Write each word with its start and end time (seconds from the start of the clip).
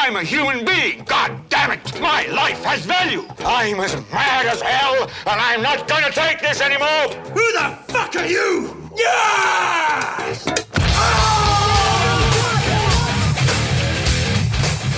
I'm 0.00 0.14
a 0.14 0.22
human 0.22 0.64
being. 0.64 1.02
God 1.04 1.32
damn 1.48 1.72
it. 1.72 2.00
My 2.00 2.24
life 2.26 2.62
has 2.62 2.86
value. 2.86 3.24
I'm 3.44 3.80
as 3.80 3.94
mad 4.12 4.46
as 4.46 4.60
hell, 4.62 5.10
and 5.26 5.40
I'm 5.40 5.60
not 5.60 5.88
gonna 5.88 6.12
take 6.12 6.40
this 6.40 6.60
anymore. 6.60 7.08
Who 7.34 7.44
the 7.52 7.76
fuck 7.92 8.14
are 8.14 8.26
you? 8.26 8.76
Yes! 8.96 10.44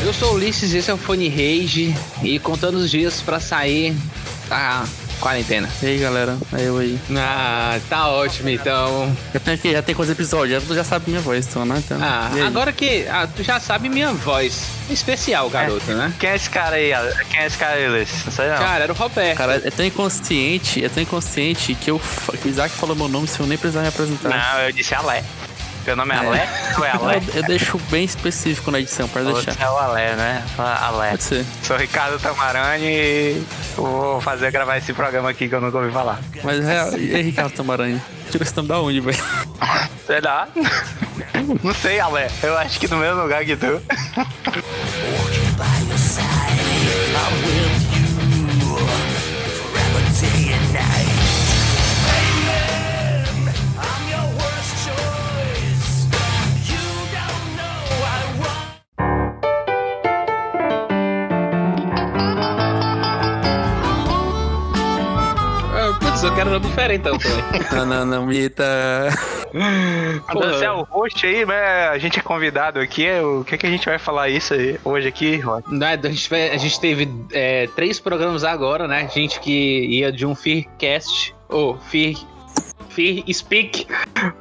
Eu 0.04 0.12
sou 0.12 0.32
o 0.32 0.34
Ulisses, 0.34 0.74
esse 0.74 0.91
é 0.91 0.95
o 0.95 0.98
Fone 0.98 1.29
Rage 1.29 1.95
e 2.23 2.39
contando 2.39 2.75
os 2.77 2.91
dias 2.91 3.23
pra 3.23 3.41
sair 3.41 3.96
da 4.51 4.85
quarentena. 5.21 5.68
E 5.82 5.87
aí, 5.87 5.98
galera? 5.98 6.36
É 6.53 6.62
eu 6.62 6.79
aí. 6.79 6.98
Ah, 7.16 7.79
tá 7.89 8.09
ótimo 8.09 8.48
então. 8.48 9.14
Já 9.32 9.41
tem, 9.41 9.54
aqui, 9.54 9.73
já 9.73 9.82
tem 9.82 9.95
quantos 9.95 10.11
episódios? 10.11 10.64
Tu 10.64 10.75
já 10.75 10.85
sabe 10.85 11.11
minha 11.11 11.21
voz, 11.21 11.46
então, 11.46 11.64
né? 11.64 11.77
Então, 11.79 11.98
Ah, 12.03 12.30
agora 12.46 12.73
que 12.73 13.07
ah, 13.09 13.27
tu 13.27 13.43
já 13.43 13.61
sabe 13.61 13.89
minha 13.89 14.12
voz. 14.12 14.64
Especial, 14.89 15.48
garoto, 15.48 15.93
né? 15.93 16.12
Quem 16.18 16.30
é 16.30 16.36
esse 16.36 16.50
cara 16.50 16.77
aí? 16.77 16.91
Quem 17.30 17.41
é 17.41 17.46
esse 17.46 17.57
cara 17.57 17.75
aí, 17.75 17.89
Ulisses? 17.89 18.25
Não 18.25 18.32
sei 18.32 18.49
não. 18.49 18.57
Cara, 18.58 18.85
era 18.85 18.93
o 18.93 18.96
Roberto. 18.96 19.36
Cara, 19.39 19.63
é 19.64 19.71
tão 19.71 19.86
inconsciente, 19.86 20.85
é 20.85 20.89
tão 20.89 21.03
inconsciente 21.03 21.75
que, 21.75 21.91
eu, 21.91 22.00
que 22.43 22.49
o 22.49 22.50
Isaac 22.50 22.75
falou 22.75 22.96
meu 22.96 23.07
nome 23.08 23.29
sem 23.29 23.41
eu 23.41 23.46
nem 23.46 23.57
precisar 23.57 23.82
me 23.82 23.89
apresentar. 23.89 24.29
Não, 24.30 24.61
eu 24.63 24.72
disse 24.72 24.94
Alé. 24.94 25.22
Teu 25.84 25.96
nome 25.96 26.14
é 26.14 26.16
É. 26.16 26.20
Alé? 26.26 26.48
Ou 26.79 26.84
é 26.84 26.90
Alé? 26.90 27.16
Eu, 27.16 27.34
eu 27.36 27.43
deixo 27.44 27.79
bem 27.90 28.04
específico 28.04 28.71
na 28.71 28.80
edição, 28.80 29.08
pode 29.08 29.26
Outro 29.26 29.44
deixar. 29.44 29.64
é 29.64 29.71
o 29.71 29.76
Alé, 29.76 30.14
né? 30.14 30.44
Alé. 30.58 31.11
Pode 31.11 31.22
ser. 31.22 31.44
Sou 31.62 31.76
Ricardo 31.76 32.19
Tamarani 32.19 32.86
e 32.86 33.42
vou 33.77 34.20
fazer 34.20 34.50
gravar 34.50 34.77
esse 34.78 34.92
programa 34.92 35.30
aqui 35.30 35.48
que 35.48 35.55
eu 35.55 35.61
nunca 35.61 35.78
ouvi 35.78 35.91
falar. 35.92 36.20
Mas 36.44 36.61
é, 36.66 36.98
e 36.98 37.14
aí, 37.14 37.22
Ricardo 37.22 37.52
Tamaranha? 37.52 38.00
Tirou 38.30 38.44
esse 38.44 38.56
nome 38.56 38.69
da 38.69 38.80
onde, 38.80 39.00
velho? 39.00 39.19
Sei 40.06 40.20
lá. 40.20 40.47
Não 41.64 41.74
sei, 41.74 41.98
Alé. 41.98 42.28
Eu 42.42 42.56
acho 42.58 42.78
que 42.78 42.86
no 42.86 42.97
mesmo 42.98 43.22
lugar 43.22 43.44
que 43.44 43.56
tu. 43.56 43.80
Quero 66.41 66.50
nome 66.52 66.66
diferente 66.69 67.00
então 67.00 67.19
também. 67.19 67.44
Não, 67.70 67.84
não, 67.86 68.06
não, 68.06 68.27
Mita. 68.27 68.64
Você 70.33 70.64
é 70.64 70.72
o 70.72 70.83
host 70.84 71.27
aí, 71.27 71.44
né? 71.44 71.88
A 71.88 71.98
gente 71.98 72.19
é 72.19 72.22
convidado 72.22 72.80
aqui. 72.80 73.06
O 73.20 73.44
que, 73.44 73.58
que 73.58 73.66
a 73.66 73.70
gente 73.70 73.84
vai 73.84 73.98
falar 73.98 74.30
isso 74.30 74.55
aí 74.55 74.80
hoje 74.83 75.06
aqui, 75.06 75.36
Rod? 75.36 75.66
Né, 75.68 75.98
a, 76.02 76.08
gente, 76.08 76.34
a 76.34 76.56
gente 76.56 76.80
teve 76.80 77.08
é, 77.33 77.68
três 77.77 78.00
programas 78.00 78.42
agora, 78.42 78.88
né? 78.88 79.06
Gente 79.12 79.38
que 79.38 79.84
ia 79.86 80.11
de 80.11 80.24
um 80.24 80.34
Fearcast, 80.34 81.34
ou 81.46 81.77
Fear, 81.77 82.14
Fear 82.91 83.22
Speak, 83.33 83.86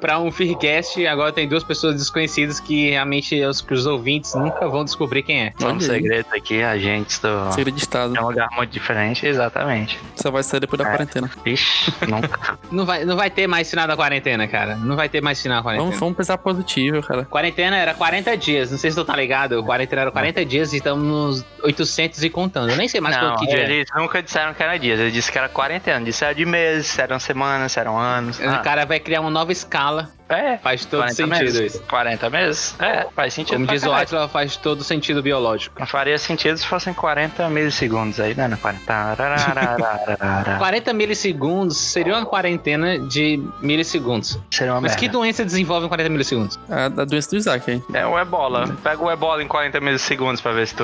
pra 0.01 0.19
um 0.19 0.31
Fearcast. 0.31 1.05
Agora 1.07 1.31
tem 1.31 1.47
duas 1.47 1.63
pessoas 1.63 1.95
desconhecidas 1.95 2.59
que 2.59 2.89
realmente 2.89 3.41
os, 3.43 3.61
que 3.61 3.73
os 3.73 3.85
ouvintes 3.85 4.33
nunca 4.35 4.67
vão 4.67 4.83
descobrir 4.83 5.23
quem 5.23 5.43
é. 5.43 5.53
É 5.61 5.65
um 5.65 5.79
segredo 5.79 6.25
aqui, 6.35 6.61
agentes 6.61 7.19
do. 7.19 7.51
Segredo 7.51 7.75
de 7.75 7.81
estado. 7.81 8.15
É 8.17 8.21
um 8.21 8.27
lugar 8.27 8.49
muito 8.55 8.71
diferente, 8.71 9.25
exatamente. 9.25 9.99
Só 10.15 10.31
vai 10.31 10.43
sair 10.43 10.59
depois 10.59 10.77
da 10.81 10.85
É. 10.87 10.91
quarentena. 10.91 11.29
Ixi, 11.45 11.93
nunca. 12.09 12.57
Não 12.71 12.85
vai, 12.85 13.05
não 13.05 13.15
vai 13.15 13.29
ter 13.29 13.47
mais 13.47 13.69
final 13.69 13.87
da 13.87 13.95
quarentena, 13.95 14.47
cara. 14.47 14.75
Não 14.75 14.95
vai 14.95 15.07
ter 15.07 15.21
mais 15.21 15.41
final 15.41 15.57
da 15.57 15.63
quarentena. 15.63 15.85
Vamos, 15.85 15.99
vamos 15.99 16.17
pensar 16.17 16.37
positivo, 16.37 17.01
cara. 17.01 17.25
Quarentena 17.25 17.77
era 17.77 17.93
40 17.93 18.35
dias, 18.37 18.71
não 18.71 18.77
sei 18.77 18.91
se 18.91 18.97
tu 18.97 19.05
tá 19.05 19.15
ligado. 19.15 19.63
Quarentena 19.63 20.01
era 20.03 20.11
40 20.11 20.45
dias 20.45 20.73
e 20.73 20.77
estamos 20.77 21.03
nos 21.03 21.45
800 21.63 22.23
e 22.23 22.29
contando. 22.29 22.71
Eu 22.71 22.77
nem 22.77 22.87
sei 22.87 22.99
mais 22.99 23.15
não, 23.15 23.29
quanto 23.29 23.39
que 23.41 23.47
dia 23.47 23.59
é. 23.59 23.71
eles 23.71 23.87
nunca 23.95 24.21
disseram 24.23 24.53
que 24.53 24.63
era 24.63 24.77
dias, 24.77 24.99
eles 24.99 25.13
disseram 25.13 25.29
que 25.33 25.37
era 25.37 25.49
quarentena. 25.49 26.03
Disseram 26.03 26.33
de 26.33 26.45
meses, 26.45 26.87
se 26.87 27.01
eram 27.01 27.19
semanas, 27.19 27.71
se 27.71 27.79
eram 27.79 27.97
anos. 27.97 28.39
O 28.49 28.53
Ah, 28.55 28.59
cara 28.59 28.85
vai 28.85 28.99
criar 28.99 29.21
uma 29.21 29.29
nova 29.29 29.51
escala. 29.51 30.09
É, 30.29 30.57
Faz 30.57 30.85
todo 30.85 30.99
40 31.01 31.15
sentido 31.15 31.29
meses. 31.43 31.73
isso. 31.75 31.83
40 31.89 32.29
meses? 32.29 32.75
É, 32.79 33.07
faz 33.15 33.33
sentido. 33.33 33.55
Como 33.55 33.67
diz 33.67 33.83
o. 33.83 33.91
Atila, 33.91 34.27
faz 34.27 34.55
todo 34.55 34.83
sentido 34.83 35.21
biológico. 35.23 35.79
Não 35.79 35.87
faria 35.87 36.17
sentido 36.17 36.57
se 36.57 36.65
fossem 36.67 36.93
40 36.93 37.49
milissegundos 37.49 38.19
aí, 38.19 38.35
né? 38.35 38.47
Não, 38.47 38.57
40. 38.57 38.85
Tarararararara. 38.85 40.57
40 40.57 40.93
milissegundos 40.93 41.77
seria 41.77 42.13
uma 42.15 42.25
quarentena 42.25 42.99
de 42.99 43.41
milissegundos. 43.61 44.39
Seria 44.51 44.73
uma 44.73 44.81
Mas 44.81 44.91
merda. 44.91 44.99
que 44.99 45.09
doença 45.09 45.43
desenvolve 45.43 45.85
em 45.85 45.89
40 45.89 46.09
milissegundos? 46.09 46.59
A, 46.69 46.85
a 46.85 46.89
doença 47.05 47.29
do 47.31 47.37
Isaac 47.37 47.71
aí. 47.71 47.83
É 47.93 48.05
o 48.05 48.17
ebola. 48.19 48.67
Pega 48.83 49.03
o 49.03 49.09
ebola 49.11 49.41
em 49.43 49.47
40 49.47 49.79
milissegundos 49.79 50.41
pra 50.41 50.51
ver 50.51 50.67
se 50.67 50.75
tu. 50.75 50.83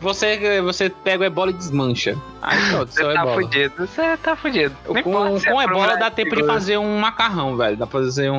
Você, 0.00 0.60
você 0.62 0.90
pega 0.90 1.22
o 1.22 1.26
ebola 1.26 1.50
e 1.50 1.54
desmancha. 1.54 2.16
Aí 2.42 2.58
pronto, 2.70 2.92
Você 2.92 3.02
tá 3.02 3.12
ebola. 3.12 3.34
fudido. 3.34 3.74
Você 3.78 4.16
tá 4.18 4.36
fudido. 4.36 4.74
Não 4.86 5.02
Com, 5.02 5.40
com 5.40 5.62
ebola 5.62 5.96
dá 5.96 6.10
tempo 6.10 6.36
de 6.36 6.44
fazer 6.44 6.78
um 6.78 6.98
macarrão, 6.98 7.56
velho. 7.56 7.76
Dá 7.76 7.86
pra 7.86 8.00
fazer 8.00 8.30
um 8.30 8.33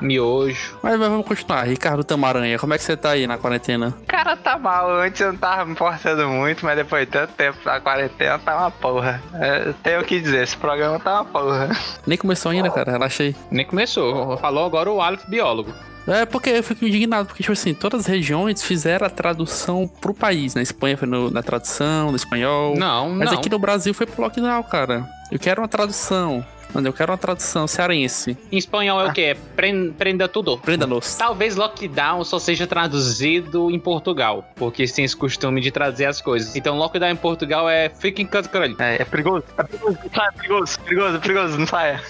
miojo. 0.00 0.78
Mas, 0.82 0.98
mas 0.98 1.08
vamos 1.08 1.26
continuar. 1.26 1.64
Ricardo 1.66 2.04
Tamaranha, 2.04 2.58
como 2.58 2.74
é 2.74 2.78
que 2.78 2.84
você 2.84 2.96
tá 2.96 3.10
aí 3.10 3.26
na 3.26 3.38
quarentena? 3.38 3.94
Cara, 4.06 4.36
tá 4.36 4.58
mal. 4.58 4.90
Antes 5.00 5.20
eu 5.20 5.32
não 5.32 5.38
tava 5.38 5.64
me 5.64 5.72
importando 5.72 6.28
muito, 6.28 6.64
mas 6.64 6.76
depois 6.76 7.04
de 7.06 7.12
tanto 7.12 7.32
tempo 7.34 7.58
na 7.64 7.80
quarentena 7.80 8.38
tá 8.38 8.56
uma 8.58 8.70
porra. 8.70 9.22
É, 9.34 9.72
tenho 9.82 10.00
o 10.00 10.04
que 10.04 10.20
dizer, 10.20 10.42
esse 10.42 10.56
programa 10.56 10.98
tá 10.98 11.14
uma 11.14 11.24
porra. 11.24 11.70
Nem 12.06 12.18
começou 12.18 12.50
ainda, 12.52 12.70
cara. 12.70 12.92
Relaxa 12.92 13.22
aí. 13.24 13.36
Nem 13.50 13.64
começou. 13.66 14.36
Falou 14.38 14.64
agora 14.66 14.90
o 14.90 15.00
Aleph 15.00 15.24
biólogo. 15.26 15.72
É 16.06 16.26
porque 16.26 16.50
eu 16.50 16.62
fico 16.64 16.84
indignado, 16.84 17.26
porque, 17.28 17.44
tipo 17.44 17.52
assim, 17.52 17.72
todas 17.72 18.00
as 18.00 18.06
regiões 18.06 18.60
fizeram 18.60 19.06
a 19.06 19.10
tradução 19.10 19.88
pro 20.00 20.12
país. 20.12 20.52
Na 20.52 20.60
Espanha 20.60 20.96
foi 20.96 21.06
no- 21.06 21.30
na 21.30 21.44
tradução, 21.44 22.10
no 22.10 22.16
espanhol. 22.16 22.74
Não, 22.76 23.08
Mas 23.10 23.30
não. 23.30 23.38
aqui 23.38 23.48
no 23.48 23.56
Brasil 23.58 23.94
foi 23.94 24.04
pro 24.04 24.20
lockdown, 24.22 24.64
cara. 24.64 25.04
Eu 25.30 25.38
quero 25.38 25.62
uma 25.62 25.68
tradução. 25.68 26.44
Mano, 26.74 26.88
eu 26.88 26.92
quero 26.92 27.12
uma 27.12 27.18
tradução 27.18 27.66
cearense. 27.66 28.36
Em 28.50 28.56
espanhol 28.56 29.00
é 29.02 29.08
o 29.08 29.12
quê? 29.12 29.20
É 29.20 29.34
Pren- 29.34 29.92
Prenda 29.92 30.26
tudo. 30.26 30.56
Prenda-nos. 30.58 31.14
Talvez 31.16 31.54
lockdown 31.56 32.24
só 32.24 32.38
seja 32.38 32.66
traduzido 32.66 33.70
em 33.70 33.78
Portugal, 33.78 34.48
porque 34.56 34.82
eles 34.82 34.92
têm 34.92 35.04
esse 35.04 35.16
costume 35.16 35.60
de 35.60 35.70
traduzir 35.70 36.06
as 36.06 36.20
coisas. 36.20 36.56
Então, 36.56 36.78
lockdown 36.78 37.10
em 37.10 37.16
Portugal 37.16 37.68
é 37.68 37.88
fica 37.90 38.22
em 38.22 38.26
canto 38.26 38.48
caralho. 38.48 38.74
É, 38.78 39.02
é 39.02 39.04
perigoso. 39.04 39.44
É 39.58 39.62
perigoso. 39.62 39.98
Não 40.02 40.10
sai, 40.14 40.28
é 40.28 40.32
perigoso. 40.32 40.80
Perigoso, 40.80 41.20
perigoso. 41.20 41.58
Não 41.58 41.66
saia. 41.66 42.02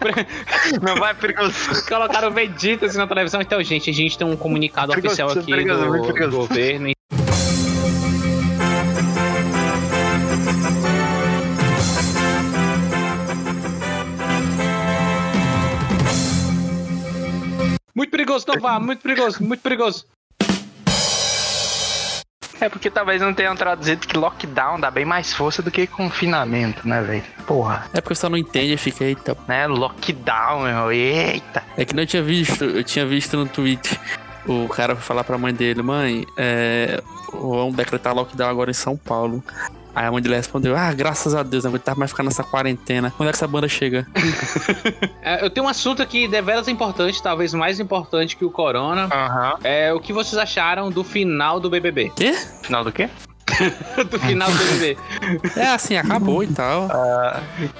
não 0.82 0.96
vai, 0.96 1.10
é 1.12 1.14
perigoso. 1.14 1.54
Colocaram 1.88 2.30
Vegeta 2.30 2.86
assim 2.86 2.98
na 2.98 3.06
televisão. 3.06 3.40
Então, 3.40 3.62
gente, 3.62 3.90
a 3.90 3.92
gente 3.92 4.18
tem 4.18 4.26
um 4.26 4.36
comunicado 4.36 4.88
Perigoso, 4.92 5.22
oficial 5.22 5.30
aqui 5.30 5.50
perigoso, 5.50 5.80
do, 5.84 5.88
muito 5.88 6.06
do 6.08 6.12
perigoso. 6.14 6.36
governo. 6.36 6.90
Muito 18.00 18.12
perigoso, 18.12 18.46
não 18.48 18.58
vá, 18.58 18.80
muito 18.80 19.02
perigoso, 19.02 19.44
muito 19.44 19.60
perigoso. 19.60 20.06
É 22.58 22.66
porque 22.66 22.88
talvez 22.88 23.20
não 23.20 23.34
tenham 23.34 23.54
traduzido 23.54 24.06
que 24.06 24.16
lockdown 24.16 24.80
dá 24.80 24.90
bem 24.90 25.04
mais 25.04 25.34
força 25.34 25.60
do 25.60 25.70
que 25.70 25.86
confinamento, 25.86 26.88
né, 26.88 27.02
velho? 27.02 27.22
Porra. 27.46 27.84
É 27.92 28.00
porque 28.00 28.14
você 28.14 28.26
não 28.26 28.38
entende 28.38 28.72
e 28.72 28.76
fica, 28.78 29.04
eita. 29.04 29.36
Né? 29.46 29.66
Lockdown, 29.66 30.62
meu. 30.62 30.90
Eita. 30.90 31.62
É 31.76 31.84
que 31.84 31.94
não 31.94 32.06
tinha 32.06 32.22
visto, 32.22 32.64
eu 32.64 32.82
tinha 32.82 33.04
visto 33.04 33.36
no 33.36 33.44
tweet. 33.44 34.00
O 34.46 34.66
cara 34.68 34.96
foi 34.96 35.04
falar 35.04 35.22
pra 35.22 35.36
mãe 35.36 35.52
dele, 35.52 35.82
mãe, 35.82 36.24
é, 36.38 37.02
vamos 37.34 37.76
decretar 37.76 38.14
lockdown 38.14 38.48
agora 38.48 38.70
em 38.70 38.74
São 38.74 38.96
Paulo. 38.96 39.44
Aí 39.94 40.06
a 40.06 40.12
mãe 40.12 40.22
dele 40.22 40.36
respondeu, 40.36 40.76
ah, 40.76 40.92
graças 40.92 41.34
a 41.34 41.42
Deus, 41.42 41.64
não 41.64 41.70
aguentava 41.70 41.98
mais 41.98 42.10
ficar 42.10 42.22
nessa 42.22 42.44
quarentena. 42.44 43.12
Quando 43.16 43.28
é 43.28 43.32
que 43.32 43.36
essa 43.36 43.48
banda 43.48 43.68
chega? 43.68 44.06
É, 45.22 45.44
eu 45.44 45.50
tenho 45.50 45.66
um 45.66 45.68
assunto 45.68 46.02
aqui 46.02 46.26
deveras 46.26 46.66
importante, 46.66 47.22
talvez 47.22 47.52
mais 47.52 47.78
importante 47.78 48.36
que 48.36 48.44
o 48.44 48.50
Corona. 48.50 49.06
Aham. 49.12 49.58
É 49.62 49.92
o 49.92 50.00
que 50.00 50.14
vocês 50.14 50.36
acharam 50.38 50.90
do 50.90 51.04
final 51.04 51.60
do 51.60 51.68
BBB? 51.68 52.10
Quê? 52.16 52.32
Final 52.62 52.82
do 52.82 52.90
quê? 52.90 53.08
do 54.10 54.18
final 54.18 54.50
do 54.50 54.58
BBB. 54.58 54.98
É 55.56 55.68
assim, 55.68 55.96
acabou 55.96 56.42
e 56.42 56.46
tal. 56.48 56.88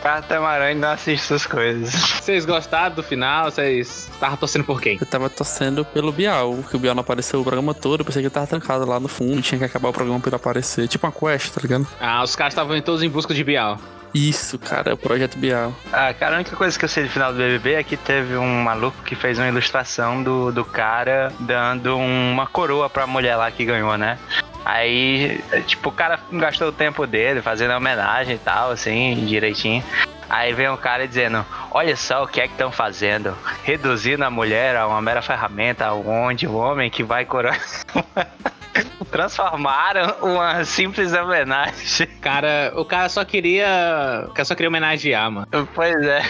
Catamarã 0.02 0.74
não 0.74 0.90
assiste 0.90 1.24
essas 1.24 1.46
coisas. 1.46 1.92
Vocês 1.92 2.44
gostaram 2.44 2.94
do 2.94 3.02
final? 3.02 3.50
Vocês 3.50 4.10
estavam 4.12 4.36
torcendo 4.36 4.64
por 4.64 4.80
quem? 4.80 4.98
Eu 5.00 5.06
tava 5.06 5.28
torcendo 5.30 5.84
pelo 5.84 6.12
Bial, 6.12 6.56
que 6.68 6.76
o 6.76 6.78
Bial 6.78 6.94
não 6.94 7.00
apareceu 7.00 7.40
o 7.40 7.44
programa 7.44 7.74
todo, 7.74 8.00
eu 8.00 8.04
pensei 8.04 8.22
que 8.22 8.26
ele 8.26 8.34
tava 8.34 8.46
trancado 8.46 8.86
lá 8.86 9.00
no 9.00 9.08
fundo, 9.08 9.42
tinha 9.42 9.58
que 9.58 9.64
acabar 9.64 9.88
o 9.88 9.92
programa 9.92 10.20
pra 10.20 10.28
ele 10.28 10.36
aparecer. 10.36 10.88
Tipo 10.88 11.06
uma 11.06 11.12
quest, 11.12 11.52
tá 11.52 11.60
ligado? 11.60 11.86
Ah, 12.00 12.22
os 12.22 12.36
caras 12.36 12.52
estavam 12.52 12.80
todos 12.80 13.02
em 13.02 13.08
busca 13.08 13.34
de 13.34 13.44
Bial. 13.44 13.78
Isso, 14.14 14.58
cara, 14.58 14.90
é 14.90 14.94
o 14.94 14.96
projeto 14.96 15.38
Bial. 15.38 15.72
Ah, 15.92 16.12
cara, 16.12 16.36
a 16.36 16.36
única 16.36 16.56
coisa 16.56 16.78
que 16.78 16.84
eu 16.84 16.88
sei 16.88 17.04
do 17.04 17.10
final 17.10 17.32
do 17.32 17.38
BBB 17.38 17.74
é 17.74 17.82
que 17.82 17.96
teve 17.96 18.36
um 18.36 18.62
maluco 18.62 19.02
que 19.04 19.14
fez 19.14 19.38
uma 19.38 19.48
ilustração 19.48 20.22
do, 20.22 20.50
do 20.50 20.64
cara 20.64 21.32
dando 21.40 21.96
uma 21.96 22.46
coroa 22.46 22.90
pra 22.90 23.06
mulher 23.06 23.36
lá 23.36 23.50
que 23.50 23.64
ganhou, 23.64 23.96
né? 23.96 24.18
Aí, 24.64 25.42
tipo, 25.66 25.88
o 25.88 25.92
cara 25.92 26.20
gastou 26.32 26.68
o 26.68 26.72
tempo 26.72 27.06
dele 27.06 27.40
fazendo 27.40 27.72
homenagem 27.72 28.34
e 28.34 28.38
tal, 28.38 28.70
assim, 28.70 29.24
direitinho. 29.26 29.82
Aí 30.28 30.52
vem 30.52 30.68
um 30.68 30.76
cara 30.76 31.08
dizendo: 31.08 31.44
Olha 31.70 31.96
só 31.96 32.22
o 32.22 32.28
que 32.28 32.40
é 32.40 32.46
que 32.46 32.52
estão 32.52 32.70
fazendo. 32.70 33.36
Reduzindo 33.64 34.24
a 34.24 34.30
mulher 34.30 34.76
a 34.76 34.86
uma 34.86 35.00
mera 35.00 35.22
ferramenta, 35.22 35.92
onde 35.92 36.46
o 36.46 36.54
homem 36.54 36.90
que 36.90 37.02
vai 37.02 37.24
coroar. 37.24 37.58
transformaram 39.10 40.16
uma 40.22 40.64
simples 40.64 41.12
homenagem. 41.12 42.06
Cara, 42.20 42.72
o 42.76 42.84
cara 42.84 43.08
só 43.08 43.24
queria. 43.24 44.26
O 44.28 44.32
cara 44.32 44.44
só 44.44 44.54
queria 44.54 44.68
homenagear, 44.68 45.30
mano. 45.30 45.46
Pois 45.74 46.02
é. 46.02 46.22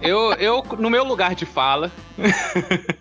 Eu, 0.00 0.32
eu, 0.34 0.64
no 0.78 0.90
meu 0.90 1.04
lugar 1.04 1.34
de 1.34 1.44
fala, 1.46 1.90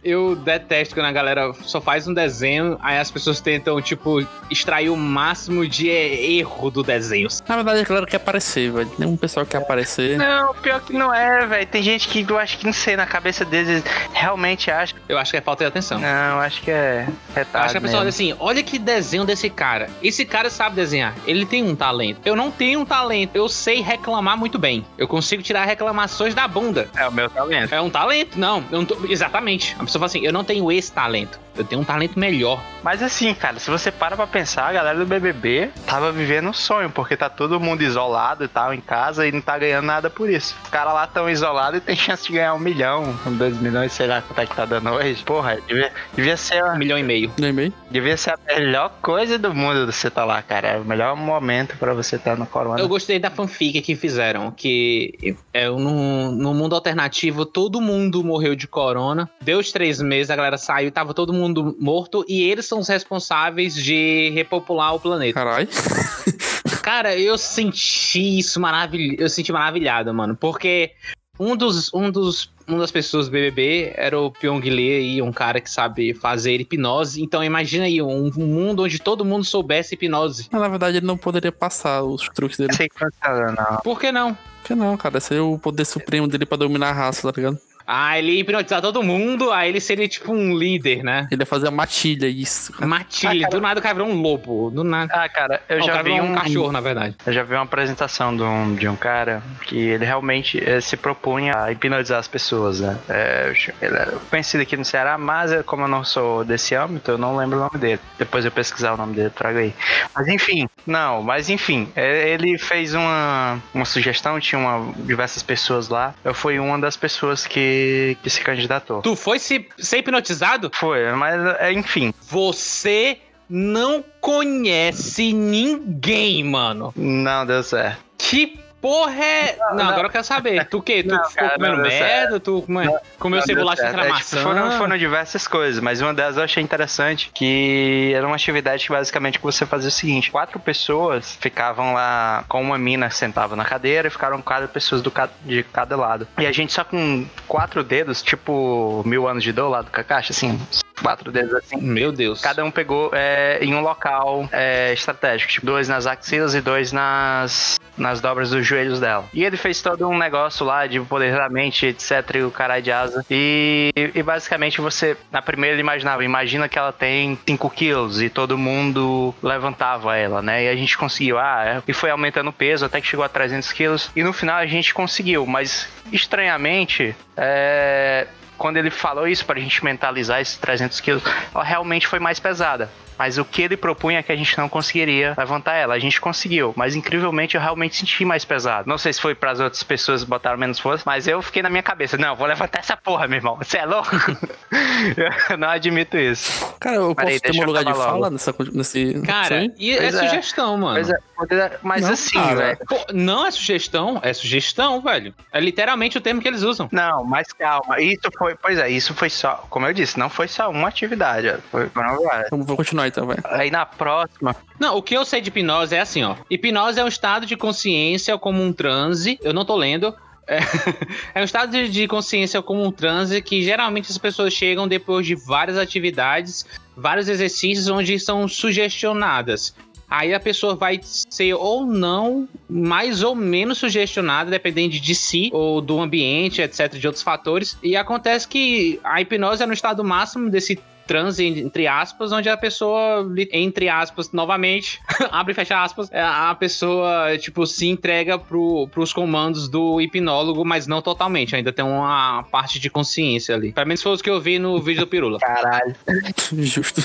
eu 0.04 0.36
detesto 0.36 0.94
quando 0.96 1.06
a 1.08 1.12
galera 1.12 1.54
só 1.64 1.82
faz 1.82 2.08
um 2.08 2.14
desenho, 2.14 2.78
aí 2.82 2.98
as 2.98 3.12
pessoas 3.12 3.40
tentam, 3.42 3.82
tipo, 3.82 4.26
extrair 4.50 4.90
o 4.90 4.96
máximo 4.96 5.68
de 5.68 5.90
erro 5.90 6.70
do 6.70 6.84
desenho. 6.84 7.28
Na 7.48 7.56
verdade, 7.56 7.82
a 7.82 7.84
galera 7.84 8.06
quer 8.06 8.18
aparecer, 8.18 8.72
velho. 8.72 8.92
Nenhum 8.98 9.18
pessoal 9.18 9.46
quer 9.46 9.58
aparecer. 9.58 10.18
Não, 10.18 10.54
pior 10.56 10.82
que 10.82 10.94
não 10.94 11.14
é, 11.14 11.46
velho. 11.46 11.68
Tem 11.68 11.82
gente 11.84 12.08
que 12.08 12.26
eu 12.30 12.38
acho 12.38 12.58
que, 12.58 12.66
não 12.66 12.74
sei, 12.74 12.96
na 12.96 13.06
cabeça 13.06 13.44
deles 13.46 13.84
realmente 14.14 14.70
acha. 14.72 14.96
Eu 15.08 15.18
acho 15.18 15.32
que 15.32 15.38
é 15.38 15.42
falta 15.42 15.64
de 15.64 15.68
atenção. 15.70 16.00
Não, 16.00 16.40
acho 16.40 16.62
que 16.62 16.72
é 16.72 17.08
retardo 17.36 17.66
Acho 17.66 17.72
que 17.74 17.78
a 17.78 17.82
pessoa 17.82 18.00
olha 18.02 18.10
assim, 18.10 18.36
olha 18.40 18.64
que 18.64 18.78
desenho 18.80 19.26
desse 19.26 19.50
cara. 19.50 19.90
Esse 20.02 20.26
cara 20.26 20.50
sabe 20.50 20.76
desenhar. 20.76 21.14
Ele 21.26 21.46
tem 21.46 21.64
um 21.64 21.76
talento. 21.76 22.20
Eu 22.26 22.36
não 22.36 22.52
tenho 22.52 22.80
um 22.82 22.86
talento. 22.86 23.32
Eu 23.36 23.48
sei 23.50 23.82
reclamar 23.82 24.38
muito 24.38 24.58
bem. 24.60 24.86
Eu 24.98 25.08
consigo 25.08 25.42
tirar 25.44 25.66
reclamações 25.66 26.34
da 26.34 26.48
bunda. 26.48 26.90
É 26.96 27.08
o 27.08 27.12
meu 27.12 27.30
talento. 27.30 27.74
É 27.74 27.82
um 27.82 27.90
talento? 27.90 28.38
Não. 28.40 28.64
eu 28.72 28.80
não 28.80 28.86
tô- 28.86 28.98
Exatamente. 29.10 29.76
A 29.80 29.84
pessoa 29.84 30.00
fala 30.00 30.06
assim, 30.06 30.26
eu 30.26 30.34
não 30.34 30.44
tenho 30.44 30.72
esse 30.72 30.92
talento. 30.92 31.40
Eu 31.58 31.66
tenho 31.66 31.82
um 31.82 31.86
talento 31.86 32.20
melhor. 32.20 32.62
Mas 32.84 33.02
assim, 33.02 33.34
cara, 33.34 33.60
se 33.60 33.70
você 33.70 33.92
para 33.92 34.16
pra 34.16 34.28
pensar, 34.28 34.68
a 34.68 34.74
galera 34.74 34.98
do 34.98 35.06
BBB 35.06 35.70
tava 35.86 36.12
vivendo 36.12 36.50
um 36.50 36.54
sonho, 36.54 36.90
porque 36.90 37.18
tá 37.18 37.30
todo 37.30 37.60
mundo 37.60 37.82
isolado 37.82 38.44
e 38.44 38.48
tal, 38.48 38.74
em 38.74 38.82
casa, 38.82 39.28
e 39.28 39.32
não 39.32 39.42
tá 39.42 39.58
ganhando 39.58 39.86
nada 39.86 40.10
por 40.10 40.30
isso. 40.30 40.56
Os 40.64 40.70
caras 40.70 40.94
lá 40.94 41.08
tão 41.08 41.30
isolados 41.30 41.80
e 41.80 41.82
tem 41.82 41.96
chance 41.96 42.26
de 42.26 42.34
ganhar 42.34 42.54
um 42.54 42.60
milhão, 42.60 43.18
dois 43.38 43.60
milhões, 43.60 43.92
sei 43.92 44.08
lá 44.08 44.22
quanto 44.22 44.40
é 44.40 44.46
que 44.46 44.56
tá 44.56 44.66
dando 44.66 44.90
hoje. 44.92 45.24
Porra, 45.24 45.58
devia, 45.68 45.92
devia 46.16 46.38
ser, 46.38 46.64
Um 46.64 46.78
milhão 46.78 46.98
e 46.98 47.04
meio. 47.04 47.32
Lembrei? 47.40 47.72
devia 47.90 48.18
ser 48.18 48.32
a 48.32 48.38
melhor 48.48 48.92
coisa 49.02 49.38
do 49.38 49.54
mundo 49.54 49.86
você 49.86 50.10
tá 50.10 50.24
lá, 50.26 50.42
cara. 50.42 50.68
É 50.68 50.78
o 50.78 50.86
melhor 50.86 51.16
momento 51.16 51.78
pra 51.78 51.94
você 51.94 52.16
estar 52.18 52.38
no 52.38 52.46
corona. 52.46 52.80
Eu 52.80 52.88
gostei 52.88 53.20
da 53.20 53.30
fanfic 53.30 53.82
que 53.82 53.96
fizeram, 53.96 54.52
que 54.52 55.36
é, 55.54 55.70
no, 55.70 56.32
no 56.32 56.54
mundo 56.54 56.76
alternativo 56.76 57.46
todo 57.46 57.82
mundo 57.82 58.24
morreu 58.24 58.56
de 58.56 58.68
corona. 58.68 59.30
Deu 59.42 59.60
os 59.60 59.72
três 59.72 60.02
meses, 60.02 60.30
a 60.30 60.36
galera 60.36 60.58
saiu, 60.58 60.92
tava 60.92 61.14
todo 61.14 61.34
mundo 61.34 61.47
morto 61.80 62.26
e 62.28 62.42
eles 62.44 62.66
são 62.66 62.80
os 62.80 62.88
responsáveis 62.88 63.76
de 63.76 64.30
repopular 64.34 64.96
o 64.96 65.00
planeta. 65.00 65.34
Caralho. 65.34 65.68
Cara, 66.82 67.18
eu 67.18 67.38
senti 67.38 68.40
isso 68.40 68.60
maravilhoso. 68.60 69.18
Eu 69.20 69.30
senti 69.30 69.52
maravilhado, 69.52 70.14
mano. 70.14 70.36
Porque 70.36 70.94
um 71.40 71.56
dos, 71.56 71.94
um 71.94 72.10
dos, 72.10 72.52
uma 72.68 72.80
das 72.80 72.92
pessoas 72.92 73.28
do 73.28 73.32
BBB 73.32 73.94
era 73.96 74.20
o 74.20 74.32
Pyong 74.32 74.62
Lee, 74.62 75.18
e 75.18 75.22
um 75.22 75.32
cara 75.32 75.62
que 75.62 75.70
sabe 75.70 76.14
fazer 76.14 76.60
hipnose. 76.60 77.22
Então 77.22 77.44
imagina 77.44 77.86
aí 77.86 78.02
um, 78.02 78.32
mundo 78.36 78.84
onde 78.84 79.00
todo 79.00 79.24
mundo 79.24 79.46
soubesse 79.46 79.94
hipnose. 79.94 80.48
Mas, 80.52 80.62
na 80.62 80.68
verdade, 80.68 80.98
ele 80.98 81.06
não 81.06 81.18
poderia 81.18 81.52
passar 81.52 82.04
os 82.04 82.28
truques 82.30 82.58
dele. 82.58 82.74
Sei 82.74 82.90
dando, 83.24 83.56
não. 83.56 83.78
Por 83.84 84.00
que 84.00 84.12
não? 84.12 84.34
Por 84.34 84.68
que 84.68 84.76
não, 84.76 84.98
cara? 84.98 85.18
Esse 85.18 85.36
é 85.36 85.42
o 85.42 85.60
poder 85.60 85.86
supremo 85.86 86.28
dele 86.28 86.46
pra 86.46 86.58
dominar 86.58 86.90
a 86.90 86.94
raça, 86.94 87.32
tá 87.32 87.34
ligado? 87.36 87.60
Ah, 87.88 88.20
ele 88.20 88.34
ia 88.34 88.42
hipnotizar 88.42 88.82
todo 88.82 89.02
mundo, 89.02 89.52
aí 89.52 89.70
ele 89.70 89.80
seria 89.80 90.08
tipo 90.08 90.34
um 90.34 90.58
líder, 90.58 91.04
né? 91.04 91.28
Ele 91.32 91.42
ia 91.42 91.46
fazer 91.46 91.68
a 91.68 91.72
matilha, 91.72 92.28
isso. 92.28 92.74
Matilha, 92.86 93.48
do 93.48 93.62
nada 93.62 93.80
o 93.80 93.84
cara 93.84 93.96
virou 93.96 94.10
um 94.10 94.22
lobo. 94.22 94.70
Do 94.70 94.84
nada. 94.84 95.14
Ah, 95.14 95.30
cara, 95.30 95.62
eu 95.70 95.80
Não, 95.80 95.86
já 95.86 96.02
vi 96.02 96.12
um 96.12 96.28
um 96.32 96.36
cachorro, 96.36 96.72
na 96.72 96.82
verdade. 96.82 97.16
Eu 97.26 97.34
já 97.34 97.44
vi 97.44 97.54
uma 97.54 97.64
apresentação 97.64 98.36
de 98.36 98.44
um, 98.44 98.76
de 98.76 98.88
um 98.88 98.96
cara 98.96 99.42
que 99.64 99.78
ele 99.78 100.06
realmente 100.06 100.62
eh, 100.64 100.82
se 100.82 100.98
propunha 100.98 101.58
a 101.58 101.72
hipnotizar 101.72 102.20
as 102.20 102.28
pessoas, 102.28 102.80
né? 102.80 102.98
É, 103.10 103.54
ele 103.82 103.96
era 103.96 104.12
conhecido 104.30 104.62
aqui 104.62 104.76
no 104.76 104.86
Ceará, 104.86 105.18
mas 105.18 105.52
como 105.66 105.84
eu 105.84 105.88
não 105.88 106.04
sou 106.04 106.44
desse 106.44 106.76
âmbito, 106.76 107.12
eu 107.12 107.18
não 107.18 107.36
lembro 107.36 107.58
o 107.58 107.62
nome 107.62 107.78
dele. 107.78 108.00
Depois 108.18 108.44
eu 108.46 108.52
pesquisar 108.52 108.94
o 108.94 108.98
nome 108.98 109.16
dele, 109.16 109.30
trago 109.30 109.60
aí. 109.60 109.74
Mas 110.16 110.28
enfim, 110.28 110.68
não, 110.86 111.22
mas 111.24 111.50
enfim, 111.50 111.90
eh, 111.96 112.30
ele 112.30 112.58
fez 112.58 112.94
uma, 112.94 113.60
uma 113.74 113.86
sugestão, 113.86 114.40
tinha 114.40 114.60
uma, 114.60 114.94
diversas 114.98 115.42
pessoas 115.44 115.90
lá. 115.90 116.14
Eu 116.24 116.34
fui 116.34 116.60
uma 116.60 116.78
das 116.80 116.98
pessoas 116.98 117.46
que, 117.46 117.77
que 118.24 118.30
se 118.30 118.42
candidatou. 118.42 119.02
Tu 119.02 119.16
foi 119.16 119.40
se, 119.40 119.68
ser 119.78 120.00
hipnotizado? 120.00 120.70
Foi, 120.74 121.12
mas 121.14 121.36
eh, 121.60 121.74
enfim, 121.74 122.14
Você 122.30 123.18
não 123.50 124.04
conhece 124.20 125.32
ninguém, 125.34 126.44
mano. 126.44 126.94
não 126.96 127.46
deu 127.46 127.64
certo. 127.64 128.04
Que 128.18 128.60
porra 128.88 129.24
é. 129.26 129.58
Não, 129.70 129.76
não. 129.76 129.90
agora 129.90 130.08
eu 130.08 130.12
quero 130.12 130.24
saber. 130.24 130.66
Tu 130.66 130.78
o 130.78 130.82
quê? 130.82 131.04
Tu 131.04 131.10
Não, 131.10 131.26
ficou 131.26 131.50
comendo 131.50 131.76
não 131.78 131.84
merda? 131.84 132.40
Tu 132.40 132.62
come- 132.62 132.86
comeu 133.20 133.40
Não 133.40 133.46
deu 133.46 133.56
cebola 133.56 133.76
sem 133.76 133.86
certo. 133.86 134.00
É, 134.00 134.04
tipo, 134.04 134.14
maçã? 134.14 134.42
foram, 134.44 134.72
foram 134.72 134.98
diversas 134.98 135.48
coisas, 135.48 135.82
mas 135.82 136.02
uma 136.02 136.14
delas 136.14 136.38
eu 136.38 136.44
achei 136.44 136.64
interessante, 136.64 137.30
que 137.34 138.14
era 138.16 138.26
uma 138.26 138.36
atividade 138.36 138.86
que 138.86 138.92
basicamente 138.92 139.38
que 139.40 139.44
você 139.44 139.66
fazia 139.66 139.90
o 139.90 139.92
seguinte, 139.92 140.32
quatro 140.32 140.60
pessoas 140.60 141.38
ficavam 141.42 141.94
lá 141.94 142.46
com 142.48 142.62
uma 142.62 142.78
mina 142.78 143.10
que 143.10 143.16
sentava 143.16 143.56
na 143.56 143.66
cadeira 143.66 144.08
e 144.08 144.12
ficaram 144.12 144.42
quatro 144.42 144.68
pessoas 144.70 145.02
do, 145.02 145.12
de 145.44 145.64
cada 145.64 145.96
lado. 145.98 146.28
E 146.38 146.46
a 146.46 146.52
gente 146.52 146.72
só 146.72 146.84
com 146.84 147.26
quatro 147.48 147.84
dedos, 147.84 148.22
tipo 148.22 149.02
mil 149.06 149.28
anos 149.28 149.44
de 149.44 149.52
dor 149.52 149.70
lá 149.70 149.82
do 149.82 149.92
Kakashi, 149.92 150.32
assim, 150.32 150.60
quatro 151.02 151.32
dedos 151.32 151.54
assim. 151.54 151.78
Meu 151.78 152.12
Deus. 152.12 152.42
Cada 152.42 152.64
um 152.64 152.72
pegou 152.72 153.12
é, 153.14 153.60
em 153.62 153.74
um 153.74 153.82
local 153.82 154.48
é, 154.52 154.94
estratégico, 154.94 155.52
tipo, 155.52 155.66
dois 155.66 155.88
nas 155.88 156.06
axilas 156.06 156.56
e 156.56 156.62
dois 156.62 156.92
nas, 156.92 157.80
nas 157.98 158.22
dobras 158.22 158.50
dos 158.50 158.66
joelhos 158.66 159.00
dela. 159.00 159.26
E 159.34 159.44
ele 159.44 159.58
fez 159.58 159.82
todo 159.82 160.08
um 160.08 160.18
negócio 160.18 160.66
lá 160.66 160.88
de 160.88 161.00
poder 161.02 161.36
da 161.36 161.50
mente, 161.50 161.88
etc, 161.88 162.36
e 162.36 162.42
o 162.44 162.52
caralho 162.52 162.84
de 162.84 162.92
asa. 162.92 163.26
E, 163.30 163.92
e 163.96 164.24
basicamente 164.24 164.82
você, 164.82 165.18
na 165.32 165.42
primeira 165.42 165.76
ele 165.76 165.82
imaginava, 165.82 166.24
imagina 166.24 166.68
que 166.68 166.78
ela 166.78 166.92
tem 166.92 167.38
5 167.48 167.70
quilos 167.70 168.22
e 168.22 168.30
todo 168.30 168.58
mundo 168.58 169.34
levantava 169.42 170.16
ela, 170.16 170.42
né? 170.42 170.66
E 170.66 170.70
a 170.70 170.76
gente 170.76 170.98
conseguiu, 170.98 171.38
ah, 171.38 171.64
é, 171.66 171.84
e 171.88 171.94
foi 171.94 172.10
aumentando 172.10 172.50
o 172.50 172.54
peso 172.54 172.86
até 172.86 173.00
que 173.00 173.08
chegou 173.08 173.26
a 173.26 173.30
300 173.30 173.72
quilos. 173.72 174.12
E 174.16 174.24
no 174.24 174.34
final 174.34 174.58
a 174.58 174.66
gente 174.66 174.94
conseguiu, 174.94 175.46
mas 175.46 175.88
estranhamente, 176.12 177.16
é, 177.36 178.28
quando 178.58 178.78
ele 178.78 178.90
falou 178.90 179.28
isso 179.28 179.46
pra 179.46 179.60
gente 179.60 179.84
mentalizar 179.84 180.42
esses 180.42 180.58
300 180.58 181.00
quilos, 181.00 181.24
ela 181.54 181.64
realmente 181.64 182.08
foi 182.08 182.20
mais 182.20 182.40
pesada. 182.40 182.90
Mas 183.18 183.38
o 183.38 183.46
que 183.46 183.62
ele 183.62 183.78
propunha 183.78 184.20
é 184.20 184.24
que 184.24 184.32
a 184.32 184.36
gente 184.36 184.58
não 184.58 184.70
conseguiria 184.70 185.34
levantar 185.38 185.74
ela. 185.76 185.94
A 185.96 186.00
gente 186.00 186.20
conseguiu, 186.22 186.74
mas 186.76 186.96
incrivelmente 186.96 187.56
eu 187.56 187.62
realmente 187.62 187.96
senti 187.96 188.24
mais 188.26 188.46
pesado. 188.46 188.88
Não 188.88 188.98
sei 188.98 189.14
se 189.14 189.22
foi 189.22 189.34
para 189.36 189.52
as 189.52 189.60
outras 189.60 189.84
pessoas 189.84 190.24
que 190.24 190.30
botaram 190.30 190.58
menos 190.58 190.80
força, 190.80 191.04
mas 191.06 191.28
eu 191.28 191.42
fiquei 191.42 191.62
na 191.62 191.70
minha 191.70 191.84
cabeça: 191.84 192.18
não, 192.18 192.36
vou 192.36 192.48
levantar 192.48 192.80
essa 192.80 192.96
porra, 192.98 193.28
meu 193.28 193.38
irmão. 193.38 193.56
Você 193.58 193.78
é 193.78 193.86
louco? 193.86 194.10
eu 195.50 195.58
não 195.58 195.70
admito 195.70 196.18
isso. 196.18 196.76
Cara, 196.80 196.98
eu 196.98 197.16
Peraí, 197.16 197.40
posso 197.40 197.54
ter 197.54 197.62
um 197.62 197.66
lugar 197.66 197.84
de 197.84 197.94
fala 197.94 198.30
nessa, 198.30 198.54
nesse. 198.74 199.22
Cara, 199.26 199.72
e 199.78 199.92
é 199.92 199.98
Pois 199.98 200.16
é. 200.16 200.28
sugestão, 200.28 200.78
mano. 200.78 200.96
Mas, 200.98 201.52
é- 201.52 201.80
mas 201.84 202.02
Não, 202.02 202.12
assim, 202.12 202.34
cara. 202.40 202.56
velho. 202.56 202.78
Pô, 202.88 203.06
não 203.14 203.46
é 203.46 203.52
sugestão, 203.52 204.20
é 204.24 204.34
sugestão, 204.34 205.02
velho. 205.02 205.34
É 205.52 205.60
literalmente 205.60 206.18
o 206.18 206.22
termo 206.22 206.42
que 206.42 206.48
eles 206.48 206.64
usam. 206.64 206.88
Não, 206.92 207.24
mas 207.24 207.48
calma. 207.54 208.00
Isso 208.02 208.30
foi, 208.38 208.56
pois 208.56 208.78
é, 208.78 208.90
isso 208.90 209.14
foi 209.14 209.30
só, 209.30 209.66
como 209.70 209.86
eu 209.86 209.94
disse, 209.94 210.18
não 210.20 210.30
foi 210.30 210.48
só 210.48 210.70
uma 210.70 210.88
atividade. 210.88 211.56
Foi, 211.72 211.88
foram 211.90 212.24
várias. 212.24 212.48
Então, 212.48 212.64
vou 212.64 212.76
continuar 212.78 213.07
então, 213.08 213.26
vai. 213.26 213.38
Aí 213.46 213.72
na 213.72 213.86
próxima, 213.86 214.56
Não, 214.80 214.98
o 214.98 215.02
que 215.02 215.16
eu 215.16 215.26
sei 215.26 215.42
de 215.42 215.50
hipnose 215.50 215.96
é 215.96 216.00
assim, 216.00 216.24
ó. 216.24 216.36
Hipnose 216.50 217.00
é 217.00 217.04
um 217.04 217.08
estado 217.08 217.46
de 217.46 217.56
consciência 217.56 218.38
como 218.38 218.62
um 218.62 218.74
transe. 218.74 219.40
Eu 219.42 219.54
não 219.54 219.66
tô 219.66 219.76
lendo. 219.76 220.14
É, 220.48 220.60
é 221.36 221.42
um 221.42 221.44
estado 221.44 221.72
de, 221.72 221.90
de 221.90 222.08
consciência 222.08 222.62
como 222.62 222.84
um 222.84 222.92
transe 222.92 223.42
que 223.42 223.62
geralmente 223.62 224.12
as 224.12 224.18
pessoas 224.18 224.54
chegam 224.54 224.88
depois 224.88 225.26
de 225.26 225.36
várias 225.36 225.78
atividades, 225.78 226.66
vários 226.96 227.28
exercícios 227.28 227.90
onde 227.90 228.18
são 228.20 228.48
sugestionadas. 228.48 229.74
Aí 230.10 230.34
a 230.34 230.40
pessoa 230.40 230.74
vai 230.74 231.02
ser 231.04 231.54
ou 231.54 231.86
não 231.86 232.48
mais 232.70 233.24
ou 233.24 233.36
menos 233.36 233.78
sugestionada, 233.78 234.50
dependendo 234.50 234.98
de 234.98 235.16
si 235.16 235.50
ou 235.52 235.82
do 235.82 236.00
ambiente, 236.00 236.62
etc, 236.62 236.94
de 236.94 237.06
outros 237.06 237.22
fatores. 237.22 237.78
E 237.84 237.98
acontece 237.98 238.48
que 238.48 239.02
a 239.04 239.20
hipnose 239.20 239.62
é 239.62 239.66
no 239.66 239.74
estado 239.74 240.04
máximo 240.06 240.50
desse 240.50 240.80
transe, 241.08 241.46
entre 241.46 241.88
aspas, 241.88 242.32
onde 242.32 242.50
a 242.50 242.58
pessoa, 242.58 243.26
entre 243.52 243.90
aspas, 243.90 244.32
novamente, 244.32 245.00
abre 245.32 245.54
e 245.54 245.56
fecha 245.56 245.82
aspas, 245.82 246.10
é, 246.12 246.22
a 246.22 246.54
pessoa, 246.54 247.38
tipo, 247.40 247.66
se 247.66 247.88
entrega 247.88 248.38
pro, 248.38 248.88
pros 248.92 249.14
comandos 249.14 249.70
do 249.70 250.02
hipnólogo, 250.02 250.64
mas 250.66 250.86
não 250.86 251.02
totalmente, 251.02 251.56
ainda 251.56 251.72
tem 251.72 251.86
uma 251.86 252.44
parte 252.52 252.80
de 252.80 252.90
consciência 252.90 253.56
ali. 253.56 253.72
Pelo 253.72 253.88
menos 253.88 254.04
foi 254.04 254.14
o 254.14 254.18
que 254.18 254.30
eu 254.30 254.42
vi 254.42 254.60
no 254.60 254.82
vídeo 254.82 255.02
do 255.02 255.08
Pirula. 255.08 255.40
caralho. 255.40 255.96
Justo. 256.60 257.02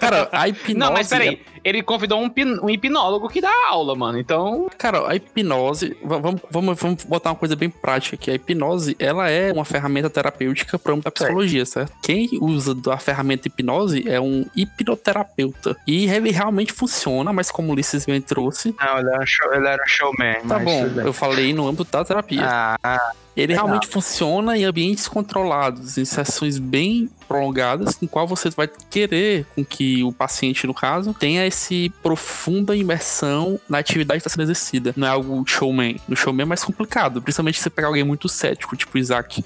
Cara, 0.00 0.28
a 0.32 0.48
hipnose. 0.48 0.74
Não, 0.78 0.92
mas 0.92 1.08
peraí, 1.08 1.40
ele 1.64 1.82
convidou 1.82 2.20
um, 2.20 2.30
um 2.62 2.70
hipnólogo 2.70 3.28
que 3.28 3.40
dá 3.40 3.52
aula, 3.68 3.94
mano, 3.94 4.18
então... 4.18 4.68
Cara, 4.78 5.08
a 5.08 5.14
hipnose, 5.14 5.96
va- 6.02 6.18
vamos, 6.18 6.40
vamos, 6.50 6.80
vamos 6.80 7.04
botar 7.04 7.30
uma 7.30 7.36
coisa 7.36 7.56
bem 7.56 7.68
prática 7.68 8.16
aqui. 8.16 8.30
A 8.30 8.34
hipnose, 8.34 8.96
ela 8.98 9.28
é 9.28 9.52
uma 9.52 9.64
ferramenta 9.64 10.08
terapêutica 10.08 10.78
para 10.78 10.92
âmbito 10.92 11.04
da 11.04 11.10
psicologia, 11.10 11.66
certo? 11.66 11.92
Quem 12.02 12.28
usa 12.40 12.74
da 12.74 12.96
ferramenta 12.96 13.25
ferramenta 13.26 13.42
de 13.42 13.48
hipnose 13.48 14.08
é 14.08 14.20
um 14.20 14.46
hipnoterapeuta. 14.54 15.76
E 15.86 16.08
ele 16.08 16.30
realmente 16.30 16.72
funciona, 16.72 17.32
mas 17.32 17.50
como 17.50 17.68
o 17.68 17.72
Ulisses 17.72 18.06
bem 18.06 18.20
trouxe. 18.20 18.74
Não, 18.78 18.98
ele 18.98 19.10
era 19.10 19.26
show, 19.26 19.52
ele 19.52 19.66
era 19.66 19.82
showman. 19.86 20.34
Tá 20.46 20.58
mas 20.58 20.64
bom, 20.64 21.00
eu 21.00 21.12
falei 21.12 21.52
no 21.52 21.66
âmbito 21.66 21.90
da 21.90 22.04
terapia. 22.04 22.42
Ah, 22.42 23.12
Ele 23.36 23.48
Legal. 23.48 23.66
realmente 23.66 23.88
funciona 23.88 24.56
em 24.56 24.64
ambientes 24.64 25.06
controlados, 25.08 25.98
em 25.98 26.04
sessões 26.06 26.58
bem 26.58 27.10
prolongadas, 27.28 27.98
em 28.00 28.06
qual 28.06 28.26
você 28.26 28.48
vai 28.48 28.66
querer 28.90 29.44
com 29.54 29.62
que 29.62 30.02
o 30.02 30.10
paciente, 30.10 30.66
no 30.66 30.72
caso, 30.72 31.12
tenha 31.12 31.46
esse 31.46 31.92
profunda 32.02 32.74
imersão 32.74 33.60
na 33.68 33.78
atividade 33.78 34.20
que 34.20 34.26
está 34.26 34.30
sendo 34.30 34.44
exercida. 34.44 34.94
Não 34.96 35.06
é 35.06 35.10
algo 35.10 35.44
showman. 35.46 36.00
No 36.08 36.16
showman 36.16 36.44
é 36.44 36.46
mais 36.46 36.64
complicado, 36.64 37.20
principalmente 37.20 37.58
se 37.58 37.64
você 37.64 37.70
pegar 37.70 37.88
alguém 37.88 38.04
muito 38.04 38.28
cético, 38.28 38.74
tipo 38.74 38.96
o 38.96 38.98
Isaac. 38.98 39.44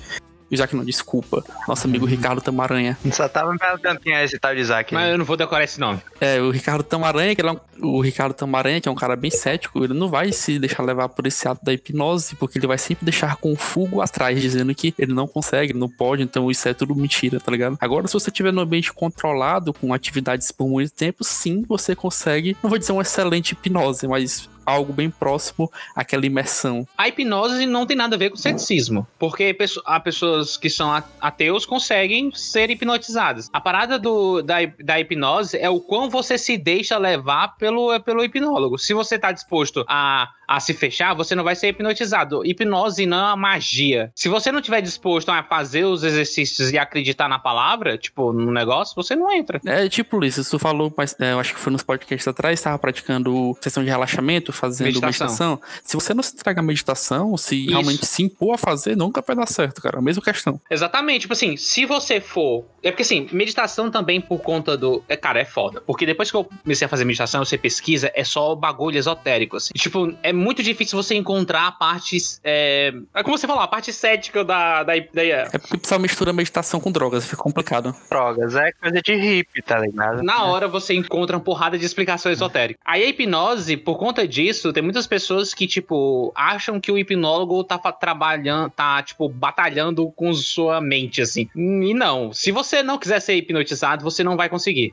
Isaac 0.50 0.75
não, 0.75 0.85
desculpa. 0.85 1.45
Nosso 1.69 1.87
amigo 1.87 2.04
Ricardo 2.07 2.40
Tamaranha. 2.40 2.97
só 3.12 3.28
tava 3.28 3.52
me 3.52 3.59
perguntando 3.59 4.00
quem 4.00 4.14
é 4.14 4.25
esse 4.25 4.38
tal 4.38 4.54
de 4.54 4.61
Isaac. 4.61 4.92
Mas 4.92 5.11
eu 5.12 5.19
não 5.19 5.25
vou 5.25 5.37
decorar 5.37 5.64
esse 5.64 5.78
nome. 5.78 6.00
É, 6.21 6.40
o 6.40 6.50
Ricardo 6.50 6.83
Tamaranha, 6.83 7.35
que 7.35 7.40
ele 7.40 7.49
é 7.49 7.52
um- 7.52 7.61
o 7.83 8.00
Ricardo 8.00 8.35
Tamaranha, 8.35 8.80
que 8.80 8.88
é 8.88 8.92
um 8.92 8.95
cara 8.97 9.16
bem 9.16 9.30
cético, 9.30 9.83
ele 9.85 9.95
não 9.95 10.09
vai 10.09 10.33
se 10.33 10.59
deixar 10.59 10.83
levar 10.83 11.09
por 11.09 11.26
esse 11.26 11.47
ato 11.49 11.64
da 11.64 11.73
hipnose, 11.73 12.35
porque 12.37 12.59
ele 12.59 12.66
vai 12.66 12.76
sempre 12.78 13.04
deixar 13.04 13.37
com 13.37 13.52
o 13.52 13.57
fugo 13.57 14.00
atrás, 14.00 14.40
dizendo 14.40 14.75
que 14.75 14.95
ele 14.99 15.14
não 15.14 15.26
consegue, 15.26 15.73
não 15.73 15.88
pode, 15.88 16.23
então 16.23 16.50
isso 16.50 16.69
é 16.69 16.75
tudo 16.75 16.95
mentira, 16.95 17.40
tá 17.40 17.50
ligado? 17.50 17.78
Agora, 17.80 18.07
se 18.07 18.12
você 18.14 18.28
estiver 18.30 18.52
num 18.52 18.61
ambiente 18.62 18.92
controlado, 18.92 19.73
com 19.73 19.95
atividades 19.95 20.50
por 20.50 20.69
muito 20.69 20.92
tempo, 20.92 21.25
sim, 21.25 21.62
você 21.66 21.95
consegue, 21.95 22.57
não 22.62 22.69
vou 22.71 22.78
dizer 22.78 22.92
uma 22.92 23.02
excelente 23.02 23.52
hipnose, 23.52 24.07
mas 24.07 24.49
algo 24.71 24.93
bem 24.93 25.11
próximo 25.11 25.71
àquela 25.95 26.27
imersão. 26.27 26.87
A 26.97 27.09
hipnose 27.09 27.67
não 27.67 27.87
tem 27.87 27.97
nada 27.97 28.17
a 28.17 28.19
ver 28.19 28.31
com 28.31 28.37
ceticismo, 28.37 29.07
porque 29.19 29.57
há 29.85 30.00
pessoas 30.00 30.57
que 30.57 30.71
são 30.71 31.03
ateus 31.21 31.67
conseguem 31.67 32.31
ser 32.33 32.71
hipnotizadas. 32.71 33.49
A 33.53 33.61
parada 33.61 33.99
do, 33.99 34.43
da, 34.43 34.57
da 34.83 35.00
hipnose 35.00 35.59
é 35.59 35.69
o 35.69 35.81
quão 35.81 36.09
você 36.09 36.39
se 36.39 36.57
deixa 36.57 36.97
levar 36.99 37.57
pelo, 37.57 37.99
pelo 38.00 38.25
hipnólogo. 38.25 38.79
Se 38.79 38.95
você 38.95 39.19
tá 39.19 39.33
disposto 39.33 39.85
a, 39.89 40.29
a 40.47 40.61
se 40.61 40.75
fechar, 40.75 41.15
você 41.15 41.35
não 41.35 41.45
vai 41.45 41.55
ser 41.55 41.69
hipnotizado. 41.69 42.45
Hipnose 42.45 43.07
não 43.07 43.19
é 43.19 43.23
uma 43.23 43.37
magia. 43.37 44.11
Se 44.15 44.29
você 44.29 44.50
não 44.50 44.61
tiver 44.61 44.81
disposto 44.81 45.31
a 45.31 45.43
fazer 45.43 45.85
os 45.85 46.03
exercícios 46.03 46.73
e 46.73 46.79
acreditar 46.79 47.29
na 47.29 47.39
palavra, 47.39 47.97
tipo, 47.97 48.33
no 48.33 48.50
negócio, 48.50 48.95
você 48.95 49.15
não 49.15 49.31
entra. 49.33 49.61
É 49.65 49.89
tipo, 49.89 50.17
Ulisses, 50.17 50.49
tu 50.49 50.59
falou, 50.59 50.93
mas 50.97 51.15
é, 51.21 51.33
eu 51.33 51.41
acho 51.41 51.55
que 51.55 51.61
foi 51.61 51.73
nos 51.73 51.83
podcasts 51.83 52.27
atrás, 52.27 52.59
estava 52.59 52.79
praticando 52.79 53.57
sessão 53.61 53.83
de 53.83 53.91
relaxamento, 53.91 54.53
fazendo 54.61 54.87
Meditação. 54.87 55.26
meditação. 55.26 55.61
Se 55.83 55.95
você 55.95 56.12
não 56.14 56.23
se 56.23 56.35
entrega 56.35 56.61
à 56.61 56.62
meditação, 56.62 57.37
se 57.37 57.57
Isso. 57.57 57.71
realmente 57.71 58.07
se 58.07 58.23
impor 58.23 58.55
a 58.55 58.59
fazer, 58.59 58.97
nunca 58.97 59.23
vai 59.26 59.35
dar 59.35 59.47
certo, 59.47 59.81
cara. 59.81 59.99
A 59.99 60.02
mesma 60.02 60.23
questão. 60.23 60.61
Exatamente, 60.71 61.23
tipo 61.23 61.33
assim, 61.33 61.57
se 61.57 61.87
você 61.87 62.21
for. 62.21 62.64
É 62.83 62.90
porque 62.90 63.02
assim, 63.02 63.29
meditação 63.33 63.90
também 63.90 64.21
por 64.21 64.38
conta 64.40 64.76
do. 64.76 65.02
É, 65.09 65.17
cara, 65.17 65.40
é 65.40 65.45
foda. 65.45 65.81
Porque 65.81 66.05
depois 66.07 66.31
que 66.31 66.37
eu 66.37 66.45
comecei 66.45 66.87
a 66.87 66.88
fazer 66.88 67.05
meditação, 67.05 67.45
você 67.45 67.57
pesquisa, 67.59 68.11
é 68.14 68.25
só 68.25 68.55
bagulho 68.55 68.99
esotérico, 68.99 69.57
assim. 69.57 69.73
Tipo, 69.75 70.14
é 70.23 70.33
muito 70.33 70.62
difícil 70.62 71.00
você 71.00 71.14
encontrar 71.14 71.67
a 71.67 71.73
parte. 71.73 72.17
É, 72.45 72.93
é 73.14 73.23
como 73.23 73.37
você 73.38 73.47
falou, 73.47 73.62
a 73.62 73.69
parte 73.69 73.93
cética 73.93 74.45
da. 74.45 74.83
da, 74.83 74.95
da 75.12 75.23
É 75.23 75.59
porque 75.59 75.76
o 75.76 75.81
pessoal 75.81 76.00
mistura 76.00 76.33
meditação 76.33 76.81
com 76.81 76.90
drogas, 76.90 77.25
fica 77.25 77.43
complicado. 77.43 77.95
drogas, 78.09 78.55
é 78.57 78.73
coisa 78.73 79.00
de 79.02 79.14
hippie, 79.14 79.62
tá 79.62 79.79
ligado? 79.79 80.23
na 80.23 80.45
hora 80.45 80.67
você 80.69 80.95
encontra 80.95 81.37
uma 81.37 81.43
porrada 81.43 81.79
de 81.79 81.85
explicação 81.85 82.31
esotérica. 82.33 82.81
Aí 82.85 83.02
a 83.05 83.09
hipnose, 83.09 83.76
por 83.76 83.99
conta 83.99 84.26
disso, 84.26 84.40
tem 84.73 84.83
muitas 84.83 85.07
pessoas 85.07 85.53
que, 85.53 85.67
tipo, 85.67 86.33
acham 86.35 86.81
que 86.81 86.91
o 86.91 86.99
hipnólogo 86.99 87.63
tá 87.65 87.79
trabalhando, 87.93 88.71
tá, 88.71 89.03
tipo, 89.03 89.29
batalhando 89.29 90.11
com 90.13 90.33
sua 90.33 90.81
mente, 90.81 91.21
assim. 91.21 91.49
E 91.55 91.95
não. 91.95 92.33
Se 92.33 92.51
você 92.51 92.83
não 92.83 92.99
quiser 92.99 93.21
ser 93.21 93.35
hipnotizado, 93.37 94.03
você 94.03 94.25
não 94.25 94.37
vai 94.37 94.49
conseguir. 94.49 94.93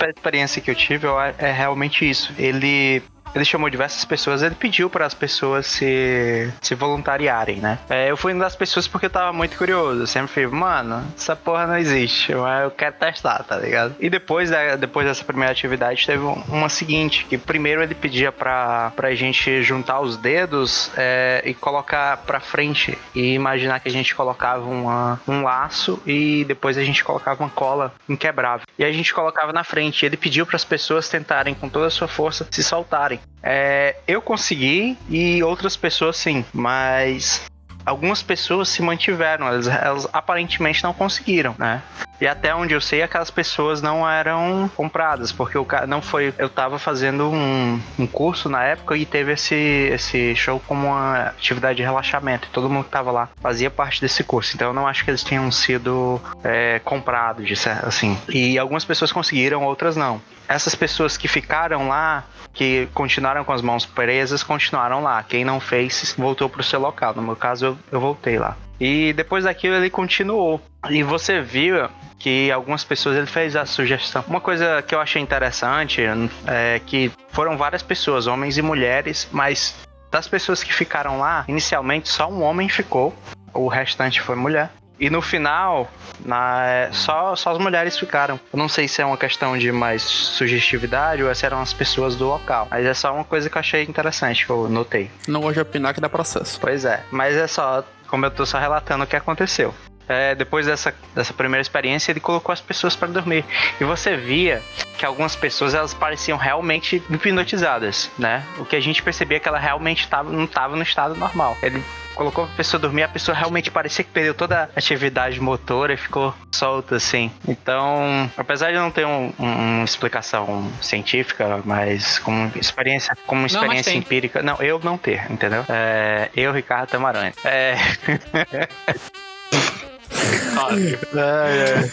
A 0.00 0.10
experiência 0.10 0.60
que 0.60 0.70
eu 0.70 0.74
tive 0.74 1.06
é 1.38 1.50
realmente 1.50 2.08
isso. 2.08 2.30
Ele. 2.38 3.02
Ele 3.34 3.44
chamou 3.44 3.68
diversas 3.68 4.04
pessoas, 4.04 4.42
ele 4.42 4.54
pediu 4.54 4.88
para 4.88 5.06
as 5.06 5.14
pessoas 5.14 5.66
se, 5.66 6.52
se 6.62 6.74
voluntariarem, 6.74 7.56
né? 7.56 7.78
É, 7.88 8.10
eu 8.10 8.16
fui 8.16 8.32
uma 8.32 8.44
das 8.44 8.54
pessoas 8.56 8.86
porque 8.86 9.06
eu 9.06 9.10
tava 9.10 9.32
muito 9.32 9.56
curioso. 9.56 10.02
Eu 10.02 10.06
sempre 10.06 10.28
fui, 10.32 10.46
mano, 10.46 11.04
essa 11.16 11.34
porra 11.34 11.66
não 11.66 11.76
existe, 11.76 12.34
mas 12.34 12.62
eu 12.64 12.70
quero 12.70 12.94
testar, 12.94 13.42
tá 13.42 13.56
ligado? 13.56 13.94
E 13.98 14.08
depois, 14.08 14.50
da, 14.50 14.76
depois 14.76 15.06
dessa 15.06 15.24
primeira 15.24 15.52
atividade, 15.52 16.06
teve 16.06 16.22
um- 16.22 16.42
uma 16.48 16.68
seguinte: 16.68 17.24
que 17.28 17.36
primeiro 17.38 17.82
ele 17.82 17.94
pedia 17.94 18.30
pra, 18.30 18.92
pra 18.94 19.14
gente 19.14 19.62
juntar 19.62 20.00
os 20.00 20.16
dedos 20.16 20.90
é, 20.96 21.42
e 21.44 21.54
colocar 21.54 22.18
pra 22.18 22.40
frente 22.40 22.96
e 23.14 23.34
imaginar 23.34 23.80
que 23.80 23.88
a 23.88 23.92
gente 23.92 24.14
colocava 24.14 24.64
uma, 24.64 25.20
um 25.26 25.42
laço 25.42 26.00
e 26.06 26.44
depois 26.46 26.78
a 26.78 26.84
gente 26.84 27.02
colocava 27.02 27.42
uma 27.42 27.50
cola 27.50 27.92
inquebrável. 28.08 28.66
E 28.78 28.84
a 28.84 28.92
gente 28.92 29.12
colocava 29.12 29.52
na 29.52 29.64
frente. 29.64 30.04
Ele 30.06 30.16
pediu 30.16 30.46
para 30.46 30.56
as 30.56 30.64
pessoas 30.64 31.08
tentarem 31.08 31.54
com 31.54 31.68
toda 31.68 31.86
a 31.86 31.90
sua 31.90 32.08
força 32.08 32.46
se 32.50 32.62
soltarem. 32.62 33.18
É, 33.42 33.96
eu 34.08 34.22
consegui 34.22 34.96
e 35.08 35.42
outras 35.42 35.76
pessoas 35.76 36.16
sim, 36.16 36.44
mas 36.52 37.42
algumas 37.84 38.22
pessoas 38.22 38.68
se 38.68 38.82
mantiveram, 38.82 39.46
elas, 39.46 39.66
elas 39.66 40.08
aparentemente 40.12 40.82
não 40.82 40.94
conseguiram, 40.94 41.54
né? 41.58 41.82
E 42.20 42.26
até 42.26 42.54
onde 42.54 42.72
eu 42.72 42.80
sei, 42.80 43.02
aquelas 43.02 43.30
pessoas 43.30 43.82
não 43.82 44.08
eram 44.08 44.70
compradas, 44.74 45.32
porque 45.32 45.58
o 45.58 45.64
cara 45.64 45.86
não 45.86 46.00
foi. 46.00 46.32
Eu 46.38 46.48
tava 46.48 46.78
fazendo 46.78 47.28
um, 47.28 47.80
um 47.98 48.06
curso 48.06 48.48
na 48.48 48.62
época 48.62 48.96
e 48.96 49.04
teve 49.04 49.32
esse, 49.32 49.54
esse 49.54 50.34
show 50.36 50.62
como 50.66 50.86
uma 50.86 51.26
atividade 51.26 51.76
de 51.76 51.82
relaxamento. 51.82 52.46
E 52.48 52.50
todo 52.52 52.70
mundo 52.70 52.84
que 52.84 52.90
tava 52.90 53.10
lá 53.10 53.28
fazia 53.42 53.68
parte 53.68 54.00
desse 54.00 54.22
curso. 54.22 54.54
Então 54.54 54.68
eu 54.68 54.74
não 54.74 54.86
acho 54.86 55.04
que 55.04 55.10
eles 55.10 55.24
tenham 55.24 55.50
sido 55.50 56.20
é, 56.42 56.80
comprados, 56.84 57.66
assim. 57.82 58.16
E 58.28 58.58
algumas 58.58 58.84
pessoas 58.84 59.10
conseguiram, 59.10 59.64
outras 59.64 59.96
não. 59.96 60.22
Essas 60.48 60.74
pessoas 60.74 61.16
que 61.16 61.28
ficaram 61.28 61.88
lá, 61.88 62.24
que 62.52 62.88
continuaram 62.94 63.44
com 63.44 63.52
as 63.52 63.62
mãos 63.62 63.84
presas, 63.86 64.42
continuaram 64.42 65.02
lá. 65.02 65.22
Quem 65.22 65.44
não 65.44 65.60
fez, 65.60 66.14
voltou 66.16 66.48
pro 66.48 66.62
seu 66.62 66.80
local. 66.80 67.14
No 67.14 67.22
meu 67.22 67.36
caso, 67.36 67.66
eu, 67.66 67.78
eu 67.92 68.00
voltei 68.00 68.38
lá. 68.38 68.56
E 68.80 69.12
depois 69.12 69.44
daquilo 69.44 69.76
ele 69.76 69.90
continuou. 69.90 70.60
E 70.90 71.02
você 71.02 71.40
viu 71.40 71.88
que 72.18 72.50
algumas 72.50 72.82
pessoas 72.84 73.16
ele 73.16 73.26
fez 73.26 73.54
a 73.56 73.66
sugestão. 73.66 74.24
Uma 74.26 74.40
coisa 74.40 74.82
que 74.82 74.94
eu 74.94 75.00
achei 75.00 75.20
interessante 75.20 76.02
é 76.46 76.80
que 76.86 77.10
foram 77.30 77.56
várias 77.56 77.82
pessoas, 77.82 78.26
homens 78.26 78.56
e 78.56 78.62
mulheres, 78.62 79.28
mas 79.30 79.74
das 80.10 80.28
pessoas 80.28 80.62
que 80.62 80.72
ficaram 80.72 81.18
lá, 81.18 81.44
inicialmente 81.48 82.08
só 82.08 82.30
um 82.30 82.42
homem 82.42 82.68
ficou, 82.68 83.14
o 83.52 83.68
restante 83.68 84.20
foi 84.20 84.36
mulher. 84.36 84.70
E 84.98 85.10
no 85.10 85.20
final, 85.20 85.90
na, 86.24 86.88
só, 86.92 87.34
só 87.34 87.50
as 87.50 87.58
mulheres 87.58 87.98
ficaram. 87.98 88.38
Eu 88.52 88.58
não 88.58 88.68
sei 88.68 88.86
se 88.86 89.02
é 89.02 89.06
uma 89.06 89.16
questão 89.16 89.58
de 89.58 89.72
mais 89.72 90.02
sugestividade 90.02 91.22
ou 91.22 91.34
se 91.34 91.44
eram 91.44 91.60
as 91.60 91.72
pessoas 91.72 92.14
do 92.16 92.26
local. 92.26 92.68
Mas 92.70 92.86
é 92.86 92.94
só 92.94 93.12
uma 93.12 93.24
coisa 93.24 93.50
que 93.50 93.56
eu 93.56 93.60
achei 93.60 93.82
interessante, 93.82 94.46
que 94.46 94.50
eu 94.50 94.68
notei. 94.68 95.10
Não 95.26 95.52
de 95.52 95.60
opinar 95.60 95.94
que 95.94 96.00
dá 96.00 96.08
processo. 96.08 96.58
Pois 96.60 96.84
é, 96.84 97.02
mas 97.10 97.36
é 97.36 97.46
só, 97.46 97.84
como 98.06 98.24
eu 98.24 98.30
tô 98.30 98.46
só 98.46 98.58
relatando 98.58 99.04
o 99.04 99.06
que 99.06 99.16
aconteceu. 99.16 99.74
É, 100.08 100.34
depois 100.34 100.66
dessa, 100.66 100.94
dessa 101.14 101.32
primeira 101.32 101.62
experiência, 101.62 102.12
ele 102.12 102.20
colocou 102.20 102.52
as 102.52 102.60
pessoas 102.60 102.94
para 102.94 103.08
dormir. 103.08 103.44
E 103.80 103.84
você 103.84 104.16
via 104.16 104.62
que 104.98 105.04
algumas 105.04 105.34
pessoas 105.34 105.74
elas 105.74 105.94
pareciam 105.94 106.36
realmente 106.36 107.02
hipnotizadas, 107.08 108.10
né? 108.18 108.44
O 108.58 108.64
que 108.64 108.76
a 108.76 108.80
gente 108.80 109.02
percebia 109.02 109.38
é 109.38 109.40
que 109.40 109.48
ela 109.48 109.58
realmente 109.58 110.06
tava, 110.06 110.30
não 110.30 110.44
estava 110.44 110.76
no 110.76 110.82
estado 110.82 111.14
normal. 111.14 111.56
Ele 111.62 111.82
colocou 112.14 112.44
a 112.44 112.48
pessoa 112.48 112.80
dormir, 112.80 113.02
a 113.02 113.08
pessoa 113.08 113.36
realmente 113.36 113.70
parecia 113.70 114.04
que 114.04 114.10
perdeu 114.10 114.34
toda 114.34 114.62
a 114.74 114.78
atividade 114.78 115.40
motora 115.40 115.92
e 115.94 115.96
ficou 115.96 116.34
solta, 116.52 116.96
assim. 116.96 117.30
Então, 117.46 118.30
apesar 118.36 118.70
de 118.70 118.78
não 118.78 118.90
ter 118.90 119.06
um- 119.06 119.32
um- 119.38 119.74
uma 119.78 119.84
explicação 119.84 120.70
científica, 120.80 121.60
mas 121.64 122.18
como 122.20 122.50
experiência, 122.56 123.16
como 123.26 123.46
experiência 123.46 123.92
tem. 123.92 123.98
empírica, 124.00 124.42
não, 124.42 124.56
eu 124.62 124.80
não 124.82 124.96
ter, 124.96 125.30
entendeu? 125.30 125.64
É, 125.68 126.30
eu, 126.36 126.52
Ricardo 126.52 126.88
Tamaranha. 126.90 127.32
É, 127.44 127.74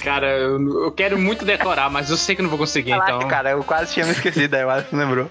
Cara, 0.03 0.27
eu, 0.37 0.83
eu 0.83 0.91
quero 0.91 1.17
muito 1.17 1.45
decorar, 1.45 1.89
mas 1.89 2.09
eu 2.09 2.17
sei 2.17 2.35
que 2.35 2.41
não 2.41 2.49
vou 2.49 2.57
conseguir, 2.59 2.91
Caraca, 2.91 3.11
então. 3.15 3.27
cara, 3.27 3.51
eu 3.51 3.63
quase 3.63 3.93
tinha 3.93 4.05
me 4.05 4.11
esquecido, 4.11 4.55
aí 4.55 4.63
o 4.65 4.69
Alisson 4.69 4.95
lembrou. 4.97 5.29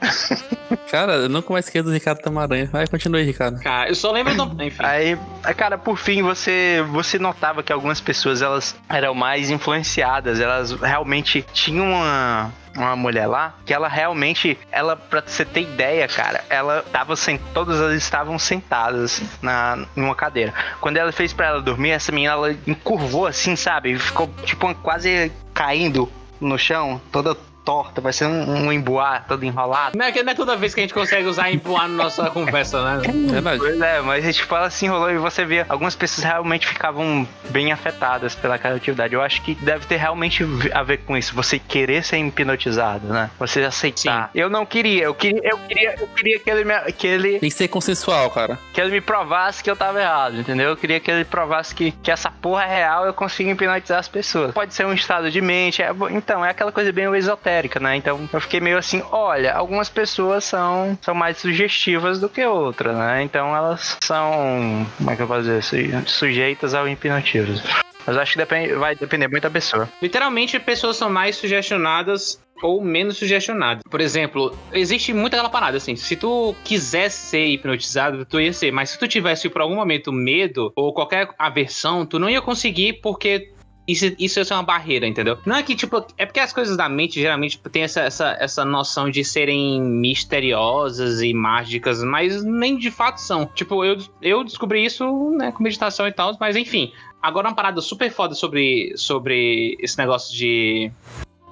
Cara, 0.91 1.15
eu 1.15 1.29
nunca 1.29 1.53
mais 1.53 1.67
esqueço 1.67 1.85
do 1.85 1.93
Ricardo 1.93 2.21
Tamaranha. 2.21 2.69
Vai, 2.73 2.87
continue, 2.87 3.23
Ricardo. 3.23 3.61
Cara, 3.61 3.89
eu 3.89 3.95
só 3.95 4.11
lembro 4.13 4.35
do. 4.35 4.63
Enfim. 4.63 4.83
Aí, 4.83 5.19
cara, 5.57 5.79
por 5.79 5.97
fim, 5.97 6.23
você, 6.23 6.85
você 6.91 7.19
notava 7.19 7.63
que 7.63 7.73
algumas 7.73 8.01
pessoas, 8.01 8.43
elas 8.43 8.77
eram 8.89 9.15
mais 9.15 9.51
influenciadas, 9.51 10.41
elas 10.41 10.73
realmente 10.73 11.45
tinham 11.53 11.87
uma... 11.87 12.53
Uma 12.77 12.95
mulher 12.95 13.27
lá, 13.27 13.55
que 13.67 13.75
ela 13.75 13.89
realmente, 13.89 14.57
ela, 14.71 14.95
pra 14.97 15.23
você 15.27 15.45
ter 15.45 15.63
ideia, 15.63 16.07
cara, 16.07 16.45
ela 16.49 16.85
tava 16.93 17.17
sem. 17.17 17.37
Todas 17.53 17.81
elas 17.81 17.95
estavam 17.95 18.39
sentadas 18.39 19.23
na, 19.43 19.87
numa 19.97 20.15
cadeira. 20.15 20.55
Quando 20.81 20.97
ela 20.97 21.11
fez 21.11 21.33
pra 21.33 21.49
ela 21.49 21.61
dormir, 21.61 21.91
essa 21.91 22.13
menina 22.13 22.33
ela 22.33 22.57
encurvou 22.67 23.27
assim, 23.27 23.57
sabe? 23.57 23.99
Ficou 23.99 24.31
tipo 24.45 24.73
quase 24.77 25.33
caindo 25.53 26.11
no 26.41 26.57
chão, 26.57 27.01
toda 27.13 27.37
torta, 27.71 28.01
vai 28.01 28.13
ser 28.13 28.27
um, 28.27 28.67
um 28.67 28.73
emboá 28.73 29.21
todo 29.21 29.45
enrolado. 29.45 29.97
Não 29.97 30.05
é, 30.05 30.11
que 30.11 30.21
não 30.25 30.33
é 30.33 30.35
toda 30.35 30.57
vez 30.57 30.75
que 30.75 30.81
a 30.81 30.83
gente 30.83 30.93
consegue 30.93 31.29
usar 31.29 31.53
emboar 31.53 31.87
na 31.87 32.05
nossa 32.05 32.29
conversa, 32.29 32.83
né? 32.83 33.01
Verdade. 33.31 33.59
Pois 33.61 33.81
é, 33.81 34.01
mas 34.01 34.25
a 34.25 34.27
gente 34.27 34.43
fala 34.43 34.67
assim, 34.67 34.89
rolou 34.89 35.09
e 35.09 35.19
você 35.19 35.45
via 35.45 35.65
algumas 35.69 35.95
pessoas 35.95 36.25
realmente 36.25 36.67
ficavam 36.67 37.27
bem 37.51 37.71
afetadas 37.71 38.35
pela 38.35 38.59
criatividade. 38.59 39.15
Eu 39.15 39.23
acho 39.23 39.41
que 39.43 39.55
deve 39.55 39.87
ter 39.87 39.97
realmente 39.97 40.45
a 40.75 40.83
ver 40.83 40.99
com 40.99 41.17
isso, 41.17 41.33
você 41.33 41.61
querer 41.61 42.03
ser 42.03 42.19
hipnotizado, 42.19 43.07
né? 43.07 43.31
Você 43.39 43.63
aceitar. 43.63 44.31
Eu 44.35 44.51
não 44.51 44.67
queria, 44.67 45.05
eu 45.05 45.15
queria, 45.15 45.41
eu 45.45 45.59
queria, 45.59 45.95
eu 46.01 46.09
queria 46.09 46.41
que 46.41 46.51
ele 46.51 46.65
me, 46.65 46.93
que 46.93 47.07
ele, 47.07 47.39
Tem 47.39 47.51
que 47.51 47.57
ser 47.57 47.69
consensual, 47.69 48.31
cara. 48.31 48.59
que 48.75 48.81
ele 48.81 48.91
me 48.91 49.01
provasse 49.01 49.63
que 49.63 49.71
eu 49.71 49.77
tava 49.77 50.01
errado, 50.01 50.41
entendeu? 50.41 50.71
Eu 50.71 50.77
queria 50.77 50.99
que 50.99 51.09
ele 51.09 51.25
provasse 51.25 51.73
que, 51.73 51.93
que 51.93 52.11
essa 52.11 52.33
porra 52.33 52.65
é 52.65 52.77
real, 52.79 53.07
eu 53.07 53.15
consigo 53.15 53.49
hipnotizar 53.51 54.01
as 54.01 54.09
pessoas. 54.09 54.53
Pode 54.53 54.75
ser 54.75 54.87
um 54.87 54.93
estado 54.93 55.31
de 55.31 55.41
mente, 55.41 55.83
é, 55.83 55.91
então, 56.11 56.45
é 56.45 56.51
aquela 56.51 56.73
coisa 56.73 56.91
bem 56.91 57.07
esotérica, 57.21 57.60
né? 57.81 57.97
Então, 57.97 58.29
eu 58.33 58.41
fiquei 58.41 58.61
meio 58.61 58.79
assim, 58.79 59.03
olha, 59.11 59.53
algumas 59.55 59.89
pessoas 59.89 60.45
são, 60.45 60.97
são 61.03 61.15
mais 61.15 61.39
sugestivas 61.39 62.21
do 62.21 62.29
que 62.29 62.45
outras, 62.45 62.97
né? 62.97 63.23
Então, 63.23 63.55
elas 63.55 63.97
são, 64.03 64.87
como 64.97 65.11
é 65.11 65.17
que 65.17 65.23
eu 65.23 65.27
posso 65.27 65.43
dizer, 65.43 65.63
Su- 65.63 65.77
sujeitas 66.07 66.75
ao 66.75 66.89
hipnotismo. 66.89 67.61
Mas 68.07 68.17
acho 68.17 68.37
que 68.39 68.75
vai 68.75 68.95
depender 68.97 69.29
muito 69.29 69.43
da 69.43 69.51
pessoa. 69.51 69.89
Literalmente, 70.01 70.59
pessoas 70.59 70.97
são 70.97 71.11
mais 71.11 71.37
sugestionadas 71.37 72.41
ou 72.63 72.83
menos 72.83 73.17
sugestionadas. 73.19 73.83
Por 73.89 74.01
exemplo, 74.01 74.57
existe 74.73 75.13
muita 75.13 75.37
aquela 75.37 75.51
parada 75.51 75.77
assim. 75.77 75.97
Se 75.97 76.17
tu 76.17 76.55
quisesse 76.65 77.27
ser 77.27 77.47
hipnotizado, 77.47 78.25
tu 78.25 78.41
ia 78.41 78.53
ser. 78.53 78.71
Mas 78.73 78.91
se 78.91 78.99
tu 78.99 79.07
tivesse 79.07 79.49
por 79.49 79.63
algum 79.63 79.77
momento 79.77 80.13
medo 80.13 80.73
ou 80.77 80.93
qualquer 80.93 81.29
aversão, 81.39 82.05
tu 82.07 82.19
não 82.19 82.29
ia 82.29 82.41
conseguir 82.41 82.95
porque. 83.03 83.53
Isso, 83.89 84.15
isso 84.19 84.45
ser 84.45 84.55
uma 84.55 84.63
barreira, 84.63 85.07
entendeu? 85.07 85.37
Não 85.45 85.57
é 85.57 85.63
que, 85.63 85.75
tipo, 85.75 86.05
é 86.17 86.25
porque 86.25 86.39
as 86.39 86.53
coisas 86.53 86.77
da 86.77 86.89
mente 86.89 87.21
geralmente 87.21 87.59
tem 87.73 87.83
essa, 87.83 88.03
essa, 88.03 88.37
essa 88.39 88.65
noção 88.65 89.11
de 89.11 89.25
serem 89.25 89.81
misteriosas 89.83 91.21
e 91.23 91.33
mágicas, 91.35 92.03
mas 92.05 92.45
nem 92.45 92.77
de 92.79 92.91
fato 92.91 93.19
são. 93.21 93.47
Tipo, 93.47 93.85
eu, 93.85 93.97
eu 94.23 94.45
descobri 94.45 94.85
isso, 94.85 95.31
né, 95.33 95.51
com 95.53 95.63
meditação 95.63 96.07
e 96.07 96.13
tal, 96.13 96.37
mas 96.41 96.57
enfim. 96.57 96.93
Agora 97.23 97.49
uma 97.49 97.55
parada 97.55 97.81
super 97.81 98.11
foda 98.11 98.35
sobre, 98.35 98.93
sobre 98.97 99.77
esse 99.81 99.99
negócio 99.99 100.35
de 100.37 100.91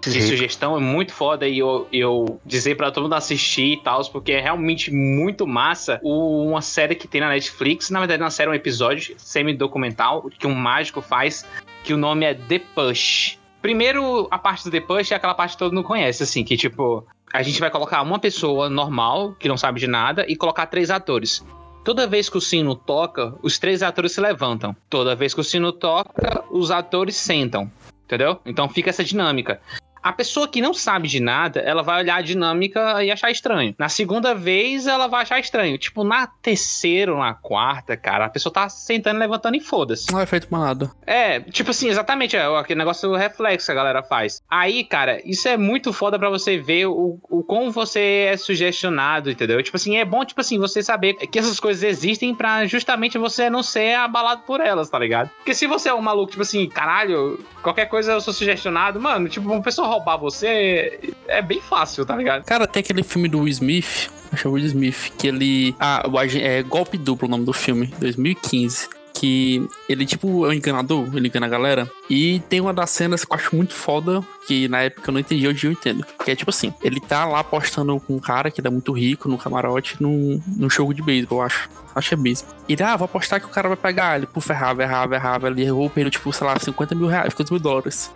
de 0.01 0.23
sugestão 0.23 0.77
é 0.77 0.81
muito 0.81 1.13
foda 1.13 1.47
e 1.47 1.59
eu, 1.59 1.89
eu 1.93 2.41
dizer 2.47 2.77
pra 2.77 2.91
todo 2.91 3.03
mundo 3.03 3.15
assistir 3.15 3.73
e 3.73 3.77
tal, 3.79 4.03
porque 4.11 4.31
é 4.33 4.41
realmente 4.41 4.93
muito 4.93 5.45
massa. 5.45 5.99
O- 6.05 6.47
uma 6.47 6.63
série 6.63 6.95
que 6.95 7.09
tem 7.09 7.21
na 7.21 7.29
Netflix, 7.29 7.91
na 7.91 7.99
verdade, 7.99 8.23
é 8.23 8.25
uma 8.25 8.31
série, 8.31 8.49
um 8.49 8.55
episódio 8.55 9.17
semi-documental 9.19 10.31
que 10.39 10.47
um 10.47 10.55
mágico 10.55 11.03
faz, 11.03 11.45
que 11.85 11.93
o 11.93 11.97
nome 11.97 12.27
é 12.27 12.35
The 12.35 12.61
Push. 12.75 13.39
Primeiro, 13.61 14.29
a 14.31 14.39
parte 14.39 14.65
do 14.65 14.71
The 14.71 14.81
Push 14.81 15.13
é 15.13 15.17
aquela 15.17 15.35
parte 15.35 15.53
que 15.53 15.59
todo 15.59 15.75
mundo 15.75 15.85
conhece, 15.85 16.23
assim, 16.23 16.45
que 16.45 16.57
tipo, 16.57 17.07
a 17.33 17.43
gente 17.43 17.61
vai 17.61 17.71
colocar 17.71 18.03
uma 18.03 18.19
pessoa 18.19 18.69
normal, 18.69 19.35
que 19.39 19.49
não 19.49 19.57
sabe 19.57 19.81
de 19.81 19.87
nada, 19.87 20.25
e 20.29 20.37
colocar 20.37 20.67
três 20.67 20.91
atores. 20.91 21.45
Toda 21.85 22.07
vez 22.07 22.29
que 22.29 22.37
o 22.37 22.41
sino 22.41 22.75
toca, 22.75 23.35
os 23.43 23.59
três 23.59 23.83
atores 23.83 24.13
se 24.13 24.21
levantam. 24.21 24.77
Toda 24.91 25.17
vez 25.17 25.33
que 25.33 25.41
o 25.41 25.45
sino 25.45 25.73
toca, 25.73 26.45
os 26.51 26.71
atores 26.71 27.17
sentam. 27.17 27.71
Entendeu? 28.05 28.41
Então 28.45 28.69
fica 28.69 28.91
essa 28.91 29.05
dinâmica. 29.05 29.61
A 30.09 30.12
pessoa 30.12 30.49
que 30.49 30.62
não 30.62 30.73
sabe 30.73 31.07
de 31.07 31.21
nada, 31.21 31.61
ela 31.61 31.83
vai 31.83 32.00
olhar 32.00 32.17
a 32.17 32.23
dinâmica 32.23 33.05
e 33.05 33.11
achar 33.11 33.31
estranho. 33.31 33.75
Na 33.79 33.91
segunda 33.91 34.35
vez, 34.35 34.87
ela 34.87 35.07
vai 35.07 35.21
achar 35.21 35.38
estranho. 35.38 35.77
Tipo, 35.77 36.03
na 36.03 36.27
terceira 36.27 37.12
ou 37.12 37.19
na 37.19 37.35
quarta, 37.35 37.95
cara, 37.95 38.25
a 38.25 38.31
pessoa 38.31 38.50
tá 38.50 38.71
sentando, 38.71 39.19
levantando 39.19 39.59
e 39.59 39.61
foda-se. 39.61 40.11
Não 40.11 40.19
é 40.19 40.25
feito 40.25 40.49
manado. 40.50 40.91
É, 41.07 41.41
tipo 41.41 41.73
assim, 41.73 41.91
exatamente, 41.91 42.35
é 42.35 42.47
aquele 42.59 42.79
negócio 42.79 43.07
do 43.07 43.17
reflexo 43.17 43.67
que 43.67 43.73
a 43.73 43.75
galera 43.75 44.03
faz. 44.03 44.43
Aí, 44.49 44.83
cara, 44.83 45.21
isso 45.29 45.47
é 45.47 45.59
muito 45.59 45.93
foda 45.93 46.19
pra 46.19 46.31
você 46.31 46.57
ver 46.57 46.87
o, 46.87 47.21
o 47.29 47.43
como 47.43 47.71
você 47.71 48.31
é 48.33 48.37
sugestionado, 48.38 49.31
entendeu? 49.31 49.62
Tipo 49.62 49.77
assim, 49.77 49.99
é 49.99 50.07
bom, 50.07 50.25
tipo 50.25 50.41
assim, 50.41 50.59
você 50.59 50.83
saber 50.83 51.17
que 51.17 51.38
essas 51.38 51.61
coisas 51.61 51.83
existem 51.83 52.35
pra 52.35 52.65
justamente 52.65 53.19
você 53.19 53.50
não 53.50 53.62
ser 53.62 53.97
abalado 53.97 54.41
por 54.47 54.59
elas, 54.59 54.88
tá 54.88 54.99
ligado? 54.99 55.29
Porque 55.37 55.53
se 55.53 55.67
você 55.67 55.91
é 55.91 55.95
um 55.95 56.00
maluco, 56.00 56.31
tipo 56.31 56.43
assim, 56.43 56.67
caralho, 56.67 57.45
qualquer 57.62 57.91
coisa 57.91 58.12
eu 58.12 58.23
sou 58.23 58.33
sugestionado, 58.33 58.99
mano, 58.99 59.29
tipo, 59.29 59.47
uma 59.53 59.61
pessoa 59.61 59.98
roubar 59.99 60.17
você 60.17 61.00
é 61.26 61.43
bem 61.43 61.61
fácil, 61.61 62.07
tá 62.07 62.17
ligado? 62.17 62.45
Cara, 62.45 62.67
tem 62.67 62.81
aquele 62.81 63.02
filme 63.02 63.28
do 63.28 63.40
Will 63.40 63.49
Smith, 63.49 64.11
acho 64.33 64.50
Will 64.50 64.64
Smith, 64.67 65.12
que 65.19 65.28
ele. 65.28 65.75
Ah, 65.78 66.02
é 66.40 66.62
Golpe 66.62 66.97
Duplo 66.97 67.28
o 67.28 67.31
nome 67.31 67.45
do 67.45 67.52
filme, 67.52 67.93
2015. 67.99 68.88
Que 69.14 69.67
ele, 69.88 70.07
tipo, 70.07 70.47
é 70.47 70.50
um 70.50 70.52
enganador, 70.52 71.05
ele 71.12 71.26
engana 71.26 71.47
a 71.47 71.49
galera. 71.49 71.90
E 72.09 72.38
tem 72.49 72.61
uma 72.61 72.73
das 72.73 72.90
cenas 72.90 73.25
que 73.25 73.33
eu 73.33 73.37
acho 73.37 73.57
muito 73.57 73.75
foda, 73.75 74.23
que 74.47 74.68
na 74.68 74.83
época 74.83 75.11
eu 75.11 75.12
não 75.12 75.18
entendi, 75.18 75.49
hoje 75.49 75.66
eu 75.66 75.73
entendo. 75.73 76.07
Que 76.25 76.31
é 76.31 76.37
tipo 76.37 76.51
assim: 76.51 76.73
ele 76.81 77.01
tá 77.01 77.25
lá 77.25 77.40
apostando 77.40 77.99
com 77.99 78.14
um 78.14 78.20
cara 78.20 78.49
que 78.49 78.61
ele 78.61 78.68
é 78.68 78.70
muito 78.70 78.92
rico 78.92 79.29
no 79.29 79.37
camarote, 79.37 80.01
num, 80.01 80.40
num 80.46 80.70
jogo 80.70 80.94
de 80.94 81.03
beisebol, 81.03 81.40
eu 81.40 81.46
acho. 81.46 81.68
Acho 81.96 82.11
que 82.11 82.14
é 82.14 82.16
beisebol. 82.16 82.55
Ele, 82.68 82.83
ah, 82.85 82.96
vou 82.96 83.07
apostar 83.07 83.40
que 83.40 83.46
o 83.46 83.51
cara 83.51 83.66
vai 83.66 83.77
pegar. 83.77 84.16
Ele, 84.16 84.27
puf, 84.27 84.49
errava, 84.53 84.85
errava, 84.85 85.16
errava. 85.16 85.49
Ele 85.49 85.64
errou, 85.64 85.90
perdeu, 85.90 86.12
tipo, 86.12 86.33
sei 86.33 86.46
lá, 86.46 86.57
50 86.57 86.94
mil 86.94 87.09
reais, 87.09 87.33
50 87.33 87.55
mil 87.55 87.61
dólares. 87.61 88.12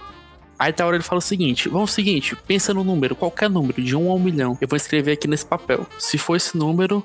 Aí 0.58 0.72
tá 0.72 0.84
a 0.84 0.86
hora 0.86 0.96
ele 0.96 1.04
fala 1.04 1.18
o 1.18 1.22
seguinte: 1.22 1.68
vamos 1.68 1.90
o 1.90 1.94
seguinte, 1.94 2.36
pensa 2.46 2.72
no 2.72 2.84
número, 2.84 3.16
qualquer 3.16 3.50
número, 3.50 3.82
de 3.82 3.96
1 3.96 4.10
a 4.10 4.14
1 4.14 4.18
milhão. 4.18 4.58
Eu 4.60 4.68
vou 4.68 4.76
escrever 4.76 5.12
aqui 5.12 5.26
nesse 5.26 5.46
papel. 5.46 5.86
Se 5.98 6.18
for 6.18 6.36
esse 6.36 6.56
número, 6.56 7.02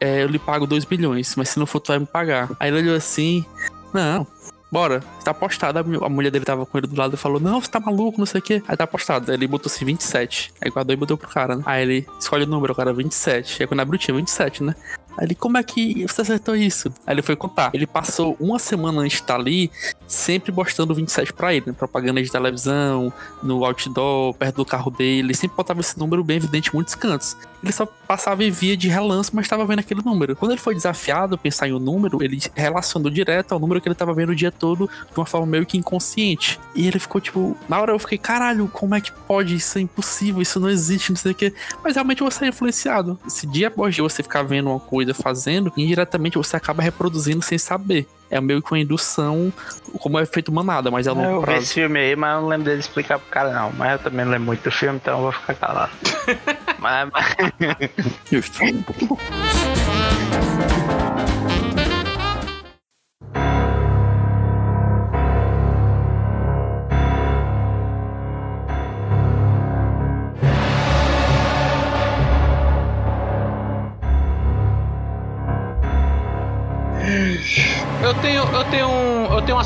é, 0.00 0.22
eu 0.22 0.28
lhe 0.28 0.38
pago 0.38 0.66
2 0.66 0.84
bilhões, 0.84 1.34
mas 1.36 1.50
se 1.50 1.58
não 1.58 1.66
for, 1.66 1.80
tu 1.80 1.88
vai 1.88 1.98
me 1.98 2.06
pagar. 2.06 2.50
Aí 2.58 2.70
ele 2.70 2.78
olhou 2.78 2.96
assim: 2.96 3.44
não. 3.92 4.26
Bora, 4.72 5.02
tá 5.24 5.32
apostado. 5.32 5.80
A 5.80 6.08
mulher 6.08 6.30
dele 6.30 6.44
tava 6.44 6.64
com 6.64 6.78
ele 6.78 6.86
do 6.86 6.96
lado 6.96 7.14
e 7.14 7.16
falou: 7.16 7.40
Não, 7.40 7.60
você 7.60 7.68
tá 7.68 7.80
maluco, 7.80 8.18
não 8.18 8.26
sei 8.26 8.38
o 8.38 8.42
quê. 8.42 8.62
Aí 8.68 8.76
tá 8.76 8.84
apostado. 8.84 9.30
Aí 9.30 9.36
ele 9.36 9.48
botou 9.48 9.70
assim 9.70 9.84
27. 9.84 10.52
Aí 10.60 10.70
guardou 10.70 10.94
e 10.94 10.96
botou 10.96 11.16
pro 11.16 11.28
cara, 11.28 11.56
né? 11.56 11.62
Aí 11.66 11.82
ele 11.82 12.06
escolhe 12.20 12.44
o 12.44 12.46
número, 12.46 12.72
o 12.72 12.76
cara 12.76 12.92
27. 12.92 13.62
Aí 13.62 13.66
quando 13.66 13.80
abriu 13.80 13.98
tinha 13.98 14.16
27, 14.16 14.62
né? 14.62 14.74
Ele, 15.20 15.34
como 15.34 15.58
é 15.58 15.62
que 15.62 16.06
você 16.06 16.22
acertou 16.22 16.56
isso? 16.56 16.92
Aí 17.06 17.14
ele 17.14 17.22
foi 17.22 17.36
contar. 17.36 17.70
Ele 17.72 17.86
passou 17.86 18.36
uma 18.40 18.58
semana 18.58 19.02
antes 19.02 19.18
de 19.18 19.22
estar 19.22 19.36
ali, 19.36 19.70
sempre 20.06 20.50
postando 20.52 20.94
27 20.94 21.32
pra 21.32 21.54
ele, 21.54 21.64
né? 21.66 21.72
propaganda 21.72 22.22
de 22.22 22.30
televisão, 22.30 23.12
no 23.42 23.64
outdoor, 23.64 24.34
perto 24.34 24.56
do 24.56 24.64
carro 24.64 24.90
dele. 24.90 25.34
Sempre 25.34 25.56
botava 25.56 25.80
esse 25.80 25.98
número 25.98 26.24
bem 26.24 26.36
evidente 26.36 26.70
em 26.70 26.74
muitos 26.74 26.94
cantos. 26.94 27.36
Ele 27.62 27.72
só 27.72 27.84
passava 27.84 28.42
e 28.42 28.50
via 28.50 28.76
de 28.76 28.88
relance, 28.88 29.30
mas 29.34 29.44
estava 29.44 29.64
vendo 29.66 29.80
aquele 29.80 30.02
número. 30.02 30.34
Quando 30.34 30.52
ele 30.52 30.60
foi 30.60 30.74
desafiado 30.74 31.34
a 31.34 31.38
pensar 31.38 31.68
em 31.68 31.74
um 31.74 31.78
número, 31.78 32.22
ele 32.22 32.38
relacionou 32.54 33.10
direto 33.10 33.52
ao 33.52 33.60
número 33.60 33.80
que 33.80 33.88
ele 33.88 33.92
estava 33.92 34.14
vendo 34.14 34.30
o 34.30 34.34
dia 34.34 34.50
todo 34.50 34.88
de 34.88 35.18
uma 35.18 35.26
forma 35.26 35.46
meio 35.46 35.66
que 35.66 35.76
inconsciente. 35.76 36.58
E 36.74 36.86
ele 36.86 36.98
ficou 36.98 37.20
tipo, 37.20 37.56
na 37.68 37.78
hora 37.78 37.92
eu 37.92 37.98
fiquei, 37.98 38.16
caralho, 38.16 38.66
como 38.68 38.94
é 38.94 39.00
que 39.00 39.12
pode? 39.12 39.54
Isso 39.54 39.78
é 39.78 39.82
impossível, 39.82 40.40
isso 40.40 40.58
não 40.58 40.70
existe, 40.70 41.10
não 41.10 41.16
sei 41.16 41.32
o 41.32 41.34
quê. 41.34 41.52
Mas 41.84 41.94
realmente 41.94 42.22
você 42.22 42.46
é 42.46 42.48
influenciado. 42.48 43.18
Se 43.28 43.46
dia 43.46 43.68
após 43.68 43.94
dia 43.94 44.02
você 44.02 44.22
ficar 44.22 44.42
vendo 44.42 44.70
uma 44.70 44.80
coisa, 44.80 45.09
fazendo, 45.14 45.72
indiretamente 45.76 46.36
você 46.38 46.56
acaba 46.56 46.82
reproduzindo 46.82 47.42
sem 47.42 47.58
saber. 47.58 48.06
É 48.30 48.40
meio 48.40 48.62
que 48.62 48.70
uma 48.72 48.78
indução, 48.78 49.52
como 49.98 50.16
é 50.18 50.24
feito 50.24 50.52
manada, 50.52 50.88
mas 50.90 51.06
é 51.08 51.10
longo 51.10 51.24
Eu 51.28 51.40
vi 51.40 51.46
prazo. 51.46 51.62
esse 51.62 51.74
filme 51.74 51.98
aí, 51.98 52.14
mas 52.14 52.34
eu 52.36 52.40
não 52.42 52.48
lembro 52.48 52.64
dele 52.66 52.78
explicar 52.80 53.18
pro 53.18 53.28
cara, 53.28 53.52
não. 53.52 53.72
Mas 53.72 53.92
eu 53.92 53.98
também 53.98 54.24
não 54.24 54.30
lembro 54.32 54.46
muito 54.46 54.62
do 54.62 54.70
filme, 54.70 54.96
então 55.02 55.16
eu 55.16 55.22
vou 55.22 55.32
ficar 55.32 55.54
calado. 55.54 55.92
mas, 56.78 57.10
mas- 57.12 57.90
Justo. 58.30 58.60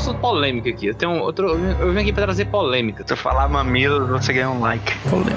assunto 0.05 0.19
polêmico 0.19 0.69
aqui. 0.69 0.87
Eu 0.87 0.95
tenho 0.95 1.11
um 1.13 1.19
outro, 1.19 1.47
eu 1.47 1.91
vim 1.91 2.01
aqui 2.01 2.13
pra 2.13 2.23
trazer 2.23 2.45
polêmica. 2.45 3.03
se 3.05 3.11
eu 3.11 3.17
falar 3.17 3.47
mamilos, 3.47 4.07
você 4.09 4.31
ganha 4.33 4.49
um 4.49 4.61
like. 4.61 4.95
Polêmica. 5.09 5.35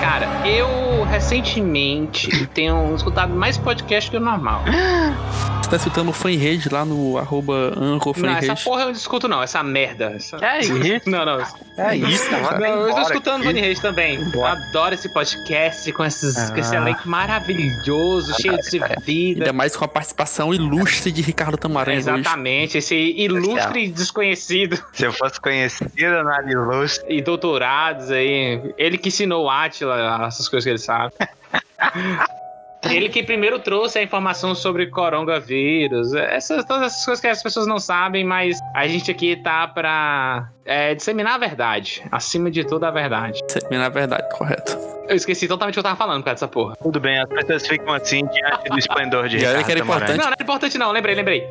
Cara, 0.00 0.26
eu 0.46 1.04
recentemente 1.04 2.46
tenho 2.48 2.94
escutado 2.94 3.34
mais 3.34 3.58
podcast 3.58 4.10
que 4.10 4.16
o 4.16 4.20
normal. 4.20 4.62
Você 5.66 5.70
tá 5.70 5.76
escutando 5.78 6.10
o 6.10 6.12
fanrede 6.12 6.68
lá 6.68 6.84
no 6.84 7.18
arroba 7.18 7.72
Não, 7.72 7.96
essa 7.96 8.14
fanrede. 8.14 8.62
porra 8.64 8.82
eu 8.82 8.86
não 8.86 8.92
escuto 8.92 9.26
não, 9.26 9.42
essa 9.42 9.64
merda. 9.64 10.12
Essa... 10.14 10.36
É 10.36 10.60
isso. 10.60 10.76
Não, 11.10 11.24
não. 11.24 11.40
É 11.76 11.96
isso, 11.96 12.30
Não, 12.30 12.64
eu 12.64 12.88
estou 12.88 13.02
escutando 13.02 13.42
Reis 13.42 13.80
também. 13.80 14.16
Adoro 14.44 14.94
esse 14.94 15.08
podcast 15.08 15.92
com, 15.92 16.04
esses, 16.04 16.50
com 16.50 16.56
esse 16.56 16.74
Ah. 16.76 16.78
elenco 16.78 17.08
maravilhoso, 17.08 18.32
cheio 18.40 18.56
de 18.58 18.78
vida. 19.04 19.40
Ainda 19.40 19.52
mais 19.52 19.76
com 19.76 19.84
a 19.84 19.88
participação 19.88 20.54
ilustre 20.54 21.10
de 21.10 21.20
Ricardo 21.20 21.58
hoje. 21.60 21.90
Exatamente, 21.90 22.78
esse 22.78 22.94
ilustre 22.94 23.88
desconhecido 23.88 24.80
Se 24.92 25.04
eu 25.04 25.12
fosse 25.12 25.40
conhecido 25.40 26.22
na 26.22 26.42
ilustre, 26.48 27.12
e 27.12 27.20
doutorados 27.20 28.12
aí. 28.12 28.72
Ele 28.78 28.96
que 28.96 29.08
ensinou 29.08 29.46
o 29.46 29.50
Atila, 29.50 30.26
essas 30.28 30.48
coisas 30.48 30.62
que 30.64 30.70
ele 30.70 30.78
sabe. 30.78 31.12
Ele 32.92 33.08
que 33.08 33.22
primeiro 33.22 33.58
trouxe 33.58 33.98
a 33.98 34.02
informação 34.02 34.54
sobre 34.54 34.86
coronavírus. 34.86 36.14
Essas, 36.14 36.64
todas 36.64 36.92
essas 36.92 37.04
coisas 37.04 37.20
que 37.20 37.28
as 37.28 37.42
pessoas 37.42 37.66
não 37.66 37.78
sabem, 37.78 38.24
mas 38.24 38.58
a 38.74 38.86
gente 38.86 39.10
aqui 39.10 39.36
tá 39.36 39.66
pra 39.68 40.48
é, 40.64 40.94
disseminar 40.94 41.34
a 41.34 41.38
verdade. 41.38 42.02
Acima 42.10 42.50
de 42.50 42.64
tudo, 42.64 42.84
a 42.84 42.90
verdade. 42.90 43.40
Disseminar 43.46 43.86
a 43.86 43.90
verdade, 43.90 44.28
correto. 44.36 44.76
Eu 45.08 45.14
esqueci 45.14 45.46
totalmente 45.46 45.74
o 45.74 45.76
que 45.76 45.78
eu 45.80 45.84
tava 45.84 45.96
falando 45.96 46.22
com 46.22 46.30
essa 46.30 46.48
porra. 46.48 46.74
Tudo 46.82 46.98
bem, 46.98 47.18
as 47.20 47.28
pessoas 47.28 47.66
ficam 47.66 47.94
assim 47.94 48.26
diante 48.26 48.68
do 48.68 48.78
esplendor 48.78 49.28
de 49.28 49.38
Ricardo 49.38 49.64
que 49.64 49.70
era 49.70 49.80
importante. 49.80 50.18
Não, 50.18 50.24
não 50.24 50.34
é 50.38 50.42
importante 50.42 50.78
não, 50.78 50.92
lembrei, 50.92 51.14
lembrei. 51.14 51.48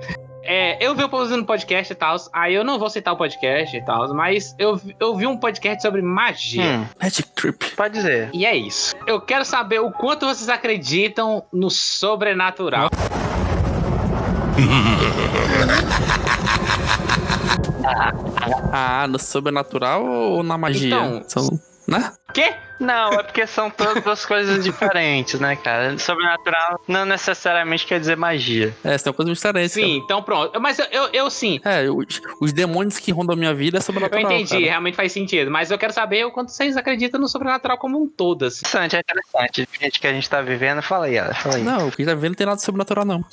É, 0.48 0.78
eu 0.80 0.94
vi 0.94 1.04
o 1.04 1.10
povo 1.10 1.24
usando 1.24 1.44
podcast 1.44 1.92
e 1.92 1.96
tal, 1.96 2.16
aí 2.32 2.54
eu 2.54 2.64
não 2.64 2.78
vou 2.78 2.88
citar 2.88 3.12
o 3.16 3.18
podcast 3.18 3.76
e 3.76 3.84
tal, 3.84 4.14
mas 4.14 4.56
eu, 4.60 4.80
eu 5.00 5.16
vi 5.16 5.26
um 5.26 5.36
podcast 5.36 5.82
sobre 5.82 6.04
magia. 6.04 6.62
Hum, 6.82 6.86
Magic 7.02 7.28
Trip. 7.30 7.72
pode 7.76 7.96
dizer. 7.96 8.30
E 8.32 8.46
é 8.46 8.56
isso. 8.56 8.96
Eu 9.08 9.20
quero 9.20 9.44
saber 9.44 9.80
o 9.80 9.92
quanto 9.92 10.28
vocês 10.28 10.48
acreditam 10.48 11.44
no 11.52 11.70
sobrenatural. 11.72 12.90
Ah, 18.72 19.06
no 19.08 19.20
sobrenatural 19.20 20.04
ou 20.06 20.44
na 20.44 20.58
magia? 20.58 20.88
Então, 20.88 21.24
São, 21.28 21.60
né? 21.88 22.12
Quê? 22.34 22.54
Não, 22.80 23.14
é 23.14 23.24
porque 23.24 23.48
são 23.48 23.70
todas 23.70 24.04
duas 24.04 24.26
coisas 24.26 24.62
diferentes, 24.64 25.40
né, 25.40 25.56
cara? 25.56 25.98
Sobrenatural 25.98 26.82
não 26.88 27.06
necessariamente 27.06 27.86
quer 27.86 28.00
dizer 28.00 28.18
magia. 28.18 28.76
É, 28.84 28.98
são 28.98 29.14
coisas 29.14 29.38
diferentes. 29.38 29.72
Sim, 29.72 29.98
então 29.98 30.22
pronto. 30.22 30.60
Mas 30.60 30.78
eu, 30.80 30.86
eu, 30.92 31.10
eu 31.14 31.30
sim. 31.30 31.60
cara. 31.60 31.86
É, 31.86 31.90
os, 31.90 32.22
os 32.42 32.52
demônios 32.52 32.98
que 33.00 33.12
rondam 33.12 33.34
a 33.34 33.38
minha 33.38 33.54
vida 33.54 33.78
é 33.78 33.80
Eu 33.80 33.82
sobrenatural. 33.82 34.30
entendi, 34.30 34.50
cara. 34.50 34.66
realmente 34.66 34.96
faz 34.96 35.12
sentido. 35.14 35.50
Mas 35.50 35.72
eu 35.72 35.78
quero 35.78 35.94
saber 35.94 36.26
o 36.26 36.32
quanto 36.32 36.52
vocês 36.52 36.76
acreditam 36.76 37.20
no 37.20 37.30
sobrenatural 37.30 37.78
como 37.78 38.02
um 38.02 38.08
todo, 38.10 38.44
assim. 38.46 38.66
Interessante, 38.68 38.96
é 38.98 39.00
interessante. 39.00 39.62
O 39.62 39.80
gente 39.84 40.00
que 40.00 40.08
a 40.08 40.12
gente 40.14 40.30
tá 40.30 40.42
vivendo, 40.42 40.82
fala 40.82 41.06
aí, 41.06 41.16
ela, 41.16 41.34
fala 41.34 41.56
aí. 41.56 41.64
Não, 41.64 41.88
o 41.88 41.92
que 41.92 42.04
tá 42.04 42.14
vendo 42.14 42.32
não 42.32 42.36
tem 42.36 42.46
nada 42.46 42.58
de 42.58 42.64
sobrenatural, 42.64 43.06
não. 43.06 43.24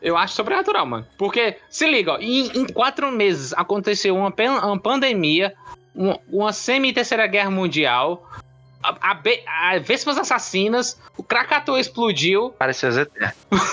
Eu 0.00 0.16
acho 0.16 0.34
sobrenatural, 0.34 0.86
mano. 0.86 1.06
Porque, 1.18 1.56
se 1.68 1.86
liga, 1.86 2.12
ó, 2.12 2.18
em, 2.18 2.46
em 2.58 2.66
quatro 2.66 3.10
meses 3.10 3.52
aconteceu 3.54 4.14
uma, 4.14 4.32
uma 4.62 4.78
pandemia, 4.78 5.54
uma, 5.94 6.18
uma 6.28 6.52
semi-terceira 6.52 7.26
guerra 7.26 7.50
mundial, 7.50 8.28
a, 8.82 9.12
a, 9.12 9.74
a 9.74 9.78
Vespas 9.78 10.18
assassinas, 10.18 11.00
o 11.16 11.22
Krakatoa 11.22 11.80
explodiu. 11.80 12.50
Pareceu 12.50 12.92
ZT. 12.92 13.10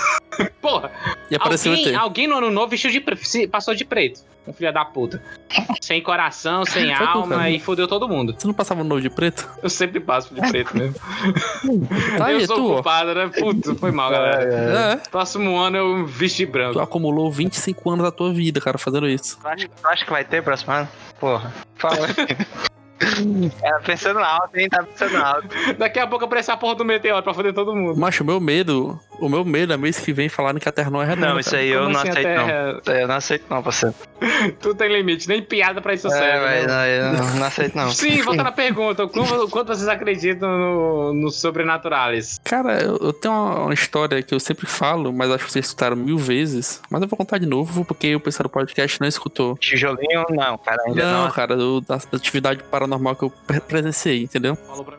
Porra, 0.62 0.90
E 1.30 1.36
apareceu 1.36 1.72
alguém, 1.72 1.94
alguém 1.94 2.26
no 2.26 2.36
ano 2.36 2.50
novo 2.50 2.68
vestiu 2.68 2.90
de 2.90 3.00
passou 3.48 3.74
de 3.74 3.84
preto. 3.84 4.22
Um 4.46 4.52
filho 4.52 4.72
da 4.72 4.84
puta. 4.84 5.22
Sem 5.80 6.02
coração, 6.02 6.64
sem 6.64 6.94
Foi 6.94 7.06
alma 7.06 7.50
e 7.50 7.58
fodeu 7.60 7.86
todo 7.86 8.08
mundo. 8.08 8.34
Você 8.38 8.46
não 8.46 8.54
passava 8.54 8.82
no 8.82 8.88
novo 8.88 9.00
de 9.00 9.10
preto? 9.10 9.48
Eu 9.62 9.68
sempre 9.68 10.00
passo 10.00 10.34
de 10.34 10.40
preto 10.40 10.76
mesmo. 10.76 10.94
Tá 12.18 12.32
eu 12.32 12.38
aí, 12.38 12.46
sou 12.46 12.56
tu, 12.56 12.62
culpado, 12.74 13.14
né? 13.14 13.28
Puta, 13.28 13.74
foi 13.74 13.90
mal, 13.90 14.10
galera. 14.10 14.42
É, 14.42 14.96
Próximo 15.10 15.56
ano 15.58 15.76
eu 15.76 16.06
visto 16.06 16.38
de 16.38 16.46
tu 16.46 16.52
branco. 16.52 16.80
acumulou 16.80 17.30
25 17.30 17.90
anos 17.90 18.04
da 18.04 18.10
tua 18.10 18.32
vida, 18.32 18.60
cara, 18.60 18.78
fazendo 18.78 19.08
isso. 19.08 19.38
Tu 19.40 19.48
acha, 19.48 19.68
tu 19.68 19.88
acha 19.88 20.04
que 20.04 20.10
vai 20.10 20.24
ter 20.24 20.42
próximo 20.42 20.72
ano? 20.72 20.88
Porra. 21.20 21.52
Fala 21.76 22.08
aí. 23.04 23.52
É, 23.62 23.78
pensando 23.84 24.18
alto, 24.18 24.56
hein? 24.56 24.68
Tá 24.68 24.82
pensando 24.82 25.16
alto. 25.16 25.48
Daqui 25.78 25.98
a 25.98 26.06
pouco 26.06 26.24
aparece 26.24 26.50
a 26.50 26.56
porra 26.56 26.74
do 26.76 26.84
meteoro 26.84 27.22
pra 27.22 27.34
foder 27.34 27.52
todo 27.52 27.74
mundo. 27.74 27.98
Macho, 27.98 28.22
o 28.22 28.26
meu 28.26 28.40
medo, 28.40 28.98
o 29.20 29.28
meu 29.28 29.44
medo 29.44 29.72
é 29.72 29.76
mês 29.76 29.98
que 30.00 30.12
vem 30.12 30.28
falarem 30.28 30.60
que 30.60 30.68
a 30.68 30.72
Terra 30.72 30.90
não 30.90 31.02
é 31.02 31.06
redonda. 31.06 31.28
Não, 31.28 31.40
isso 31.40 31.54
aí 31.54 31.70
Como 31.72 31.84
eu 31.84 31.88
não 31.90 32.00
assim 32.00 32.08
aceito, 32.10 32.28
não. 32.28 32.46
Terra- 32.46 32.78
Isso 32.82 32.90
aí 32.90 33.00
Eu 33.02 33.08
não 33.08 33.14
aceito, 33.14 33.44
não, 33.50 33.62
parceiro. 33.62 33.94
Tu 34.60 34.74
tem 34.74 34.88
limite, 34.92 35.28
nem 35.28 35.42
piada 35.42 35.80
pra 35.80 35.94
isso 35.94 36.06
É, 36.08 36.10
serve. 36.10 36.44
mas 36.44 36.66
né? 36.66 36.72
não, 36.72 36.84
eu 36.86 37.12
não, 37.24 37.34
não 37.36 37.46
aceito, 37.46 37.76
não. 37.76 37.90
Sim, 37.90 38.22
volta 38.22 38.42
na 38.42 38.52
pergunta. 38.52 39.06
Quanto, 39.08 39.48
quanto 39.48 39.68
vocês 39.68 39.88
acreditam 39.88 40.48
no, 40.58 41.12
no 41.14 41.30
sobrenaturais? 41.30 42.40
Cara, 42.44 42.82
eu, 42.82 42.96
eu 42.98 43.12
tenho 43.12 43.34
uma, 43.34 43.58
uma 43.64 43.74
história 43.74 44.22
que 44.22 44.34
eu 44.34 44.40
sempre 44.40 44.66
falo, 44.66 45.12
mas 45.12 45.30
acho 45.30 45.44
que 45.46 45.52
vocês 45.52 45.66
escutaram 45.66 45.96
mil 45.96 46.18
vezes. 46.18 46.80
Mas 46.90 47.02
eu 47.02 47.08
vou 47.08 47.16
contar 47.16 47.38
de 47.38 47.46
novo, 47.46 47.84
porque 47.84 48.14
o 48.14 48.20
pessoal 48.20 48.44
do 48.44 48.50
podcast 48.50 49.00
não 49.00 49.08
escutou. 49.08 49.56
Tijolinho, 49.58 50.24
não, 50.30 50.56
cara, 50.58 50.82
ainda 50.86 51.02
Não, 51.12 51.24
não. 51.24 51.30
cara, 51.30 51.56
do- 51.56 51.80
da 51.80 51.96
atividade 51.96 52.62
paranormal 52.64 52.91
que 53.16 53.24
eu 53.24 53.30
pre- 53.30 53.60
presenciei, 53.60 54.22
entendeu? 54.22 54.56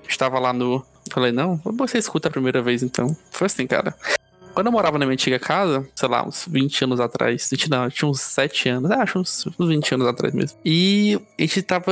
Estava 0.07 0.39
lá 0.39 0.53
no. 0.53 0.85
Falei, 1.11 1.31
não, 1.31 1.59
você 1.77 1.97
escuta 1.97 2.27
a 2.27 2.31
primeira 2.31 2.61
vez 2.61 2.81
então. 2.81 3.15
Foi 3.31 3.47
assim, 3.47 3.67
cara. 3.67 3.93
Quando 4.53 4.67
eu 4.67 4.71
morava 4.71 4.99
na 4.99 5.05
minha 5.05 5.13
antiga 5.13 5.39
casa, 5.39 5.85
sei 5.95 6.07
lá, 6.07 6.25
uns 6.25 6.45
20 6.47 6.83
anos 6.83 6.99
atrás, 6.99 7.49
20 7.49 7.69
não, 7.71 7.89
tinha 7.89 8.07
uns 8.07 8.21
7 8.21 8.69
anos, 8.69 8.91
é, 8.91 8.95
acho 8.95 9.17
uns, 9.19 9.47
uns 9.59 9.67
20 9.67 9.95
anos 9.95 10.07
atrás 10.07 10.33
mesmo. 10.33 10.57
E 10.63 11.19
a 11.39 11.41
gente 11.41 11.61
tava 11.63 11.91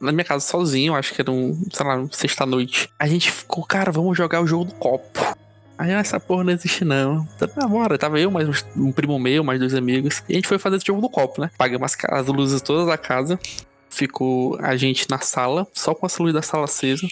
na 0.00 0.10
minha 0.10 0.24
casa 0.24 0.44
sozinho, 0.44 0.94
acho 0.94 1.12
que 1.14 1.20
era 1.20 1.30
um, 1.30 1.54
sei 1.70 1.86
lá, 1.86 2.02
sexta-noite. 2.10 2.88
A 2.98 3.06
gente 3.06 3.30
ficou, 3.30 3.62
cara, 3.64 3.92
vamos 3.92 4.16
jogar 4.16 4.40
o 4.42 4.46
jogo 4.46 4.64
do 4.64 4.74
copo. 4.74 5.36
Aí 5.76 5.90
essa 5.90 6.18
porra 6.18 6.44
não 6.44 6.52
existe 6.52 6.84
não. 6.84 7.24
Tá, 7.38 7.46
tá, 7.46 7.66
bora. 7.66 7.98
Tava 7.98 8.18
eu, 8.18 8.30
mais 8.30 8.64
um 8.76 8.92
primo 8.92 9.18
meu, 9.18 9.44
mais 9.44 9.58
dois 9.58 9.74
amigos. 9.74 10.22
E 10.28 10.32
a 10.32 10.36
gente 10.36 10.48
foi 10.48 10.58
fazer 10.58 10.76
esse 10.76 10.86
jogo 10.86 11.00
do 11.00 11.10
copo, 11.10 11.40
né? 11.40 11.50
Pagamos 11.58 11.92
as, 11.92 12.20
as 12.20 12.26
luzes 12.26 12.62
todas 12.62 12.86
da 12.86 12.96
casa. 12.96 13.38
Ficou 13.92 14.58
a 14.58 14.74
gente 14.74 15.06
na 15.10 15.18
sala, 15.18 15.68
só 15.74 15.94
com 15.94 16.06
as 16.06 16.16
luzes 16.16 16.32
da 16.32 16.40
sala 16.40 16.64
acesa. 16.64 17.06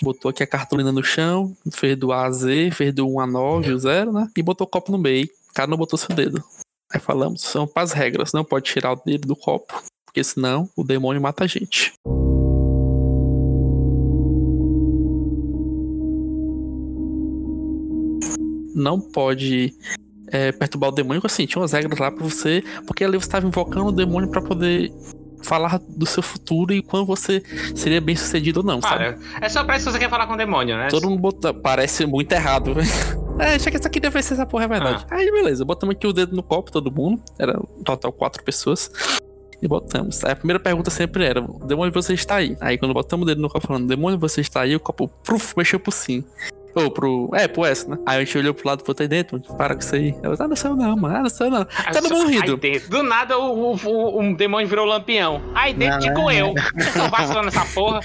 Botou 0.00 0.30
aqui 0.30 0.42
a 0.42 0.46
cartolina 0.46 0.90
no 0.90 1.04
chão, 1.04 1.54
fez 1.70 1.94
do 1.94 2.10
A 2.10 2.24
a 2.24 2.30
Z, 2.30 2.70
fez 2.70 2.94
do 2.94 3.06
1 3.06 3.20
a 3.20 3.26
9, 3.26 3.72
o 3.74 3.78
0, 3.78 4.12
né? 4.12 4.28
E 4.34 4.42
botou 4.42 4.66
o 4.66 4.70
copo 4.70 4.90
no 4.90 4.96
meio. 4.96 5.28
Cada 5.54 5.74
um 5.74 5.76
botou 5.76 5.98
seu 5.98 6.16
dedo. 6.16 6.42
Aí 6.90 6.98
falamos, 6.98 7.42
são 7.42 7.70
as 7.74 7.92
regras, 7.92 8.32
não 8.32 8.42
pode 8.42 8.64
tirar 8.64 8.92
o 8.92 9.02
dedo 9.04 9.28
do 9.28 9.36
copo, 9.36 9.82
porque 10.06 10.24
senão 10.24 10.66
o 10.74 10.82
demônio 10.82 11.20
mata 11.20 11.44
a 11.44 11.46
gente. 11.46 11.92
Não 18.74 18.98
pode 18.98 19.74
é, 20.30 20.52
perturbar 20.52 20.90
o 20.90 20.92
demônio, 20.92 21.22
assim, 21.24 21.46
tinha 21.46 21.60
umas 21.60 21.72
regras 21.72 21.98
lá 21.98 22.10
pra 22.10 22.22
você, 22.22 22.62
porque 22.86 23.04
ali 23.04 23.18
você 23.18 23.26
estava 23.26 23.46
invocando 23.46 23.86
o 23.86 23.92
demônio 23.92 24.30
pra 24.30 24.40
poder 24.40 24.92
falar 25.42 25.80
do 25.88 26.04
seu 26.06 26.22
futuro 26.22 26.72
e 26.72 26.82
quando 26.82 27.06
você 27.06 27.42
seria 27.74 28.00
bem 28.00 28.16
sucedido 28.16 28.60
ou 28.60 28.66
não, 28.66 28.80
sabe? 28.80 28.98
Cara, 28.98 29.18
é 29.40 29.48
só 29.48 29.64
parece 29.64 29.84
que 29.84 29.92
você 29.92 29.98
quer 29.98 30.10
falar 30.10 30.26
com 30.26 30.34
o 30.34 30.36
demônio, 30.36 30.76
né? 30.76 30.88
Todo 30.88 31.08
mundo 31.08 31.20
bota. 31.20 31.54
Parece 31.54 32.06
muito 32.06 32.32
errado. 32.32 32.74
é, 33.38 33.54
achei 33.54 33.70
que 33.70 33.78
isso 33.78 33.86
aqui 33.86 34.00
deve 34.00 34.20
ser 34.22 34.34
essa 34.34 34.46
porra, 34.46 34.64
é 34.64 34.68
verdade. 34.68 35.06
Aí, 35.10 35.30
beleza, 35.30 35.64
botamos 35.64 35.94
aqui 35.94 36.06
o 36.06 36.12
dedo 36.12 36.34
no 36.34 36.42
copo, 36.42 36.70
todo 36.70 36.90
mundo. 36.90 37.22
Era 37.38 37.58
total 37.84 38.12
quatro 38.12 38.42
pessoas. 38.42 38.90
E 39.60 39.66
botamos. 39.66 40.24
Aí 40.24 40.32
a 40.32 40.36
primeira 40.36 40.60
pergunta 40.60 40.90
sempre 40.90 41.24
era: 41.24 41.40
Demônio, 41.40 41.92
você 41.92 42.14
está 42.14 42.36
aí? 42.36 42.56
Aí 42.60 42.78
quando 42.78 42.94
botamos 42.94 43.24
o 43.24 43.26
dedo 43.26 43.42
no 43.42 43.48
copo 43.48 43.66
falando, 43.66 43.88
Demônio, 43.88 44.18
você 44.18 44.40
está 44.40 44.60
aí? 44.62 44.76
O 44.76 44.80
copo, 44.80 45.08
pruf, 45.24 45.54
mexeu 45.56 45.80
pro 45.80 45.90
sim. 45.90 46.24
Ou 46.74 46.90
pro. 46.90 47.30
É, 47.34 47.48
pro 47.48 47.64
S, 47.64 47.88
né? 47.88 47.98
Aí 48.06 48.18
a 48.18 48.24
gente 48.24 48.36
olhou 48.38 48.54
pro 48.54 48.68
lado 48.68 48.82
e 48.82 49.02
aí 49.02 49.08
dentro. 49.08 49.40
Para 49.56 49.74
com 49.74 49.80
isso 49.80 49.94
aí. 49.94 50.14
Eu, 50.22 50.34
ah, 50.38 50.48
não 50.48 50.56
saiu 50.56 50.76
não, 50.76 50.96
mano. 50.96 51.16
Ah, 51.16 51.22
não 51.22 51.30
saiu 51.30 51.50
não. 51.50 51.60
Aí 51.60 51.92
rindo. 52.26 52.56
dentro. 52.56 52.88
Do 52.90 53.02
nada 53.02 53.38
o, 53.38 53.72
o, 53.74 53.76
o- 53.86 54.20
um 54.20 54.32
demônio 54.34 54.68
virou 54.68 54.84
lampião. 54.86 55.42
Aí 55.54 55.72
dentro 55.74 55.98
digo 56.00 56.30
eu. 56.30 56.54
Vocês 56.74 56.86
estão 56.88 57.08
vacilando 57.10 57.48
essa 57.48 57.64
porra. 57.74 58.00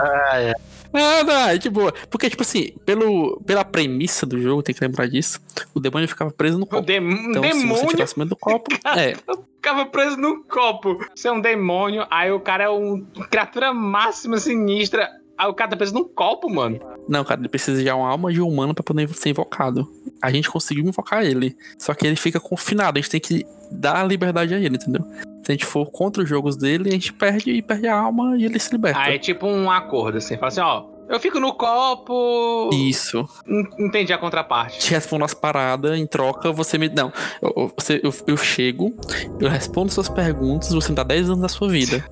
Ah, 0.00 0.40
é. 0.40 0.54
Ah, 0.92 1.22
não, 1.22 1.48
é 1.48 1.58
de 1.58 1.68
boa. 1.68 1.92
Porque, 2.08 2.30
tipo 2.30 2.42
assim, 2.42 2.72
pelo, 2.86 3.40
pela 3.44 3.62
premissa 3.64 4.24
do 4.24 4.40
jogo, 4.40 4.62
tem 4.62 4.74
que 4.74 4.82
lembrar 4.82 5.06
disso, 5.06 5.38
o 5.74 5.80
demônio 5.80 6.08
ficava 6.08 6.30
preso 6.30 6.56
no 6.58 6.64
Um 6.64 6.66
copo. 6.68 6.82
dem- 6.86 7.00
um 7.00 7.30
Então, 7.30 7.42
se 7.42 7.50
você 7.50 7.58
demônio 7.58 7.88
tirasse 7.88 8.16
o 8.16 8.18
medo 8.20 8.28
do 8.30 8.36
copo. 8.36 8.70
É, 8.96 9.14
ficava 9.56 9.84
preso 9.86 10.16
no 10.16 10.42
copo. 10.44 10.98
Você 11.14 11.28
é 11.28 11.32
um 11.32 11.40
demônio, 11.40 12.06
aí 12.10 12.30
o 12.32 12.40
cara 12.40 12.64
é 12.64 12.68
uma 12.70 13.02
criatura 13.30 13.72
máxima, 13.74 14.38
sinistra. 14.38 15.10
Aí 15.36 15.46
o 15.48 15.54
cara 15.54 15.70
tá 15.70 15.76
preso 15.76 15.92
num 15.94 16.04
copo, 16.04 16.48
mano. 16.48 16.80
Não, 17.08 17.24
cara, 17.24 17.40
ele 17.40 17.48
precisa 17.48 17.82
de 17.82 17.90
uma 17.90 18.08
alma 18.08 18.32
de 18.32 18.40
um 18.42 18.48
humano 18.48 18.74
pra 18.74 18.82
poder 18.84 19.08
ser 19.14 19.30
invocado. 19.30 19.88
A 20.20 20.30
gente 20.30 20.50
conseguiu 20.50 20.84
invocar 20.84 21.24
ele. 21.24 21.56
Só 21.78 21.94
que 21.94 22.06
ele 22.06 22.16
fica 22.16 22.38
confinado. 22.38 22.98
A 22.98 23.00
gente 23.00 23.10
tem 23.10 23.20
que 23.20 23.46
dar 23.70 23.96
a 23.96 24.04
liberdade 24.04 24.54
a 24.54 24.58
ele, 24.58 24.76
entendeu? 24.76 25.02
Se 25.44 25.50
a 25.50 25.52
gente 25.52 25.64
for 25.64 25.90
contra 25.90 26.22
os 26.22 26.28
jogos 26.28 26.56
dele, 26.56 26.90
a 26.90 26.92
gente 26.92 27.12
perde 27.12 27.50
e 27.50 27.62
perde 27.62 27.86
a 27.86 27.98
alma 27.98 28.36
e 28.36 28.44
ele 28.44 28.58
se 28.58 28.70
liberta. 28.72 29.00
Aí 29.00 29.14
é 29.14 29.18
tipo 29.18 29.46
um 29.46 29.70
acordo, 29.70 30.18
assim. 30.18 30.34
Fala 30.36 30.48
assim, 30.48 30.60
ó. 30.60 30.84
Eu 31.08 31.18
fico 31.18 31.40
no 31.40 31.54
copo. 31.54 32.68
Isso. 32.72 33.26
Entendi 33.78 34.12
a 34.12 34.18
contraparte. 34.18 34.78
Te 34.78 34.90
respondo 34.90 35.24
as 35.24 35.32
paradas, 35.32 35.98
em 35.98 36.06
troca, 36.06 36.52
você 36.52 36.76
me. 36.76 36.88
Não. 36.90 37.10
Eu, 37.40 37.52
eu- 37.56 37.72
você, 37.78 38.00
eu, 38.02 38.12
eu 38.26 38.36
chego, 38.36 38.94
eu 39.40 39.48
respondo 39.48 39.90
suas 39.90 40.08
perguntas, 40.10 40.68
você 40.70 40.90
me 40.90 40.96
dá 40.96 41.02
10 41.02 41.28
anos 41.30 41.40
da 41.40 41.48
sua 41.48 41.68
vida. 41.68 42.04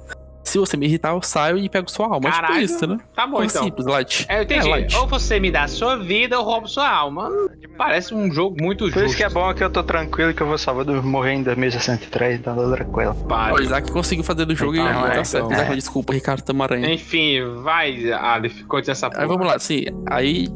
Se 0.46 0.58
você 0.58 0.76
me 0.76 0.86
irritar, 0.86 1.10
eu 1.12 1.20
saio 1.20 1.58
e 1.58 1.68
pego 1.68 1.90
sua 1.90 2.06
alma. 2.06 2.30
Caralho. 2.30 2.54
Tipo 2.54 2.64
isso, 2.64 2.86
né? 2.86 2.98
Tá 3.14 3.26
bom, 3.26 3.38
Coisa 3.38 3.52
então. 3.54 3.64
simples, 3.64 3.86
light. 3.86 4.26
É, 4.28 4.38
eu 4.38 4.42
entendi. 4.44 4.68
light. 4.68 4.94
Ou 4.96 5.06
você 5.08 5.40
me 5.40 5.50
dá 5.50 5.64
a 5.64 5.68
sua 5.68 5.96
vida, 5.96 6.36
eu 6.36 6.42
roubo 6.42 6.68
sua 6.68 6.88
alma. 6.88 7.28
Parece 7.76 8.14
um 8.14 8.30
jogo 8.32 8.56
muito 8.60 8.84
Por 8.84 8.92
justo. 8.92 9.06
isso 9.06 9.16
que 9.16 9.24
é 9.24 9.28
bom 9.28 9.52
que 9.52 9.64
eu 9.64 9.68
tô 9.70 9.82
tranquilo 9.82 10.32
que 10.32 10.40
eu 10.40 10.46
vou 10.46 10.56
Salvador 10.56 11.04
morrer 11.04 11.32
em 11.34 11.42
2063, 11.42 12.38
então 12.40 12.54
tô 12.54 12.70
tranquilo. 12.70 13.14
Pai. 13.28 13.52
O 13.52 13.60
Isaac 13.60 13.90
conseguiu 13.90 14.24
fazer 14.24 14.44
do 14.44 14.54
jogo 14.54 14.76
Então, 14.76 14.86
e 15.06 15.10
é, 15.10 15.14
tá 15.14 15.24
certo. 15.24 15.46
então. 15.46 15.56
Isaac, 15.58 15.74
desculpa, 15.74 16.12
Ricardo 16.12 16.42
Tamaranha. 16.42 16.92
Enfim, 16.94 17.40
vai, 17.62 18.12
Aleph, 18.12 18.62
conte 18.68 18.90
essa 18.90 19.10
porra. 19.10 19.22
Aí 19.22 19.28
vamos 19.28 19.46
lá, 19.46 19.56
assim, 19.56 19.84
aí 20.08 20.46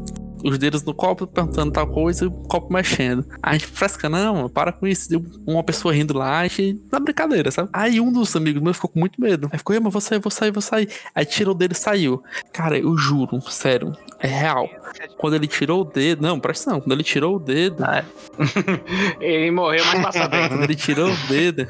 os 0.45 0.59
dedos 0.59 0.83
no 0.83 0.95
copo, 0.95 1.27
perguntando 1.27 1.73
tal 1.73 1.87
coisa, 1.87 2.25
e 2.25 2.29
o 2.29 2.31
copo 2.31 2.73
mexendo. 2.73 3.25
A 3.43 3.53
gente 3.53 3.67
fresca, 3.67 4.09
não, 4.09 4.49
para 4.49 4.73
com 4.73 4.87
isso. 4.87 5.09
Deu 5.09 5.23
uma 5.47 5.63
pessoa 5.63 5.93
rindo 5.95 6.17
lá, 6.17 6.41
a 6.41 6.49
gente, 6.49 6.81
na 6.91 6.99
brincadeira, 7.01 7.51
sabe? 7.51 7.69
Aí 7.73 8.01
um 8.01 8.13
dos 8.13 8.35
amigos 8.37 8.63
meus 8.63 8.77
ficou 8.77 8.91
com 8.91 9.01
muito 9.01 9.21
medo. 9.21 9.49
Aí 9.53 9.59
ficou, 9.59 9.79
mas 9.81 9.93
vou 9.93 10.01
sair, 10.01 10.19
vou 10.19 10.31
sair, 10.31 10.51
vou 10.51 10.63
sair. 10.63 10.89
Aí 11.15 11.25
tirou 11.25 11.55
o 11.55 11.59
dedo 11.59 11.73
e 11.73 11.77
saiu. 11.77 12.23
Cara, 12.53 12.79
eu 12.79 12.97
juro, 12.97 13.41
sério, 13.51 13.93
é 14.19 14.27
real. 14.27 14.69
Quando 15.19 15.35
ele 15.35 15.47
tirou 15.47 15.83
o 15.83 15.85
dedo, 15.85 16.23
não, 16.23 16.39
presta 16.41 16.71
atenção, 16.71 16.81
quando 16.81 16.93
ele 16.93 17.03
tirou 17.05 17.37
o 17.37 17.39
dedo, 17.39 17.83
Ah, 17.85 18.05
Ele 19.21 19.51
morreu, 19.51 19.85
mas 19.87 20.03
passa 20.03 20.29
bem. 20.29 20.49
quando 20.49 20.63
ele 20.65 20.75
tirou 20.75 21.11
o 21.11 21.17
dedo, 21.29 21.67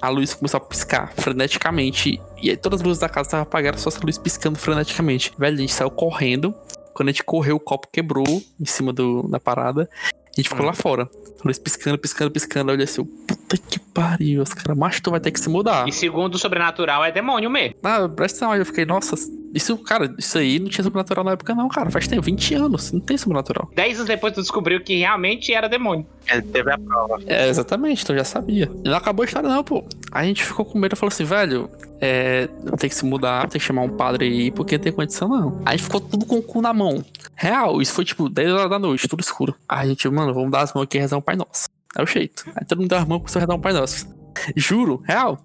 a 0.00 0.08
luz 0.08 0.34
começou 0.34 0.58
a 0.58 0.60
piscar 0.60 1.12
freneticamente. 1.16 2.20
E 2.42 2.50
aí 2.50 2.56
todas 2.56 2.80
as 2.80 2.86
luzes 2.86 3.00
da 3.00 3.08
casa 3.08 3.28
estavam 3.28 3.42
apagadas, 3.44 3.80
só 3.80 3.88
essa 3.88 4.00
luz 4.04 4.18
piscando 4.18 4.58
freneticamente. 4.58 5.32
Velho, 5.38 5.56
a 5.56 5.60
gente 5.60 5.72
saiu 5.72 5.90
correndo. 5.90 6.54
Quando 6.96 7.10
a 7.10 7.12
gente 7.12 7.24
correu, 7.24 7.56
o 7.56 7.60
copo 7.60 7.88
quebrou 7.92 8.24
em 8.26 8.64
cima 8.64 8.90
do, 8.90 9.28
da 9.28 9.38
parada. 9.38 9.86
A 10.02 10.40
gente 10.40 10.48
ficou 10.48 10.64
lá 10.64 10.72
fora. 10.72 11.02
A 11.02 11.42
luz 11.44 11.58
piscando, 11.58 11.98
piscando, 11.98 12.30
piscando. 12.30 12.72
Olhei 12.72 12.84
assim, 12.84 13.04
puta 13.04 13.58
que 13.58 13.78
pariu. 13.78 14.40
Os 14.40 14.54
caras, 14.54 14.78
macho, 14.78 15.02
tu 15.02 15.10
vai 15.10 15.20
ter 15.20 15.30
que 15.30 15.38
se 15.38 15.50
mudar. 15.50 15.86
E 15.86 15.92
segundo 15.92 16.36
o 16.36 16.38
sobrenatural, 16.38 17.04
é 17.04 17.12
demônio 17.12 17.50
mesmo. 17.50 17.74
Ah, 17.82 18.08
presta 18.08 18.38
atenção. 18.38 18.52
Aí 18.52 18.60
eu 18.60 18.64
fiquei, 18.64 18.86
nossa, 18.86 19.14
isso, 19.54 19.76
cara, 19.78 20.14
isso 20.18 20.36
aí 20.38 20.58
não 20.58 20.68
tinha 20.68 20.84
sobrenatural 20.84 21.24
na 21.24 21.32
época, 21.32 21.54
não, 21.54 21.68
cara. 21.68 21.90
Faz 21.90 22.06
tempo, 22.06 22.22
20 22.22 22.54
anos, 22.54 22.92
não 22.92 23.00
tem 23.00 23.16
sobrenatural. 23.16 23.70
Dez 23.74 23.96
anos 23.96 24.06
depois 24.06 24.34
tu 24.34 24.40
descobriu 24.40 24.82
que 24.82 24.98
realmente 24.98 25.52
era 25.52 25.68
demônio. 25.68 26.06
ele 26.30 26.42
teve 26.42 26.70
a 26.72 26.78
prova. 26.78 27.18
É, 27.26 27.48
exatamente, 27.48 28.02
então 28.02 28.16
já 28.16 28.24
sabia. 28.24 28.70
E 28.84 28.88
não 28.88 28.96
acabou 28.96 29.22
a 29.22 29.26
história, 29.26 29.48
não, 29.48 29.64
pô. 29.64 29.84
A 30.12 30.24
gente 30.24 30.44
ficou 30.44 30.64
com 30.64 30.78
medo 30.78 30.94
e 30.94 30.96
falou 30.96 31.12
assim, 31.12 31.24
velho, 31.24 31.70
é, 32.00 32.48
tem 32.78 32.90
que 32.90 32.94
se 32.94 33.04
mudar, 33.04 33.48
tem 33.48 33.60
que 33.60 33.66
chamar 33.66 33.82
um 33.82 33.88
padre 33.88 34.26
aí, 34.26 34.50
porque 34.50 34.76
não 34.76 34.84
tem 34.84 34.92
condição, 34.92 35.28
não. 35.28 35.62
Aí 35.64 35.78
ficou 35.78 36.00
tudo 36.00 36.26
com 36.26 36.36
o 36.36 36.42
cu 36.42 36.60
na 36.60 36.72
mão. 36.72 37.04
Real, 37.34 37.80
isso 37.80 37.92
foi 37.92 38.04
tipo 38.04 38.28
10 38.28 38.52
horas 38.52 38.70
da 38.70 38.78
noite, 38.78 39.08
tudo 39.08 39.20
escuro. 39.20 39.54
Aí 39.68 39.86
a 39.86 39.88
gente, 39.88 40.08
mano, 40.08 40.34
vamos 40.34 40.50
dar 40.50 40.62
as 40.62 40.72
mãos 40.72 40.84
aqui 40.84 40.98
e 40.98 41.00
rezar 41.00 41.16
um 41.16 41.22
Pai 41.22 41.36
Nosso. 41.36 41.68
É 41.96 42.02
o 42.02 42.06
jeito. 42.06 42.44
Aí 42.54 42.66
todo 42.66 42.78
mundo 42.78 42.90
deu 42.90 42.98
as 42.98 43.06
mãos 43.06 43.18
e 43.18 43.20
começou 43.20 43.38
a 43.38 43.42
rezar 43.42 43.54
um 43.54 43.60
Pai 43.60 43.72
Nosso. 43.72 44.06
Juro, 44.54 45.02
real. 45.06 45.38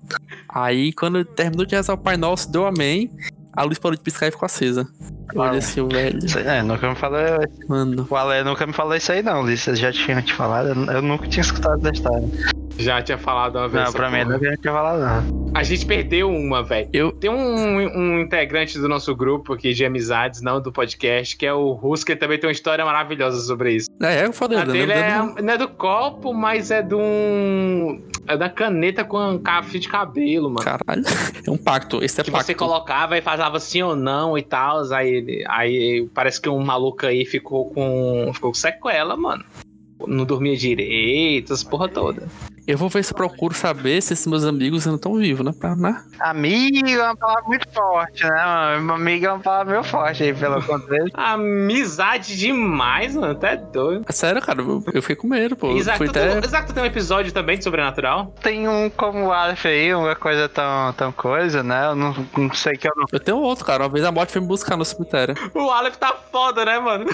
Aí 0.49 0.91
quando 0.93 1.23
terminou 1.23 1.65
de 1.65 1.75
rezar 1.75 1.93
o 1.93 1.97
Pai 1.97 2.17
Nosso, 2.17 2.51
deu 2.51 2.65
amém. 2.65 3.09
A 3.53 3.63
luz 3.63 3.77
parou 3.77 3.95
de 3.97 4.01
piscar 4.03 4.27
e 4.27 4.31
ficou 4.31 4.45
acesa. 4.45 4.87
Olhei 5.35 5.59
assim, 5.59 5.87
velho. 5.87 6.19
Isso- 6.25 6.39
É, 6.39 6.61
nunca 6.63 6.89
me 6.89 6.95
falou. 6.95 7.19
Mano. 7.67 8.07
O 8.09 8.15
Ale 8.15 8.43
nunca 8.43 8.65
me 8.65 8.73
falou 8.73 8.95
isso 8.95 9.11
aí, 9.11 9.21
não. 9.21 9.41
Ulisses 9.41 9.67
eu 9.67 9.75
já 9.75 9.91
tinha 9.91 10.21
te 10.21 10.33
falado. 10.33 10.69
Eu 10.69 10.85
eu 10.95 11.01
nunca 11.01 11.27
tinha 11.27 11.41
escutado 11.41 11.79
da 11.81 11.89
história. 11.91 12.27
Já 12.77 13.01
tinha 13.01 13.17
falado 13.17 13.57
uma 13.57 13.67
vez. 13.67 13.85
Não, 13.85 13.93
pra 13.93 14.09
mim 14.09 14.23
nunca 14.23 14.57
tinha 14.57 14.73
falado, 14.73 14.99
não. 14.99 15.51
A 15.53 15.63
gente 15.63 15.85
perdeu 15.85 16.29
uma, 16.31 16.63
velho. 16.63 16.89
Eu- 16.93 17.11
Tem 17.11 17.29
um, 17.29 17.77
um 17.77 18.19
integrante 18.21 18.79
do 18.79 18.87
nosso 18.87 19.13
grupo 19.15 19.53
aqui 19.53 19.73
de 19.73 19.85
amizades, 19.85 20.41
não 20.41 20.61
do 20.61 20.71
podcast, 20.71 21.35
que 21.37 21.45
é 21.45 21.53
o 21.53 21.71
Russo, 21.73 22.05
que 22.05 22.15
também 22.15 22.39
tem 22.39 22.47
uma 22.47 22.53
história 22.53 22.83
maravilhosa 22.85 23.39
sobre 23.41 23.73
isso. 23.75 23.89
É, 24.01 24.25
eu 24.25 24.33
falei, 24.33 24.57
A 24.59 24.65
dele 24.65 24.91
é, 24.91 24.95
dele, 25.19 25.41
não 25.41 25.53
é 25.53 25.57
do 25.57 25.67
copo, 25.67 26.33
mas 26.33 26.71
é 26.71 26.81
de 26.81 26.95
um. 26.95 28.01
É 28.27 28.37
da 28.37 28.49
caneta 28.49 29.03
com 29.03 29.17
um 29.19 29.41
fio 29.63 29.79
de 29.79 29.89
cabelo, 29.89 30.49
mano. 30.49 30.63
Caralho. 30.65 31.03
É 31.45 31.49
um 31.49 31.57
pacto. 31.57 32.03
Esse 32.03 32.21
é 32.21 32.23
que 32.23 32.29
pacto. 32.31 32.45
você 32.45 32.53
colocava 32.53 33.17
e 33.17 33.21
falava 33.21 33.59
sim 33.59 33.81
ou 33.81 33.95
não 33.95 34.37
e 34.37 34.43
tal. 34.43 34.83
Aí, 34.93 35.43
aí 35.49 36.07
parece 36.13 36.39
que 36.39 36.47
um 36.47 36.63
maluco 36.63 37.05
aí 37.05 37.25
ficou 37.25 37.65
com. 37.71 38.29
ficou 38.33 38.51
com 38.51 38.55
sequela, 38.57 39.17
mano. 39.17 39.43
Não 40.07 40.25
dormia 40.25 40.55
direito, 40.57 41.53
as 41.53 41.63
porra 41.63 41.87
toda. 41.87 42.27
Eu 42.67 42.77
vou 42.77 42.89
ver 42.89 43.03
se 43.03 43.11
eu 43.11 43.17
procuro 43.17 43.53
saber 43.55 44.01
se 44.01 44.13
esses 44.13 44.27
meus 44.27 44.45
amigos 44.45 44.85
ainda 44.85 44.95
estão 44.95 45.15
vivos, 45.15 45.43
né? 45.45 45.51
Pra, 45.59 45.75
né? 45.75 46.03
Amigo 46.19 46.87
é 46.87 47.03
uma 47.03 47.17
palavra 47.17 47.43
muito 47.47 47.67
forte, 47.69 48.23
né, 48.23 48.45
mano? 48.77 48.93
Amigo 48.93 49.25
é 49.25 49.33
uma 49.33 49.39
palavra 49.39 49.71
meio 49.71 49.83
forte 49.83 50.23
aí, 50.23 50.33
pelo 50.33 50.61
contexto. 50.63 51.11
Amizade 51.15 52.37
demais, 52.37 53.15
mano. 53.15 53.33
Até 53.33 53.57
doido. 53.57 54.05
É 54.07 54.11
sério, 54.11 54.41
cara. 54.41 54.61
Eu, 54.61 54.83
eu 54.93 55.01
fiquei 55.01 55.15
com 55.15 55.27
medo, 55.27 55.55
pô. 55.55 55.73
Tu, 55.75 55.89
até... 55.89 56.39
Tu 56.39 56.73
tem 56.73 56.83
um 56.83 56.85
episódio 56.85 57.31
também 57.31 57.57
de 57.57 57.63
sobrenatural? 57.63 58.33
Tem 58.41 58.67
um 58.67 58.89
como 58.89 59.25
o 59.25 59.31
Aleph 59.31 59.65
aí, 59.65 59.93
uma 59.93 60.15
coisa 60.15 60.47
tão, 60.47 60.93
tão 60.93 61.11
coisa, 61.11 61.63
né? 61.63 61.87
Eu 61.87 61.95
não, 61.95 62.15
não 62.37 62.53
sei 62.53 62.77
que 62.77 62.87
eu 62.87 62.93
não. 62.95 63.05
Eu 63.11 63.19
tenho 63.19 63.37
outro, 63.37 63.65
cara. 63.65 63.83
Uma 63.83 63.89
vez 63.89 64.05
a 64.05 64.11
morte 64.11 64.31
foi 64.31 64.41
me 64.41 64.47
buscar 64.47 64.77
no 64.77 64.85
cemitério. 64.85 65.35
O 65.53 65.69
Aleph 65.69 65.97
tá 65.97 66.15
foda, 66.31 66.63
né, 66.63 66.79
mano? 66.79 67.05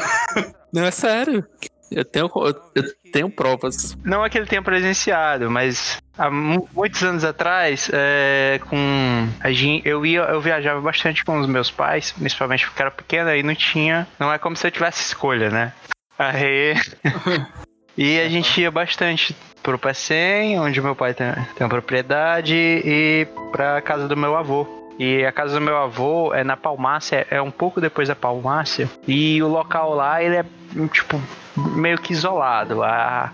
Não, 0.71 0.84
é 0.84 0.91
sério. 0.91 1.45
Eu 1.91 2.04
tenho, 2.04 2.30
eu, 2.76 2.84
tenho 3.12 3.30
provas. 3.30 3.97
Não 4.04 4.26
é 4.26 4.30
que 4.30 4.38
ele 4.38 4.45
tenha 4.47 4.62
presenciado, 4.62 5.50
mas 5.50 5.97
há 6.17 6.30
mu- 6.30 6.67
muitos 6.73 7.02
anos 7.04 7.23
atrás, 7.23 7.89
é, 7.93 8.60
com 8.69 9.28
a 9.39 9.52
gente, 9.52 9.88
eu 9.88 10.06
ia, 10.06 10.19
eu 10.21 10.41
viajava 10.41 10.82
bastante 10.82 11.23
com 11.23 11.39
os 11.39 11.47
meus 11.47 11.71
pais, 11.71 12.12
principalmente 12.12 12.65
porque 12.67 12.82
era 12.82 12.91
pequena 12.91 13.36
e 13.36 13.43
não 13.43 13.56
tinha, 13.56 14.08
não 14.19 14.32
é 14.32 14.38
como 14.38 14.56
se 14.56 14.67
eu 14.67 14.71
tivesse 14.71 15.02
escolha, 15.02 15.50
né? 15.50 15.71
Aí, 16.19 16.73
e 17.97 18.19
a 18.19 18.28
gente 18.30 18.60
ia 18.60 18.69
bastante 18.71 19.36
pro 19.63 19.78
Pecém, 19.80 20.60
onde 20.60 20.82
meu 20.82 20.95
pai 20.95 21.13
tem, 21.13 21.34
tem 21.34 21.43
uma 21.62 21.69
propriedade, 21.69 22.54
e 22.56 23.28
pra 23.52 23.82
casa 23.82 24.08
do 24.08 24.17
meu 24.17 24.36
avô. 24.36 24.67
E 25.00 25.23
a 25.26 25.32
casa 25.32 25.60
do 25.60 25.62
meu 25.63 25.78
avô 25.78 26.34
é 26.34 26.43
na 26.43 26.58
Palmácia, 26.58 27.28
é 27.30 27.39
um 27.41 27.52
pouco 27.52 27.80
depois 27.80 28.08
da 28.08 28.15
Palmácia. 28.15 28.89
E 29.08 29.41
o 29.43 29.47
local 29.47 29.93
lá, 29.93 30.23
ele 30.23 30.38
é, 30.38 30.45
tipo, 30.91 31.21
meio 31.57 31.97
que 31.97 32.13
isolado. 32.13 32.83
A, 32.83 33.31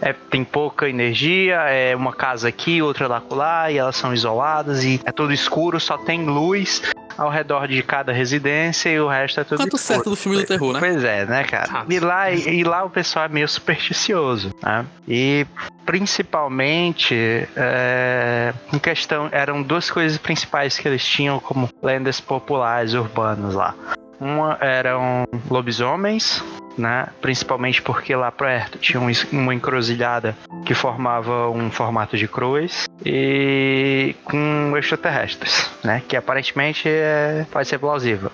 é, 0.00 0.12
tem 0.12 0.44
pouca 0.44 0.88
energia, 0.88 1.56
é 1.62 1.94
uma 1.94 2.12
casa 2.12 2.48
aqui, 2.48 2.80
outra 2.80 3.08
lá 3.08 3.22
lá, 3.30 3.70
e 3.70 3.78
elas 3.78 3.96
são 3.96 4.14
isoladas, 4.14 4.84
e 4.84 5.00
é 5.04 5.12
tudo 5.12 5.32
escuro, 5.32 5.80
só 5.80 5.98
tem 5.98 6.24
luz 6.24 6.82
ao 7.16 7.28
redor 7.28 7.66
de 7.66 7.82
cada 7.82 8.12
residência 8.12 8.88
e 8.90 9.00
o 9.00 9.08
resto 9.08 9.40
é 9.40 9.44
tudo 9.44 9.58
Canto 9.58 9.76
escuro. 9.76 9.82
certo 9.82 10.10
do 10.10 10.16
filme 10.16 10.38
do 10.38 10.46
terror, 10.46 10.72
né? 10.72 10.78
Pois 10.78 11.02
é, 11.02 11.26
né, 11.26 11.42
cara? 11.42 11.84
E 11.88 11.98
lá, 11.98 12.30
e 12.30 12.62
lá 12.62 12.84
o 12.84 12.90
pessoal 12.90 13.24
é 13.24 13.28
meio 13.28 13.48
supersticioso, 13.48 14.54
né? 14.62 14.86
E 15.06 15.44
principalmente 15.84 17.14
é, 17.56 18.54
em 18.72 18.78
questão 18.78 19.28
eram 19.32 19.62
duas 19.62 19.90
coisas 19.90 20.16
principais 20.16 20.78
que 20.78 20.86
eles 20.86 21.04
tinham 21.04 21.40
como 21.40 21.68
lendas 21.82 22.20
populares 22.20 22.94
urbanas 22.94 23.54
lá. 23.54 23.74
Uma 24.20 24.58
eram 24.60 25.26
lobisomens, 25.50 26.42
né? 26.78 27.08
Principalmente 27.20 27.82
porque 27.82 28.14
lá 28.14 28.30
perto 28.30 28.78
tinha 28.78 29.00
um 29.00 29.08
uma 29.32 29.54
encruzilhada 29.54 30.36
que 30.64 30.74
formava 30.74 31.50
um 31.50 31.70
formato 31.70 32.16
de 32.16 32.28
cruz 32.28 32.88
e 33.04 34.14
com 34.24 34.74
extraterrestres, 34.76 35.70
né? 35.82 36.02
Que 36.06 36.16
aparentemente 36.16 36.88
é, 36.88 37.44
pode 37.50 37.68
ser 37.68 37.78
plausível. 37.78 38.30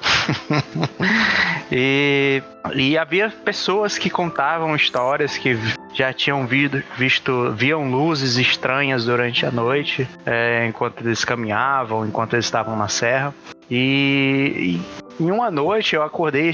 e, 1.73 2.43
e 2.75 2.99
havia 2.99 3.31
pessoas 3.45 3.97
que 3.97 4.11
contavam 4.11 4.77
histórias 4.77 5.39
que 5.39 5.59
já 5.95 6.13
tinham 6.13 6.47
vido, 6.47 6.83
visto, 6.97 7.53
viam 7.53 7.89
luzes 7.91 8.37
estranhas 8.37 9.05
durante 9.05 9.47
a 9.47 9.51
noite, 9.51 10.09
é, 10.27 10.67
enquanto 10.67 11.01
eles 11.03 11.25
caminhavam, 11.25 12.07
enquanto 12.07 12.35
eles 12.35 12.45
estavam 12.45 12.77
na 12.77 12.89
serra. 12.89 13.33
E 13.71 14.79
em 15.19 15.31
uma 15.31 15.51
noite 15.51 15.95
eu 15.95 16.03
acordei 16.03 16.53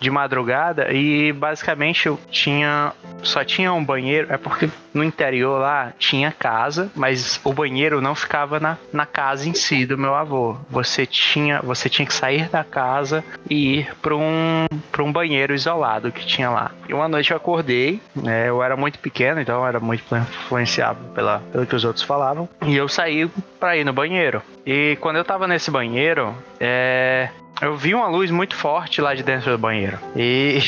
de 0.00 0.10
madrugada 0.10 0.92
e 0.92 1.32
basicamente 1.32 2.06
eu 2.06 2.18
tinha 2.30 2.92
só 3.24 3.42
tinha 3.42 3.72
um 3.72 3.84
banheiro, 3.84 4.32
é 4.32 4.36
porque 4.36 4.68
no 4.92 5.02
interior 5.02 5.58
lá 5.58 5.92
tinha 5.98 6.30
casa, 6.30 6.90
mas 6.94 7.40
o 7.42 7.52
banheiro 7.52 8.00
não 8.00 8.14
ficava 8.14 8.60
na, 8.60 8.76
na 8.92 9.06
casa 9.06 9.48
em 9.48 9.54
si 9.54 9.86
do 9.86 9.96
meu 9.96 10.14
avô. 10.14 10.56
Você 10.70 11.06
tinha, 11.06 11.60
você 11.62 11.88
tinha 11.88 12.06
que 12.06 12.12
sair 12.12 12.48
da 12.48 12.62
casa 12.62 13.24
e 13.48 13.78
ir 13.78 13.94
para 14.02 14.14
um, 14.14 14.66
um 14.98 15.12
banheiro 15.12 15.54
isolado 15.54 16.12
que 16.12 16.26
tinha 16.26 16.50
lá. 16.50 16.70
E 16.88 16.94
uma 16.94 17.08
noite 17.08 17.30
eu 17.30 17.36
acordei, 17.36 18.00
né, 18.14 18.48
eu 18.48 18.62
era 18.62 18.76
muito 18.76 18.98
pequeno, 18.98 19.40
então 19.40 19.60
eu 19.60 19.66
era 19.66 19.80
muito 19.80 20.04
influenciado 20.14 20.98
pela, 21.14 21.40
pelo 21.50 21.66
que 21.66 21.74
os 21.74 21.84
outros 21.84 22.04
falavam, 22.04 22.48
e 22.66 22.76
eu 22.76 22.88
saí 22.88 23.28
para 23.58 23.76
ir 23.76 23.84
no 23.84 23.92
banheiro. 23.92 24.42
E 24.66 24.96
quando 25.00 25.16
eu 25.16 25.24
tava 25.24 25.46
nesse 25.46 25.70
banheiro, 25.70 26.34
é, 26.60 27.30
eu 27.60 27.76
vi 27.76 27.94
uma 27.94 28.08
luz 28.08 28.30
muito 28.30 28.54
forte 28.56 29.00
lá 29.00 29.14
de 29.14 29.22
dentro 29.22 29.50
do 29.52 29.58
banheiro. 29.58 29.98
E 30.16 30.58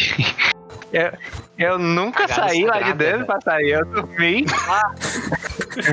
eu, 0.92 1.12
eu 1.58 1.78
nunca 1.78 2.26
saí 2.28 2.64
lá 2.64 2.80
de 2.80 2.92
dentro 2.94 3.18
né? 3.20 3.24
pra 3.24 3.40
sair. 3.40 3.70
Eu 3.70 3.84
dormi 3.86 4.44
lá. 4.66 4.94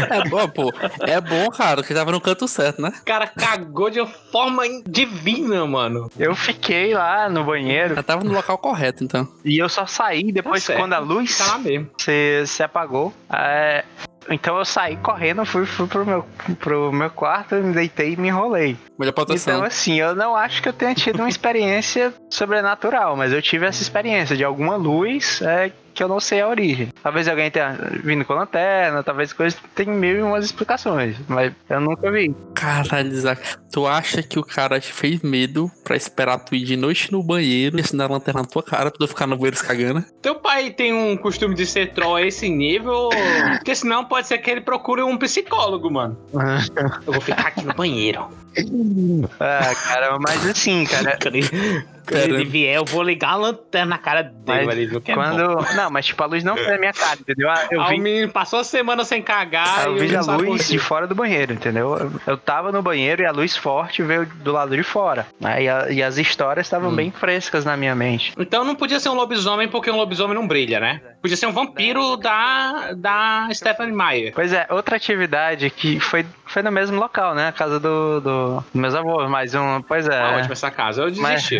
É 0.10 0.29
bom, 0.29 0.47
pô. 0.47 0.73
É 1.01 1.19
bom, 1.19 1.49
cara, 1.49 1.84
que 1.84 1.93
tava 1.93 2.12
no 2.12 2.21
canto 2.21 2.47
certo, 2.47 2.82
né? 2.82 2.91
O 3.01 3.06
cara 3.06 3.27
cagou 3.27 3.89
de 3.89 3.99
uma 3.99 4.08
forma 4.08 4.63
divina, 4.88 5.65
mano. 5.65 6.10
Eu 6.17 6.36
fiquei 6.36 6.93
lá 6.93 7.27
no 7.29 7.43
banheiro 7.43 7.95
Já 7.95 8.03
tava 8.03 8.23
no 8.23 8.32
local 8.32 8.58
correto, 8.58 9.03
então. 9.03 9.27
e 9.43 9.58
eu 9.62 9.67
só 9.67 9.86
saí 9.86 10.32
depois 10.32 10.65
Tá 10.65 10.75
quando 10.75 10.93
a 10.93 10.99
luz 10.99 11.38
Tá 11.38 11.47
lá 11.47 11.58
mesmo. 11.58 11.89
se, 11.97 12.43
se 12.45 12.63
apagou. 12.63 13.13
É, 13.32 13.84
então 14.29 14.57
eu 14.57 14.65
saí 14.65 14.97
correndo, 14.97 15.45
fui, 15.45 15.65
fui 15.65 15.88
pro, 15.88 16.05
meu, 16.05 16.25
pro 16.59 16.91
meu 16.91 17.09
quarto, 17.09 17.55
me 17.55 17.73
deitei 17.73 18.13
e 18.13 18.17
me 18.17 18.27
enrolei. 18.27 18.77
Melhor 18.97 19.12
proteção. 19.12 19.55
Então, 19.55 19.65
assim, 19.65 19.99
eu 19.99 20.15
não 20.15 20.36
acho 20.36 20.62
que 20.62 20.69
eu 20.69 20.73
tenha 20.73 20.93
tido 20.93 21.19
uma 21.19 21.29
experiência 21.29 22.13
sobrenatural, 22.29 23.15
mas 23.15 23.31
eu 23.31 23.41
tive 23.41 23.65
essa 23.65 23.81
experiência 23.81 24.36
de 24.36 24.43
alguma 24.43 24.75
luz 24.75 25.41
é, 25.41 25.71
que 25.93 26.03
eu 26.03 26.08
não 26.08 26.19
sei 26.19 26.41
a 26.41 26.47
origem. 26.47 26.89
Talvez 27.01 27.27
alguém 27.27 27.51
tenha 27.51 27.77
vindo 28.03 28.25
com 28.25 28.34
lanterna, 28.34 29.03
talvez 29.03 29.32
coisas 29.34 29.60
tem 29.75 29.88
mil 29.88 30.17
e 30.17 30.21
umas 30.21 30.45
explicações, 30.45 31.15
mas 31.27 31.53
eu 31.69 31.79
nunca 31.79 32.12
vi. 32.12 32.36
Caralho, 32.53 33.10
Isaac, 33.10 33.41
tu 33.71 33.86
acha 33.86 34.23
que 34.23 34.39
o 34.39 34.43
cara 34.43 34.79
te 34.79 34.91
fez 34.91 35.21
medo 35.21 35.69
pra 35.84 35.95
esperar 35.95 36.39
tu 36.39 36.56
ir 36.56 36.63
de 36.63 36.75
noite 36.75 37.12
no 37.12 37.21
banheiro 37.21 37.77
e 37.77 37.82
acender 37.82 38.06
a 38.06 38.10
lanterna 38.10 38.41
na 38.41 38.47
tua 38.47 38.63
cara 38.63 38.89
pra 38.89 38.97
tu 38.99 39.08
ficar 39.08 39.27
no 39.27 39.38
banheiro 39.38 39.58
cagando? 39.63 40.03
Teu 40.21 40.36
pai 40.36 40.71
tem 40.71 40.93
um 40.93 41.15
costume 41.17 41.56
de 41.56 41.65
ser 41.65 41.93
troll 41.93 42.15
a 42.15 42.21
esse 42.21 42.49
nível? 42.49 43.10
Porque 43.58 43.75
senão 43.75 44.06
pode 44.06 44.27
ser 44.27 44.38
que 44.38 44.49
ele 44.49 44.62
procure 44.62 45.01
um 45.01 45.17
psicólogo, 45.17 45.91
mano. 45.91 46.17
Eu 47.06 47.13
vou 47.13 47.21
ficar 47.21 47.47
aqui 47.47 47.63
no 47.63 47.73
banheiro. 47.73 48.27
Ah, 49.39 49.73
cara, 49.88 50.17
mas 50.19 50.45
assim, 50.45 50.86
cara. 50.86 51.17
Quando 52.05 52.15
ele, 52.19 52.27
quando 52.33 52.39
ele 52.41 52.49
vier, 52.49 52.75
eu 52.75 52.85
vou 52.85 53.01
ligar 53.03 53.29
a 53.31 53.35
lanterna 53.35 53.85
na 53.91 53.97
cara 53.97 54.23
dele, 54.23 54.65
Mas? 54.65 55.03
Que 55.03 55.11
é 55.11 55.15
quando. 55.15 55.55
bom. 55.55 55.73
Não, 55.75 55.89
mas 55.89 56.05
tipo, 56.05 56.21
a 56.23 56.25
luz 56.25 56.43
não 56.43 56.55
foi 56.57 56.67
na 56.67 56.77
minha 56.77 56.93
cara, 56.93 57.19
entendeu? 57.19 57.49
Ah, 57.49 57.67
Eu 57.71 57.81
Ah, 57.81 57.89
vi 57.89 58.27
passou 58.27 58.59
a 58.59 58.63
semana 58.63 59.03
sem 59.03 59.21
cagar 59.21 59.85
Eu 59.87 59.95
vi 59.97 60.15
a 60.15 60.21
luz 60.21 60.67
de 60.69 60.77
fora 60.79 61.07
do 61.07 61.15
banheiro, 61.15 61.53
entendeu? 61.53 61.97
Eu- 61.97 62.11
Eu 62.27 62.37
tava 62.37 62.71
no 62.71 62.81
banheiro 62.81 63.21
e 63.21 63.25
a 63.25 63.31
luz 63.31 63.55
forte 63.57 64.01
veio 64.03 64.25
do 64.25 64.51
lado 64.51 64.75
de 64.75 64.83
fora. 64.83 65.25
né? 65.39 65.63
E, 65.63 65.69
a- 65.69 65.89
e 65.91 66.03
as 66.03 66.17
histórias 66.17 66.65
estavam 66.65 66.89
Hum. 66.91 66.95
bem 66.95 67.11
frescas 67.11 67.63
na 67.65 67.75
minha 67.77 67.95
mente. 67.95 68.33
Então 68.37 68.63
não 68.63 68.75
podia 68.75 68.99
ser 68.99 69.09
um 69.09 69.13
lobisomem 69.15 69.67
porque 69.67 69.89
um 69.91 69.95
lobisomem 69.97 70.35
não 70.35 70.47
brilha, 70.47 70.79
né? 70.79 71.01
Podia 71.23 71.38
ser 71.38 71.45
um 71.47 71.53
vampiro 71.53 72.17
da, 72.17 72.91
da 72.93 73.47
Stephanie 73.53 73.95
Meyer. 73.95 74.33
Pois 74.36 74.51
é, 74.51 74.67
outra 74.69 74.97
atividade 74.97 75.69
que 75.69 75.97
foi, 75.97 76.25
foi 76.45 76.62
no 76.62 76.69
mesmo 76.69 76.99
local, 76.99 77.33
né? 77.33 77.47
A 77.47 77.51
casa 77.53 77.79
do, 77.79 78.19
do, 78.19 78.55
dos 78.55 78.65
meus 78.73 78.93
avós, 78.93 79.29
mais 79.29 79.55
um. 79.55 79.81
Pois 79.81 80.05
é. 80.05 80.19
Ah, 80.19 80.36
ótimo 80.36 80.51
essa 80.51 80.69
casa. 80.69 81.03
Eu 81.03 81.15
Mas- 81.15 81.43
desisti. 81.43 81.59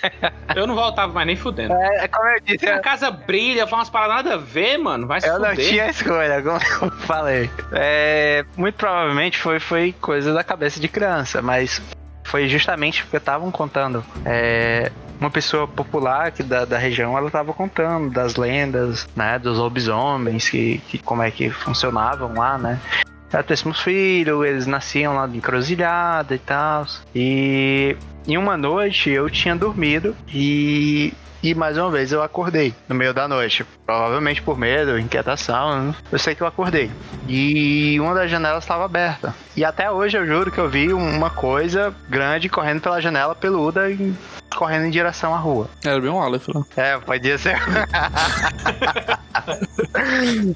eu 0.56 0.66
não 0.66 0.74
voltava 0.74 1.12
mais 1.12 1.26
nem 1.26 1.36
fudendo. 1.36 1.74
É, 1.74 2.04
é 2.04 2.08
como 2.08 2.26
eu 2.30 2.40
disse, 2.40 2.66
A 2.66 2.80
casa 2.80 3.10
brilha, 3.10 3.66
faz 3.66 3.80
umas 3.80 3.90
paradas 3.90 4.14
nada 4.14 4.34
a 4.34 4.38
ver, 4.38 4.78
mano. 4.78 5.06
Vai 5.06 5.20
se 5.20 5.28
eu 5.28 5.38
não 5.38 5.50
fuder. 5.50 5.68
tinha 5.68 5.90
escolha, 5.90 6.40
como 6.42 6.56
eu 6.90 6.98
falei. 7.00 7.50
É, 7.72 8.44
muito 8.56 8.76
provavelmente 8.76 9.36
foi, 9.36 9.60
foi 9.60 9.94
coisa 10.00 10.32
da 10.32 10.42
cabeça 10.42 10.80
de 10.80 10.88
criança, 10.88 11.42
mas 11.42 11.82
foi 12.24 12.48
justamente 12.48 13.02
porque 13.02 13.18
estavam 13.18 13.50
contando. 13.50 14.04
É, 14.24 14.90
uma 15.20 15.30
pessoa 15.30 15.68
popular 15.68 16.26
aqui 16.26 16.42
da, 16.42 16.64
da 16.64 16.76
região, 16.76 17.16
ela 17.16 17.28
estava 17.28 17.52
contando 17.52 18.10
das 18.10 18.36
lendas, 18.36 19.08
né, 19.14 19.38
dos 19.38 19.58
lobisomens, 19.58 20.48
que, 20.48 20.78
que 20.88 20.98
como 20.98 21.22
é 21.22 21.30
que 21.30 21.50
funcionavam 21.50 22.34
lá, 22.34 22.58
né. 22.58 22.80
Ela 23.32 23.42
teve 23.42 23.64
meus 23.64 23.80
filhos, 23.80 24.46
eles 24.46 24.66
nasciam 24.66 25.14
lá 25.14 25.26
de 25.26 25.36
encruzilhada 25.38 26.34
e 26.34 26.38
tal. 26.38 26.86
E 27.14 27.96
em 28.26 28.36
uma 28.36 28.56
noite 28.56 29.10
eu 29.10 29.28
tinha 29.28 29.56
dormido 29.56 30.16
e 30.32 31.12
e 31.44 31.54
mais 31.54 31.76
uma 31.76 31.90
vez 31.90 32.10
eu 32.10 32.22
acordei 32.22 32.74
no 32.88 32.94
meio 32.94 33.12
da 33.12 33.28
noite. 33.28 33.66
Provavelmente 33.84 34.40
por 34.40 34.56
medo, 34.56 34.98
inquietação. 34.98 35.88
né? 35.88 35.94
Eu 36.10 36.18
sei 36.18 36.34
que 36.34 36.42
eu 36.42 36.46
acordei. 36.46 36.90
E 37.28 38.00
uma 38.00 38.14
das 38.14 38.30
janelas 38.30 38.64
estava 38.64 38.84
aberta. 38.86 39.34
E 39.54 39.62
até 39.62 39.90
hoje 39.90 40.16
eu 40.16 40.26
juro 40.26 40.50
que 40.50 40.58
eu 40.58 40.70
vi 40.70 40.90
uma 40.92 41.28
coisa 41.28 41.94
grande 42.08 42.48
correndo 42.48 42.80
pela 42.80 42.98
janela 43.00 43.34
peluda 43.34 43.90
e 43.90 44.14
correndo 44.56 44.86
em 44.86 44.90
direção 44.90 45.34
à 45.34 45.38
rua. 45.38 45.68
Era 45.84 46.00
bem 46.00 46.08
um 46.10 46.18
Aleph 46.20 46.48
lá. 46.48 46.62
É, 46.76 46.96
podia 46.98 47.36
ser. 47.36 47.56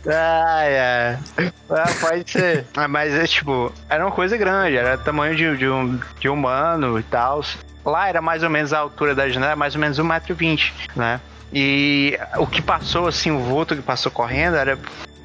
ai, 0.09 0.79
ai. 0.79 1.19
É, 1.37 1.95
pode 2.01 2.31
ser. 2.31 2.67
Ah, 2.77 2.89
Mas 2.89 3.13
é 3.13 3.27
tipo, 3.27 3.73
era 3.91 4.05
uma 4.05 4.13
coisa 4.13 4.37
grande, 4.37 4.77
era 4.77 4.97
tamanho 4.97 5.37
de, 5.37 5.57
de 5.57 5.69
um, 5.69 6.01
de 6.19 6.29
um 6.29 6.33
humano 6.35 6.99
e 6.99 7.03
tal. 7.03 7.43
Lá 7.89 8.09
era 8.09 8.21
mais 8.21 8.43
ou 8.43 8.51
menos 8.51 8.73
a 8.73 8.79
altura 8.79 9.15
da 9.15 9.29
janela, 9.29 9.57
mais 9.57 9.75
ou 9.75 9.81
menos 9.81 9.99
1,20m, 9.99 10.73
né? 10.95 11.21
E 11.53 12.19
o 12.37 12.47
que 12.47 12.61
passou, 12.61 13.09
assim, 13.09 13.31
o 13.31 13.39
vulto 13.39 13.75
que 13.75 13.83
passou 13.83 14.13
correndo 14.13 14.57
era. 14.57 14.79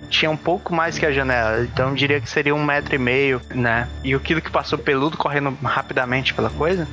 Tinha 0.09 0.29
um 0.29 0.37
pouco 0.37 0.73
mais 0.73 0.97
que 0.97 1.05
a 1.05 1.11
janela, 1.11 1.63
então 1.63 1.93
diria 1.95 2.21
que 2.21 2.29
seria 2.29 2.53
um 2.53 2.63
metro 2.63 2.93
e 2.93 2.99
meio, 2.99 3.41
né? 3.49 3.87
E 4.03 4.13
aquilo 4.13 4.41
que 4.41 4.51
passou 4.51 4.77
peludo 4.77 5.17
correndo 5.17 5.57
rapidamente 5.63 6.33
pela 6.33 6.51
coisa, 6.51 6.87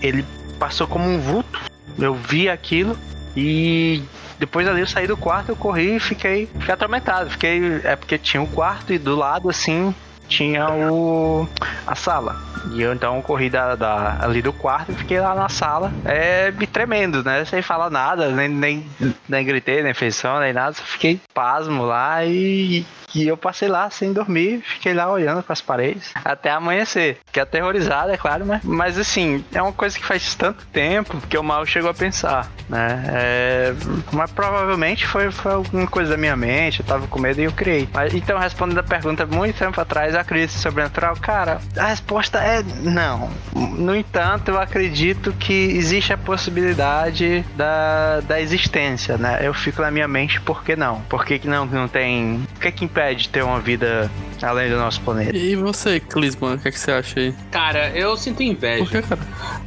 ele 0.00 0.24
passou 0.58 0.86
como 0.86 1.08
um 1.08 1.18
vulto. 1.18 1.60
Eu 1.98 2.14
vi 2.14 2.48
aquilo 2.48 2.96
e 3.36 4.02
depois 4.38 4.68
ali 4.68 4.80
eu 4.80 4.86
saí 4.86 5.08
do 5.08 5.16
quarto, 5.16 5.48
eu 5.48 5.56
corri 5.56 5.96
e 5.96 6.00
fiquei, 6.00 6.46
fiquei 6.46 6.72
atormentado. 6.72 7.30
Fiquei. 7.30 7.80
É 7.82 7.96
porque 7.96 8.16
tinha 8.16 8.40
o 8.42 8.46
quarto 8.46 8.92
e 8.92 8.98
do 8.98 9.16
lado 9.16 9.50
assim 9.50 9.92
tinha 10.36 10.68
o. 10.70 11.48
a 11.86 11.94
sala. 11.94 12.36
E 12.72 12.80
eu 12.80 12.92
então 12.92 13.20
corri 13.22 13.50
da, 13.50 13.74
da- 13.74 14.18
ali 14.20 14.40
do 14.40 14.52
quarto 14.52 14.92
e 14.92 14.94
fiquei 14.94 15.18
lá 15.20 15.34
na 15.34 15.48
sala, 15.48 15.92
é, 16.04 16.52
me 16.52 16.66
tremendo, 16.66 17.22
né? 17.24 17.44
Sem 17.44 17.60
falar 17.60 17.90
nada, 17.90 18.28
nem, 18.30 18.48
nem, 18.48 18.86
nem 19.28 19.44
gritei, 19.44 19.82
nem 19.82 19.92
som, 20.12 20.38
nem 20.38 20.52
nada, 20.52 20.72
só 20.72 20.82
fiquei 20.84 21.20
pasmo 21.34 21.84
lá 21.84 22.24
e. 22.24 22.86
E 23.14 23.26
eu 23.26 23.36
passei 23.36 23.68
lá 23.68 23.90
sem 23.90 24.12
dormir, 24.12 24.62
fiquei 24.62 24.94
lá 24.94 25.10
olhando 25.10 25.42
para 25.42 25.52
as 25.52 25.60
paredes 25.60 26.12
até 26.24 26.50
amanhecer. 26.50 27.18
Fiquei 27.26 27.42
aterrorizado, 27.42 28.10
é 28.10 28.16
claro, 28.16 28.46
mas, 28.46 28.62
mas 28.64 28.98
assim, 28.98 29.44
é 29.52 29.60
uma 29.60 29.72
coisa 29.72 29.98
que 29.98 30.04
faz 30.04 30.34
tanto 30.34 30.64
tempo 30.66 31.20
que 31.28 31.36
eu 31.36 31.42
mal 31.42 31.64
chego 31.66 31.88
a 31.88 31.94
pensar, 31.94 32.50
né? 32.68 33.04
É, 33.08 33.74
mas 34.12 34.30
provavelmente 34.30 35.06
foi, 35.06 35.30
foi 35.30 35.52
alguma 35.52 35.86
coisa 35.86 36.12
da 36.12 36.16
minha 36.16 36.36
mente, 36.36 36.80
eu 36.80 36.86
tava 36.86 37.06
com 37.06 37.20
medo 37.20 37.40
e 37.40 37.44
eu 37.44 37.52
criei. 37.52 37.88
Mas, 37.92 38.14
então, 38.14 38.38
respondendo 38.38 38.78
a 38.78 38.82
pergunta 38.82 39.26
muito 39.26 39.58
tempo 39.58 39.80
atrás, 39.80 40.14
acredito 40.14 40.54
em 40.54 40.58
sobrenatural? 40.58 41.16
Cara, 41.16 41.60
a 41.76 41.86
resposta 41.86 42.38
é 42.38 42.62
não. 42.82 43.30
No 43.54 43.94
entanto, 43.94 44.50
eu 44.50 44.60
acredito 44.60 45.32
que 45.32 45.52
existe 45.52 46.12
a 46.12 46.18
possibilidade 46.18 47.44
da, 47.56 48.20
da 48.20 48.40
existência, 48.40 49.18
né? 49.18 49.40
Eu 49.42 49.52
fico 49.52 49.82
na 49.82 49.90
minha 49.90 50.08
mente, 50.08 50.40
por 50.40 50.64
que 50.64 50.74
não? 50.76 51.00
Por 51.02 51.24
que, 51.24 51.38
que 51.38 51.48
não, 51.48 51.66
não 51.66 51.88
tem. 51.88 52.46
O 52.56 52.60
que 52.60 52.68
é 52.68 52.70
que 52.70 52.84
impede 52.84 53.01
de 53.14 53.28
ter 53.28 53.42
uma 53.42 53.60
vida 53.60 54.10
além 54.42 54.68
do 54.70 54.76
nosso 54.76 55.00
planeta? 55.02 55.36
E 55.36 55.54
você, 55.56 56.00
Clisman, 56.00 56.54
o 56.54 56.58
que, 56.58 56.68
é 56.68 56.70
que 56.70 56.78
você 56.78 56.90
acha 56.92 57.20
aí? 57.20 57.34
Cara, 57.50 57.90
eu 57.90 58.16
sinto 58.16 58.38
Por 58.38 58.44
inveja. 58.44 58.84
que, 58.86 59.02
cara? 59.02 59.20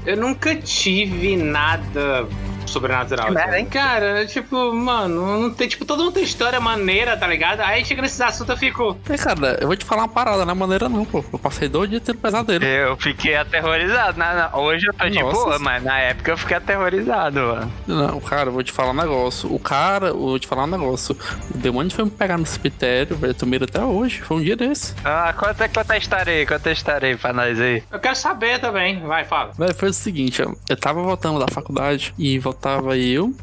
Eu 0.05 0.17
nunca 0.17 0.55
tive 0.55 1.35
nada 1.37 2.27
sobrenatural. 2.69 3.27
Que 3.27 3.33
merda, 3.33 3.59
hein? 3.59 3.65
Cara, 3.65 4.25
tipo, 4.25 4.73
mano, 4.73 5.39
não 5.41 5.49
tem, 5.53 5.67
tipo, 5.67 5.85
todo 5.85 6.03
mundo 6.03 6.13
tem 6.13 6.23
história 6.23 6.59
maneira, 6.59 7.15
tá 7.17 7.27
ligado? 7.27 7.61
Aí 7.61 7.83
chega 7.85 8.01
nesses 8.01 8.19
assuntos 8.21 8.49
eu 8.49 8.57
fico. 8.57 8.97
É, 9.09 9.17
cara, 9.17 9.57
eu 9.61 9.67
vou 9.67 9.75
te 9.75 9.85
falar 9.85 10.03
uma 10.03 10.07
parada, 10.07 10.45
não 10.45 10.51
é 10.51 10.55
maneira 10.55 10.87
não, 10.89 11.05
pô. 11.05 11.23
Eu 11.31 11.39
passei 11.39 11.67
dois 11.67 11.89
dias 11.89 12.01
tendo 12.03 12.17
pesadelo. 12.19 12.63
Eu 12.63 12.95
fiquei 12.97 13.35
aterrorizado. 13.35 14.17
Na- 14.17 14.33
na- 14.51 14.57
hoje 14.57 14.85
eu 14.87 14.93
tô 14.93 15.07
de 15.09 15.19
Nossa. 15.19 15.35
boa, 15.43 15.59
mas 15.59 15.83
na 15.83 15.97
época 15.99 16.31
eu 16.31 16.37
fiquei 16.37 16.57
aterrorizado, 16.57 17.39
mano. 17.39 17.71
Não, 17.87 18.19
cara, 18.19 18.49
eu 18.49 18.53
vou 18.53 18.63
te 18.63 18.71
falar 18.71 18.91
um 18.91 18.95
negócio. 18.95 19.53
O 19.53 19.59
cara, 19.59 20.07
eu 20.07 20.17
vou 20.17 20.39
te 20.39 20.47
falar 20.47 20.63
um 20.63 20.67
negócio. 20.67 21.17
O 21.53 21.57
demônio 21.57 21.91
foi 21.91 22.05
me 22.05 22.11
pegar 22.11 22.37
no 22.37 22.45
cemitério, 22.45 23.15
velho. 23.15 23.31
Eu 23.31 23.35
tô 23.35 23.45
medo 23.45 23.65
até 23.65 23.81
hoje. 23.83 24.21
Foi 24.21 24.37
um 24.37 24.41
dia 24.41 24.55
desse. 24.55 24.93
Ah, 25.03 25.33
conta, 25.37 25.67
conta 25.69 25.93
a 25.93 25.97
história 25.97 26.33
aí, 26.33 26.45
conta 26.45 26.69
a 26.69 26.73
história 26.73 27.09
aí 27.09 27.17
pra 27.17 27.33
nós 27.33 27.59
aí. 27.59 27.83
Eu 27.91 27.99
quero 27.99 28.15
saber 28.15 28.59
também. 28.59 28.99
Vai, 29.01 29.23
fala. 29.25 29.51
Velho, 29.57 29.73
foi 29.75 29.89
o 29.89 29.93
seguinte, 29.93 30.41
ó. 30.41 30.51
Eu 30.69 30.77
tava 30.77 31.01
voltando 31.01 31.39
da 31.39 31.47
faculdade 31.47 32.13
e 32.17 32.37
voltava 32.59 32.97
eu. 32.97 33.33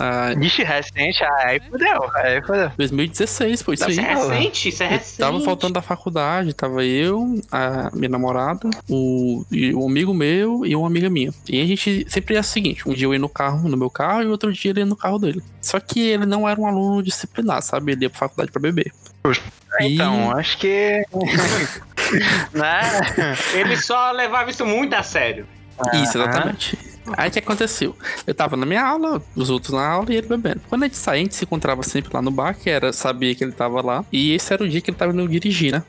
Ah, 0.00 0.32
Ixi, 0.40 0.62
recente, 0.62 1.22
aí 1.22 1.60
fudeu, 1.60 2.10
aí 2.14 2.40
fudeu. 2.40 2.70
2016, 2.78 3.62
pô, 3.62 3.74
isso 3.74 3.90
Isso 3.90 4.00
é 4.00 4.04
aí. 4.08 4.14
recente, 4.14 4.68
isso 4.70 4.82
é 4.82 4.86
Eu 4.86 4.90
recente. 4.90 5.18
tava 5.18 5.38
voltando 5.38 5.74
da 5.74 5.82
faculdade, 5.82 6.54
tava 6.54 6.82
eu, 6.82 7.38
a 7.52 7.90
minha 7.92 8.08
namorada, 8.08 8.70
o, 8.88 9.44
e 9.52 9.74
um 9.74 9.86
amigo 9.86 10.14
meu 10.14 10.64
e 10.64 10.74
uma 10.74 10.86
amiga 10.86 11.10
minha. 11.10 11.30
E 11.46 11.60
a 11.60 11.66
gente 11.66 12.06
sempre 12.08 12.32
ia 12.36 12.40
o 12.40 12.44
seguinte: 12.44 12.88
um 12.88 12.94
dia 12.94 13.04
eu 13.06 13.12
ia 13.12 13.18
no 13.18 13.28
carro, 13.28 13.68
no 13.68 13.76
meu 13.76 13.90
carro, 13.90 14.22
e 14.22 14.26
outro 14.28 14.50
dia 14.50 14.70
ele 14.70 14.80
ia 14.80 14.86
no 14.86 14.96
carro 14.96 15.18
dele. 15.18 15.42
Só 15.60 15.78
que 15.78 16.00
ele 16.00 16.24
não 16.24 16.48
era 16.48 16.58
um 16.58 16.66
aluno 16.66 17.02
disciplinar, 17.02 17.60
sabe? 17.60 17.92
Ele 17.92 18.06
ia 18.06 18.10
pra 18.10 18.18
faculdade 18.20 18.50
pra 18.50 18.62
beber. 18.62 18.90
E- 19.82 19.94
Então, 19.94 20.30
acho 20.34 20.56
que. 20.56 21.04
né? 22.54 22.80
Ele 23.54 23.76
só 23.76 24.10
levava 24.12 24.50
isso 24.50 24.64
muito 24.64 24.94
a 24.94 25.02
sério. 25.02 25.46
Isso, 25.94 26.16
exatamente. 26.18 26.78
Aí 27.16 27.28
o 27.28 27.32
que 27.32 27.38
aconteceu? 27.38 27.96
Eu 28.26 28.34
tava 28.34 28.56
na 28.56 28.64
minha 28.64 28.84
aula, 28.84 29.20
os 29.34 29.50
outros 29.50 29.72
na 29.72 29.86
aula 29.86 30.12
e 30.12 30.16
ele 30.16 30.26
bebendo. 30.26 30.60
Quando 30.68 30.84
a 30.84 30.86
gente 30.86 30.96
saía, 30.96 31.20
a 31.20 31.24
gente 31.24 31.34
se 31.34 31.44
encontrava 31.44 31.82
sempre 31.82 32.10
lá 32.12 32.22
no 32.22 32.30
bar, 32.30 32.54
que 32.54 32.70
era, 32.70 32.92
sabia 32.92 33.34
que 33.34 33.42
ele 33.42 33.52
tava 33.52 33.80
lá. 33.82 34.04
E 34.12 34.32
esse 34.32 34.52
era 34.52 34.62
o 34.62 34.68
dia 34.68 34.80
que 34.80 34.90
ele 34.90 34.96
tava 34.96 35.12
indo 35.12 35.28
dirigir, 35.28 35.72
né? 35.72 35.82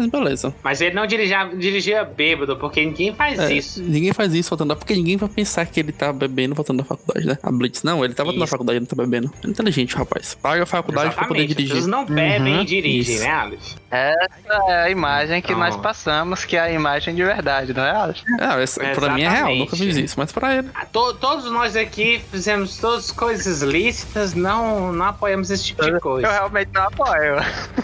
Mas 0.00 0.10
beleza. 0.10 0.54
Mas 0.62 0.80
ele 0.80 0.94
não 0.94 1.06
dirigia, 1.06 1.44
dirigia 1.56 2.04
bêbado, 2.04 2.56
porque 2.56 2.84
ninguém 2.84 3.14
faz 3.14 3.38
É, 3.38 3.52
isso. 3.52 3.82
Ninguém 3.82 4.12
faz 4.12 4.32
isso 4.34 4.48
voltando 4.50 4.68
da 4.70 4.76
porque 4.76 4.94
ninguém 4.94 5.16
vai 5.16 5.28
pensar 5.28 5.66
que 5.66 5.78
ele 5.80 5.92
tá 5.92 6.12
bebendo 6.12 6.54
voltando 6.54 6.78
da 6.78 6.84
faculdade, 6.84 7.26
né? 7.26 7.38
A 7.42 7.50
Blitz, 7.52 7.82
não, 7.82 8.04
ele 8.04 8.14
tava 8.14 8.32
na 8.32 8.38
Isso. 8.38 8.46
faculdade 8.48 8.76
e 8.78 8.80
não 8.80 8.86
tá 8.86 8.96
bebendo. 8.96 9.30
É 9.44 9.48
inteligente, 9.48 9.94
rapaz. 9.96 10.34
Paga 10.40 10.62
a 10.62 10.66
faculdade 10.66 11.14
pra 11.14 11.26
poder 11.26 11.40
Exatamente. 11.40 11.50
As 11.50 11.56
dirigir. 11.56 11.74
pessoas 11.74 11.86
não 11.90 12.04
bebem 12.06 12.54
Uhum, 12.54 12.62
e 12.62 12.64
dirigem, 12.64 13.14
isso. 13.16 13.24
né, 13.24 13.30
Alex? 13.30 13.76
Essa 13.90 14.62
é 14.68 14.82
a 14.84 14.90
imagem 14.90 15.42
que 15.42 15.52
Não. 15.52 15.58
nós 15.60 15.76
passamos, 15.76 16.44
que 16.44 16.56
é 16.56 16.60
a 16.60 16.72
imagem 16.72 17.14
de 17.14 17.22
verdade, 17.24 17.74
não 17.74 17.82
é, 17.82 17.90
Alex? 17.90 18.22
Ah, 18.40 18.60
essa, 18.60 18.80
pra 18.94 19.10
mim 19.14 19.22
é 19.22 19.28
real, 19.28 19.34
Exatamente. 19.50 19.58
nunca 19.60 19.76
fiz 19.76 19.96
isso, 19.96 20.14
mas 20.18 20.30
pra 20.32 20.56
ele. 20.56 20.68
Ah, 20.74 20.86
to- 20.86 21.14
todos 21.14 21.50
nós 21.50 21.76
aqui 21.76 22.20
fizemos 22.30 22.78
todas 22.78 23.10
coisas 23.10 23.62
lícitas, 23.62 24.34
não, 24.34 24.92
não 24.92 25.06
apoiamos 25.06 25.50
esse 25.50 25.64
tipo 25.64 25.82
de 25.84 25.90
Eu 25.90 26.00
coisa. 26.00 26.30
realmente 26.30 26.70
não 26.72 26.82
apoio. 26.84 27.34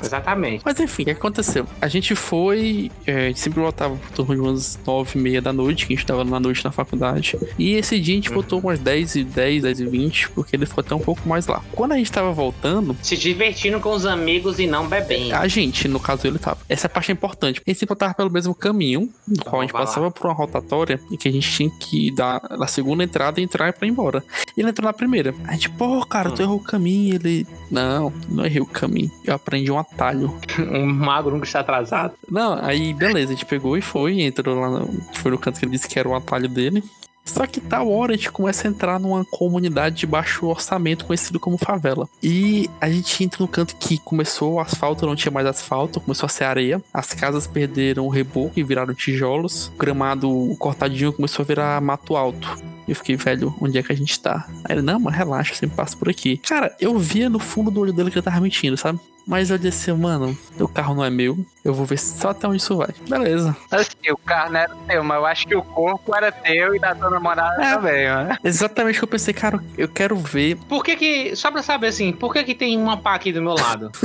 Exatamente. 0.02 0.62
Mas 0.64 0.78
enfim, 0.80 1.02
o 1.02 1.06
que 1.06 1.10
aconteceu? 1.12 1.66
A 1.80 1.88
gente 1.88 2.05
gente 2.06 2.14
foi, 2.14 2.90
é, 3.04 3.16
a 3.16 3.26
gente 3.28 3.40
sempre 3.40 3.60
voltava 3.60 3.96
por 3.96 4.10
torno 4.12 4.34
de 4.34 4.40
umas 4.40 4.78
nove 4.86 5.18
e 5.18 5.18
meia 5.18 5.42
da 5.42 5.52
noite, 5.52 5.86
que 5.86 5.92
a 5.92 5.96
gente 5.96 6.06
tava 6.06 6.24
na 6.24 6.38
noite 6.38 6.64
na 6.64 6.70
faculdade. 6.70 7.36
E 7.58 7.74
esse 7.74 7.98
dia 7.98 8.14
a 8.14 8.16
gente 8.16 8.30
voltou 8.30 8.60
umas 8.60 8.78
10 8.78 9.16
e 9.16 9.24
10, 9.24 9.62
10 9.62 9.80
e 9.80 9.86
20, 9.86 10.30
porque 10.30 10.54
ele 10.54 10.66
ficou 10.66 10.82
até 10.82 10.94
um 10.94 11.00
pouco 11.00 11.28
mais 11.28 11.46
lá. 11.46 11.62
Quando 11.72 11.92
a 11.92 11.96
gente 11.96 12.10
tava 12.12 12.32
voltando, 12.32 12.96
Se 13.02 13.16
divertindo 13.16 13.80
com 13.80 13.90
os 13.90 14.06
amigos 14.06 14.58
e 14.60 14.66
não 14.66 14.86
bebendo. 14.86 15.34
a 15.34 15.48
gente, 15.48 15.88
no 15.88 15.98
caso 15.98 16.26
ele 16.26 16.38
tava. 16.38 16.58
Essa 16.68 16.88
parte 16.88 17.10
é 17.10 17.14
importante. 17.14 17.60
A 17.66 17.70
gente 17.70 17.78
sempre 17.80 17.94
voltava 17.94 18.14
pelo 18.14 18.30
mesmo 18.30 18.54
caminho, 18.54 19.10
no 19.26 19.44
qual 19.44 19.62
a 19.62 19.64
gente 19.64 19.72
passava 19.72 20.10
por 20.10 20.26
uma 20.26 20.34
rotatória 20.34 21.00
e 21.10 21.16
que 21.16 21.28
a 21.28 21.32
gente 21.32 21.50
tinha 21.50 21.70
que 21.70 22.10
dar 22.12 22.40
na 22.50 22.66
segunda 22.66 23.02
entrada 23.02 23.40
e 23.40 23.44
entrar 23.44 23.72
pra 23.72 23.86
ir 23.86 23.90
embora. 23.90 24.22
Ele 24.56 24.68
entrou 24.68 24.86
na 24.86 24.92
primeira. 24.92 25.34
A 25.44 25.52
gente, 25.52 25.70
pô, 25.70 26.04
cara, 26.06 26.30
tu 26.30 26.42
errou 26.42 26.56
o 26.56 26.62
caminho. 26.62 27.16
Ele, 27.16 27.46
não, 27.70 28.12
não 28.28 28.46
errei 28.46 28.60
o 28.60 28.66
caminho. 28.66 29.10
Eu 29.24 29.34
aprendi 29.34 29.70
um 29.72 29.78
atalho. 29.78 30.36
Um 30.76 30.84
mago 30.86 31.30
nunca 31.30 31.46
está 31.46 31.60
atrasado. 31.60 31.85
Não, 32.30 32.58
aí 32.62 32.92
beleza, 32.92 33.32
a 33.32 33.34
gente 33.34 33.46
pegou 33.46 33.76
e 33.76 33.80
foi, 33.80 34.22
entrou 34.22 34.58
lá, 34.58 34.70
no, 34.70 35.00
foi 35.14 35.30
no 35.30 35.38
canto 35.38 35.58
que 35.58 35.64
ele 35.64 35.72
disse 35.72 35.88
que 35.88 35.98
era 35.98 36.08
o 36.08 36.14
atalho 36.14 36.48
dele. 36.48 36.82
Só 37.26 37.44
que 37.44 37.60
tal 37.60 37.90
hora 37.90 38.14
a 38.14 38.16
gente 38.16 38.30
começa 38.30 38.66
a 38.66 38.70
entrar 38.70 39.00
numa 39.00 39.24
comunidade 39.24 39.96
de 39.96 40.06
baixo 40.06 40.46
orçamento 40.46 41.04
conhecido 41.04 41.40
como 41.40 41.58
favela. 41.58 42.08
E 42.22 42.70
a 42.80 42.88
gente 42.88 43.24
entra 43.24 43.42
no 43.42 43.48
canto 43.48 43.74
que 43.76 43.98
começou 43.98 44.54
o 44.54 44.60
asfalto, 44.60 45.04
não 45.04 45.16
tinha 45.16 45.32
mais 45.32 45.46
asfalto, 45.46 46.00
começou 46.00 46.26
a 46.26 46.30
ser 46.30 46.44
areia. 46.44 46.80
As 46.94 47.12
casas 47.12 47.46
perderam 47.46 48.06
o 48.06 48.08
reboco 48.08 48.52
e 48.56 48.62
viraram 48.62 48.94
tijolos. 48.94 49.66
O 49.74 49.76
gramado 49.76 50.54
cortadinho 50.58 51.12
começou 51.12 51.42
a 51.42 51.46
virar 51.46 51.80
mato 51.80 52.16
alto. 52.16 52.56
Eu 52.86 52.94
fiquei, 52.94 53.16
velho, 53.16 53.52
onde 53.60 53.76
é 53.76 53.82
que 53.82 53.92
a 53.92 53.96
gente 53.96 54.18
tá? 54.20 54.48
Aí 54.64 54.76
ele, 54.76 54.82
não, 54.82 55.00
mas 55.00 55.14
relaxa, 55.16 55.52
eu 55.52 55.56
sempre 55.56 55.76
passo 55.76 55.98
por 55.98 56.08
aqui. 56.08 56.36
Cara, 56.36 56.74
eu 56.80 56.96
via 56.96 57.28
no 57.28 57.40
fundo 57.40 57.72
do 57.72 57.80
olho 57.80 57.92
dele 57.92 58.10
que 58.10 58.18
ele 58.18 58.24
tava 58.24 58.40
mentindo, 58.40 58.76
sabe? 58.76 59.00
Mas 59.26 59.50
eu 59.50 59.58
disse, 59.58 59.92
mano, 59.92 60.38
o 60.60 60.68
carro 60.68 60.94
não 60.94 61.04
é 61.04 61.10
meu. 61.10 61.36
Eu 61.64 61.74
vou 61.74 61.84
ver 61.84 61.98
só 61.98 62.28
até 62.30 62.46
onde 62.46 62.58
isso 62.58 62.76
vai. 62.76 62.88
Beleza. 63.08 63.56
Assim, 63.72 63.96
o 64.12 64.16
carro 64.16 64.52
não 64.52 64.60
era 64.60 64.74
teu, 64.86 65.02
mas 65.02 65.16
eu 65.16 65.26
acho 65.26 65.46
que 65.48 65.56
o 65.56 65.62
corpo 65.62 66.14
era 66.14 66.30
teu 66.30 66.76
e 66.76 66.78
da 66.78 66.94
tua 66.94 67.10
namorada 67.10 67.60
É. 67.60 67.74
também, 67.74 68.08
mano. 68.08 68.38
Exatamente 68.44 68.96
o 68.96 68.98
que 69.00 69.04
eu 69.04 69.08
pensei, 69.08 69.34
cara, 69.34 69.58
eu 69.76 69.88
quero 69.88 70.16
ver. 70.16 70.56
Por 70.68 70.84
que 70.84 70.94
que, 70.94 71.34
só 71.34 71.50
pra 71.50 71.60
saber 71.62 71.88
assim, 71.88 72.12
por 72.12 72.32
que 72.32 72.44
que 72.44 72.54
tem 72.54 72.76
uma 72.80 72.96
pá 72.98 73.14
aqui 73.16 73.32
do 73.32 73.42
meu 73.42 73.54
lado? 73.54 73.90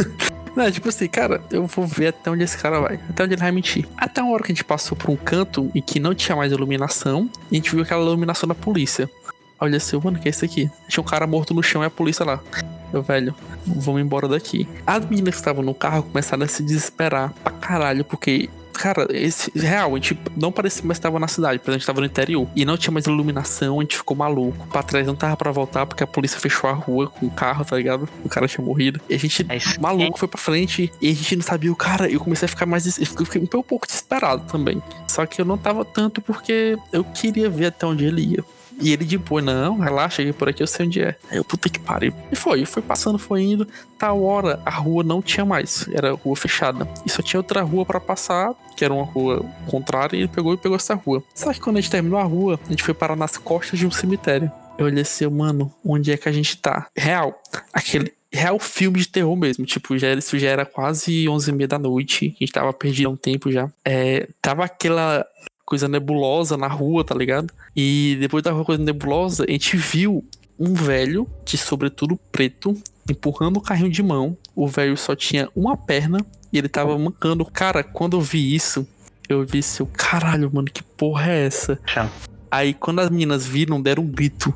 Não, 0.56 0.70
tipo 0.70 0.90
assim, 0.90 1.08
cara, 1.08 1.42
eu 1.50 1.66
vou 1.66 1.86
ver 1.88 2.08
até 2.08 2.30
onde 2.30 2.44
esse 2.44 2.58
cara 2.58 2.82
vai. 2.82 3.00
Até 3.10 3.24
onde 3.24 3.36
ele 3.36 3.42
vai 3.42 3.52
mentir. 3.52 3.88
Até 3.96 4.22
uma 4.22 4.34
hora 4.34 4.44
que 4.44 4.52
a 4.52 4.56
gente 4.56 4.66
passou 4.66 4.98
por 4.98 5.10
um 5.10 5.16
canto 5.16 5.72
e 5.74 5.82
que 5.82 5.98
não 5.98 6.14
tinha 6.14 6.36
mais 6.36 6.52
iluminação. 6.52 7.30
E 7.50 7.56
a 7.56 7.58
gente 7.58 7.72
viu 7.74 7.84
aquela 7.84 8.02
iluminação 8.04 8.50
da 8.50 8.56
polícia. 8.56 9.10
Olhei 9.62 9.78
assim, 9.78 9.98
mano, 10.04 10.20
que 10.20 10.28
é 10.28 10.32
isso 10.32 10.44
aqui? 10.44 10.70
Tinha 10.90 11.02
um 11.02 11.06
cara 11.06 11.26
morto 11.26 11.54
no 11.54 11.62
chão 11.64 11.84
e 11.84 11.86
a 11.86 11.90
polícia 11.90 12.26
lá. 12.26 12.42
Eu, 12.94 13.02
velho, 13.02 13.34
vamos 13.66 14.02
embora 14.02 14.28
daqui. 14.28 14.68
As 14.86 15.06
meninas 15.06 15.36
que 15.36 15.40
estavam 15.42 15.64
no 15.64 15.74
carro 15.74 16.04
começaram 16.04 16.44
a 16.44 16.48
se 16.48 16.64
desesperar 16.64 17.34
pra 17.44 17.52
caralho, 17.54 18.04
porque. 18.06 18.50
Cara, 18.74 19.06
esse 19.12 19.52
real, 19.56 19.92
a 19.92 19.96
gente 19.96 20.18
não 20.36 20.52
parecia 20.52 20.84
mais 20.84 20.98
estava 20.98 21.20
na 21.20 21.28
cidade, 21.28 21.60
porque 21.60 21.70
a 21.70 21.74
gente 21.74 21.86
tava 21.86 22.00
no 22.00 22.06
interior. 22.08 22.48
E 22.56 22.66
não 22.66 22.76
tinha 22.78 22.92
mais 22.92 23.06
iluminação, 23.06 23.80
a 23.80 23.84
gente 23.84 23.96
ficou 23.96 24.18
maluco. 24.18 24.66
Pra 24.68 24.82
trás 24.82 25.06
não 25.06 25.14
tava 25.14 25.38
pra 25.38 25.52
voltar, 25.52 25.86
porque 25.86 26.04
a 26.04 26.08
polícia 26.08 26.40
fechou 26.40 26.68
a 26.68 26.74
rua 26.74 27.08
com 27.08 27.28
o 27.28 27.30
carro, 27.30 27.64
tá 27.64 27.76
ligado? 27.78 28.10
O 28.24 28.30
cara 28.30 28.48
tinha 28.48 28.66
morrido. 28.66 29.00
E 29.08 29.14
a 29.14 29.20
gente, 29.20 29.46
É 29.48 29.60
maluco, 29.80 30.18
foi 30.18 30.28
pra 30.28 30.40
frente. 30.40 30.92
E 31.00 31.12
a 31.12 31.14
gente 31.14 31.36
não 31.36 31.44
sabia 31.44 31.72
o 31.72 31.76
cara. 31.76 32.10
Eu 32.10 32.20
comecei 32.20 32.48
a 32.48 32.50
ficar 32.50 32.66
mais. 32.66 32.98
Eu 32.98 33.06
fiquei 33.06 33.42
um 33.42 33.46
pouco 33.46 33.86
desesperado 33.86 34.46
também. 34.52 34.82
Só 35.08 35.28
que 35.28 35.40
eu 35.40 35.46
não 35.46 35.60
tava 35.60 35.86
tanto 35.86 36.20
porque 36.20 36.76
eu 36.92 37.04
queria 37.04 37.52
ver 37.52 37.68
até 37.68 37.86
onde 37.86 38.06
ele 38.06 38.22
ia. 38.22 38.44
E 38.82 38.92
ele 38.92 39.06
de 39.06 39.18
boa, 39.18 39.42
não, 39.42 39.78
relaxa, 39.78 40.22
por 40.34 40.50
aqui, 40.50 40.64
eu 40.64 40.68
sei 40.68 40.88
onde 40.88 41.02
é. 41.02 41.16
Aí 41.30 41.38
eu, 41.38 41.44
puta 41.44 41.70
que 41.70 41.80
pariu. 41.80 42.14
E 42.32 42.36
foi, 42.36 42.66
foi 42.66 42.82
passando, 42.82 43.20
foi 43.20 43.44
indo. 43.44 43.68
Tal 43.98 44.24
hora, 44.24 44.60
a 44.66 44.72
rua 44.72 45.04
não 45.04 45.22
tinha 45.22 45.46
mais, 45.46 45.88
era 45.94 46.14
rua 46.14 46.36
fechada. 46.36 46.88
E 47.06 47.10
só 47.10 47.22
tinha 47.22 47.40
outra 47.40 47.62
rua 47.62 47.86
pra 47.86 48.00
passar, 48.00 48.54
que 48.76 48.84
era 48.84 48.94
uma 48.94 49.06
rua 49.06 49.46
contrária, 49.68 50.18
e 50.18 50.22
ele 50.22 50.28
pegou 50.28 50.54
e 50.54 50.58
pegou 50.58 50.76
essa 50.76 50.96
rua. 50.96 51.24
Só 51.36 51.54
que 51.54 51.60
quando 51.60 51.78
a 51.78 51.82
gente 51.82 51.92
terminou 51.92 52.20
a 52.20 52.24
rua, 52.24 52.60
a 52.66 52.70
gente 52.70 52.84
foi 52.84 52.94
parar 52.94 53.16
nas 53.16 53.38
costas 53.38 53.78
de 53.78 53.86
um 53.86 53.92
cemitério. 53.92 54.52
Eu 54.78 54.88
olhei 54.88 55.04
assim, 55.04 55.28
mano, 55.28 55.72
onde 55.86 56.12
é 56.12 56.18
que 56.18 56.28
a 56.28 56.32
gente 56.32 56.58
tá? 56.58 56.88
Real, 56.98 57.40
aquele 57.72 58.12
real 58.34 58.58
filme 58.58 59.00
de 59.00 59.08
terror 59.08 59.36
mesmo. 59.36 59.66
Tipo, 59.66 59.98
já, 59.98 60.14
isso 60.14 60.40
já 60.40 60.50
era 60.50 60.66
quase 60.66 61.28
11 61.28 61.50
e 61.50 61.54
meia 61.54 61.68
da 61.68 61.78
noite. 61.78 62.34
A 62.36 62.44
gente 62.44 62.52
tava 62.52 62.74
perdido 62.74 63.08
há 63.08 63.12
um 63.12 63.16
tempo 63.16 63.52
já. 63.52 63.70
É, 63.86 64.28
tava 64.42 64.64
aquela 64.64 65.26
coisa 65.72 65.88
nebulosa 65.88 66.58
na 66.58 66.68
rua, 66.68 67.02
tá 67.02 67.16
ligado? 67.16 67.54
E 67.74 68.18
depois 68.20 68.44
da 68.44 68.52
coisa 68.66 68.84
nebulosa, 68.84 69.46
a 69.48 69.52
gente 69.52 69.78
viu 69.78 70.22
um 70.60 70.74
velho 70.74 71.26
de 71.46 71.58
sobretudo 71.58 72.20
preto 72.30 72.76
empurrando 73.10 73.56
o 73.56 73.62
carrinho 73.62 73.90
de 73.90 74.04
mão. 74.04 74.36
O 74.54 74.68
velho 74.68 74.98
só 74.98 75.16
tinha 75.16 75.48
uma 75.56 75.78
perna 75.78 76.26
e 76.52 76.58
ele 76.58 76.68
tava 76.68 77.00
mancando. 77.00 77.46
Cara, 77.46 77.86
quando 77.86 78.18
eu 78.18 78.22
vi 78.22 78.54
isso, 78.54 78.86
eu 79.30 79.46
disse, 79.46 79.86
caralho, 79.94 80.52
mano, 80.54 80.68
que 80.68 80.84
porra 80.84 81.32
é 81.32 81.46
essa? 81.46 81.80
Aí 82.52 82.74
quando 82.74 83.00
as 83.00 83.10
meninas 83.10 83.48
viram, 83.48 83.82
deram 83.82 84.04
um 84.04 84.08
grito. 84.08 84.54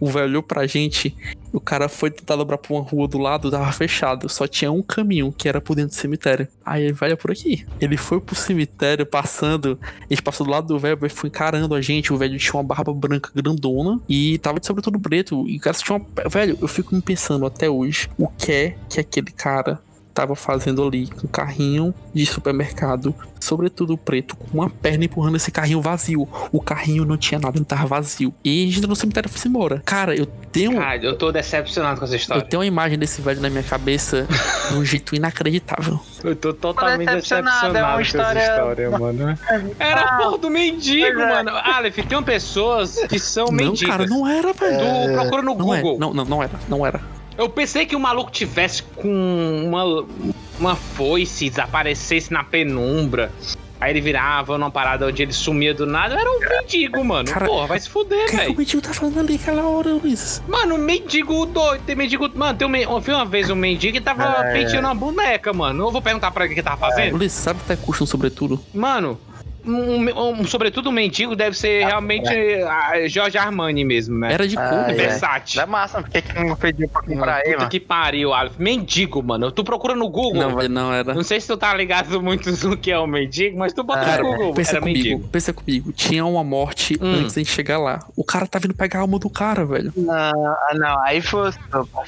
O 0.00 0.06
velho 0.06 0.26
olhou 0.26 0.42
pra 0.42 0.66
gente, 0.66 1.14
o 1.52 1.60
cara 1.60 1.88
foi 1.88 2.10
tentar 2.10 2.36
dobrar 2.36 2.58
pra 2.58 2.74
uma 2.74 2.82
rua 2.82 3.08
do 3.08 3.18
lado, 3.18 3.50
tava 3.50 3.70
fechado. 3.72 4.28
Só 4.28 4.46
tinha 4.46 4.70
um 4.70 4.82
caminho, 4.82 5.32
que 5.36 5.48
era 5.48 5.60
por 5.60 5.74
dentro 5.74 5.90
do 5.90 6.00
cemitério. 6.00 6.46
Aí 6.64 6.84
ele 6.84 6.92
vai 6.92 7.16
por 7.16 7.30
aqui. 7.30 7.66
Ele 7.80 7.96
foi 7.96 8.20
pro 8.20 8.34
cemitério 8.34 9.04
passando. 9.06 9.78
Gente 10.08 10.22
passou 10.22 10.46
do 10.46 10.52
lado 10.52 10.66
do 10.66 10.78
velho, 10.78 10.96
velho 10.96 11.12
foi 11.12 11.28
encarando 11.28 11.74
a 11.74 11.80
gente. 11.80 12.12
O 12.12 12.16
velho 12.16 12.38
tinha 12.38 12.54
uma 12.54 12.62
barba 12.62 12.92
branca 12.92 13.30
grandona 13.34 14.00
e 14.08 14.38
tava 14.38 14.60
de 14.60 14.66
sobretudo 14.66 15.00
preto. 15.00 15.48
E 15.48 15.56
o 15.56 15.60
cara 15.60 15.76
tinha 15.76 15.96
uma. 15.96 16.28
Velho, 16.28 16.58
eu 16.60 16.68
fico 16.68 16.94
me 16.94 17.00
pensando 17.00 17.46
até 17.46 17.68
hoje 17.68 18.08
o 18.18 18.28
que 18.28 18.52
é 18.52 18.76
que 18.88 19.00
aquele 19.00 19.30
cara 19.32 19.80
tava 20.18 20.34
fazendo 20.34 20.84
ali 20.84 21.06
com 21.06 21.28
um 21.28 21.30
carrinho 21.30 21.94
de 22.12 22.26
supermercado, 22.26 23.14
sobretudo 23.38 23.96
preto, 23.96 24.34
com 24.36 24.58
uma 24.58 24.68
perna 24.68 25.04
empurrando 25.04 25.36
esse 25.36 25.48
carrinho 25.52 25.80
vazio. 25.80 26.28
O 26.50 26.60
carrinho 26.60 27.04
não 27.04 27.16
tinha 27.16 27.38
nada, 27.38 27.56
ele 27.56 27.64
tava 27.64 27.86
vazio. 27.86 28.34
E 28.44 28.64
a 28.66 28.72
gente 28.72 28.84
no 28.84 28.96
cemitério 28.96 29.30
foi 29.30 29.48
embora. 29.48 29.80
Cara, 29.84 30.16
eu 30.16 30.26
tenho. 30.26 30.76
Cara, 30.76 30.96
eu 31.04 31.16
tô 31.16 31.30
decepcionado 31.30 32.00
com 32.00 32.04
essa 32.04 32.14
Eu 32.14 32.18
história. 32.18 32.42
tenho 32.42 32.58
uma 32.60 32.66
imagem 32.66 32.98
desse 32.98 33.22
velho 33.22 33.40
na 33.40 33.48
minha 33.48 33.62
cabeça 33.62 34.26
de 34.70 34.74
um 34.74 34.84
jeito 34.84 35.14
inacreditável. 35.14 36.00
Eu 36.24 36.34
tô 36.34 36.52
totalmente 36.52 37.06
decepcionado, 37.06 37.44
decepcionado 37.72 37.78
é 37.78 37.82
uma 37.84 37.94
com 37.94 38.00
história- 38.00 38.38
essa 38.40 38.52
história, 38.54 38.90
mano. 38.90 39.38
Era 39.78 40.00
a 40.00 40.16
porra 40.16 40.38
do 40.38 40.50
mendigo, 40.50 41.20
é. 41.20 41.28
mano. 41.28 41.50
Aleph, 41.50 41.94
tem 42.08 42.22
pessoas 42.24 42.96
que 43.08 43.20
são 43.20 43.46
não, 43.46 43.52
mendigas. 43.52 43.88
cara, 43.96 44.06
não 44.06 44.26
era, 44.26 44.52
velho. 44.52 44.78
Tu 44.80 45.12
procura 45.14 45.42
no 45.42 45.54
Não, 45.54 45.72
é, 45.74 45.80
Google. 45.80 45.98
não, 46.00 46.12
não, 46.12 46.24
não 46.24 46.42
era, 46.42 46.58
não 46.68 46.84
era. 46.84 47.00
Eu 47.38 47.48
pensei 47.48 47.86
que 47.86 47.94
o 47.94 48.00
maluco 48.00 48.32
tivesse 48.32 48.82
com 48.82 49.62
uma, 49.64 50.04
uma 50.58 50.74
foice, 50.74 51.48
desaparecesse 51.48 52.32
na 52.32 52.42
penumbra. 52.42 53.30
Aí 53.80 53.92
ele 53.92 54.00
virava 54.00 54.58
numa 54.58 54.72
parada 54.72 55.06
onde 55.06 55.22
ele 55.22 55.32
sumia 55.32 55.72
do 55.72 55.86
nada. 55.86 56.16
Era 56.20 56.28
um 56.28 56.40
mendigo, 56.40 57.04
mano. 57.04 57.30
Cara, 57.30 57.46
Porra, 57.46 57.68
vai 57.68 57.78
se 57.78 57.88
fuder, 57.88 58.24
O 58.24 58.26
que, 58.26 58.30
que 58.30 58.34
o 58.34 58.38
velho. 58.40 58.56
mendigo 58.58 58.82
tá 58.82 58.92
falando 58.92 59.20
ali 59.20 59.36
aquela 59.36 59.62
hora, 59.68 59.90
Luiz? 59.94 60.42
Mano, 60.48 60.76
mendigo 60.76 61.46
doido. 61.46 61.80
Tem 61.86 61.94
mendigo. 61.94 62.28
Mano, 62.34 62.58
tem 62.58 62.66
um, 62.66 62.74
eu 62.74 63.00
vi 63.00 63.12
uma 63.12 63.24
vez 63.24 63.48
um 63.50 63.54
mendigo 63.54 63.92
que 63.96 64.00
tava 64.00 64.24
É. 64.48 64.52
penteando 64.52 64.88
uma 64.88 64.94
boneca, 64.96 65.52
mano. 65.52 65.84
Eu 65.84 65.92
vou 65.92 66.02
perguntar 66.02 66.32
pra 66.32 66.44
ele 66.44 66.50
o 66.50 66.54
que 66.56 66.60
ele 66.60 66.64
tava 66.68 66.76
fazendo. 66.88 67.16
Luiz, 67.16 67.30
sabe 67.30 67.60
o 67.60 67.62
que 67.62 67.68
tá 67.68 67.76
custando 67.76 68.10
sobretudo? 68.10 68.60
Mano, 68.74 69.16
um, 69.68 70.08
um- 70.08 70.30
um- 70.40 70.44
sobretudo 70.46 70.88
um 70.88 70.92
mendigo 70.92 71.36
deve 71.36 71.56
ser 71.56 71.84
realmente 71.86 72.28
a 72.64 73.06
Jorge 73.08 73.36
Armani 73.38 73.84
mesmo, 73.84 74.18
né? 74.18 74.32
Era 74.32 74.46
de 74.48 74.56
Ah, 74.58 74.68
cor, 74.68 74.78
é. 74.78 74.84
velho. 74.94 74.96
Versátil. 74.98 75.60
É 75.62 75.66
massa, 75.66 76.00
por 76.02 76.10
que 76.10 76.22
que 76.22 76.38
não 76.38 76.56
pediu 76.56 76.88
pra 76.88 77.02
comprar 77.02 77.36
aí, 77.36 77.42
Puta 77.44 77.56
mano? 77.58 77.70
que 77.70 77.80
pariu, 77.80 78.32
Aleph. 78.32 78.56
Mendigo, 78.58 79.22
mano. 79.22 79.50
Tu 79.52 79.62
procura 79.64 79.94
no 79.94 80.08
Google. 80.08 80.34
Não, 80.50 80.68
não 80.68 80.92
era. 80.92 81.14
Não 81.14 81.22
sei 81.22 81.40
se 81.40 81.46
tu 81.46 81.56
tá 81.56 81.74
ligado 81.74 82.20
muito 82.22 82.50
no 82.66 82.76
que 82.76 82.90
é 82.90 82.98
o 82.98 83.06
mendigo, 83.06 83.58
mas 83.58 83.72
tu 83.72 83.82
bota 83.82 84.04
Cara, 84.04 84.22
no 84.22 84.30
Google. 84.36 84.54
pensa 84.54 84.72
Era 84.72 84.80
comigo, 84.80 84.98
mendigo. 84.98 85.28
pensa 85.28 85.52
comigo. 85.52 85.92
Tinha 85.92 86.24
uma 86.24 86.44
morte 86.44 86.98
Hum. 87.00 87.14
antes 87.20 87.34
gente 87.34 87.50
chegar 87.50 87.78
lá. 87.78 88.00
O 88.16 88.24
cara 88.24 88.46
tá 88.46 88.58
vindo 88.58 88.74
pegar 88.74 88.98
a 88.98 89.02
alma 89.02 89.18
do 89.18 89.30
cara, 89.30 89.64
velho. 89.64 89.92
Não, 89.96 90.12
ah, 90.14 90.72
não, 90.74 91.02
aí 91.04 91.20
foi. 91.20 91.50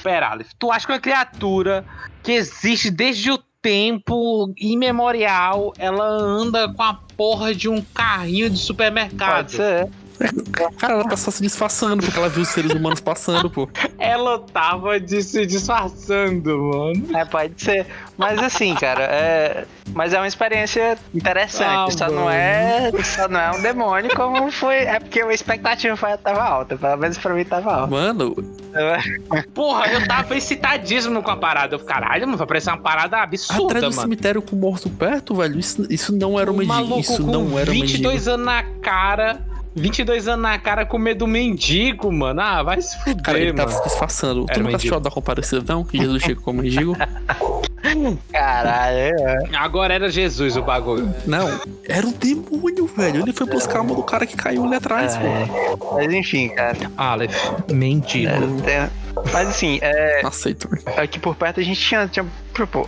Pera, 0.03 0.29
Aleph. 0.29 0.49
Tu 0.59 0.71
acha 0.71 0.85
que 0.85 0.91
uma 0.93 0.99
criatura 0.99 1.85
que 2.23 2.31
existe 2.33 2.89
desde 2.91 3.31
o 3.31 3.39
tempo 3.61 4.53
imemorial, 4.57 5.73
ela 5.77 6.05
anda 6.05 6.67
com 6.73 6.81
a 6.81 6.93
porra 7.15 7.53
de 7.53 7.69
um 7.69 7.81
carrinho 7.81 8.49
de 8.49 8.57
supermercado? 8.57 9.35
Pode 9.35 9.51
ser. 9.51 9.89
Cara, 10.77 10.93
ela 10.93 11.03
tá 11.07 11.17
só 11.17 11.31
se 11.31 11.41
disfarçando 11.41 12.03
porque 12.03 12.17
ela 12.17 12.29
viu 12.29 12.43
os 12.43 12.49
seres 12.49 12.71
humanos 12.71 12.99
passando, 12.99 13.49
pô. 13.49 13.67
Ela 13.97 14.39
tava 14.39 14.99
de 14.99 15.21
se 15.23 15.45
disfarçando, 15.45 16.57
mano. 16.57 17.17
É, 17.17 17.25
pode 17.25 17.53
ser. 17.61 17.85
Mas 18.17 18.39
assim, 18.39 18.75
cara, 18.75 19.03
é. 19.03 19.65
Mas 19.93 20.13
é 20.13 20.17
uma 20.19 20.27
experiência 20.27 20.97
interessante. 21.13 21.95
Ah, 21.95 21.97
só 21.97 22.09
não 22.11 22.29
é. 22.29 22.91
Só 23.03 23.27
não 23.27 23.39
é 23.39 23.51
um 23.51 23.61
demônio 23.61 24.15
como 24.15 24.51
foi. 24.51 24.75
É 24.77 24.99
porque 24.99 25.21
a 25.21 25.33
expectativa 25.33 25.95
foi, 25.97 26.15
tava 26.17 26.43
alta. 26.43 26.77
Pelo 26.77 26.97
menos 26.97 27.17
pra 27.17 27.33
mim 27.33 27.43
tava 27.43 27.73
alta. 27.73 27.87
Mano, 27.91 28.35
Porra, 29.53 29.87
eu 29.87 30.07
tava 30.07 30.35
excitadíssimo 30.37 31.21
com 31.21 31.31
a 31.31 31.35
parada. 31.37 31.75
Eu, 31.75 31.79
caralho, 31.79 32.25
mano, 32.25 32.37
vai 32.37 32.47
parecer 32.47 32.69
uma 32.69 32.77
parada 32.77 33.17
absurda, 33.17 33.63
atrás 33.63 33.83
do 33.83 33.89
mano. 33.89 34.01
cemitério 34.01 34.41
com 34.41 34.55
morto 34.55 34.89
perto, 34.89 35.35
velho, 35.35 35.59
isso, 35.59 35.85
isso 35.89 36.15
não 36.15 36.39
era 36.39 36.49
um 36.49 36.53
Um 36.55 36.57
mendigo. 36.57 36.73
maluco 36.73 36.99
Isso 36.99 37.17
com 37.25 37.31
não 37.31 37.59
era 37.59 37.69
um 37.69 37.73
mendigo. 37.73 38.09
22 38.09 38.27
anos 38.27 38.45
na 38.45 38.63
cara. 38.81 39.45
22 39.75 40.27
anos 40.27 40.43
na 40.43 40.57
cara 40.59 40.85
com 40.85 40.97
medo 40.97 41.19
do 41.19 41.27
mendigo, 41.27 42.11
mano. 42.11 42.41
Ah, 42.41 42.61
vai 42.63 42.81
se 42.81 42.97
fuder, 43.03 43.21
Cara, 43.23 43.39
ele 43.39 43.53
mano. 43.53 43.69
tava 43.69 43.71
se 43.71 43.83
disfarçando. 43.89 44.45
Era 44.49 44.53
Tu 44.59 44.63
nunca 44.63 44.75
assistiu 44.75 44.97
a 44.97 44.99
da 44.99 45.09
comparação, 45.11 45.63
não? 45.67 45.83
Que 45.83 45.97
Jesus 45.97 46.23
chega 46.23 46.41
como 46.41 46.61
mendigo? 46.61 46.95
Caralho, 48.31 48.97
é. 48.97 49.37
Agora 49.55 49.93
era 49.93 50.09
Jesus 50.09 50.55
o 50.55 50.61
bagulho. 50.61 51.13
Não, 51.25 51.59
era 51.87 52.05
um 52.05 52.11
demônio, 52.11 52.85
velho. 52.87 53.21
Ele 53.21 53.33
foi 53.33 53.47
buscar 53.47 53.79
a 53.79 53.83
mão 53.83 53.95
do 53.95 54.03
cara 54.03 54.25
que 54.25 54.35
caiu 54.35 54.63
ali 54.65 54.75
atrás, 54.75 55.17
pô. 55.17 55.25
É. 55.25 55.47
Mas 56.03 56.13
enfim, 56.13 56.49
cara. 56.49 56.77
Aleph, 56.97 57.35
mendigo. 57.71 58.29
é, 58.31 58.39
tem- 58.87 58.89
Mas 59.33 59.49
assim, 59.49 59.79
é, 59.81 60.21
aceito, 60.25 60.69
velho. 60.69 60.83
aqui 60.99 61.19
por 61.19 61.35
perto 61.35 61.59
a 61.59 61.63
gente 61.63 61.79
tinha. 61.81 62.07
tinha 62.07 62.25
pô, 62.71 62.87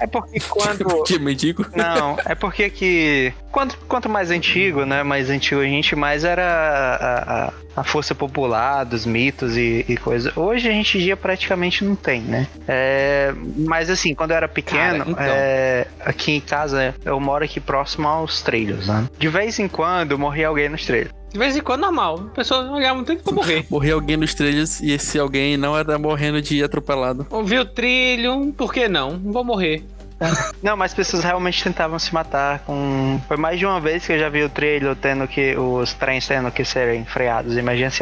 é 0.00 0.06
porque 0.06 0.40
quando. 0.40 1.04
Que 1.04 1.18
mendigo? 1.18 1.66
Não, 1.76 2.16
é 2.24 2.34
porque 2.34 2.70
que. 2.70 3.32
Quanto, 3.52 3.76
quanto 3.88 4.08
mais 4.08 4.30
antigo, 4.30 4.84
né? 4.84 5.02
Mais 5.02 5.28
antigo 5.28 5.60
a 5.60 5.64
gente, 5.64 5.94
mais 5.94 6.24
era 6.24 6.44
a, 6.44 7.46
a, 7.48 7.52
a 7.76 7.84
força 7.84 8.14
popular 8.14 8.84
dos 8.84 9.04
mitos 9.04 9.56
e, 9.56 9.84
e 9.88 9.96
coisa. 9.96 10.32
Hoje 10.36 10.68
a 10.68 10.72
gente 10.72 10.98
dia 10.98 11.16
praticamente 11.16 11.84
não 11.84 11.94
tem, 11.94 12.22
né? 12.22 12.46
É, 12.66 13.34
mas 13.56 13.90
assim, 13.90 14.14
quando 14.14 14.30
eu 14.30 14.36
era 14.36 14.48
pequeno, 14.48 15.04
Cara, 15.04 15.10
então. 15.10 15.24
é, 15.26 15.86
aqui 16.00 16.32
em 16.32 16.40
casa, 16.40 16.94
eu 17.04 17.18
moro 17.20 17.44
aqui 17.44 17.60
próximo 17.60 18.08
aos 18.08 18.40
trilhos, 18.40 18.86
né? 18.86 19.08
De 19.18 19.28
vez 19.28 19.58
em 19.58 19.68
quando 19.68 20.18
morria 20.18 20.48
alguém 20.48 20.68
nos 20.68 20.86
trilhos. 20.86 21.19
De 21.32 21.38
vez 21.38 21.56
em 21.56 21.60
quando, 21.60 21.82
normal. 21.82 22.28
A 22.32 22.34
pessoa 22.34 22.70
olhava 22.70 22.94
muito 22.94 23.08
tempo 23.08 23.22
pra 23.22 23.32
morrer. 23.32 23.66
Morreu 23.70 23.96
alguém 23.96 24.16
nos 24.16 24.34
trilhos 24.34 24.80
e 24.80 24.92
esse 24.92 25.18
alguém 25.18 25.56
não 25.56 25.76
era 25.76 25.98
morrendo 25.98 26.42
de 26.42 26.62
atropelado. 26.62 27.26
Ouviu 27.30 27.62
o 27.62 27.66
trilho, 27.66 28.52
por 28.56 28.72
que 28.72 28.88
não? 28.88 29.12
Não 29.12 29.32
vou 29.32 29.44
morrer. 29.44 29.84
Não, 30.62 30.76
mas 30.76 30.92
pessoas 30.92 31.24
realmente 31.24 31.62
tentavam 31.62 31.98
se 31.98 32.12
matar 32.12 32.60
com. 32.60 33.20
Foi 33.26 33.36
mais 33.36 33.58
de 33.58 33.64
uma 33.64 33.80
vez 33.80 34.06
que 34.06 34.12
eu 34.12 34.18
já 34.18 34.28
vi 34.28 34.42
o 34.42 34.48
trilho 34.48 34.94
tendo 34.94 35.26
que. 35.26 35.56
os 35.56 35.94
trens 35.94 36.26
tendo 36.26 36.50
que 36.50 36.64
serem 36.64 37.04
freados. 37.04 37.56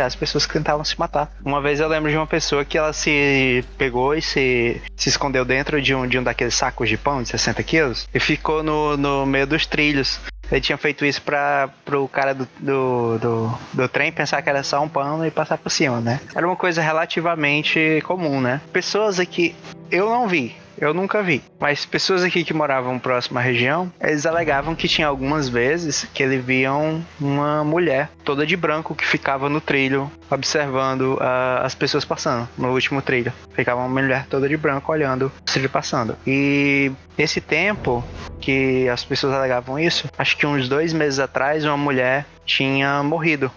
As 0.05 0.17
pessoas 0.17 0.45
que 0.45 0.53
tentavam 0.53 0.85
se 0.85 0.99
matar. 0.99 1.31
Uma 1.45 1.61
vez 1.61 1.81
eu 1.81 1.89
lembro 1.89 2.11
de 2.11 2.17
uma 2.17 2.27
pessoa 2.27 2.65
que 2.65 2.77
ela 2.77 2.93
se 2.93 3.65
pegou 3.77 4.15
e 4.15 4.23
se, 4.23 4.81
se 4.97 5.09
escondeu 5.09 5.45
dentro 5.45 5.81
de 5.81 5.95
um, 5.95 6.07
de 6.07 6.19
um 6.19 6.23
daqueles 6.23 6.55
sacos 6.55 6.89
de 6.89 6.97
pão 6.97 7.23
de 7.23 7.29
60 7.29 7.63
quilos 7.63 8.09
e 8.13 8.19
ficou 8.19 8.63
no, 8.63 8.97
no 8.97 9.25
meio 9.25 9.47
dos 9.47 9.67
trilhos. 9.67 10.19
Ele 10.51 10.61
tinha 10.61 10.79
feito 10.79 11.05
isso 11.05 11.21
para 11.23 11.69
pro 11.85 12.09
cara 12.09 12.35
do, 12.35 12.49
do, 12.59 13.19
do, 13.19 13.59
do 13.73 13.89
trem 13.89 14.11
pensar 14.11 14.41
que 14.41 14.49
era 14.49 14.63
só 14.63 14.83
um 14.83 14.89
pano 14.89 15.27
e 15.27 15.31
passar 15.31 15.59
por 15.59 15.71
cima, 15.71 16.01
né? 16.01 16.21
Era 16.35 16.47
uma 16.47 16.57
coisa 16.57 16.81
relativamente 16.81 18.03
comum, 18.07 18.41
né? 18.41 18.61
Pessoas 18.73 19.21
aqui. 19.21 19.55
Eu 19.91 20.09
não 20.09 20.27
vi, 20.27 20.57
eu 20.81 20.95
nunca 20.95 21.23
vi. 21.23 21.43
Mas 21.61 21.85
pessoas 21.85 22.23
aqui 22.23 22.45
que 22.45 22.55
moravam 22.55 22.99
próximo 22.99 23.39
à 23.39 23.43
região, 23.43 23.93
eles 24.01 24.27
alegavam 24.27 24.75
que 24.75 24.89
tinha 24.89 25.07
algumas 25.07 25.49
vezes 25.49 26.09
que 26.13 26.23
eles 26.23 26.45
viam 26.45 27.05
uma 27.21 27.65
mulher 27.65 28.11
toda 28.25 28.47
de 28.47 28.57
branco 28.57 28.95
que 28.95 29.07
ficava 29.07 29.49
no 29.49 29.61
trilho 29.61 30.11
observando 30.31 31.19
ah, 31.21 31.63
as 31.65 31.75
pessoas 31.75 32.05
passando 32.05 32.49
no 32.57 32.73
último 32.73 33.01
trilho. 33.01 33.33
Ficava 33.55 33.81
uma 33.81 33.89
mulher 33.89 34.27
toda 34.29 34.49
de 34.49 34.57
branco 34.57 34.93
olhando 34.93 35.27
o 35.27 35.45
trilho 35.45 35.71
passando. 35.71 36.17
E 36.27 36.93
esse 37.17 37.41
tempo 37.41 38.05
que 38.41 38.89
as 38.89 39.05
pessoas 39.05 39.35
alegavam 39.35 39.79
isso, 39.79 40.09
acho 40.17 40.37
que 40.37 40.47
uns 40.47 40.69
dois 40.69 40.93
meses 40.93 41.19
atrás 41.19 41.65
uma 41.65 41.77
mulher 41.77 42.27
tinha 42.45 43.03
morrido. 43.03 43.51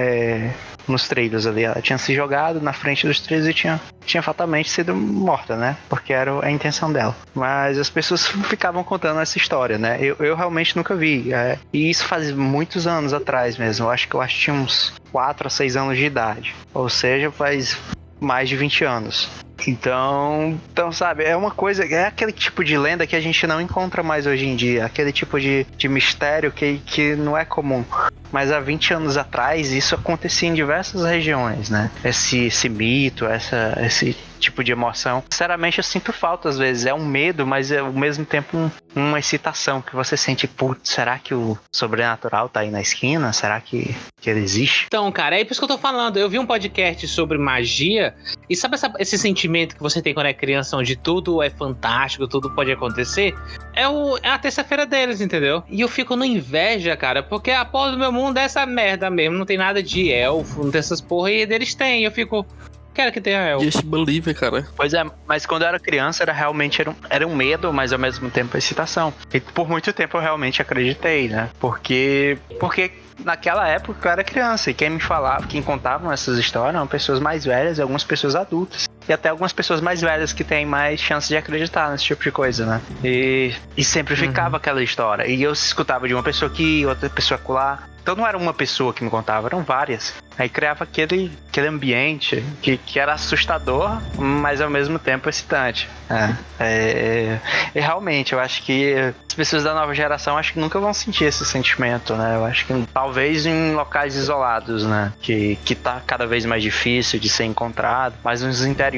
É, 0.00 0.50
nos 0.86 1.08
trilhos 1.08 1.46
ali, 1.46 1.64
ela 1.64 1.80
tinha 1.80 1.98
se 1.98 2.14
jogado 2.14 2.60
na 2.60 2.72
frente 2.72 3.06
dos 3.06 3.20
trilhos 3.20 3.46
e 3.48 3.54
tinha, 3.54 3.80
tinha 4.04 4.22
fatalmente 4.22 4.70
sido 4.70 4.94
morta, 4.94 5.56
né? 5.56 5.76
Porque 5.88 6.12
era 6.12 6.44
a 6.44 6.50
intenção 6.50 6.92
dela. 6.92 7.16
Mas 7.34 7.78
as 7.78 7.90
pessoas 7.90 8.26
ficavam 8.26 8.84
contando 8.84 9.20
essa 9.20 9.38
história, 9.38 9.78
né? 9.78 9.98
Eu, 10.00 10.16
eu 10.18 10.36
realmente 10.36 10.76
nunca 10.76 10.94
vi. 10.94 11.32
é, 11.32 11.58
e 11.72 11.90
isso 11.90 12.04
faz 12.06 12.30
muitos 12.32 12.86
anos 12.86 13.12
atrás 13.12 13.56
mesmo. 13.56 13.86
Eu 13.86 13.90
acho 13.90 14.08
que 14.08 14.14
eu 14.14 14.20
acho 14.20 14.34
que 14.36 14.40
tinha 14.42 14.56
uns 14.56 14.92
4 15.10 15.46
a 15.46 15.50
6 15.50 15.76
anos 15.76 15.96
de 15.96 16.04
idade. 16.04 16.54
Ou 16.72 16.88
seja, 16.88 17.30
faz 17.30 17.78
mais 18.20 18.48
de 18.48 18.56
20 18.56 18.84
anos. 18.84 19.43
Então, 19.66 20.58
então, 20.72 20.92
sabe, 20.92 21.24
é 21.24 21.36
uma 21.36 21.50
coisa, 21.50 21.84
é 21.84 22.06
aquele 22.06 22.32
tipo 22.32 22.62
de 22.64 22.76
lenda 22.76 23.06
que 23.06 23.16
a 23.16 23.20
gente 23.20 23.46
não 23.46 23.60
encontra 23.60 24.02
mais 24.02 24.26
hoje 24.26 24.46
em 24.46 24.56
dia, 24.56 24.84
aquele 24.84 25.12
tipo 25.12 25.40
de, 25.40 25.66
de 25.76 25.88
mistério 25.88 26.52
que, 26.52 26.80
que 26.84 27.14
não 27.16 27.36
é 27.36 27.44
comum. 27.44 27.84
Mas 28.30 28.50
há 28.50 28.60
20 28.60 28.94
anos 28.94 29.16
atrás 29.16 29.72
isso 29.72 29.94
acontecia 29.94 30.48
em 30.48 30.54
diversas 30.54 31.04
regiões, 31.04 31.70
né? 31.70 31.90
Esse, 32.04 32.46
esse 32.46 32.68
mito, 32.68 33.26
essa, 33.26 33.78
esse 33.80 34.16
tipo 34.44 34.62
de 34.64 34.72
emoção. 34.72 35.22
Sinceramente, 35.30 35.78
eu 35.78 35.84
sinto 35.84 36.12
falta 36.12 36.48
às 36.48 36.58
vezes. 36.58 36.86
É 36.86 36.94
um 36.94 37.04
medo, 37.04 37.46
mas 37.46 37.70
é 37.70 37.78
ao 37.80 37.92
mesmo 37.92 38.24
tempo 38.24 38.56
um- 38.56 38.70
uma 38.94 39.18
excitação 39.18 39.82
que 39.82 39.94
você 39.94 40.16
sente, 40.16 40.46
putz, 40.46 40.90
será 40.90 41.18
que 41.18 41.34
o 41.34 41.58
sobrenatural 41.74 42.48
tá 42.48 42.60
aí 42.60 42.70
na 42.70 42.80
esquina? 42.80 43.32
Será 43.32 43.60
que, 43.60 43.94
que 44.20 44.30
ele 44.30 44.40
existe? 44.40 44.84
Então, 44.86 45.10
cara, 45.12 45.38
é 45.38 45.44
por 45.44 45.52
isso 45.52 45.60
que 45.60 45.64
eu 45.64 45.76
tô 45.76 45.78
falando. 45.78 46.16
Eu 46.16 46.28
vi 46.28 46.38
um 46.38 46.46
podcast 46.46 47.06
sobre 47.08 47.38
magia. 47.38 48.14
E 48.48 48.56
sabe 48.56 48.74
essa- 48.74 48.92
esse 48.98 49.18
sentimento 49.18 49.74
que 49.76 49.82
você 49.82 50.00
tem 50.00 50.14
quando 50.14 50.26
é 50.26 50.34
criança, 50.34 50.76
onde 50.76 50.96
tudo 50.96 51.42
é 51.42 51.50
fantástico, 51.50 52.26
tudo 52.28 52.50
pode 52.50 52.70
acontecer? 52.70 53.34
É, 53.74 53.88
o, 53.88 54.16
é 54.22 54.28
a 54.28 54.38
terça-feira 54.38 54.86
deles, 54.86 55.20
entendeu? 55.20 55.62
E 55.68 55.80
eu 55.80 55.88
fico 55.88 56.14
no 56.16 56.24
inveja, 56.24 56.96
cara, 56.96 57.22
porque 57.22 57.50
a 57.50 57.64
porra 57.64 57.92
do 57.92 57.98
meu 57.98 58.12
mundo 58.12 58.38
é 58.38 58.42
essa 58.44 58.64
merda 58.66 59.10
mesmo. 59.10 59.36
Não 59.36 59.46
tem 59.46 59.56
nada 59.58 59.82
de 59.82 60.10
elfo, 60.10 60.62
não 60.64 60.70
tem 60.70 60.78
essas 60.78 61.00
porra. 61.00 61.30
E 61.30 61.46
deles 61.46 61.74
tem. 61.74 62.02
E 62.02 62.04
eu 62.04 62.12
fico. 62.12 62.46
Quero 62.94 63.12
que 63.12 63.20
tenha 63.20 63.40
elfo. 63.40 63.64
Just 63.64 63.84
believe, 63.84 64.32
cara. 64.34 64.66
Pois 64.76 64.94
é, 64.94 65.04
mas 65.26 65.44
quando 65.44 65.62
eu 65.62 65.68
era 65.68 65.80
criança 65.80 66.22
era 66.22 66.32
realmente 66.32 66.80
era 66.80 66.90
um, 66.90 66.94
era 67.10 67.26
um 67.26 67.34
medo, 67.34 67.72
mas 67.72 67.92
ao 67.92 67.98
mesmo 67.98 68.30
tempo 68.30 68.56
excitação. 68.56 69.12
E 69.32 69.40
por 69.40 69.68
muito 69.68 69.92
tempo 69.92 70.16
eu 70.16 70.20
realmente 70.20 70.62
acreditei, 70.62 71.28
né? 71.28 71.50
Porque 71.58 72.38
porque 72.60 72.92
naquela 73.22 73.66
época 73.68 74.08
eu 74.08 74.12
era 74.12 74.24
criança 74.24 74.70
e 74.70 74.74
quem 74.74 74.90
me 74.90 75.00
falava, 75.00 75.46
quem 75.46 75.62
contavam 75.62 76.12
essas 76.12 76.38
histórias 76.38 76.74
eram 76.74 76.86
pessoas 76.86 77.20
mais 77.20 77.44
velhas 77.44 77.78
e 77.78 77.82
algumas 77.82 78.04
pessoas 78.04 78.34
adultas. 78.34 78.86
E 79.08 79.12
até 79.12 79.28
algumas 79.28 79.52
pessoas 79.52 79.80
mais 79.80 80.00
velhas 80.00 80.32
que 80.32 80.44
têm 80.44 80.64
mais 80.64 81.00
chance 81.00 81.28
de 81.28 81.36
acreditar 81.36 81.90
nesse 81.90 82.04
tipo 82.04 82.22
de 82.22 82.30
coisa, 82.30 82.64
né? 82.64 82.80
E, 83.02 83.54
e 83.76 83.84
sempre 83.84 84.16
ficava 84.16 84.56
aquela 84.56 84.82
história. 84.82 85.26
E 85.26 85.42
eu 85.42 85.52
escutava 85.52 86.08
de 86.08 86.14
uma 86.14 86.22
pessoa 86.22 86.50
aqui, 86.50 86.84
outra 86.86 87.10
pessoa 87.10 87.40
lá. 87.48 87.84
Então 88.02 88.14
não 88.14 88.26
era 88.26 88.36
uma 88.36 88.52
pessoa 88.52 88.92
que 88.92 89.02
me 89.02 89.08
contava, 89.08 89.48
eram 89.48 89.62
várias. 89.62 90.12
Aí 90.36 90.48
criava 90.48 90.84
aquele, 90.84 91.32
aquele 91.48 91.68
ambiente 91.68 92.44
que, 92.60 92.76
que 92.76 92.98
era 92.98 93.14
assustador, 93.14 94.00
mas 94.18 94.60
ao 94.60 94.68
mesmo 94.68 94.98
tempo 94.98 95.28
excitante. 95.28 95.88
É, 96.10 96.34
é, 96.60 97.40
e 97.74 97.80
realmente, 97.80 98.32
eu 98.32 98.40
acho 98.40 98.62
que 98.62 98.94
as 99.26 99.34
pessoas 99.34 99.64
da 99.64 99.72
nova 99.72 99.94
geração 99.94 100.36
acho 100.36 100.52
que 100.52 100.60
nunca 100.60 100.78
vão 100.78 100.92
sentir 100.92 101.24
esse 101.24 101.44
sentimento, 101.44 102.14
né? 102.14 102.36
Eu 102.36 102.44
acho 102.44 102.66
que 102.66 102.86
talvez 102.92 103.46
em 103.46 103.74
locais 103.74 104.16
isolados, 104.16 104.84
né? 104.84 105.12
Que, 105.22 105.56
que 105.64 105.74
tá 105.74 106.02
cada 106.06 106.26
vez 106.26 106.44
mais 106.44 106.62
difícil 106.62 107.18
de 107.18 107.28
ser 107.28 107.44
encontrado. 107.44 108.14
Mas 108.22 108.42
nos 108.42 108.64
interiores, 108.66 108.93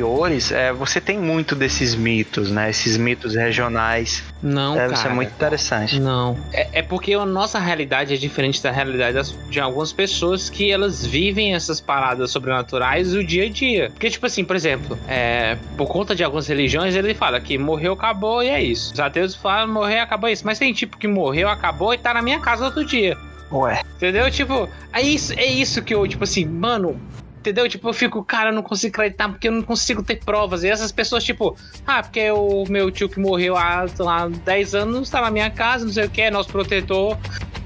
é, 0.53 0.73
você 0.73 1.01
tem 1.01 1.19
muito 1.19 1.55
desses 1.55 1.95
mitos, 1.95 2.51
né? 2.51 2.71
Esses 2.71 2.97
mitos 2.97 3.35
regionais. 3.35 4.23
Não, 4.43 4.75
Deve 4.75 4.95
cara. 4.95 5.03
ser 5.09 5.09
muito 5.15 5.31
interessante. 5.33 5.99
Não. 6.01 6.37
É, 6.53 6.81
é 6.81 6.83
porque 6.83 7.15
a 7.15 7.25
nossa 7.27 7.59
realidade 7.59 8.15
é 8.15 8.17
diferente 8.17 8.63
da 8.63 8.71
realidade 8.71 9.15
das- 9.15 9.35
de 9.49 9.61
algumas 9.61 9.93
pessoas 9.93 10.49
que 10.51 10.71
elas 10.71 11.05
vivem 11.05 11.55
essas 11.55 11.81
paradas 11.81 12.31
sobrenaturais 12.31 13.15
o 13.15 13.25
dia 13.25 13.45
a 13.45 13.49
dia. 13.49 13.91
Porque, 13.91 14.11
tipo 14.11 14.27
assim, 14.27 14.45
por 14.45 14.55
exemplo, 14.57 14.99
é, 15.09 15.57
por 15.77 15.87
conta 15.87 16.15
de 16.15 16.23
algumas 16.23 16.47
religiões, 16.47 16.95
ele 16.95 17.15
fala 17.15 17.41
que 17.41 17.57
morreu, 17.59 17.93
acabou 17.95 18.43
e 18.43 18.49
é 18.49 18.63
isso. 18.63 18.93
Os 18.93 19.01
ateus 19.01 19.35
falam 19.35 19.73
morreu, 19.73 20.01
acabou 20.03 20.29
é 20.29 20.33
isso. 20.33 20.45
Mas 20.45 20.59
tem 20.59 20.73
tipo 20.73 20.97
que 20.99 21.09
morreu, 21.09 21.49
acabou 21.49 21.93
e 21.95 21.99
tá 21.99 22.13
na 22.15 22.23
minha 22.23 22.39
casa 22.41 22.65
outro 22.65 22.85
dia. 22.85 23.17
Ué. 23.51 23.83
Entendeu? 23.97 24.31
Tipo, 24.31 24.69
é 24.93 25.01
isso, 25.01 25.33
é 25.35 25.47
isso 25.47 25.81
que 25.83 25.95
eu, 25.95 26.07
tipo 26.07 26.25
assim, 26.25 26.45
mano. 26.45 27.01
Entendeu? 27.47 27.69
Tipo, 27.69 27.91
eu 27.91 27.93
fico, 27.93 28.25
cara, 28.25 28.51
não 28.51 28.61
consigo 28.61 28.97
acreditar 28.97 29.29
porque 29.29 29.47
eu 29.47 29.53
não 29.53 29.63
consigo 29.63 30.03
ter 30.03 30.17
provas. 30.17 30.65
E 30.65 30.69
essas 30.69 30.91
pessoas, 30.91 31.23
tipo, 31.23 31.57
ah, 31.87 32.03
porque 32.03 32.29
o 32.33 32.65
meu 32.69 32.91
tio 32.91 33.09
que 33.09 33.21
morreu 33.21 33.57
há, 33.57 33.87
sei 33.87 34.05
lá, 34.05 34.29
10 34.29 34.75
anos 34.75 35.09
tá 35.09 35.21
na 35.21 35.31
minha 35.31 35.49
casa, 35.49 35.85
não 35.85 35.93
sei 35.93 36.07
o 36.07 36.11
que, 36.11 36.23
é 36.23 36.29
nosso 36.29 36.49
protetor. 36.49 37.17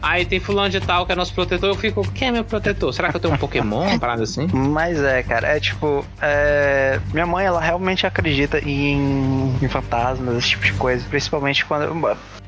Aí 0.02 0.26
tem 0.26 0.38
fulano 0.38 0.68
de 0.68 0.80
tal 0.80 1.06
que 1.06 1.12
é 1.12 1.14
nosso 1.14 1.32
protetor. 1.32 1.70
Eu 1.70 1.74
fico, 1.74 2.02
quem 2.12 2.28
é 2.28 2.30
meu 2.30 2.44
protetor? 2.44 2.92
Será 2.92 3.08
que 3.08 3.16
eu 3.16 3.20
tenho 3.20 3.32
um 3.32 3.38
Pokémon? 3.38 3.86
Uma 3.86 3.98
parada 3.98 4.22
assim? 4.22 4.46
Mas 4.52 5.02
é, 5.02 5.22
cara, 5.22 5.48
é 5.48 5.60
tipo. 5.60 6.04
é, 6.20 7.00
Minha 7.14 7.26
mãe, 7.26 7.46
ela 7.46 7.60
realmente 7.60 8.06
acredita 8.06 8.58
em, 8.58 9.56
em 9.62 9.68
fantasmas, 9.68 10.36
esse 10.36 10.50
tipo 10.50 10.64
de 10.66 10.74
coisa. 10.74 11.02
Principalmente 11.08 11.64
quando. 11.64 11.94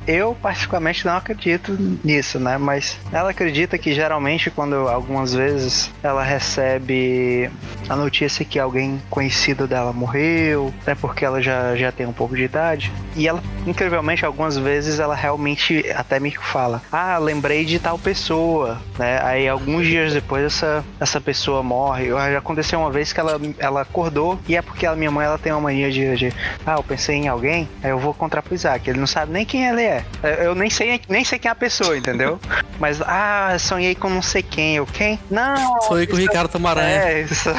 Eu, 0.07 0.37
particularmente, 0.41 1.07
não 1.07 1.17
acredito 1.17 1.77
nisso, 2.03 2.39
né? 2.39 2.59
Mas 2.59 2.99
ela 3.13 3.31
acredita 3.31 3.79
que 3.79 3.95
geralmente, 3.95 4.51
quando 4.51 4.75
algumas 4.89 5.33
vezes 5.33 5.91
ela 6.03 6.23
recebe 6.23 7.51
a 7.89 7.95
notícia 7.95 8.45
que 8.45 8.59
alguém 8.59 9.01
conhecido 9.09 9.67
dela 9.67 9.93
morreu, 9.93 10.73
né? 10.87 10.95
Porque 10.95 11.25
ela 11.25 11.41
já, 11.41 11.77
já 11.77 11.93
tem 11.93 12.07
um 12.07 12.13
pouco 12.13 12.35
de 12.35 12.43
idade. 12.43 12.93
E 13.15 13.29
ela, 13.29 13.43
incrivelmente, 13.67 14.25
algumas 14.25 14.57
vezes 14.57 14.99
ela 14.99 15.15
realmente 15.15 15.85
até 15.95 16.19
me 16.19 16.31
fala: 16.33 16.83
Ah, 16.91 17.19
lembrei 17.19 17.65
de 17.65 17.79
tal 17.79 17.99
pessoa, 17.99 18.81
né? 18.99 19.21
Aí 19.23 19.49
alguns 19.49 19.87
dias 19.87 20.13
depois 20.13 20.45
essa, 20.45 20.85
essa 20.99 21.21
pessoa 21.21 21.63
morre. 21.63 22.09
Já 22.09 22.39
aconteceu 22.39 22.81
uma 22.81 22.91
vez 22.91 23.13
que 23.13 23.21
ela, 23.21 23.41
ela 23.59 23.83
acordou 23.83 24.39
e 24.49 24.57
é 24.57 24.63
porque 24.63 24.87
a 24.87 24.97
minha 24.97 25.11
mãe 25.11 25.27
ela 25.27 25.39
tem 25.39 25.53
uma 25.53 25.61
mania 25.61 25.91
de, 25.91 26.17
de 26.17 26.33
Ah, 26.67 26.75
eu 26.75 26.83
pensei 26.83 27.17
em 27.17 27.29
alguém, 27.29 27.69
aí 27.83 27.91
eu 27.91 27.99
vou 27.99 28.15
pro 28.15 28.55
Isaac. 28.55 28.89
Ele 28.89 28.99
não 28.99 29.07
sabe 29.07 29.33
nem 29.33 29.45
quem 29.45 29.67
ele 29.67 29.83
é. 29.83 29.92
É. 29.99 30.47
Eu 30.47 30.55
nem 30.55 30.71
sei, 30.71 31.01
nem 31.09 31.25
sei 31.25 31.39
quem 31.39 31.49
é 31.49 31.53
a 31.53 31.55
pessoa, 31.55 31.97
entendeu? 31.97 32.41
Mas, 32.79 33.01
ah, 33.03 33.57
sonhei 33.59 33.95
com 33.95 34.09
não 34.09 34.23
sei 34.23 34.43
quem. 34.43 34.77
Eu, 34.77 34.87
quem? 34.87 35.19
Não. 35.31 35.81
Sonhei 35.83 36.07
com 36.07 36.15
o 36.15 36.19
Ricardo 36.19 36.51
Tamaranha. 36.51 36.89
É, 36.89 37.21
isso. 37.23 37.51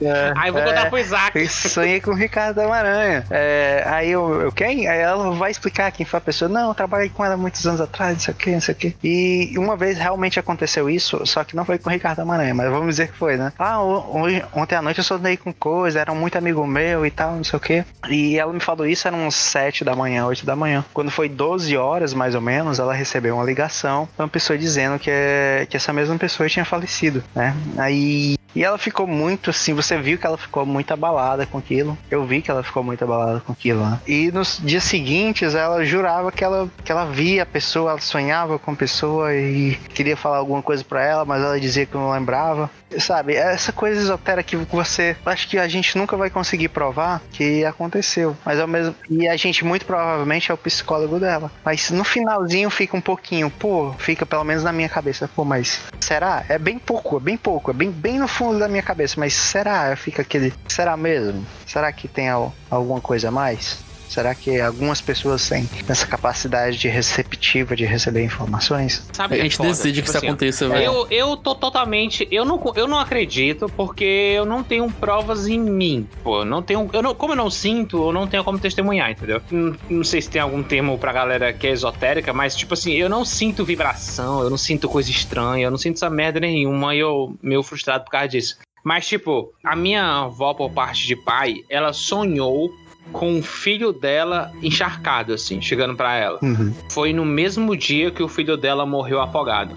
é, 0.00 0.32
aí 0.36 0.50
vou 0.50 0.62
contar 0.62 0.86
é, 0.86 0.88
pro 0.88 0.98
Isaac. 0.98 1.46
Sonhei 1.48 2.00
com 2.00 2.12
o 2.12 2.14
Ricardo 2.14 2.56
Tamaranha. 2.56 3.24
É, 3.30 3.84
aí 3.86 4.10
eu, 4.10 4.42
eu, 4.42 4.52
quem? 4.52 4.88
Aí 4.88 4.98
ela 4.98 5.30
vai 5.32 5.50
explicar 5.50 5.92
quem 5.92 6.06
foi 6.06 6.18
a 6.18 6.20
pessoa. 6.20 6.48
Não, 6.48 6.68
eu 6.68 6.74
trabalhei 6.74 7.08
com 7.08 7.24
ela 7.24 7.36
muitos 7.36 7.66
anos 7.66 7.80
atrás, 7.80 8.14
não 8.14 8.20
sei 8.20 8.34
o 8.34 8.36
que, 8.36 8.50
não 8.50 8.60
sei 8.60 8.74
o 8.74 8.76
que. 8.76 8.96
E 9.02 9.58
uma 9.58 9.76
vez 9.76 9.98
realmente 9.98 10.38
aconteceu 10.38 10.88
isso, 10.88 11.24
só 11.26 11.44
que 11.44 11.54
não 11.54 11.64
foi 11.64 11.78
com 11.78 11.90
o 11.90 11.92
Ricardo 11.92 12.16
Tamaranha, 12.16 12.54
mas 12.54 12.70
vamos 12.70 12.88
dizer 12.88 13.08
que 13.08 13.16
foi, 13.16 13.36
né? 13.36 13.52
Ah, 13.58 13.82
hoje, 13.82 14.42
ontem 14.52 14.76
à 14.76 14.82
noite 14.82 14.98
eu 14.98 15.04
sonhei 15.04 15.36
com 15.36 15.52
coisa, 15.52 16.00
era 16.00 16.14
muito 16.14 16.36
amigo 16.36 16.66
meu 16.66 17.04
e 17.04 17.10
tal, 17.10 17.36
não 17.36 17.44
sei 17.44 17.56
o 17.56 17.60
que. 17.60 17.84
E 18.08 18.38
ela 18.38 18.52
me 18.52 18.60
falou 18.60 18.86
isso, 18.86 19.06
eram 19.06 19.26
uns 19.26 19.34
7 19.64 19.84
da 19.84 19.96
manhã, 19.96 20.26
8 20.26 20.44
da 20.44 20.54
manhã. 20.54 20.84
Quando 20.92 21.10
foi 21.10 21.28
12 21.28 21.76
horas, 21.76 22.12
mais 22.12 22.34
ou 22.34 22.40
menos, 22.40 22.78
ela 22.78 22.92
recebeu 22.92 23.36
uma 23.36 23.44
ligação 23.44 24.08
de 24.14 24.22
uma 24.22 24.28
pessoa 24.28 24.58
dizendo 24.58 24.98
que, 24.98 25.10
é, 25.10 25.66
que 25.68 25.76
essa 25.76 25.92
mesma 25.92 26.16
pessoa 26.18 26.48
tinha 26.48 26.64
falecido, 26.64 27.24
né? 27.34 27.56
Aí 27.78 28.36
e 28.54 28.62
ela 28.62 28.78
ficou 28.78 29.06
muito 29.06 29.50
assim, 29.50 29.74
você 29.74 29.98
viu 29.98 30.16
que 30.16 30.24
ela 30.24 30.38
ficou 30.38 30.64
muito 30.64 30.92
abalada 30.92 31.44
com 31.44 31.58
aquilo. 31.58 31.98
Eu 32.08 32.24
vi 32.24 32.40
que 32.40 32.50
ela 32.50 32.62
ficou 32.62 32.84
muito 32.84 33.02
abalada 33.02 33.40
com 33.40 33.52
aquilo. 33.52 33.84
Né? 33.84 33.98
E 34.06 34.30
nos 34.30 34.60
dias 34.62 34.84
seguintes 34.84 35.54
ela 35.54 35.84
jurava 35.84 36.30
que 36.30 36.44
ela, 36.44 36.68
que 36.84 36.92
ela 36.92 37.04
via 37.04 37.42
a 37.42 37.46
pessoa, 37.46 37.90
ela 37.90 38.00
sonhava 38.00 38.58
com 38.58 38.70
a 38.70 38.76
pessoa 38.76 39.34
e 39.34 39.74
queria 39.92 40.16
falar 40.16 40.36
alguma 40.36 40.62
coisa 40.62 40.84
para 40.84 41.04
ela, 41.04 41.24
mas 41.24 41.42
ela 41.42 41.58
dizia 41.58 41.84
que 41.84 41.94
não 41.96 42.12
lembrava. 42.12 42.70
Sabe, 42.98 43.34
essa 43.34 43.72
coisa 43.72 44.00
esotérica 44.00 44.44
que 44.44 44.56
você. 44.56 45.16
Acho 45.24 45.48
que 45.48 45.58
a 45.58 45.68
gente 45.68 45.96
nunca 45.96 46.16
vai 46.16 46.30
conseguir 46.30 46.68
provar 46.68 47.22
que 47.32 47.64
aconteceu. 47.64 48.36
Mas 48.44 48.60
ao 48.60 48.66
mesmo. 48.66 48.94
E 49.08 49.28
a 49.28 49.36
gente 49.36 49.64
muito 49.64 49.84
provavelmente 49.84 50.50
é 50.50 50.54
o 50.54 50.58
psicólogo 50.58 51.18
dela. 51.18 51.50
Mas 51.64 51.90
no 51.90 52.04
finalzinho 52.04 52.70
fica 52.70 52.96
um 52.96 53.00
pouquinho, 53.00 53.50
pô, 53.50 53.92
fica 53.98 54.24
pelo 54.26 54.44
menos 54.44 54.62
na 54.62 54.72
minha 54.72 54.88
cabeça, 54.88 55.28
pô, 55.28 55.44
mas 55.44 55.80
será? 56.00 56.44
É 56.48 56.58
bem 56.58 56.78
pouco, 56.78 57.16
é 57.16 57.20
bem 57.20 57.36
pouco, 57.36 57.70
é 57.70 57.74
bem, 57.74 57.90
bem 57.90 58.18
no 58.18 58.28
fundo 58.28 58.58
da 58.58 58.68
minha 58.68 58.82
cabeça, 58.82 59.18
mas 59.18 59.34
será? 59.34 59.94
Fica 59.96 60.22
aquele. 60.22 60.52
Será 60.68 60.96
mesmo? 60.96 61.44
Será 61.66 61.92
que 61.92 62.08
tem 62.08 62.28
alguma 62.70 63.00
coisa 63.00 63.28
a 63.28 63.30
mais? 63.30 63.84
Será 64.14 64.32
que 64.32 64.60
algumas 64.60 65.00
pessoas 65.00 65.48
têm 65.48 65.68
essa 65.88 66.06
capacidade 66.06 66.78
de 66.78 66.86
receptiva 66.86 67.74
de 67.74 67.84
receber 67.84 68.22
informações? 68.22 69.04
Sabe 69.12 69.40
a 69.40 69.42
gente 69.42 69.56
foda, 69.56 69.70
decide 69.70 69.94
tipo 69.94 70.04
que 70.04 70.08
isso 70.10 70.18
assim, 70.18 70.28
aconteça, 70.28 70.68
velho. 70.68 70.84
Eu, 70.84 71.06
eu 71.10 71.36
tô 71.36 71.52
totalmente. 71.52 72.28
Eu 72.30 72.44
não, 72.44 72.62
eu 72.76 72.86
não 72.86 72.96
acredito 72.96 73.66
porque 73.76 74.04
eu 74.04 74.46
não 74.46 74.62
tenho 74.62 74.88
provas 74.88 75.48
em 75.48 75.58
mim. 75.58 76.08
Pô, 76.22 76.44
não 76.44 76.62
tenho. 76.62 76.88
Eu 76.92 77.02
não, 77.02 77.12
como 77.12 77.32
eu 77.32 77.36
não 77.36 77.50
sinto, 77.50 77.96
eu 78.06 78.12
não 78.12 78.28
tenho 78.28 78.44
como 78.44 78.56
testemunhar, 78.56 79.10
entendeu? 79.10 79.42
Não, 79.50 79.76
não 79.90 80.04
sei 80.04 80.22
se 80.22 80.30
tem 80.30 80.40
algum 80.40 80.62
termo 80.62 80.96
pra 80.96 81.12
galera 81.12 81.52
que 81.52 81.66
é 81.66 81.70
esotérica, 81.70 82.32
mas 82.32 82.54
tipo 82.54 82.74
assim, 82.74 82.92
eu 82.92 83.08
não 83.08 83.24
sinto 83.24 83.64
vibração, 83.64 84.44
eu 84.44 84.48
não 84.48 84.56
sinto 84.56 84.88
coisa 84.88 85.10
estranha, 85.10 85.64
eu 85.66 85.72
não 85.72 85.78
sinto 85.78 85.96
essa 85.96 86.08
merda 86.08 86.38
nenhuma 86.38 86.94
e 86.94 87.00
eu 87.00 87.36
meio 87.42 87.64
frustrado 87.64 88.04
por 88.04 88.12
causa 88.12 88.28
disso. 88.28 88.58
Mas, 88.84 89.08
tipo, 89.08 89.54
a 89.64 89.74
minha 89.74 90.04
avó, 90.24 90.52
por 90.52 90.70
parte 90.70 91.06
de 91.06 91.16
pai, 91.16 91.64
ela 91.70 91.94
sonhou 91.94 92.70
com 93.12 93.38
o 93.38 93.42
filho 93.42 93.92
dela 93.92 94.52
encharcado, 94.62 95.32
assim, 95.32 95.60
chegando 95.60 95.94
para 95.94 96.16
ela. 96.16 96.38
Uhum. 96.42 96.74
Foi 96.88 97.12
no 97.12 97.24
mesmo 97.24 97.76
dia 97.76 98.10
que 98.10 98.22
o 98.22 98.28
filho 98.28 98.56
dela 98.56 98.84
morreu 98.84 99.20
afogado. 99.20 99.74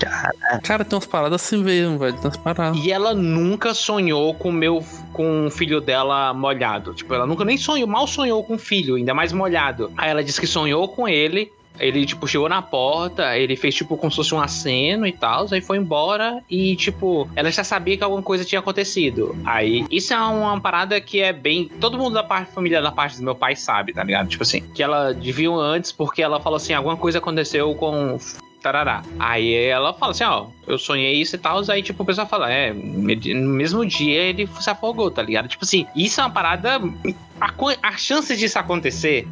Cara, 0.63 0.83
tem 0.83 0.95
umas 0.95 1.05
paradas 1.05 1.41
assim 1.41 1.63
mesmo, 1.63 1.99
velho. 1.99 2.13
Tem 2.13 2.25
umas 2.25 2.37
paradas. 2.37 2.83
E 2.83 2.91
ela 2.91 3.13
nunca 3.13 3.73
sonhou 3.73 4.33
com 4.33 4.51
meu 4.51 4.83
com 5.13 5.47
o 5.47 5.49
filho 5.49 5.81
dela 5.81 6.33
molhado. 6.33 6.93
Tipo, 6.93 7.13
ela 7.13 7.25
nunca 7.25 7.43
nem 7.43 7.57
sonhou, 7.57 7.87
mal 7.87 8.05
sonhou 8.05 8.43
com 8.43 8.55
o 8.55 8.59
filho, 8.59 8.95
ainda 8.95 9.13
mais 9.13 9.33
molhado. 9.33 9.91
Aí 9.97 10.09
ela 10.09 10.23
disse 10.23 10.39
que 10.39 10.47
sonhou 10.47 10.87
com 10.87 11.07
ele 11.07 11.51
ele, 11.79 12.05
tipo, 12.05 12.27
chegou 12.27 12.49
na 12.49 12.61
porta, 12.61 13.37
ele 13.37 13.55
fez, 13.55 13.75
tipo, 13.75 13.97
como 13.97 14.11
se 14.11 14.17
fosse 14.17 14.35
um 14.35 14.39
aceno 14.39 15.05
e 15.05 15.11
tal, 15.11 15.47
aí 15.51 15.61
foi 15.61 15.77
embora 15.77 16.43
e, 16.49 16.75
tipo, 16.75 17.29
ela 17.35 17.51
já 17.51 17.63
sabia 17.63 17.97
que 17.97 18.03
alguma 18.03 18.21
coisa 18.21 18.45
tinha 18.45 18.59
acontecido. 18.59 19.35
Aí, 19.45 19.85
isso 19.91 20.13
é 20.13 20.17
uma 20.19 20.59
parada 20.59 20.99
que 20.99 21.21
é 21.21 21.33
bem. 21.33 21.69
Todo 21.79 21.97
mundo 21.97 22.13
da 22.13 22.23
parte 22.23 22.51
família 22.51 22.81
da 22.81 22.91
parte 22.91 23.17
do 23.17 23.23
meu 23.23 23.35
pai 23.35 23.55
sabe, 23.55 23.93
tá 23.93 24.03
ligado? 24.03 24.27
Tipo 24.27 24.43
assim, 24.43 24.61
que 24.73 24.81
ela 24.81 25.13
viu 25.13 25.59
antes 25.59 25.91
porque 25.91 26.21
ela 26.21 26.39
falou 26.39 26.57
assim: 26.57 26.73
alguma 26.73 26.97
coisa 26.97 27.19
aconteceu 27.19 27.73
com 27.75 28.17
tarará. 28.61 29.03
Aí 29.19 29.53
ela 29.53 29.93
fala 29.93 30.11
assim, 30.11 30.23
ó, 30.23 30.47
eu 30.65 30.77
sonhei 30.77 31.13
isso 31.13 31.35
e 31.35 31.39
tal, 31.39 31.61
aí 31.69 31.81
tipo 31.81 32.03
o 32.03 32.05
pessoal 32.05 32.27
fala, 32.27 32.51
é, 32.51 32.73
no 32.73 33.49
mesmo 33.53 33.85
dia 33.85 34.21
ele 34.21 34.47
se 34.59 34.69
afogou, 34.69 35.09
tá 35.09 35.21
ligado? 35.21 35.47
Tipo 35.47 35.63
assim, 35.63 35.85
isso 35.95 36.19
é 36.19 36.23
uma 36.23 36.29
parada, 36.29 36.81
a, 37.39 37.53
a 37.87 37.97
chance 37.97 38.35
disso 38.35 38.59
acontecer 38.59 39.27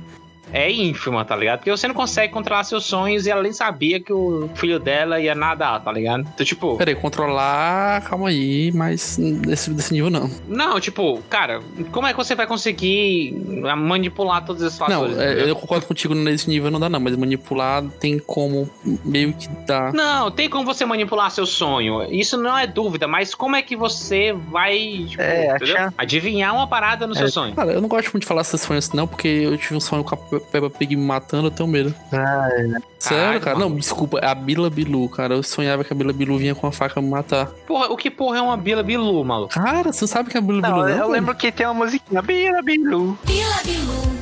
é 0.51 0.71
ínfima, 0.71 1.25
tá 1.25 1.35
ligado? 1.35 1.59
Porque 1.59 1.71
você 1.71 1.87
não 1.87 1.95
consegue 1.95 2.31
controlar 2.33 2.63
seus 2.63 2.85
sonhos 2.85 3.25
e 3.25 3.31
ela 3.31 3.41
nem 3.41 3.53
sabia 3.53 3.99
que 3.99 4.13
o 4.13 4.49
filho 4.55 4.79
dela 4.79 5.19
ia 5.19 5.35
nadar, 5.35 5.81
tá 5.83 5.91
ligado? 5.91 6.27
Então, 6.33 6.45
tipo. 6.45 6.77
Peraí, 6.77 6.95
controlar, 6.95 8.01
calma 8.03 8.29
aí, 8.29 8.71
mas 8.71 9.17
desse, 9.17 9.71
desse 9.71 9.93
nível 9.93 10.09
não. 10.09 10.29
Não, 10.47 10.79
tipo, 10.79 11.21
cara, 11.29 11.61
como 11.91 12.07
é 12.07 12.11
que 12.11 12.17
você 12.17 12.35
vai 12.35 12.47
conseguir 12.47 13.33
manipular 13.77 14.45
todos 14.45 14.61
esses 14.61 14.77
fatores? 14.77 15.15
Não, 15.15 15.23
é, 15.23 15.49
eu 15.49 15.55
concordo 15.55 15.85
contigo 15.85 16.13
nesse 16.13 16.49
nível 16.49 16.71
não 16.71 16.79
dá, 16.79 16.89
não, 16.89 16.99
mas 16.99 17.15
manipular 17.15 17.83
tem 17.99 18.19
como 18.19 18.69
meio 19.03 19.33
que 19.33 19.47
dar. 19.65 19.93
Não, 19.93 20.31
tem 20.31 20.49
como 20.49 20.65
você 20.65 20.85
manipular 20.85 21.31
seu 21.31 21.45
sonho. 21.45 22.03
Isso 22.11 22.37
não 22.37 22.57
é 22.57 22.67
dúvida, 22.67 23.07
mas 23.07 23.33
como 23.33 23.55
é 23.55 23.61
que 23.61 23.75
você 23.75 24.33
vai, 24.33 25.05
tipo, 25.07 25.21
é, 25.21 25.57
adivinhar 25.97 26.53
uma 26.53 26.67
parada 26.67 27.07
no 27.07 27.13
é, 27.13 27.17
seu 27.17 27.29
sonho? 27.29 27.55
Cara, 27.55 27.73
eu 27.73 27.81
não 27.81 27.87
gosto 27.87 28.11
muito 28.11 28.21
de 28.21 28.27
falar 28.27 28.41
esses 28.41 28.61
sonhos, 28.61 28.89
não, 28.91 29.07
porque 29.07 29.27
eu 29.27 29.57
tive 29.57 29.75
um 29.75 29.79
sonho 29.79 30.03
com 30.03 30.15
a 30.15 30.34
Peppa 30.39 30.69
Pig 30.69 30.95
me 30.95 31.05
matando, 31.05 31.47
eu 31.47 31.51
tenho 31.51 31.69
medo. 31.69 31.93
Ah, 32.11 32.49
é. 32.51 32.77
Sério, 32.99 33.41
cara? 33.41 33.57
Não, 33.57 33.73
desculpa, 33.75 34.19
é 34.19 34.27
a 34.27 34.35
Bila 34.35 34.69
Bilu, 34.69 35.07
cara. 35.09 35.35
Eu 35.35 35.43
sonhava 35.43 35.83
que 35.83 35.93
a 35.93 35.95
Bila 35.95 36.13
Bilu 36.13 36.37
vinha 36.37 36.55
com 36.55 36.67
a 36.67 36.71
faca 36.71 37.01
me 37.01 37.09
matar. 37.09 37.47
Porra, 37.67 37.87
o 37.87 37.97
que 37.97 38.09
porra 38.09 38.37
é 38.39 38.41
uma 38.41 38.57
Bila 38.57 38.83
Bilu, 38.83 39.23
maluco? 39.23 39.53
Cara, 39.53 39.91
você 39.91 40.07
sabe 40.07 40.29
que 40.29 40.37
é 40.37 40.39
a 40.39 40.43
Bila 40.43 40.61
Bilu 40.61 40.77
não? 40.77 40.89
Eu 40.89 41.09
lembro 41.09 41.35
que 41.35 41.51
tem 41.51 41.65
uma 41.65 41.85
musiquinha, 41.85 42.21
Bila 42.21 42.61
Bilu. 42.61 43.17
Bila 43.23 43.55
Bilu, 43.63 44.15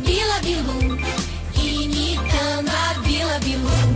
Bila 0.00 0.38
Bilu, 0.42 0.98
imitando 1.56 2.70
a 2.70 2.98
Bila 3.00 3.38
Bilu. 3.38 3.94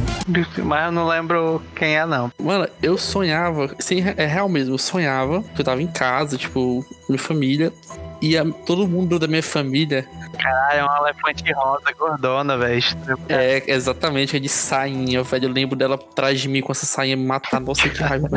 Mas 0.65 0.85
eu 0.87 0.93
não 0.93 1.09
lembro 1.09 1.63
quem 1.75 1.97
é, 1.97 2.05
não. 2.05 2.31
Mano, 2.39 2.69
eu 2.83 2.99
sonhava, 2.99 3.75
sim, 3.79 4.05
é 4.17 4.27
real 4.27 4.49
mesmo, 4.49 4.75
eu 4.75 4.79
sonhava 4.79 5.43
que 5.55 5.61
eu 5.61 5.65
tava 5.65 5.83
em 5.83 5.87
casa, 5.87 6.37
tipo, 6.37 6.85
minha 7.09 7.19
família, 7.19 7.73
e 8.21 8.37
a, 8.37 8.45
todo 8.45 8.87
mundo 8.87 9.19
da 9.19 9.27
minha 9.27 9.43
família. 9.43 10.07
Caralho, 10.39 10.81
é 10.81 10.85
um 10.85 11.07
elefante 11.07 11.53
rosa 11.53 11.93
gordona, 11.99 12.57
velho. 12.57 12.83
É, 13.29 13.63
exatamente, 13.67 14.37
é 14.37 14.41
de 14.41 14.49
sainha, 14.49 15.23
velho. 15.23 15.47
Eu 15.47 15.53
lembro 15.53 15.77
dela 15.77 15.97
atrás 15.97 16.41
de 16.41 16.49
mim 16.49 16.61
com 16.61 16.73
essa 16.73 16.87
sainha 16.87 17.17
me 17.17 17.27
matar. 17.27 17.61
Nossa, 17.61 17.89
que 17.89 18.03
raiva. 18.03 18.29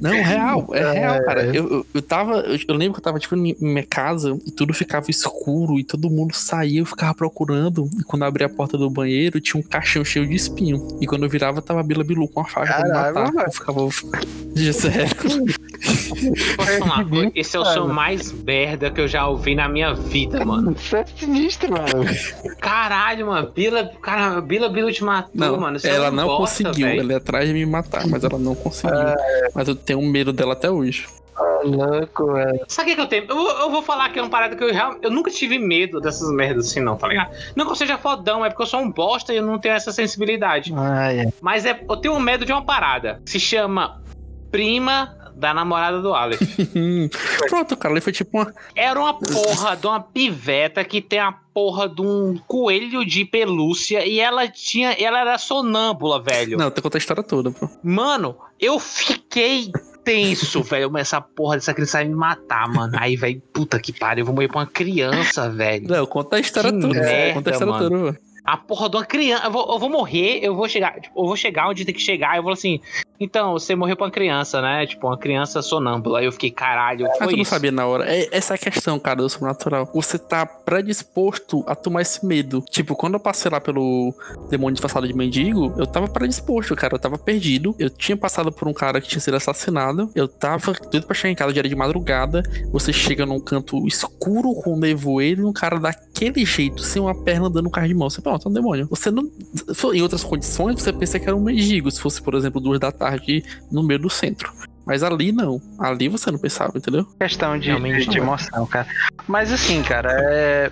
Não, 0.00 0.10
real, 0.22 0.66
é 0.72 0.92
real, 0.92 1.24
cara. 1.24 1.44
Eu, 1.44 1.68
eu, 1.70 1.86
eu 1.94 2.02
tava. 2.02 2.38
Eu, 2.40 2.58
eu, 2.68 2.74
lembro 2.74 2.94
que 2.94 3.00
eu 3.00 3.04
tava, 3.04 3.18
tipo, 3.18 3.36
em 3.36 3.56
minha 3.60 3.86
casa 3.86 4.36
e 4.46 4.50
tudo 4.50 4.74
ficava 4.74 5.10
escuro 5.10 5.78
e 5.78 5.84
todo 5.84 6.10
mundo 6.10 6.34
saía, 6.34 6.80
eu 6.80 6.86
ficava 6.86 7.14
procurando. 7.14 7.88
E 7.98 8.02
quando 8.02 8.22
eu 8.22 8.28
abri 8.28 8.44
a 8.44 8.48
porta 8.48 8.76
do 8.76 8.90
banheiro, 8.90 9.40
tinha 9.40 9.60
um 9.60 9.64
caixão 9.64 10.04
cheio 10.04 10.26
de 10.26 10.34
espinho. 10.34 10.98
E 11.00 11.06
quando 11.06 11.24
eu 11.24 11.28
virava, 11.28 11.62
tava 11.62 11.80
a 11.80 11.82
Bila 11.82 12.04
Bilu 12.04 12.28
com 12.28 12.40
a 12.40 12.44
faca 12.44 12.66
Caralho, 12.66 12.90
pra 12.90 12.96
me 12.96 13.02
matar. 13.04 13.32
Mano. 13.32 13.46
Eu 13.46 13.52
ficava. 13.52 13.78
Sério. 14.72 15.08
Posso 16.56 16.78
falar, 16.78 17.06
esse 17.34 17.56
é 17.56 17.60
o 17.60 17.64
som 17.64 17.86
mais 17.86 18.32
merda 18.32 18.90
que 18.90 19.00
eu 19.00 19.08
já 19.08 19.26
ouvi 19.26 19.54
na 19.54 19.68
minha 19.68 19.94
vida, 19.94 20.44
mano. 20.44 20.74
É 21.28 21.34
sinistro, 21.34 21.70
mano. 21.70 22.04
Caralho, 22.60 23.26
mano. 23.26 23.50
Bila, 23.54 23.90
cara, 24.00 24.40
Bila 24.40 24.68
Bila 24.68 24.90
te 24.90 25.04
matou, 25.04 25.30
não, 25.34 25.60
mano. 25.60 25.76
Isso 25.76 25.86
ela 25.86 26.10
não 26.10 26.26
bosta, 26.26 26.64
conseguiu. 26.64 26.86
Véio. 26.86 27.00
Ela 27.00 27.12
é 27.12 27.16
atrás 27.16 27.46
de 27.46 27.52
me 27.52 27.66
matar, 27.66 28.06
mas 28.06 28.24
ela 28.24 28.38
não 28.38 28.54
conseguiu. 28.54 28.96
É... 28.96 29.48
Mas 29.54 29.68
eu 29.68 29.74
tenho 29.74 30.00
medo 30.02 30.32
dela 30.32 30.54
até 30.54 30.70
hoje. 30.70 31.06
Ah, 31.36 31.60
louco, 31.64 32.32
velho. 32.32 32.60
Sabe 32.66 32.92
o 32.92 32.94
que, 32.94 33.00
eu 33.00 33.06
tenho? 33.06 33.26
Eu, 33.28 33.36
eu, 33.36 33.70
vou 33.70 33.82
falar 33.82 34.08
que 34.10 34.18
é 34.18 34.22
uma 34.22 34.30
parada 34.30 34.56
que 34.56 34.64
eu, 34.64 34.70
eu 35.02 35.10
nunca 35.10 35.30
tive 35.30 35.58
medo 35.58 36.00
dessas 36.00 36.30
merdas 36.32 36.66
assim, 36.66 36.80
não, 36.80 36.96
tá 36.96 37.06
ligado? 37.06 37.30
Não 37.54 37.64
que 37.64 37.72
eu 37.72 37.76
seja 37.76 37.98
fodão, 37.98 38.44
é 38.44 38.48
porque 38.48 38.62
eu 38.62 38.66
sou 38.66 38.80
um 38.80 38.90
bosta 38.90 39.32
e 39.32 39.36
eu 39.36 39.46
não 39.46 39.58
tenho 39.58 39.74
essa 39.74 39.92
sensibilidade. 39.92 40.72
Ah, 40.76 41.12
é. 41.12 41.28
Mas 41.40 41.64
é, 41.64 41.78
eu 41.88 41.96
tenho 41.96 42.18
medo 42.18 42.44
de 42.44 42.52
uma 42.52 42.64
parada. 42.64 43.20
Se 43.24 43.38
chama 43.38 44.00
Prima 44.50 45.16
da 45.38 45.54
namorada 45.54 46.00
do 46.00 46.12
Aleph. 46.12 46.40
Pronto, 47.48 47.76
cara, 47.76 47.94
ele 47.94 48.00
foi 48.00 48.12
tipo 48.12 48.36
uma. 48.36 48.52
Era 48.74 48.98
uma 48.98 49.14
porra 49.14 49.76
de 49.76 49.86
uma 49.86 50.00
piveta 50.00 50.84
que 50.84 51.00
tem 51.00 51.20
a 51.20 51.32
porra 51.54 51.88
de 51.88 52.02
um 52.02 52.36
coelho 52.46 53.04
de 53.04 53.24
pelúcia 53.24 54.04
e 54.04 54.18
ela 54.18 54.48
tinha. 54.48 54.92
Ela 54.92 55.20
era 55.20 55.38
sonâmbula, 55.38 56.20
velho. 56.20 56.58
Não, 56.58 56.66
tem 56.66 56.76
que 56.76 56.82
contar 56.82 56.98
a 56.98 57.00
história 57.00 57.22
toda, 57.22 57.50
pô. 57.52 57.68
Mano, 57.82 58.36
eu 58.60 58.80
fiquei 58.80 59.70
tenso, 60.04 60.62
velho. 60.64 60.90
Mas 60.90 61.08
essa 61.08 61.20
porra 61.20 61.54
dessa 61.56 61.72
criança 61.72 61.98
vai 61.98 62.08
me 62.08 62.14
matar, 62.14 62.68
mano. 62.68 62.94
Aí, 62.98 63.16
velho, 63.16 63.40
puta 63.52 63.78
que 63.78 63.92
pariu, 63.92 64.22
eu 64.22 64.26
vou 64.26 64.34
morrer 64.34 64.48
pra 64.48 64.58
uma 64.58 64.66
criança, 64.66 65.48
velho. 65.48 65.86
Não, 65.88 66.04
conta 66.06 66.36
a 66.36 66.40
história 66.40 66.72
que 66.72 66.80
toda. 66.80 66.94
Merda, 66.94 67.34
conta 67.34 67.50
a 67.50 67.52
história 67.52 67.72
mano. 67.72 67.90
toda, 67.90 68.20
a 68.48 68.56
porra 68.56 68.88
de 68.88 68.96
uma 68.96 69.04
criança. 69.04 69.44
Eu 69.44 69.50
vou, 69.50 69.70
eu 69.70 69.78
vou 69.78 69.90
morrer, 69.90 70.40
eu 70.42 70.56
vou 70.56 70.66
chegar. 70.66 70.98
Tipo, 70.98 71.20
eu 71.20 71.26
vou 71.26 71.36
chegar 71.36 71.68
onde 71.68 71.84
tem 71.84 71.94
que 71.94 72.00
chegar. 72.00 72.38
Eu 72.38 72.42
vou 72.42 72.52
assim. 72.52 72.80
Então, 73.20 73.52
você 73.52 73.74
morreu 73.74 73.94
pra 73.94 74.06
uma 74.06 74.10
criança, 74.10 74.62
né? 74.62 74.86
Tipo, 74.86 75.08
uma 75.08 75.18
criança 75.18 75.60
sonâmbula. 75.60 76.20
Aí 76.20 76.24
eu 76.24 76.32
fiquei, 76.32 76.50
caralho. 76.50 77.06
Mas 77.20 77.28
tu 77.28 77.36
não 77.36 77.42
isso. 77.42 77.50
sabia 77.50 77.70
na 77.70 77.84
hora. 77.86 78.10
É, 78.10 78.26
essa 78.32 78.54
é 78.54 78.56
a 78.56 78.58
questão, 78.58 78.98
cara, 78.98 79.16
do 79.16 79.28
sobrenatural. 79.28 79.90
Você 79.92 80.18
tá 80.18 80.46
predisposto 80.46 81.62
a 81.66 81.74
tomar 81.74 82.00
esse 82.00 82.24
medo. 82.24 82.64
Tipo, 82.70 82.96
quando 82.96 83.14
eu 83.14 83.20
passei 83.20 83.50
lá 83.50 83.60
pelo 83.60 84.14
demônio 84.48 84.72
disfarçado 84.72 85.06
de 85.06 85.12
mendigo, 85.12 85.74
eu 85.76 85.86
tava 85.86 86.08
predisposto, 86.08 86.74
cara. 86.74 86.94
Eu 86.94 86.98
tava 86.98 87.18
perdido. 87.18 87.76
Eu 87.78 87.90
tinha 87.90 88.16
passado 88.16 88.50
por 88.50 88.66
um 88.66 88.72
cara 88.72 88.98
que 88.98 89.08
tinha 89.08 89.20
sido 89.20 89.36
assassinado. 89.36 90.10
Eu 90.14 90.26
tava 90.26 90.72
doido 90.90 91.06
pra 91.06 91.14
chegar 91.14 91.32
em 91.32 91.36
casa, 91.36 91.52
já 91.52 91.58
era 91.58 91.68
de 91.68 91.76
madrugada. 91.76 92.42
Você 92.72 92.94
chega 92.94 93.26
num 93.26 93.40
canto 93.40 93.86
escuro 93.86 94.54
com 94.54 94.78
nevoeiro 94.78 95.42
e 95.42 95.44
um 95.44 95.52
cara 95.52 95.78
daquele 96.18 96.44
jeito, 96.44 96.82
sem 96.82 97.00
uma 97.00 97.14
perna 97.14 97.48
dando 97.48 97.68
um 97.68 97.70
carro 97.70 97.86
de 97.86 97.94
mão. 97.94 98.10
Você, 98.10 98.20
pronto, 98.20 98.48
é 98.48 98.50
um 98.50 98.52
demônio. 98.52 98.86
Você 98.90 99.10
não. 99.10 99.30
Em 99.94 100.02
outras 100.02 100.24
condições, 100.24 100.80
você 100.80 100.92
pensa 100.92 101.18
que 101.18 101.26
era 101.26 101.36
um 101.36 101.40
mendigo. 101.40 101.90
Se 101.90 102.00
fosse, 102.00 102.20
por 102.20 102.34
exemplo, 102.34 102.60
duas 102.60 102.80
da 102.80 102.90
tarde 102.90 103.44
no 103.70 103.82
meio 103.82 104.00
do 104.00 104.10
centro. 104.10 104.52
Mas 104.84 105.02
ali 105.02 105.30
não. 105.30 105.60
Ali 105.78 106.08
você 106.08 106.30
não 106.30 106.38
pensava, 106.38 106.72
entendeu? 106.76 107.04
questão 107.20 107.58
de, 107.58 107.68
Realmente 107.68 108.06
de, 108.06 108.10
de 108.10 108.18
emoção, 108.18 108.66
cara. 108.66 108.88
Mas 109.26 109.52
assim, 109.52 109.82
cara, 109.82 110.10
é... 110.12 110.70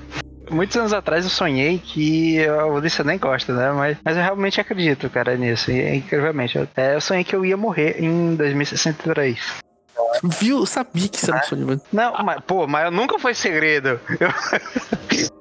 Muitos 0.48 0.76
anos 0.76 0.92
atrás 0.92 1.24
eu 1.24 1.30
sonhei 1.30 1.78
que 1.78 2.46
a 2.46 2.66
Ulisses 2.66 3.04
nem 3.04 3.18
gosta, 3.18 3.52
né? 3.52 3.72
Mas, 3.72 3.98
mas 4.04 4.16
eu 4.16 4.22
realmente 4.22 4.60
acredito, 4.60 5.10
cara, 5.10 5.36
nisso. 5.36 5.72
E, 5.72 5.96
incrivelmente. 5.96 6.56
Eu, 6.56 6.68
é, 6.76 6.94
eu 6.94 7.00
sonhei 7.00 7.24
que 7.24 7.34
eu 7.34 7.44
ia 7.44 7.56
morrer 7.56 7.96
em 7.98 8.36
2063. 8.36 9.66
Viu? 10.24 10.58
Eu 10.60 10.66
sabia 10.66 11.08
que 11.08 11.16
isso 11.16 11.30
era 11.30 11.40
um 11.40 11.42
sonho, 11.44 11.66
mano. 11.66 11.80
Não, 11.92 12.12
mas, 12.24 12.40
pô, 12.46 12.66
mas 12.66 12.92
nunca 12.92 13.18
foi 13.18 13.34
segredo. 13.34 14.00
Eu, 14.20 14.28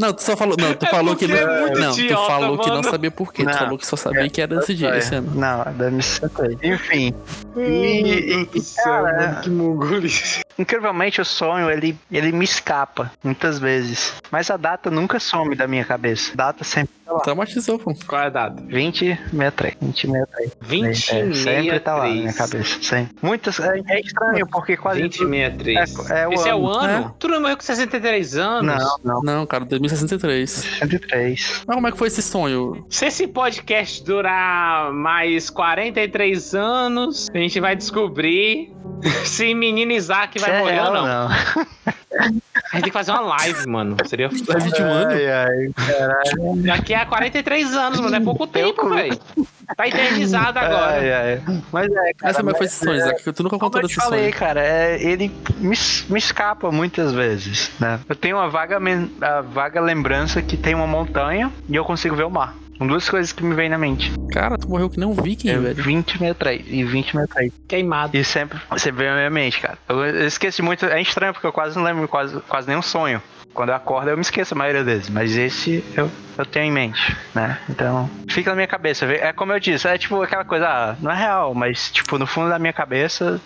Não, 0.00 0.12
tu 0.12 0.22
só 0.22 0.36
falou. 0.36 0.56
Não, 0.58 0.74
tu 0.74 0.84
É 0.84 0.90
falou 0.90 1.14
que 1.16 1.26
não. 1.28 1.36
é 1.36 1.60
muito 1.60 1.78
não, 1.78 1.92
idiota, 1.92 2.14
tu 2.22 2.26
falou 2.26 2.58
que 2.58 2.66
não 2.68 2.76
mano. 2.76 2.90
sabia 2.90 3.10
por 3.10 3.32
quê. 3.32 3.44
Não. 3.44 3.52
Tu 3.52 3.58
falou 3.58 3.78
que 3.78 3.86
só 3.86 3.96
sabia 3.96 4.28
que 4.28 4.40
era 4.40 4.56
esse 4.56 4.74
dia, 4.74 4.96
esse 4.96 5.14
ano. 5.14 5.30
Não, 5.34 5.62
2063. 5.74 6.58
Enfim. 6.62 7.14
Meu 7.54 7.64
E, 7.64 8.44
do 8.46 8.60
céu, 8.60 8.84
cara, 8.84 9.16
mano, 9.28 9.40
que 9.42 9.50
mongolice. 9.50 10.40
Incrivelmente 10.58 11.20
o 11.20 11.24
sonho 11.24 11.70
ele, 11.70 11.96
ele 12.10 12.30
me 12.32 12.44
escapa 12.44 13.10
muitas 13.22 13.58
vezes. 13.58 14.12
Mas 14.30 14.50
a 14.50 14.56
data 14.56 14.90
nunca 14.90 15.18
some 15.20 15.54
da 15.54 15.66
minha 15.66 15.84
cabeça. 15.84 16.32
A 16.32 16.36
data 16.36 16.64
sempre 16.64 16.90
tá 17.06 17.12
lá. 17.12 17.20
Traumatizou, 17.20 17.78
pô. 17.78 17.94
Qual 18.06 18.20
é 18.22 18.26
a 18.26 18.28
data? 18.28 18.60
2063. 18.62 19.76
2063. 19.80 20.52
20 20.60 21.10
É, 21.12 21.34
sempre 21.34 21.80
tá 21.80 21.94
lá 21.94 22.06
na 22.08 22.10
minha 22.14 22.32
cabeça. 22.32 22.82
Sempre. 22.82 23.16
Muitas. 23.22 23.60
É, 23.60 23.81
é 23.88 24.00
estranho, 24.00 24.46
porque 24.46 24.76
quase. 24.76 25.00
2063. 25.00 26.10
É- 26.10 26.22
é 26.22 26.28
o 26.28 26.32
Esse 26.32 26.48
é 26.48 26.54
o 26.54 26.66
ano. 26.68 26.80
ano? 26.80 27.14
Tu 27.18 27.28
não 27.28 27.40
morreu 27.40 27.56
com 27.56 27.62
63 27.62 28.36
anos? 28.36 28.74
Não, 28.76 28.96
não. 29.02 29.22
Não, 29.22 29.46
cara, 29.46 29.64
2063. 29.64 30.50
103. 30.50 31.62
Mas 31.66 31.74
como 31.74 31.86
é 31.88 31.92
que 31.92 31.98
foi 31.98 32.08
esse 32.08 32.22
sonho? 32.22 32.84
Se 32.88 33.06
esse 33.06 33.26
podcast 33.26 34.04
durar 34.04 34.92
mais 34.92 35.50
43 35.50 36.54
anos, 36.54 37.28
a 37.32 37.38
gente 37.38 37.60
vai 37.60 37.76
descobrir 37.76 38.72
se 39.24 39.54
menino 39.54 39.92
Isaac 39.92 40.38
vai 40.38 40.50
é 40.50 40.58
morrer 40.58 40.80
ou 40.80 40.92
não. 40.92 41.28
A 42.14 42.76
gente 42.76 42.84
tem 42.84 42.90
que 42.90 42.90
fazer 42.92 43.10
uma 43.12 43.20
live, 43.20 43.66
mano. 43.68 43.96
Seria 44.06 44.28
Live 44.28 44.72
de 44.72 44.82
um 44.82 44.86
ano? 44.86 45.10
Ai, 45.10 45.26
ai, 45.30 45.70
caralho. 45.74 46.62
Daqui 46.62 46.94
a 46.94 47.06
43 47.06 47.74
anos, 47.74 48.00
mano. 48.00 48.14
É 48.16 48.20
pouco 48.20 48.46
tempo, 48.46 48.88
velho. 48.88 49.18
Tá 49.76 49.86
eternizado 49.88 50.58
agora. 50.60 50.92
Ai, 50.92 51.12
ai. 51.12 51.42
Mas 51.72 51.86
é, 51.90 52.12
cara. 52.14 52.34
Como 52.34 52.50
é 52.50 52.52
mas- 52.52 52.60
esse 52.62 52.84
sonho, 52.84 52.96
Isaac? 52.96 53.22
Que 53.22 53.32
tu 53.32 53.42
nunca 53.42 53.58
Como 53.58 53.70
contou 53.70 53.80
eu 53.80 53.86
desse 53.88 53.98
te 53.98 54.04
falei, 54.04 54.30
cara, 54.32 54.60
é, 54.64 55.02
ele 55.02 55.30
me, 55.58 55.76
me 56.08 56.18
escapa 56.18 56.70
muitas 56.70 57.12
vezes, 57.12 57.70
né? 57.80 58.00
Eu 58.08 58.14
tenho 58.16 58.36
uma 58.36 58.48
vaga, 58.48 58.78
a 59.20 59.40
vaga 59.40 59.80
lembrança 59.80 60.42
que 60.42 60.56
tem 60.56 60.74
uma 60.74 60.86
montanha 60.86 61.50
e 61.68 61.74
eu 61.76 61.84
consigo 61.84 62.14
ver 62.16 62.24
o 62.24 62.30
mar. 62.30 62.54
São 62.78 62.86
duas 62.86 63.08
coisas 63.08 63.30
que 63.32 63.44
me 63.44 63.54
vêm 63.54 63.68
na 63.68 63.78
mente. 63.78 64.10
Cara, 64.32 64.58
tu 64.58 64.68
morreu 64.68 64.90
que 64.90 64.98
nem 64.98 65.06
um 65.06 65.12
viking, 65.12 65.50
É 65.50 65.56
velho. 65.58 65.74
2063 65.76 66.62
e 66.66 66.82
2063. 66.82 67.52
Queimado. 67.68 68.16
E 68.16 68.24
sempre 68.24 68.58
você 68.68 68.90
vê 68.90 69.08
na 69.08 69.16
minha 69.16 69.30
mente, 69.30 69.60
cara. 69.60 69.78
Eu, 69.88 70.04
eu 70.04 70.26
esqueci 70.26 70.62
muito, 70.62 70.86
é 70.86 71.00
estranho 71.00 71.32
porque 71.32 71.46
eu 71.46 71.52
quase 71.52 71.76
não 71.76 71.84
lembro 71.84 72.08
quase, 72.08 72.40
quase 72.48 72.66
nenhum 72.66 72.82
sonho. 72.82 73.22
Quando 73.54 73.70
eu 73.70 73.74
acordo 73.74 74.10
eu 74.10 74.16
me 74.16 74.22
esqueço 74.22 74.54
a 74.54 74.56
maioria 74.56 74.82
vezes, 74.82 75.08
mas 75.10 75.36
esse 75.36 75.84
eu, 75.96 76.10
eu 76.38 76.46
tenho 76.46 76.66
em 76.66 76.72
mente, 76.72 77.16
né? 77.34 77.58
Então, 77.68 78.08
fica 78.28 78.50
na 78.50 78.56
minha 78.56 78.66
cabeça. 78.66 79.06
É 79.06 79.32
como 79.32 79.52
eu 79.52 79.60
disse, 79.60 79.86
é 79.86 79.96
tipo 79.98 80.22
aquela 80.22 80.44
coisa, 80.44 80.66
ah, 80.68 80.96
não 81.00 81.10
é 81.10 81.16
real, 81.16 81.54
mas 81.54 81.90
tipo, 81.90 82.18
no 82.18 82.26
fundo 82.26 82.48
da 82.48 82.58
minha 82.58 82.72
cabeça, 82.72 83.40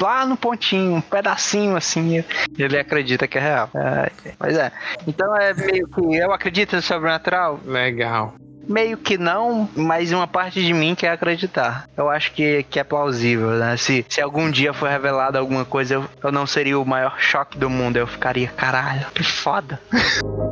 lá 0.00 0.26
no 0.26 0.36
pontinho, 0.36 0.96
um 0.96 1.00
pedacinho 1.00 1.76
assim, 1.76 2.24
ele 2.58 2.78
acredita 2.78 3.26
que 3.28 3.38
é 3.38 3.40
real. 3.40 3.70
É, 3.74 4.10
mas 4.38 4.56
é. 4.56 4.72
Então 5.06 5.36
é 5.36 5.54
meio 5.54 5.88
que 5.88 6.16
eu 6.16 6.32
acredito 6.32 6.76
no 6.76 6.82
sobrenatural, 6.82 7.60
Legal. 7.64 8.34
Meio 8.68 8.96
que 8.96 9.18
não, 9.18 9.68
mas 9.74 10.12
uma 10.12 10.26
parte 10.26 10.64
de 10.64 10.72
mim 10.72 10.94
quer 10.94 11.10
acreditar. 11.10 11.84
Eu 11.96 12.08
acho 12.08 12.32
que, 12.32 12.62
que 12.64 12.78
é 12.78 12.84
plausível, 12.84 13.50
né? 13.50 13.76
Se, 13.76 14.04
se 14.08 14.20
algum 14.20 14.50
dia 14.50 14.72
for 14.72 14.88
revelado 14.88 15.38
alguma 15.38 15.64
coisa, 15.64 15.94
eu, 15.94 16.04
eu 16.22 16.32
não 16.32 16.46
seria 16.46 16.78
o 16.78 16.84
maior 16.84 17.18
choque 17.18 17.58
do 17.58 17.68
mundo. 17.68 17.96
Eu 17.96 18.06
ficaria, 18.06 18.48
caralho, 18.48 19.06
que 19.14 19.22
foda. 19.22 19.80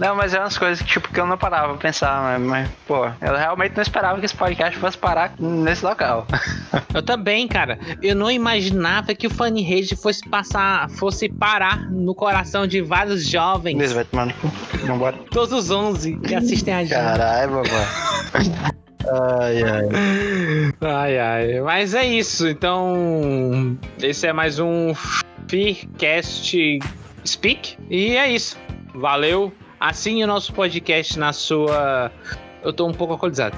Não, 0.00 0.16
mas 0.16 0.32
é 0.32 0.40
umas 0.40 0.56
coisas 0.56 0.80
que, 0.80 0.88
tipo, 0.88 1.12
que 1.12 1.20
eu 1.20 1.26
não 1.26 1.36
parava 1.36 1.74
pra 1.74 1.76
pensar, 1.76 2.22
mas, 2.22 2.40
mas, 2.40 2.70
pô, 2.86 3.04
eu 3.04 3.36
realmente 3.36 3.74
não 3.76 3.82
esperava 3.82 4.18
que 4.18 4.24
esse 4.24 4.34
podcast 4.34 4.78
fosse 4.78 4.96
parar 4.96 5.34
nesse 5.38 5.84
local. 5.84 6.26
Eu 6.94 7.02
também, 7.02 7.46
cara. 7.46 7.78
Eu 8.02 8.16
não 8.16 8.30
imaginava 8.30 9.14
que 9.14 9.26
o 9.26 9.30
Funny 9.30 9.62
Rage 9.62 9.94
fosse 9.94 10.26
passar, 10.28 10.88
fosse 10.90 11.28
parar 11.28 11.88
no 11.90 12.14
coração 12.14 12.66
de 12.66 12.80
vários 12.80 13.26
jovens. 13.28 13.74
Beleza, 13.74 13.94
vai 13.94 14.04
tomar 14.04 14.26
no 14.26 14.34
cu. 14.34 14.50
Vambora. 14.86 15.16
Todos 15.30 15.52
os 15.52 15.70
11 15.70 16.16
que 16.20 16.34
assistem 16.34 16.74
a 16.74 16.80
gente. 16.80 16.94
Caralho, 16.94 17.52
babá. 17.56 18.80
Ai, 19.40 19.62
ai. 19.62 19.88
Ai, 20.82 21.18
ai. 21.18 21.60
Mas 21.62 21.94
é 21.94 22.04
isso. 22.04 22.46
Então, 22.46 23.78
esse 24.00 24.26
é 24.26 24.32
mais 24.32 24.58
um 24.58 24.94
Fearcast 25.48 26.78
Speak. 27.26 27.76
E 27.88 28.16
é 28.16 28.30
isso. 28.30 28.58
Valeu. 28.94 29.52
Assine 29.80 30.22
o 30.22 30.26
nosso 30.26 30.52
podcast 30.52 31.18
na 31.18 31.32
sua. 31.32 32.12
Eu 32.62 32.70
tô 32.70 32.86
um 32.86 32.92
pouco 32.92 33.14
alcoolizado. 33.14 33.56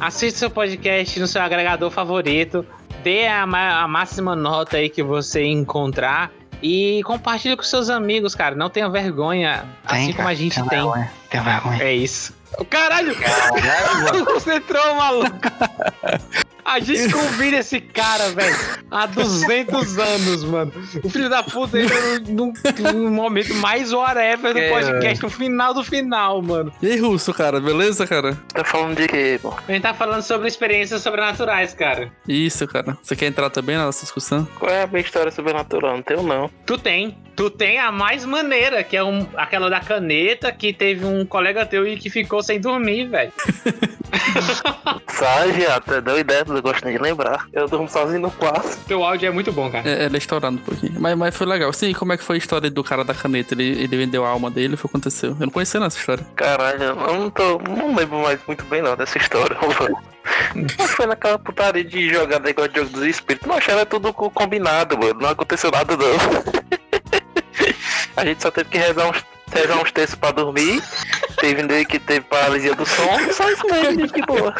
Assista 0.00 0.40
seu 0.40 0.50
podcast 0.50 1.20
no 1.20 1.28
seu 1.28 1.40
agregador 1.40 1.92
favorito. 1.92 2.66
Dê 3.04 3.28
a, 3.28 3.44
a 3.44 3.86
máxima 3.86 4.34
nota 4.34 4.78
aí 4.78 4.90
que 4.90 5.00
você 5.00 5.44
encontrar. 5.44 6.32
E 6.60 7.02
compartilhe 7.04 7.56
com 7.56 7.62
seus 7.62 7.88
amigos, 7.88 8.34
cara. 8.34 8.56
Não 8.56 8.68
tenha 8.68 8.88
vergonha. 8.88 9.64
assim 9.84 10.12
como 10.12 10.26
a 10.26 10.34
gente 10.34 10.54
tem. 10.54 10.68
Vergonha, 10.68 11.12
tem 11.30 11.40
vergonha. 11.40 11.82
É 11.84 11.94
isso. 11.94 12.34
Caralho! 12.68 13.14
Caralho, 13.14 14.24
Você 14.34 14.54
entrou, 14.54 14.94
maluco. 14.96 15.30
A 16.64 16.80
gente 16.80 17.12
convida 17.12 17.58
esse 17.58 17.78
cara, 17.80 18.30
velho, 18.30 18.56
há 18.90 19.06
200 19.06 19.98
anos, 19.98 20.44
mano. 20.44 20.72
O 21.02 21.10
filho 21.10 21.28
da 21.28 21.42
puta 21.42 21.78
entra 21.78 22.20
no 22.92 23.10
momento 23.10 23.54
mais 23.56 23.92
whatever 23.92 24.52
do 24.54 24.58
É. 24.58 24.70
podcast, 24.70 25.22
no 25.22 25.28
final 25.30 25.74
do 25.74 25.84
final, 25.84 26.40
mano. 26.40 26.72
E 26.82 26.86
aí, 26.92 26.98
Russo, 26.98 27.34
cara, 27.34 27.60
beleza, 27.60 28.06
cara? 28.06 28.36
Tá 28.52 28.64
falando 28.64 28.96
de 28.96 29.06
quê, 29.06 29.38
pô? 29.42 29.52
A 29.68 29.72
gente 29.72 29.82
tá 29.82 29.92
falando 29.92 30.22
sobre 30.22 30.48
experiências 30.48 31.02
sobrenaturais, 31.02 31.74
cara. 31.74 32.10
Isso, 32.26 32.66
cara. 32.66 32.96
Você 33.02 33.14
quer 33.14 33.26
entrar 33.26 33.50
também 33.50 33.76
nessa 33.76 34.00
discussão? 34.02 34.48
Qual 34.58 34.70
é 34.70 34.82
a 34.82 34.86
minha 34.86 35.00
história 35.02 35.30
sobrenatural? 35.30 35.96
Não 35.96 36.02
tenho, 36.02 36.22
não. 36.22 36.50
Tu 36.64 36.78
tem. 36.78 37.18
Tu 37.36 37.50
tem 37.50 37.80
a 37.80 37.90
mais 37.90 38.24
maneira, 38.24 38.84
que 38.84 38.96
é 38.96 39.02
um, 39.02 39.26
aquela 39.36 39.68
da 39.68 39.80
caneta, 39.80 40.52
que 40.52 40.72
teve 40.72 41.04
um 41.04 41.26
colega 41.26 41.66
teu 41.66 41.84
e 41.86 41.96
que 41.96 42.08
ficou 42.08 42.40
sem 42.44 42.60
dormir, 42.60 43.08
velho. 43.08 43.32
Sai, 45.08 45.52
viado, 45.52 46.00
deu 46.00 46.18
ideia, 46.18 46.44
eu 46.56 46.62
gosto 46.62 46.84
nem 46.84 46.96
de 46.96 47.02
lembrar. 47.02 47.46
Eu 47.52 47.68
durmo 47.68 47.88
sozinho 47.88 48.20
no 48.20 48.30
quarto. 48.30 48.76
Teu 48.86 49.04
áudio 49.04 49.28
é 49.28 49.30
muito 49.30 49.52
bom, 49.52 49.70
cara. 49.70 49.88
É, 49.88 50.04
ele 50.06 50.16
é 50.16 50.18
estourado 50.18 50.56
um 50.56 50.58
pouquinho. 50.58 50.94
Mas, 51.00 51.16
mas 51.16 51.36
foi 51.36 51.46
legal. 51.46 51.72
Sim, 51.72 51.92
como 51.92 52.12
é 52.12 52.16
que 52.16 52.24
foi 52.24 52.36
a 52.36 52.38
história 52.38 52.70
do 52.70 52.82
cara 52.84 53.04
da 53.04 53.14
caneta? 53.14 53.54
Ele, 53.54 53.82
ele 53.82 53.96
vendeu 53.96 54.24
a 54.24 54.28
alma 54.28 54.50
dele, 54.50 54.76
foi 54.76 54.86
o 54.86 54.90
que 54.90 54.96
aconteceu. 54.96 55.30
Eu 55.30 55.36
não 55.46 55.50
conhecia 55.50 55.80
não 55.80 55.86
essa 55.86 55.98
história. 55.98 56.24
Caralho, 56.36 56.82
eu 56.82 56.94
não 56.96 57.30
tô. 57.30 57.58
Não 57.58 57.94
lembro 57.94 58.18
mais 58.22 58.38
muito 58.46 58.64
bem 58.64 58.82
não 58.82 58.96
dessa 58.96 59.18
história, 59.18 59.56
mano. 59.60 59.98
Mas 60.78 60.90
foi 60.92 61.06
naquela 61.06 61.38
putaria 61.38 61.84
de 61.84 62.08
jogar 62.08 62.40
negócio 62.40 62.70
de 62.72 62.80
jogo 62.80 62.90
dos 62.92 63.02
espíritos. 63.04 63.46
Não, 63.48 63.56
era 63.58 63.84
tudo 63.84 64.12
co- 64.12 64.30
combinado, 64.30 64.96
mano. 64.98 65.20
Não 65.20 65.28
aconteceu 65.30 65.70
nada 65.70 65.96
não. 65.96 66.06
A 68.16 68.24
gente 68.24 68.42
só 68.42 68.50
teve 68.50 68.70
que 68.70 68.78
rezar 68.78 69.10
uns, 69.10 69.24
rezar 69.52 69.82
uns 69.82 69.92
textos 69.92 70.18
pra 70.18 70.30
dormir. 70.30 70.80
Teve 71.40 71.62
um 71.64 71.84
que 71.84 71.98
teve 71.98 72.20
paralisia 72.22 72.74
do 72.74 72.86
som. 72.86 73.18
Só 73.32 73.50
isso 73.50 73.66
mesmo, 73.66 74.00
gente, 74.00 74.14
de 74.14 74.22
boa. 74.22 74.54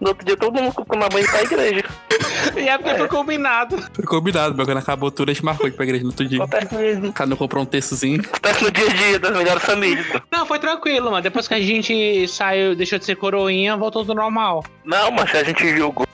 No 0.00 0.08
outro 0.08 0.24
dia 0.24 0.36
todo 0.36 0.60
mundo 0.60 0.74
na 0.96 1.08
banho 1.08 1.26
pra 1.28 1.42
igreja. 1.42 1.84
E 2.56 2.68
é 2.68 2.76
porque 2.78 2.96
foi 2.96 3.08
combinado. 3.08 3.76
Foi 3.92 4.04
combinado, 4.04 4.54
mas 4.56 4.66
quando 4.66 4.78
acabou 4.78 5.10
tudo, 5.10 5.30
a 5.30 5.34
gente 5.34 5.44
marcou 5.44 5.68
de 5.68 5.74
ir 5.74 5.76
pra 5.76 5.84
igreja 5.84 6.02
no 6.02 6.10
outro 6.10 6.26
dia. 6.26 6.38
Acontece 6.38 6.74
mesmo. 6.74 7.12
Cada 7.12 7.34
um 7.34 7.36
comprou 7.36 7.62
um 7.62 7.66
textozinho. 7.66 8.20
Acontece 8.20 8.64
no 8.64 8.70
dia 8.70 8.86
a 8.86 8.92
dia 8.92 9.18
das 9.18 9.36
melhores 9.36 9.62
famílias. 9.62 10.06
Não, 10.32 10.46
foi 10.46 10.58
tranquilo, 10.58 11.10
mano. 11.10 11.22
Depois 11.22 11.46
que 11.46 11.54
a 11.54 11.60
gente 11.60 12.26
saiu, 12.26 12.74
deixou 12.74 12.98
de 12.98 13.04
ser 13.04 13.16
coroinha, 13.16 13.76
voltou 13.76 14.02
tudo 14.04 14.16
normal. 14.16 14.64
Não, 14.84 15.10
mas 15.10 15.34
a 15.34 15.44
gente 15.44 15.76
jogou, 15.76 16.06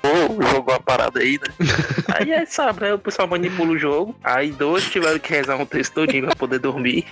jogou 0.53 0.75
a 0.75 0.81
parada 0.81 1.21
aí, 1.21 1.39
né? 1.39 1.55
Aí 2.15 2.31
é, 2.31 2.45
sabe, 2.47 2.83
né? 2.83 2.95
O 2.95 2.99
pessoal 2.99 3.27
manipula 3.27 3.73
o 3.73 3.79
jogo. 3.79 4.15
Aí 4.23 4.51
dois 4.51 4.89
tiveram 4.91 5.19
que 5.19 5.33
rezar 5.33 5.57
um 5.57 5.67
texto 5.67 5.95
todinho 5.95 6.27
pra 6.27 6.37
poder 6.37 6.59
dormir. 6.59 7.07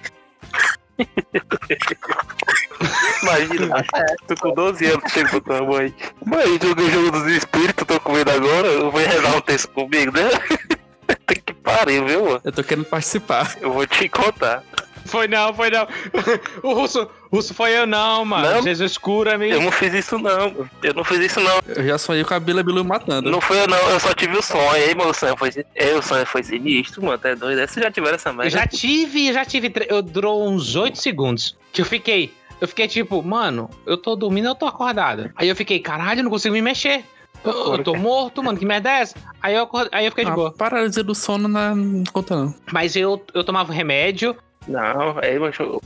Imagina, 3.23 3.85
tu 4.27 4.35
com 4.41 4.55
12 4.55 4.87
anos 4.87 5.13
chega 5.13 5.29
pra 5.29 5.41
tua 5.41 5.63
mãe. 5.63 5.95
Mãe, 6.25 6.59
joguei 6.63 6.87
o 6.87 6.91
jogo 6.91 7.11
dos 7.13 7.27
espíritos, 7.33 7.87
tô 7.87 8.01
com 8.01 8.13
medo 8.13 8.31
agora, 8.31 8.67
eu 8.69 8.91
vou 8.91 9.01
rezar 9.01 9.37
um 9.37 9.41
texto 9.41 9.69
comigo, 9.69 10.13
né? 10.13 10.29
Tem 11.27 11.41
que 11.45 11.53
pariu, 11.53 12.07
viu, 12.07 12.25
mano? 12.25 12.41
Eu 12.45 12.53
tô 12.53 12.65
querendo 12.65 12.85
participar. 12.85 13.57
Eu 13.61 13.73
vou 13.73 13.87
te 13.87 14.09
contar. 14.09 14.63
Foi 15.05 15.29
não, 15.29 15.53
foi 15.53 15.71
não. 15.71 15.87
O 16.63 16.75
russo, 16.75 17.09
russo 17.31 17.55
foi 17.55 17.77
eu 17.77 17.87
não, 17.87 18.25
mano. 18.25 18.49
Não? 18.49 18.63
Jesus 18.63 18.97
cura-me. 18.97 19.51
Eu 19.51 19.61
não 19.61 19.73
fiz 19.73 19.93
isso 19.95 20.19
não, 20.19 20.51
mano. 20.51 20.71
eu 20.83 20.95
não 20.95 21.05
fiz 21.05 21.19
isso 21.19 21.41
não. 21.41 21.61
Eu 21.67 21.87
já 21.87 21.99
sonhei 21.99 22.25
com 22.25 22.35
a 22.35 22.41
Bila 22.41 22.63
Bilu 22.63 22.85
matando. 22.85 23.31
Não 23.31 23.41
foi 23.41 23.61
eu 23.61 23.67
não, 23.69 23.91
eu 23.91 24.01
só 24.01 24.15
tive 24.15 24.37
o 24.37 24.43
sonho. 24.43 24.71
Aí 24.71 24.95
meu 24.95 25.13
sonho 25.13 25.37
foi. 25.37 25.51
É, 25.75 25.95
o 25.95 26.03
sonho 26.03 26.27
foi 26.27 26.43
sinistro, 26.43 27.03
mano. 27.03 27.19
Tá 27.19 27.35
doido? 27.35 27.59
Vocês 27.59 27.85
já 27.85 27.91
tiveram 27.91 28.15
essa 28.15 28.31
Eu 28.31 28.35
merda? 28.35 28.51
já 28.51 28.67
tive, 28.67 29.29
eu 29.29 29.35
já 29.35 29.45
tive. 29.45 29.73
Eu 29.89 30.03
durou 30.03 30.49
uns 30.49 30.77
8 30.77 30.99
segundos. 30.99 31.57
Que 31.73 31.81
eu 31.81 31.87
fiquei. 31.87 32.33
Eu 32.61 32.69
fiquei 32.69 32.87
tipo, 32.87 33.23
mano, 33.23 33.69
eu 33.85 33.97
tô 33.97 34.15
dormindo, 34.15 34.47
eu 34.47 34.55
tô 34.55 34.67
acordado. 34.67 35.33
Aí 35.35 35.49
eu 35.49 35.57
fiquei, 35.57 35.81
caralho, 35.81 36.21
eu 36.21 36.25
não 36.25 36.31
consigo 36.31 36.55
me 36.55 36.63
mexer. 36.63 37.05
Eu, 37.45 37.75
eu 37.75 37.83
tô 37.83 37.95
morto, 37.97 38.41
mano, 38.41 38.57
que 38.57 38.65
merda 38.65 38.89
é 38.89 39.01
essa? 39.01 39.17
Aí 39.43 39.55
eu, 39.57 39.69
aí 39.91 40.05
eu 40.05 40.13
fiquei 40.13 40.25
de 40.25 40.31
boa. 40.31 40.53
paralisia 40.53 41.03
do 41.03 41.13
sono 41.13 41.49
na... 41.49 41.75
não 41.75 42.05
conta 42.13 42.37
não. 42.37 42.55
Mas 42.73 42.95
eu, 42.95 43.21
eu 43.35 43.43
tomava 43.43 43.73
remédio. 43.73 44.37
Não, 44.67 45.19
é, 45.21 45.39
mas 45.39 45.59
eu. 45.59 45.81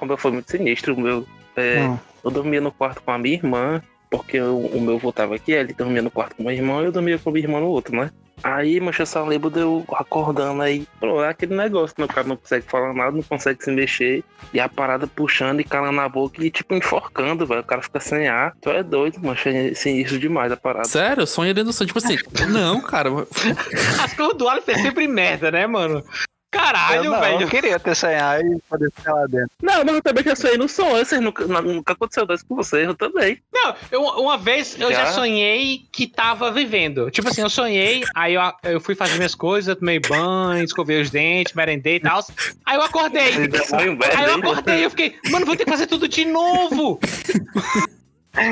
O 0.00 0.06
meu 0.06 0.16
foi 0.16 0.30
muito 0.32 0.50
sinistro. 0.50 0.94
O 0.94 1.00
meu. 1.00 1.26
é, 1.56 1.80
Hum. 1.80 1.98
Eu 2.24 2.30
dormia 2.30 2.60
no 2.60 2.72
quarto 2.72 3.02
com 3.02 3.12
a 3.12 3.18
minha 3.18 3.36
irmã, 3.36 3.82
porque 4.10 4.40
o, 4.40 4.56
o 4.58 4.80
meu 4.80 4.96
avô 4.96 5.12
tava 5.12 5.34
aqui, 5.34 5.52
ele 5.52 5.72
dormia 5.72 6.02
no 6.02 6.10
quarto 6.10 6.36
com 6.36 6.50
irmão 6.50 6.82
e 6.82 6.86
eu 6.86 6.92
dormia 6.92 7.18
com 7.18 7.30
a 7.30 7.32
minha 7.32 7.44
irmã 7.44 7.60
no 7.60 7.68
outro, 7.68 7.94
né? 7.96 8.10
Aí, 8.42 8.78
mas 8.80 8.96
eu 8.98 9.06
só 9.06 9.24
lembro 9.24 9.50
de 9.50 9.60
eu 9.60 9.84
acordando 9.92 10.62
aí, 10.62 10.86
pô, 11.00 11.24
é 11.24 11.28
aquele 11.28 11.56
negócio, 11.56 11.96
né? 11.98 12.04
O 12.04 12.08
cara 12.08 12.26
não 12.26 12.36
consegue 12.36 12.64
falar 12.66 12.94
nada, 12.94 13.10
não 13.10 13.22
consegue 13.22 13.62
se 13.62 13.70
mexer, 13.70 14.22
e 14.52 14.60
a 14.60 14.68
parada 14.68 15.06
puxando 15.08 15.60
e 15.60 15.64
calando 15.64 16.00
a 16.00 16.08
boca 16.08 16.44
e 16.44 16.50
tipo 16.50 16.74
enforcando, 16.74 17.46
velho. 17.46 17.62
O 17.62 17.64
cara 17.64 17.82
fica 17.82 17.98
sem 17.98 18.28
ar. 18.28 18.54
Tu 18.60 18.70
é 18.70 18.82
doido, 18.82 19.16
mano. 19.16 19.32
Achei 19.32 19.74
sinistro 19.74 20.18
demais 20.18 20.52
a 20.52 20.56
parada. 20.56 20.86
Sério, 20.86 21.22
eu 21.22 21.26
sonhei 21.26 21.52
dentro 21.52 21.70
do 21.70 21.72
sonho. 21.72 21.88
Tipo 21.88 21.98
assim, 21.98 22.16
não, 22.48 22.80
cara. 22.80 23.10
As 24.02 24.14
coisas 24.14 24.36
do 24.36 24.48
Aleph 24.48 24.68
é 24.68 24.78
sempre 24.78 25.08
merda, 25.08 25.50
né, 25.50 25.66
mano? 25.66 26.04
Caralho, 26.50 27.04
eu, 27.04 27.12
não, 27.12 27.20
velho. 27.20 27.42
eu 27.42 27.48
queria 27.48 27.78
ter 27.78 27.94
sonhado 27.94 28.42
e 28.42 28.58
poder 28.68 28.90
ficar 28.90 29.12
lá 29.12 29.26
dentro. 29.26 29.50
Não, 29.62 29.84
mas 29.84 29.94
eu 29.94 30.02
também 30.02 30.24
já 30.24 30.34
sonhei 30.34 30.56
no 30.56 30.66
sonho. 30.66 31.04
Vocês 31.04 31.20
nunca, 31.20 31.46
nunca 31.46 31.92
aconteceu 31.92 32.26
isso 32.30 32.46
com 32.46 32.56
vocês, 32.56 32.86
eu 32.86 32.94
também. 32.94 33.38
Não, 33.52 33.74
eu, 33.90 34.02
uma 34.02 34.38
vez 34.38 34.74
eu 34.80 34.90
já? 34.90 35.04
Já? 35.04 35.12
sonhei 35.12 35.82
que 35.92 36.06
tava 36.06 36.50
vivendo. 36.50 37.10
Tipo 37.10 37.28
assim, 37.28 37.42
eu 37.42 37.50
sonhei, 37.50 38.02
aí 38.14 38.34
eu, 38.34 38.42
eu 38.62 38.80
fui 38.80 38.94
fazer 38.94 39.16
minhas 39.16 39.34
coisas, 39.34 39.76
tomei 39.76 40.00
banho, 40.00 40.64
escovei 40.64 41.00
os 41.00 41.10
dentes, 41.10 41.52
merendei 41.52 41.96
e 41.96 42.00
tal. 42.00 42.24
Aí 42.64 42.76
eu 42.76 42.82
acordei. 42.82 43.34
Aí 44.16 44.24
eu 44.26 44.36
acordei, 44.36 44.84
eu 44.86 44.90
fiquei, 44.90 45.18
mano, 45.30 45.44
vou 45.44 45.54
ter 45.54 45.64
que 45.64 45.70
fazer 45.70 45.86
tudo 45.86 46.08
de 46.08 46.24
novo. 46.24 46.98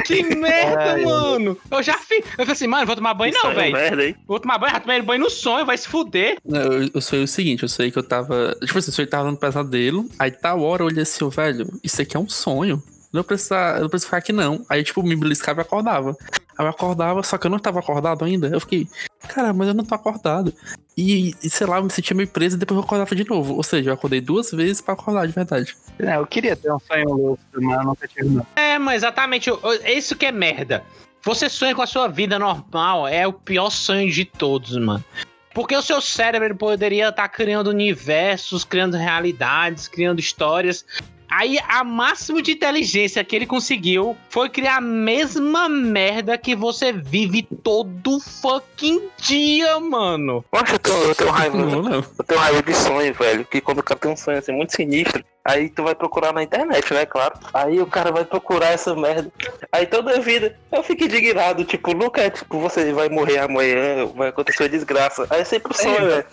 Que 0.05 0.23
merda, 0.35 0.95
Ai, 0.95 1.05
mano. 1.05 1.57
Eu 1.71 1.83
já 1.83 1.99
fiz. 1.99 2.19
Eu 2.19 2.39
falei 2.39 2.53
assim, 2.53 2.67
mano, 2.67 2.87
vou 2.87 2.97
tomar 2.97 3.15
banho 3.15 3.33
não, 3.35 3.43
Sonho 3.43 3.55
velho. 3.55 4.17
Vou 4.27 4.41
tomar 4.41 4.59
banho, 4.59 4.73
já 4.73 4.81
tomei 4.81 5.03
banho 5.03 5.21
no 5.21 5.31
sonho, 5.31 5.67
vai 5.67 5.77
se 5.77 5.87
fuder. 5.89 6.39
Não, 6.45 6.61
Eu, 6.61 6.91
eu 6.95 7.01
sonhei 7.01 7.25
o 7.25 7.29
seguinte, 7.29 7.63
eu 7.63 7.69
sonhei 7.69 7.91
que 7.91 7.99
eu 7.99 8.03
tava. 8.03 8.57
Tipo 8.65 8.79
assim, 8.79 8.91
eu 8.91 8.95
sonhei 8.95 9.07
que 9.07 9.11
tava 9.11 9.31
no 9.31 9.37
pesadelo. 9.37 10.09
Aí 10.19 10.31
tal 10.31 10.61
hora 10.63 10.83
eu 10.83 10.87
olhei 10.87 11.03
assim, 11.03 11.25
ô, 11.25 11.31
velho, 11.31 11.67
isso 11.85 12.01
aqui 12.03 12.17
é 12.17 12.21
um 12.21 12.29
sonho. 12.29 12.83
Não 13.13 13.23
precisa, 13.23 13.77
eu 13.77 13.83
não 13.83 13.89
preciso 13.89 14.07
ficar 14.09 14.19
aqui, 14.19 14.33
não. 14.33 14.65
Aí, 14.69 14.83
tipo, 14.83 15.03
me 15.03 15.17
beliscava 15.17 15.61
e 15.61 15.63
acordava. 15.63 16.17
Aí 16.59 16.65
eu 16.65 16.71
acordava, 16.71 17.23
só 17.23 17.37
que 17.37 17.47
eu 17.47 17.51
não 17.51 17.59
tava 17.59 17.81
acordado 17.81 18.25
ainda. 18.25 18.49
Eu 18.49 18.61
fiquei, 18.61 18.89
cara, 19.29 19.53
mas 19.53 19.69
eu 19.69 19.75
não 19.75 19.85
tô 19.85 19.95
acordado. 19.95 20.53
E, 20.97 21.35
e, 21.43 21.51
sei 21.51 21.67
lá, 21.67 21.77
eu 21.77 21.85
me 21.85 21.91
sentia 21.91 22.17
meio 22.17 22.29
preso 22.29 22.57
e 22.57 22.59
depois 22.59 22.79
eu 22.79 22.85
acordava 22.85 23.15
de 23.15 23.29
novo. 23.29 23.55
Ou 23.55 23.63
seja, 23.63 23.91
eu 23.91 23.95
acordei 23.95 24.21
duas 24.21 24.51
vezes 24.51 24.81
pra 24.81 24.95
acordar 24.95 25.27
de 25.27 25.33
verdade. 25.33 25.77
Não, 25.99 26.13
eu 26.13 26.27
queria 26.27 26.57
ter 26.57 26.73
um 26.73 26.79
sonho 26.79 27.09
louco, 27.09 27.43
mas 27.55 27.79
eu 27.79 27.85
nunca 27.85 28.09
tive 28.09 28.29
não. 28.31 28.47
É, 28.57 28.79
mas 28.79 29.03
exatamente, 29.03 29.51
é 29.83 29.93
isso 29.93 30.17
que 30.17 30.27
é 30.27 30.33
merda. 30.33 30.83
Você 31.23 31.49
sonha 31.49 31.75
com 31.75 31.83
a 31.83 31.87
sua 31.87 32.09
vida 32.09 32.39
normal, 32.39 33.09
é 33.09 33.27
o 33.27 33.33
pior 33.33 33.69
sonho 33.71 34.11
de 34.11 34.25
todos, 34.25 34.77
mano. 34.77 35.05
Porque 35.53 35.75
o 35.75 35.83
seu 35.83 36.01
cérebro 36.01 36.55
poderia 36.55 37.09
estar 37.09 37.29
criando 37.29 37.69
universos, 37.69 38.65
criando 38.65 38.97
realidades, 38.97 39.89
criando 39.89 40.21
histórias. 40.21 40.85
Aí 41.31 41.59
a 41.69 41.83
máximo 41.85 42.41
de 42.41 42.53
inteligência 42.53 43.25
que 43.25 43.35
ele 43.35 43.47
conseguiu 43.47 44.17
foi 44.29 44.49
criar 44.49 44.77
a 44.77 44.81
mesma 44.81 45.69
merda 45.69 46.39
que 46.39 46.55
você 46.55 46.93
vive 46.93 47.43
todo 47.63 48.21
fucking 48.21 49.03
dia, 49.19 49.79
mano. 49.81 50.45
Poxa, 50.51 50.75
eu 50.75 50.79
tenho, 50.79 51.03
eu 51.03 51.15
tenho 51.15 51.31
raiva. 51.31 51.57
Não, 51.57 51.83
não. 51.83 52.05
Eu 52.19 52.25
tenho 52.27 52.41
raiva 52.41 52.63
de 52.63 52.75
sonho, 52.75 53.15
velho. 53.15 53.45
Que 53.45 53.61
quando 53.61 53.79
o 53.81 53.83
cara 53.83 53.99
tem 53.99 54.11
um 54.11 54.17
sonho 54.17 54.39
assim 54.39 54.53
muito 54.53 54.75
sinistro, 54.75 55.25
aí 55.47 55.69
tu 55.69 55.83
vai 55.83 55.95
procurar 55.95 56.33
na 56.33 56.43
internet, 56.43 56.93
né? 56.93 57.07
Claro. 57.07 57.35
Aí 57.55 57.81
o 57.81 57.87
cara 57.87 58.11
vai 58.11 58.25
procurar 58.25 58.73
essa 58.73 58.95
merda. 58.95 59.31
Aí 59.73 59.87
toda 59.87 60.17
a 60.17 60.21
vida 60.21 60.57
eu 60.73 60.83
fico 60.83 61.05
indignado. 61.05 61.65
Tipo, 61.65 61.95
nunca 61.95 62.23
é 62.23 62.31
tipo, 62.31 62.59
você 62.59 62.93
vai 62.93 63.09
morrer 63.09 63.39
amanhã, 63.39 64.07
vai 64.15 64.29
acontecer 64.29 64.65
uma 64.65 64.69
desgraça. 64.69 65.27
Aí 65.31 65.41
é 65.41 65.45
sempre 65.45 65.73
o 65.73 65.77
sonho, 65.77 66.07
velho. 66.07 66.25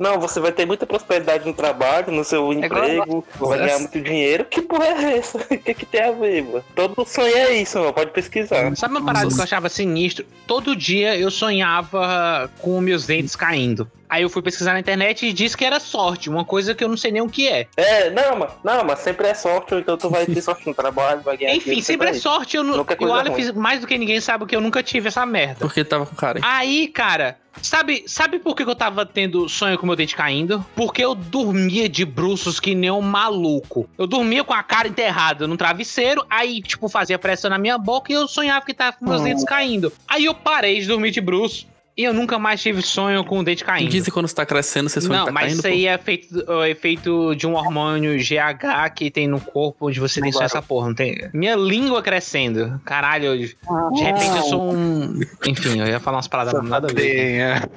Não, 0.00 0.18
você 0.18 0.40
vai 0.40 0.52
ter 0.52 0.66
muita 0.66 0.86
prosperidade 0.86 1.46
no 1.46 1.52
trabalho, 1.52 2.12
no 2.12 2.24
seu 2.24 2.52
igual 2.52 2.84
emprego, 2.84 3.24
vai 3.38 3.58
ganhar 3.58 3.78
muito 3.78 4.00
dinheiro. 4.00 4.44
Que 4.46 4.62
porra 4.62 4.86
é 4.86 5.18
essa? 5.18 5.38
O 5.52 5.64
que, 5.64 5.74
que 5.74 5.86
tem 5.86 6.02
a 6.02 6.10
ver, 6.10 6.42
mano? 6.42 6.64
Todo 6.74 7.04
sonho 7.04 7.36
é 7.36 7.54
isso, 7.54 7.78
mano. 7.78 7.92
Pode 7.92 8.10
pesquisar. 8.10 8.74
Sabe 8.74 8.96
uma 8.96 9.04
parada 9.04 9.28
que 9.28 9.34
eu 9.34 9.42
achava 9.42 9.68
sinistro? 9.68 10.24
Todo 10.46 10.74
dia 10.74 11.16
eu 11.16 11.30
sonhava 11.30 12.50
com 12.58 12.80
meus 12.80 13.06
dentes 13.06 13.36
caindo. 13.36 13.88
Aí 14.12 14.24
eu 14.24 14.28
fui 14.28 14.42
pesquisar 14.42 14.74
na 14.74 14.80
internet 14.80 15.24
e 15.24 15.32
disse 15.32 15.56
que 15.56 15.64
era 15.64 15.80
sorte, 15.80 16.28
uma 16.28 16.44
coisa 16.44 16.74
que 16.74 16.84
eu 16.84 16.88
não 16.88 16.98
sei 16.98 17.10
nem 17.10 17.22
o 17.22 17.30
que 17.30 17.48
é. 17.48 17.66
É, 17.78 18.10
não, 18.10 18.36
mas, 18.36 18.50
não, 18.62 18.84
mas 18.84 18.98
sempre 18.98 19.26
é 19.28 19.32
sorte, 19.32 19.74
então 19.74 19.96
tu 19.96 20.10
vai 20.10 20.26
ter 20.26 20.40
sorte 20.42 20.66
no 20.66 20.74
trabalho, 20.74 21.22
vai 21.22 21.34
ganhar 21.38 21.52
Enfim, 21.54 21.64
dinheiro, 21.70 21.86
sempre 21.86 22.08
é 22.08 22.10
isso. 22.10 22.20
sorte. 22.20 22.58
Eu, 22.58 22.62
nu- 22.62 22.76
Nunca 22.76 22.92
é 22.92 22.96
e 23.00 23.04
o 23.06 23.08
coisa 23.08 23.20
Aleph, 23.30 23.54
mais 23.56 23.80
do 23.80 23.86
que 23.86 23.96
ninguém, 23.96 24.20
sabe 24.20 24.44
que 24.44 24.54
eu 24.54 24.60
nunca 24.60 24.82
tive 24.82 25.08
essa 25.08 25.24
merda. 25.24 25.56
Porque 25.60 25.82
tava 25.82 26.04
com 26.04 26.14
cara. 26.14 26.40
Aí, 26.42 26.88
cara, 26.88 27.38
sabe, 27.62 28.04
sabe 28.06 28.38
por 28.38 28.54
que 28.54 28.64
eu 28.64 28.74
tava 28.76 29.06
tendo 29.06 29.48
sonho 29.48 29.78
com 29.78 29.86
meu 29.86 29.96
dente 29.96 30.14
caindo? 30.14 30.62
Porque 30.76 31.02
eu 31.02 31.14
dormia 31.14 31.88
de 31.88 32.04
bruços 32.04 32.60
que 32.60 32.74
nem 32.74 32.90
um 32.90 33.00
maluco. 33.00 33.88
Eu 33.96 34.06
dormia 34.06 34.44
com 34.44 34.52
a 34.52 34.62
cara 34.62 34.88
enterrada 34.88 35.46
no 35.46 35.56
travesseiro, 35.56 36.22
aí, 36.28 36.60
tipo, 36.60 36.86
fazia 36.86 37.18
pressão 37.18 37.48
na 37.48 37.56
minha 37.56 37.78
boca 37.78 38.12
e 38.12 38.14
eu 38.14 38.28
sonhava 38.28 38.66
que 38.66 38.74
tava 38.74 38.94
com 38.98 39.06
meus 39.08 39.22
Hum. 39.22 39.24
dentes 39.24 39.44
caindo. 39.44 39.90
Aí 40.06 40.26
eu 40.26 40.34
parei 40.34 40.80
de 40.80 40.86
dormir 40.86 41.10
de 41.12 41.20
bruço 41.22 41.66
e 41.96 42.04
eu 42.04 42.14
nunca 42.14 42.38
mais 42.38 42.60
tive 42.62 42.80
sonho 42.82 43.24
com 43.24 43.38
o 43.38 43.44
dente 43.44 43.64
caindo. 43.64 43.88
Dizem 43.90 44.04
que 44.06 44.10
quando 44.10 44.26
você 44.28 44.34
tá 44.34 44.46
crescendo, 44.46 44.88
você 44.88 45.00
sonha 45.00 45.18
Não, 45.18 45.26
tá 45.26 45.32
mas 45.32 45.44
caindo. 45.44 45.58
isso 45.58 45.66
aí 45.66 45.86
é 45.86 45.98
feito, 45.98 46.44
é 46.62 46.70
efeito 46.70 47.34
de 47.34 47.46
um 47.46 47.54
hormônio 47.54 48.16
GH 48.18 48.90
que 48.94 49.10
tem 49.10 49.28
no 49.28 49.40
corpo 49.40 49.88
onde 49.88 50.00
você 50.00 50.20
tem 50.20 50.32
só 50.32 50.42
essa 50.42 50.62
porra. 50.62 50.88
Não 50.88 50.94
tem... 50.94 51.28
Minha 51.32 51.54
língua 51.56 52.02
crescendo. 52.02 52.80
Caralho, 52.84 53.26
eu- 53.26 53.36
de 53.36 54.02
repente 54.02 54.36
eu 54.36 54.42
sou 54.44 54.72
um. 54.74 55.20
Enfim, 55.46 55.80
eu 55.80 55.86
ia 55.86 56.00
falar 56.00 56.16
umas 56.18 56.28
paradas 56.28 56.62
nada 56.62 56.88
a 56.90 56.92
ver. 56.94 57.60
pô. 57.62 57.68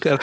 Cara, 0.00 0.18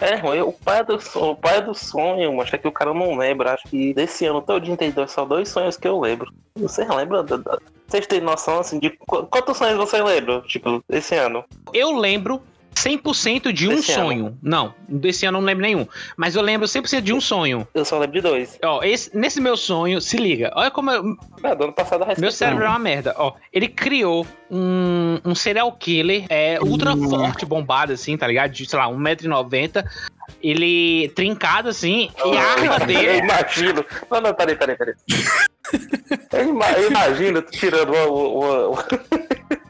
É, 0.00 0.20
eu- 0.38 0.48
o 0.48 0.52
pai 0.52 0.84
do 0.84 1.00
sonho, 1.00 1.30
o 1.30 1.36
pai 1.36 1.62
do 1.62 1.74
sonho, 1.74 2.36
mas 2.36 2.52
é 2.52 2.58
que 2.58 2.66
o 2.68 2.72
cara 2.72 2.92
não 2.92 3.16
lembra. 3.16 3.54
Acho 3.54 3.68
que 3.68 3.94
desse 3.94 4.26
ano 4.26 4.42
todinho 4.42 4.76
tem 4.76 4.90
dois, 4.90 5.10
só 5.10 5.24
dois 5.24 5.48
sonhos 5.48 5.76
que 5.76 5.86
eu 5.88 5.98
lembro. 6.00 6.30
Vocês 6.56 6.88
lembram? 6.88 7.24
da- 7.24 7.36
da- 7.36 7.58
Vocês 7.86 8.06
têm 8.06 8.20
noção 8.20 8.58
assim 8.60 8.78
de 8.78 8.90
qu- 8.90 9.24
quantos 9.26 9.56
sonhos 9.56 9.76
vocês 9.76 10.04
lembram? 10.04 10.40
Tipo, 10.42 10.82
esse 10.88 11.14
ano? 11.14 11.44
Eu 11.72 11.96
lembro 11.96 12.42
100% 12.88 13.52
de 13.52 13.66
um 13.68 13.76
Desse 13.76 13.92
ano. 13.92 14.02
sonho. 14.02 14.38
Não, 14.42 14.74
desse 14.88 15.24
ano 15.26 15.38
eu 15.38 15.40
não 15.40 15.46
lembro 15.46 15.62
nenhum. 15.62 15.86
Mas 16.16 16.34
eu 16.36 16.42
lembro 16.42 16.66
100% 16.66 17.00
de 17.00 17.12
um 17.12 17.20
sonho. 17.20 17.66
Eu 17.74 17.84
só 17.84 17.98
lembro 17.98 18.14
de 18.14 18.20
dois. 18.20 18.58
Ó, 18.64 18.82
esse- 18.82 19.16
nesse 19.16 19.40
meu 19.40 19.56
sonho, 19.56 20.00
se 20.00 20.16
liga. 20.16 20.52
Olha 20.54 20.70
como 20.70 20.90
eu- 20.90 21.16
Ah, 21.42 21.54
do 21.54 21.64
ano 21.64 21.72
passado 21.72 22.02
a 22.02 22.06
meu 22.06 22.08
respeito. 22.08 22.32
cérebro 22.34 22.64
é 22.64 22.68
uma 22.68 22.78
merda. 22.78 23.14
Ó, 23.16 23.32
ele 23.52 23.68
criou 23.68 24.26
um, 24.50 25.18
um 25.24 25.34
serial 25.34 25.70
killer 25.72 26.26
é, 26.28 26.58
ultra 26.60 26.96
forte, 26.96 27.46
bombado, 27.46 27.92
assim, 27.92 28.16
tá 28.16 28.26
ligado? 28.26 28.50
De, 28.52 28.66
sei 28.68 28.78
lá, 28.78 28.88
1,90m. 28.88 29.84
Ele 30.42 31.08
trincado, 31.14 31.68
assim, 31.70 32.10
e 32.24 32.36
a 32.36 32.42
arma 32.42 32.76
Eu 32.80 32.86
dele. 32.86 33.18
imagino. 33.18 33.84
Não, 34.10 34.20
não, 34.20 34.34
peraí, 34.34 34.54
peraí, 34.56 34.76
peraí. 34.76 34.94
Eu, 36.32 36.50
ima- 36.50 36.70
eu 36.72 36.90
imagino 36.90 37.40
tirando 37.42 37.90
uma. 37.94 38.06
uma- 38.06 38.68
uma- 38.68 38.84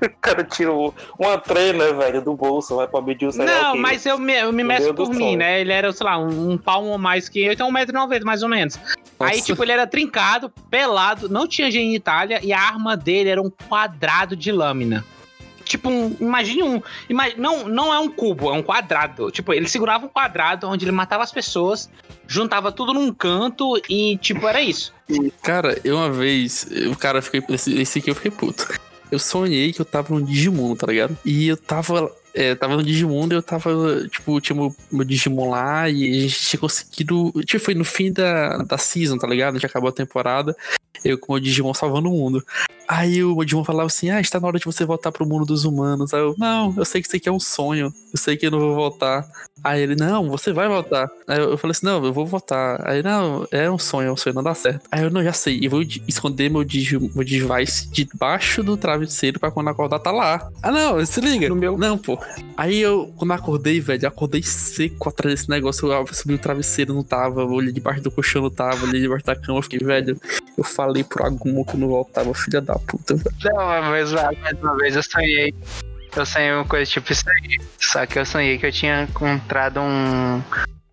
O 0.15 0.21
cara 0.21 0.45
tira 0.45 0.73
o- 0.73 0.95
uma 1.19 1.39
treina, 1.39 1.93
velho, 1.93 2.23
do 2.23 2.35
bolso, 2.35 2.77
vai 2.77 2.87
pra 2.87 3.01
medir 3.01 3.29
o 3.29 3.37
Não, 3.37 3.77
mas 3.77 4.05
eu 4.07 4.19
me, 4.19 4.33
eu 4.41 4.53
me 4.53 4.65
meço 4.65 4.93
por 4.95 5.11
mim, 5.11 5.37
né? 5.37 5.61
Ele 5.61 5.73
era, 5.73 5.93
sei 5.93 6.05
lá, 6.07 6.19
um, 6.19 6.53
um 6.53 6.59
palmo 6.59 6.95
a 6.95 6.99
mais 6.99 7.29
que 7.29 7.45
eu, 7.45 7.53
então 7.53 7.71
1,90m 7.71 8.25
mais 8.25 8.43
ou 8.43 8.49
menos. 8.49 8.79
Aí, 9.21 9.37
Nossa. 9.37 9.43
tipo, 9.47 9.63
ele 9.63 9.73
era 9.73 9.87
trincado, 9.87 10.51
pelado, 10.71 11.29
não 11.29 11.47
tinha 11.47 11.71
genitália 11.71 12.41
e 12.43 12.53
a 12.53 12.61
arma 12.61 12.97
dele 12.97 13.29
era 13.31 13.41
um 13.43 13.51
quadrado 13.51 14.35
de 14.37 14.51
lâmina. 14.51 15.05
tipo 15.65 15.89
um. 15.89 16.15
Imagine 16.21 16.63
um. 16.63 16.83
Ima, 17.09 17.25
não, 17.37 17.67
não 17.69 17.93
é 17.95 17.99
um 17.99 18.09
cubo, 18.09 18.51
é 18.51 18.53
um 18.53 18.63
quadrado. 18.63 19.31
Tipo, 19.31 19.53
ele 19.53 19.69
segurava 19.69 20.05
um 20.05 20.09
quadrado 20.09 20.69
onde 20.69 20.85
ele 20.85 20.93
matava 20.93 21.23
as 21.23 21.33
pessoas, 21.33 21.89
juntava 22.27 22.71
tudo 22.71 22.93
num 22.93 23.13
canto 23.15 23.81
e, 23.89 24.19
tipo, 24.19 24.47
era 24.47 24.61
isso. 24.61 24.93
Cara, 25.43 25.79
eu 25.85 25.97
uma 25.97 26.11
vez, 26.11 26.67
o 26.91 26.97
cara 26.97 27.23
fiquei. 27.23 27.43
Esse, 27.51 27.81
esse 27.81 27.99
aqui 27.99 28.11
eu 28.11 28.15
fiquei 28.15 28.31
puto. 28.31 28.69
Eu 29.15 29.19
sonhei 29.19 29.73
que 29.73 29.81
eu 29.81 29.85
tava 29.85 30.13
no 30.13 30.23
Digimon, 30.23 30.75
tá 30.75 30.87
ligado? 30.87 31.17
E 31.25 31.49
eu 31.49 31.57
tava. 31.57 32.11
É, 32.35 32.53
tava 32.57 32.77
no 32.77 32.83
Digimon 32.83 33.29
e 33.31 33.35
eu 33.35 33.43
tava, 33.43 34.09
tipo, 34.09 34.41
tinha 34.41 34.57
meu, 34.57 34.75
meu 34.91 35.05
Digimon 35.05 35.51
lá 35.51 35.89
e 35.89 36.19
a 36.19 36.21
gente 36.23 36.41
tinha 36.41 36.61
conseguido. 36.61 37.33
Tipo, 37.45 37.65
foi 37.65 37.75
no 37.75 37.85
fim 37.85 38.13
da, 38.13 38.59
da 38.59 38.77
season, 38.77 39.17
tá 39.17 39.29
ligado? 39.29 39.55
A 39.55 39.59
gente 39.59 39.67
acabou 39.67 39.89
a 39.89 39.93
temporada. 39.93 40.57
Eu 41.05 41.19
com 41.19 41.35
o 41.35 41.41
Digimon 41.41 41.75
salvando 41.75 42.09
o 42.09 42.13
mundo. 42.13 42.45
Aí 42.87 43.25
o 43.25 43.43
Digimon 43.45 43.65
falava 43.65 43.87
assim: 43.87 44.11
Ah, 44.11 44.21
está 44.21 44.39
na 44.39 44.47
hora 44.47 44.59
de 44.59 44.65
você 44.65 44.85
voltar 44.85 45.11
pro 45.11 45.27
mundo 45.27 45.45
dos 45.45 45.65
humanos. 45.65 46.13
Aí 46.13 46.21
eu, 46.21 46.35
não, 46.39 46.75
eu 46.77 46.85
sei 46.85 47.01
que 47.01 47.09
isso 47.09 47.17
aqui 47.17 47.29
é 47.29 47.33
um 47.33 47.41
sonho. 47.41 47.93
Eu 48.13 48.19
sei 48.19 48.37
que 48.37 48.47
eu 48.47 48.51
não 48.51 48.61
vou 48.61 48.75
voltar. 48.75 49.27
Aí 49.63 49.81
ele, 49.81 49.97
não, 49.97 50.29
você 50.29 50.53
vai 50.53 50.69
voltar. 50.69 51.09
Aí 51.27 51.39
eu, 51.39 51.51
eu 51.53 51.59
falei 51.59 51.73
assim: 51.73 51.87
não, 51.87 52.05
eu 52.05 52.13
vou 52.13 52.27
voltar. 52.27 52.87
Aí, 52.87 53.03
não, 53.03 53.47
é 53.51 53.71
um 53.71 53.79
sonho, 53.79 54.09
é 54.09 54.13
um 54.13 54.17
sonho, 54.17 54.35
não 54.35 54.43
dá 54.43 54.55
certo. 54.55 54.87
Aí 54.93 55.03
eu, 55.03 55.11
não, 55.11 55.23
já 55.25 55.33
sei. 55.33 55.59
Eu 55.63 55.71
vou 55.71 55.83
esconder 56.07 56.51
meu, 56.51 56.63
digi, 56.63 56.99
meu 56.99 57.25
device 57.25 57.89
debaixo 57.91 58.63
do 58.63 58.77
travesseiro 58.77 59.41
pra 59.41 59.51
quando 59.51 59.69
acordar 59.69 59.99
tá 59.99 60.13
lá. 60.13 60.51
Ah, 60.63 60.71
não, 60.71 61.05
se 61.07 61.21
liga. 61.21 61.49
No 61.49 61.57
meu. 61.57 61.79
Não, 61.79 61.97
pô. 61.97 62.19
Aí 62.57 62.79
eu, 62.79 63.13
quando 63.17 63.33
acordei, 63.33 63.81
velho, 63.81 64.07
acordei 64.07 64.43
seco 64.43 65.09
atrás 65.09 65.35
desse 65.35 65.51
negócio. 65.51 65.91
Eu 65.91 66.07
subi 66.13 66.35
o 66.35 66.39
travesseiro, 66.39 66.93
não 66.93 67.03
tava. 67.03 67.41
Eu 67.41 67.51
olhei 67.51 67.73
debaixo 67.73 68.03
do 68.03 68.11
colchão, 68.11 68.43
não 68.43 68.51
tava. 68.51 68.85
Olhei 68.85 69.01
debaixo 69.01 69.25
da 69.25 69.35
cama. 69.35 69.59
Eu 69.59 69.63
fiquei, 69.63 69.79
velho, 69.79 70.21
eu 70.57 70.65
falei 70.65 71.03
pro 71.05 71.25
Agumo 71.25 71.65
que 71.65 71.77
não 71.77 71.89
voltava, 71.89 72.33
filha 72.35 72.61
da 72.61 72.75
puta. 72.75 73.15
Não, 73.15 73.67
mas 73.91 74.13
mais 74.13 74.59
uma 74.61 74.77
vez 74.77 74.97
eu 74.97 75.03
sonhei. 75.03 75.55
Eu 76.17 76.25
sonhei 76.25 76.53
uma 76.53 76.65
coisa 76.65 76.91
tipo 76.91 77.11
isso 77.13 77.25
aí. 77.29 77.61
Só 77.79 78.07
que 78.07 78.19
eu 78.19 78.25
sonhei 78.25 78.59
que 78.59 78.67
eu 78.67 78.73
tinha 78.73 79.03
encontrado 79.03 79.81
um, 79.81 80.43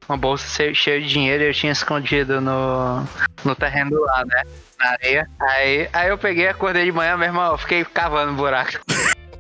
uma 0.10 0.18
bolsa 0.18 0.74
cheia 0.74 1.00
de 1.00 1.08
dinheiro 1.08 1.44
e 1.44 1.48
eu 1.48 1.54
tinha 1.54 1.72
escondido 1.72 2.42
no, 2.42 3.06
no 3.46 3.56
terreno 3.56 4.00
lado, 4.02 4.28
né? 4.28 4.42
Na 4.80 4.90
areia. 4.92 5.30
Aí, 5.40 5.90
aí 5.94 6.10
eu 6.10 6.18
peguei, 6.18 6.48
acordei 6.48 6.86
de 6.86 6.92
manhã, 6.92 7.16
meu 7.16 7.28
irmão, 7.28 7.52
eu 7.52 7.58
fiquei 7.58 7.86
cavando 7.86 8.34
buraco. 8.34 8.80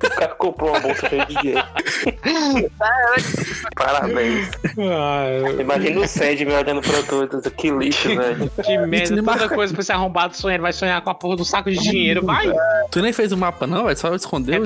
O 0.03 0.09
cara 0.09 0.35
comprou 0.35 0.69
uma 0.71 0.79
bolsa 0.79 1.07
cheia 1.09 1.25
de 1.25 1.35
dinheiro. 1.35 1.63
Parabéns. 3.75 4.49
Imagina 5.59 5.99
o 6.01 6.07
Sandy 6.07 6.45
me 6.45 6.53
olhando 6.53 6.81
pra 6.81 7.03
tudo. 7.03 7.51
Que 7.51 7.69
lixo, 7.69 8.09
velho. 8.15 8.49
Que 8.63 8.77
merda, 8.77 9.23
toda 9.23 9.49
coisa 9.49 9.73
pra 9.73 9.81
esse 9.81 9.91
arrombado 9.91 10.35
sonhar, 10.35 10.55
ele 10.55 10.63
vai 10.63 10.73
sonhar 10.73 11.01
com 11.01 11.09
a 11.09 11.15
porra 11.15 11.37
do 11.37 11.45
saco 11.45 11.69
de 11.69 11.77
dinheiro, 11.77 12.25
vai. 12.25 12.51
Tu 12.89 13.01
nem 13.01 13.13
fez 13.13 13.31
o 13.31 13.37
mapa, 13.37 13.67
não, 13.67 13.85
velho? 13.85 13.97
Só 13.97 14.13
escondeu 14.15 14.55
é 14.55 14.57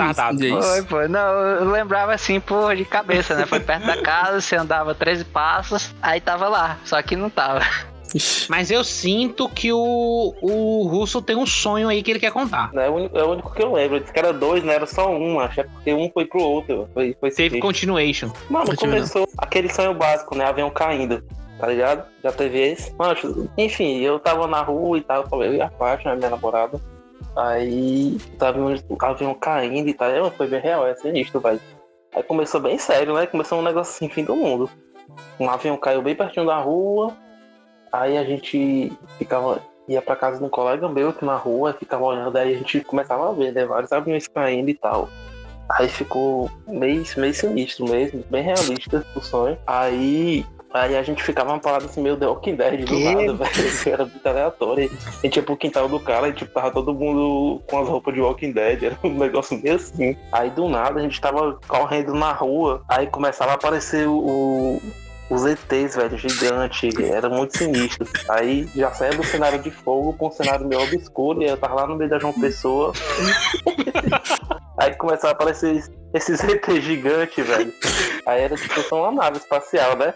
isso. 0.48 0.62
Foi, 0.62 0.84
foi. 0.84 1.08
Não, 1.08 1.20
eu 1.20 1.70
lembrava 1.70 2.14
assim, 2.14 2.40
porra, 2.40 2.76
de 2.76 2.86
cabeça, 2.86 3.36
né? 3.36 3.46
Foi 3.46 3.60
perto 3.60 3.86
da 3.86 4.02
casa, 4.02 4.42
você 4.42 4.56
andava 4.56 4.94
13 4.94 5.26
passos, 5.26 5.94
aí 6.02 6.22
tava 6.22 6.48
lá. 6.48 6.78
Só 6.86 7.02
que 7.02 7.16
não 7.16 7.30
tava. 7.30 7.62
Mas 8.50 8.72
eu 8.72 8.84
sinto 8.84 9.50
que 9.50 9.72
o, 9.74 10.34
o 10.42 10.88
Russo 10.88 11.22
tem 11.22 11.36
um 11.36 11.46
sonho 11.46 11.90
aí 11.90 12.02
que 12.02 12.12
ele 12.12 12.20
quer 12.20 12.32
contar. 12.32 12.72
É 12.74 12.90
o 12.90 12.94
único, 12.94 13.18
é 13.18 13.24
o 13.24 13.32
único 13.32 13.54
que 13.54 13.64
eu 13.64 13.74
lembro. 13.74 14.00
Disse 14.00 14.14
que 14.14 14.20
era 14.20 14.32
dois, 14.32 14.64
não 14.64 14.72
era 14.72 14.86
só 14.86 15.10
um. 15.10 15.40
Acho 15.40 15.56
que 15.56 15.62
é 15.62 15.64
porque 15.64 15.94
um 15.94 16.10
foi 16.12 16.26
pro 16.26 16.42
outro. 16.42 16.90
Foi, 16.94 17.16
foi 17.20 17.32
Teve 17.32 17.60
continuation. 17.60 18.32
Mano, 18.50 18.68
Continua. 18.68 18.96
começou 18.96 19.28
aquele 19.38 19.72
sonho 19.72 19.94
básico, 19.94 20.36
né? 20.36 20.46
Avião 20.46 20.70
caindo. 20.70 21.24
Tá 21.60 21.68
ligado? 21.68 22.06
Já 22.24 22.32
teve 22.32 22.60
esse. 22.60 22.94
Mano, 22.96 23.16
enfim, 23.58 24.00
eu 24.00 24.20
tava 24.20 24.48
na 24.48 24.62
rua 24.62 24.98
e 24.98 25.02
tal. 25.02 25.26
Eu 25.44 25.54
e 25.54 25.62
a 25.62 25.70
Paty, 25.70 26.06
né, 26.06 26.16
minha 26.16 26.30
namorada. 26.30 26.80
Aí 27.36 28.18
tava 28.38 28.60
um 28.60 28.76
avião 29.00 29.34
caindo 29.34 29.90
e 29.90 29.94
tal. 29.94 30.10
É, 30.10 30.32
Foi 30.32 30.48
bem 30.48 30.62
real, 30.62 30.88
é 30.88 30.96
sinistro, 30.96 31.40
velho. 31.40 31.60
Aí 32.14 32.24
começou 32.24 32.62
bem 32.62 32.78
sério, 32.78 33.14
né? 33.14 33.26
Começou 33.26 33.60
um 33.60 33.64
negócio 33.64 33.94
assim, 33.94 34.10
fim 34.10 34.24
do 34.24 34.36
mundo. 34.36 34.70
Um 35.40 35.50
avião 35.50 35.76
caiu 35.78 36.02
bem 36.02 36.16
pertinho 36.16 36.46
da 36.46 36.58
rua. 36.58 37.14
Aí 37.92 38.18
a 38.18 38.24
gente 38.24 38.92
ficava. 39.18 39.62
Ia 39.88 40.02
pra 40.02 40.16
casa 40.16 40.40
de 40.40 40.44
um 40.44 40.50
colega 40.50 40.90
meu 40.90 41.10
aqui 41.10 41.24
na 41.24 41.36
rua, 41.36 41.76
ficava 41.80 42.04
olhando, 42.04 42.36
aí 42.36 42.56
a 42.56 42.58
gente 42.58 42.82
começava 42.82 43.30
a 43.30 43.32
ver, 43.32 43.54
né? 43.54 43.66
Vários 43.66 43.92
aviões 43.92 44.28
caindo 44.28 44.70
e 44.70 44.74
tal. 44.74 45.08
Aí 45.70 45.88
ficou 45.88 46.50
meio, 46.68 47.04
meio 47.18 47.34
sinistro 47.34 47.90
mesmo, 47.90 48.24
bem 48.30 48.44
realista 48.44 49.06
o 49.16 49.22
sonho. 49.22 49.58
Aí, 49.66 50.46
aí 50.72 50.96
a 50.96 51.02
gente 51.02 51.24
ficava 51.24 51.52
uma 51.52 51.60
parada 51.60 51.86
assim, 51.86 52.02
meio 52.02 52.18
The 52.18 52.28
Walking 52.28 52.56
Dead 52.56 52.86
do 52.86 53.00
nada, 53.00 53.34
velho. 53.46 53.94
Era 53.94 54.06
muito 54.06 54.28
aleatório. 54.28 54.92
A 55.06 55.26
gente 55.26 55.38
ia 55.38 55.44
pro 55.44 55.58
quintal 55.58 55.90
do 55.90 56.00
cara 56.00 56.30
e 56.30 56.34
tipo, 56.34 56.52
tava 56.52 56.72
todo 56.72 56.94
mundo 56.94 57.62
com 57.68 57.80
as 57.80 57.88
roupas 57.88 58.14
de 58.14 58.22
Walking 58.22 58.52
Dead. 58.52 58.84
Era 58.84 58.98
um 59.04 59.18
negócio 59.18 59.60
meio 59.62 59.76
assim. 59.76 60.16
Aí 60.32 60.52
do 60.52 60.70
nada 60.70 61.00
a 61.00 61.04
gente 61.04 61.20
tava 61.20 61.60
correndo 61.68 62.14
na 62.14 62.32
rua, 62.32 62.84
aí 62.88 63.08
começava 63.08 63.52
a 63.52 63.56
aparecer 63.56 64.08
o. 64.08 64.80
os 65.30 65.46
ETs, 65.46 65.96
velho, 65.96 66.18
gigante, 66.18 66.90
era 67.04 67.30
muito 67.30 67.58
sinistro. 67.58 68.08
Aí 68.30 68.68
já 68.76 68.92
saía 68.92 69.18
do 69.18 69.24
cenário 69.24 69.60
de 69.60 69.72
fogo 69.72 70.14
pra 70.14 70.28
um 70.28 70.32
cenário 70.32 70.68
meio 70.68 70.82
obscuro, 70.82 71.42
e 71.42 71.48
eu 71.48 71.58
tava 71.58 71.76
lá 71.76 71.88
no 71.88 71.96
meio 71.96 72.10
da 72.10 72.20
João 72.20 72.34
Pessoa. 72.34 72.94
Aí 74.78 74.94
começava 74.96 75.30
a 75.30 75.32
aparecer 75.32 75.84
esses 76.14 76.44
ETs 76.44 76.84
gigantes, 76.84 77.46
velho. 77.46 77.74
Aí 78.26 78.42
era 78.42 78.56
tipo 78.56 78.82
só 78.82 79.10
uma 79.10 79.24
nave 79.24 79.38
espacial, 79.38 79.96
né? 79.98 80.14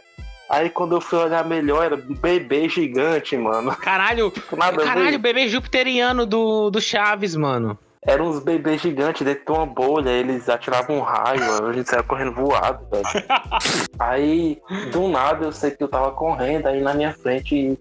Aí 0.50 0.70
quando 0.70 0.96
eu 0.96 1.02
fui 1.02 1.20
olhar 1.20 1.46
melhor, 1.46 1.86
era 1.86 1.96
um 1.96 2.16
bebê 2.16 2.68
gigante, 2.68 3.38
mano. 3.38 3.76
Caralho, 3.76 4.34
a 4.60 4.72
caralho, 4.84 5.20
bebê 5.20 5.48
jupiteriano 5.48 6.26
do, 6.26 6.70
do 6.70 6.82
Chaves, 6.82 7.36
mano. 7.36 7.78
Eram 8.10 8.26
uns 8.26 8.40
bebês 8.40 8.82
gigantes 8.82 9.24
dentro 9.24 9.46
de 9.46 9.52
uma 9.52 9.68
bolha, 9.68 10.10
eles 10.10 10.50
atiravam 10.50 10.98
um 10.98 11.02
raio. 11.02 11.68
A 11.68 11.72
gente 11.72 11.88
saia 11.88 12.02
correndo 12.02 12.34
voado, 12.34 12.84
velho. 12.90 13.04
Aí, 14.00 14.60
do 14.92 15.08
nada, 15.08 15.46
eu 15.46 15.52
sei 15.52 15.70
que 15.70 15.84
eu 15.84 15.88
tava 15.88 16.12
correndo, 16.12 16.66
aí 16.66 16.82
na 16.82 16.96
minha 16.96 17.14
frente 17.14 17.78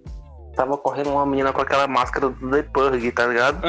tava 0.54 0.76
correndo 0.76 1.10
uma 1.10 1.24
menina 1.24 1.50
com 1.50 1.62
aquela 1.62 1.86
máscara 1.86 2.28
do 2.28 2.50
The 2.50 2.62
Purge, 2.64 3.10
tá 3.12 3.26
ligado? 3.26 3.62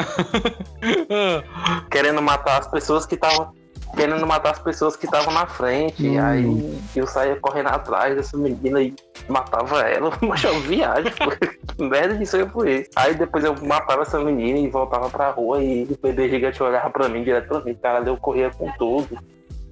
Querendo 1.89 2.21
matar 2.21 2.59
as 2.59 2.67
pessoas 2.67 3.05
que 3.05 3.15
estavam. 3.15 3.53
Querendo 3.95 4.25
matar 4.25 4.51
as 4.51 4.59
pessoas 4.59 4.95
que 4.95 5.05
estavam 5.05 5.33
na 5.33 5.45
frente. 5.47 6.07
Hum. 6.07 6.21
Aí 6.21 6.79
eu 6.95 7.07
saía 7.07 7.35
correndo 7.37 7.67
atrás 7.67 8.15
dessa 8.15 8.37
menina 8.37 8.81
e 8.81 8.93
matava 9.27 9.81
ela. 9.81 10.11
Mas 10.21 10.43
eu 10.43 10.59
viagem, 10.61 11.11
pô. 11.11 11.31
Que 11.75 11.83
merda 11.83 12.15
de 12.15 12.25
sonho 12.25 12.49
foi 12.49 12.71
esse. 12.71 12.89
Aí 12.95 13.15
depois 13.15 13.43
eu 13.43 13.55
matava 13.63 14.03
essa 14.03 14.19
menina 14.19 14.59
e 14.59 14.69
voltava 14.69 15.09
pra 15.09 15.31
rua 15.31 15.61
e 15.63 15.83
o 15.83 15.97
bebê 16.01 16.29
gigante 16.29 16.61
olhava 16.61 16.89
pra 16.89 17.09
mim, 17.09 17.23
direto 17.23 17.47
pra 17.47 17.61
mim. 17.61 17.75
Cara, 17.75 18.03
eu 18.05 18.17
corria 18.17 18.51
com 18.51 18.71
tudo. 18.77 19.17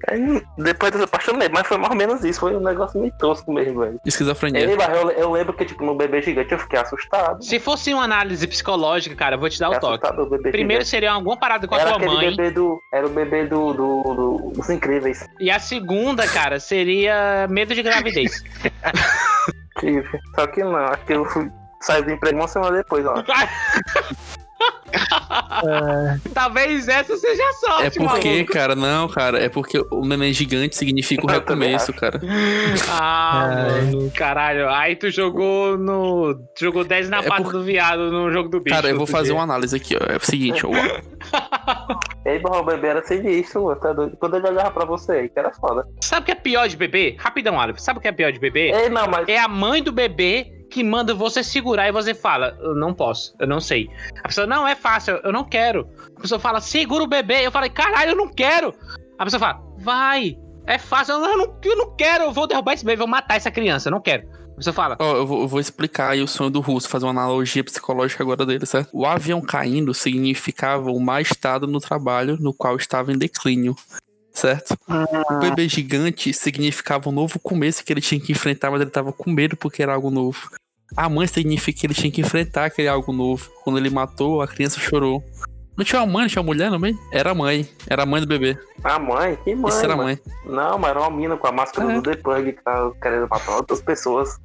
Aí, 0.10 0.44
depois 0.58 0.92
dessa 0.92 1.08
parte 1.08 1.28
eu 1.28 1.34
não 1.34 1.40
lembro, 1.42 1.56
mas 1.56 1.68
foi 1.68 1.78
mais 1.78 1.90
ou 1.92 1.96
menos 1.98 2.24
isso. 2.24 2.40
Foi 2.40 2.56
um 2.56 2.60
negócio 2.60 3.00
meio 3.00 3.12
tosco 3.18 3.52
mesmo, 3.52 3.80
velho. 3.82 4.00
Esquizofrenia. 4.06 4.76
Mas 4.78 4.98
eu, 4.98 5.10
eu 5.12 5.32
lembro 5.32 5.54
que, 5.54 5.66
tipo, 5.66 5.84
no 5.84 5.96
bebê 5.96 6.22
gigante 6.22 6.52
eu 6.52 6.60
fiquei 6.60 6.80
assustado. 6.80 7.44
Se 7.44 7.60
fosse 7.60 7.94
uma 7.94 8.04
análise 8.04 8.46
psicológica, 8.48 9.16
cara, 9.16 9.36
eu 9.36 9.40
vou 9.40 9.50
te 9.50 9.60
dar 9.60 9.70
o 9.70 9.74
Fiquei 9.74 9.90
toque. 9.90 10.06
assustado, 10.06 10.26
o 10.26 10.30
bebê 10.30 10.52
Primeiro 10.52 10.84
gigante. 10.84 10.90
seria 10.90 11.12
alguma 11.12 11.38
parada 11.38 11.68
com 11.68 11.76
a 11.76 11.80
era 11.80 11.90
tua 11.90 11.98
aquele 11.98 12.14
mãe. 12.16 12.30
bebê 12.36 12.52
do. 12.52 12.80
Era 12.94 13.08
o 13.08 13.10
bebê 13.10 13.46
do, 13.46 13.74
do, 13.74 14.04
do- 14.04 14.52
dos 14.56 14.70
incríveis. 14.70 15.26
E 15.40 15.50
a 15.50 15.60
segunda, 15.60 16.28
cara, 16.28 16.60
seria 16.60 17.48
medo 17.50 17.74
de 17.74 17.82
gravidez. 17.82 18.44
Tive. 19.80 20.08
Só 20.36 20.48
que 20.48 20.64
não, 20.64 20.76
acho 20.76 21.06
que 21.06 21.14
eu 21.14 21.26
fui. 21.26 21.50
Saí 21.82 22.02
do 22.04 22.12
emprego 22.12 22.38
uma 22.40 22.48
semana 22.48 22.78
depois, 22.78 23.06
ó. 23.06 23.16
Talvez 26.34 26.88
essa 26.88 27.16
seja 27.18 27.44
a 27.44 27.54
sorte, 27.54 27.84
É 27.86 27.90
porque, 28.06 28.30
maluco. 28.34 28.52
cara, 28.54 28.76
não, 28.76 29.08
cara, 29.08 29.40
é 29.44 29.50
porque 29.50 29.80
o 29.92 30.06
neném 30.06 30.34
gigante 30.34 30.76
significa 30.76 31.26
o 31.26 31.30
recomeço, 31.30 31.94
cara. 31.94 32.20
Ah, 32.90 33.68
mano, 33.70 34.12
caralho. 34.12 34.70
Aí 34.70 34.96
tu 34.96 35.10
jogou 35.10 35.78
no. 35.78 36.34
tu 36.56 36.66
Jogou 36.68 36.84
10 36.84 37.10
na 37.10 37.20
É 37.20 37.24
pata 37.28 37.44
por- 37.44 37.52
do 37.54 37.64
viado 37.64 38.12
no 38.12 38.32
jogo 38.32 38.50
do 38.50 38.60
bicho. 38.60 38.76
Cara, 38.76 38.90
eu 38.90 38.98
vou 38.98 39.08
fazer 39.08 39.26
dia. 39.28 39.36
uma 39.36 39.44
análise 39.44 39.76
aqui, 39.76 39.96
ó. 39.96 40.12
É 40.12 40.18
o 40.18 40.26
seguinte, 40.26 40.66
ó. 40.66 40.70
E 42.26 42.40
barra, 42.40 42.60
o 42.60 42.64
bebê 42.66 42.88
era 42.88 43.02
sinistro, 43.04 43.64
mano. 43.66 43.80
Tá 43.80 43.94
doido. 43.94 44.18
Quando 44.20 44.36
ele 44.36 44.48
olhava 44.50 44.70
pra 44.72 44.84
você 44.86 45.12
aí, 45.14 45.30
que 45.30 45.40
era 45.40 45.50
foda. 45.54 45.86
Sabe 46.02 46.24
o 46.24 46.26
que 46.26 46.32
é 46.32 46.36
pior 46.36 46.68
de 46.68 46.76
bebê? 46.76 47.16
Rapidão, 47.18 47.58
Aleph. 47.60 47.80
Sabe 47.80 48.00
o 48.00 48.02
que 48.02 48.08
é 48.08 48.12
pior 48.12 48.32
de 48.34 48.40
bebê? 48.40 48.70
Ei, 48.74 48.90
não, 48.90 49.08
mas. 49.08 49.28
É 49.30 49.40
a 49.40 49.48
mãe 49.48 49.82
do 49.82 49.94
bebê 49.94 50.52
que 50.70 50.84
manda 50.84 51.14
você 51.14 51.44
segurar 51.44 51.88
e 51.88 51.92
você 51.92 52.14
fala, 52.14 52.58
eu 52.62 52.76
não 52.76 52.94
posso, 52.94 53.34
eu 53.40 53.48
não 53.48 53.60
sei. 53.60 53.90
A 54.24 54.28
pessoa, 54.28 54.46
não, 54.46 54.68
é 54.68 54.76
fácil, 54.76 55.20
eu 55.24 55.32
não 55.32 55.44
quero. 55.44 55.88
A 56.16 56.22
pessoa 56.22 56.40
fala, 56.40 56.60
segura 56.60 57.04
o 57.04 57.08
bebê. 57.08 57.46
Eu 57.46 57.52
falei, 57.52 57.70
caralho, 57.70 58.12
eu 58.12 58.16
não 58.16 58.28
quero. 58.28 58.74
A 59.18 59.24
pessoa 59.24 59.40
fala, 59.40 59.62
vai, 59.78 60.38
é 60.66 60.78
fácil. 60.78 61.16
Eu 61.16 61.20
não, 61.20 61.60
eu 61.64 61.78
não, 61.78 61.96
quero, 61.96 62.26
eu 62.26 62.32
vou 62.32 62.48
derrubar 62.48 62.74
esse 62.74 62.86
bebê, 62.86 62.98
vou 62.98 63.08
matar 63.08 63.36
essa 63.36 63.52
criança, 63.52 63.88
eu 63.88 63.92
não 63.92 64.02
quero. 64.02 64.28
A 64.52 64.56
pessoa 64.58 64.74
fala, 64.74 64.98
Ó, 65.00 65.16
eu 65.18 65.28
vou, 65.28 65.42
eu 65.42 65.48
vou 65.48 65.60
explicar 65.60 66.12
aí 66.12 66.22
o 66.22 66.28
sonho 66.28 66.50
do 66.50 66.60
russo, 66.60 66.90
fazer 66.90 67.06
uma 67.06 67.12
analogia 67.12 67.64
psicológica 67.64 68.24
agora 68.24 68.44
dele, 68.44 68.66
certo? 68.66 68.90
O 68.92 69.06
avião 69.06 69.40
caindo 69.40 69.94
significava 69.94 70.92
o 70.92 71.00
má 71.00 71.22
estado 71.22 71.68
no 71.68 71.80
trabalho 71.80 72.38
no 72.40 72.54
qual 72.54 72.76
estava 72.76 73.12
em 73.12 73.18
declínio, 73.18 73.76
certo? 74.38 74.78
O 75.32 75.40
bebê 75.40 75.68
gigante 75.68 76.34
significava 76.34 77.10
um 77.10 77.12
novo 77.12 77.40
começo 77.40 77.84
que 77.84 77.92
ele 77.92 78.02
tinha 78.02 78.22
que 78.22 78.32
enfrentar, 78.32 78.70
mas 78.70 78.82
ele 78.82 78.92
tava 78.92 79.12
com 79.12 79.32
medo 79.32 79.58
porque 79.58 79.82
era 79.82 79.94
algo 79.94 80.12
novo. 80.12 80.50
A 80.96 81.10
mãe 81.10 81.28
significa 81.28 81.80
que 81.80 81.88
ele 81.88 81.94
tinha 81.94 82.12
que 82.12 82.22
enfrentar 82.22 82.66
aquele 82.66 82.88
algo 82.88 83.12
novo. 83.12 83.50
Quando 83.64 83.78
ele 83.78 83.90
matou, 83.90 84.42
a 84.42 84.48
criança 84.48 84.80
chorou. 84.80 85.24
Não 85.78 85.86
tinha 85.86 86.02
uma 86.02 86.12
mãe, 86.12 86.22
não 86.24 86.28
tinha 86.30 86.42
uma 86.42 86.48
mulher 86.48 86.72
no 86.72 86.80
meio? 86.80 86.98
Era 87.12 87.32
a 87.32 87.36
mãe. 87.36 87.70
Era 87.88 88.02
a 88.02 88.06
mãe 88.06 88.20
do 88.20 88.28
bebê. 88.28 88.58
A 88.84 88.98
mãe? 88.98 89.38
Que 89.44 89.54
mãe? 89.54 89.70
Isso 89.70 89.84
era 89.84 89.94
a 89.94 89.98
mãe. 89.98 90.20
Não, 90.44 90.80
mas 90.80 90.90
era 90.90 91.00
uma 91.02 91.12
mina 91.12 91.38
com 91.38 91.46
a 91.48 91.52
máscara 91.52 91.92
É. 91.92 91.96
do 91.96 92.02
The 92.02 92.16
Pug 92.16 92.52
que 92.54 92.64
tá 92.64 92.92
querendo 93.02 93.28
matar 93.30 93.58
outras 93.58 93.80
pessoas. 93.82 94.40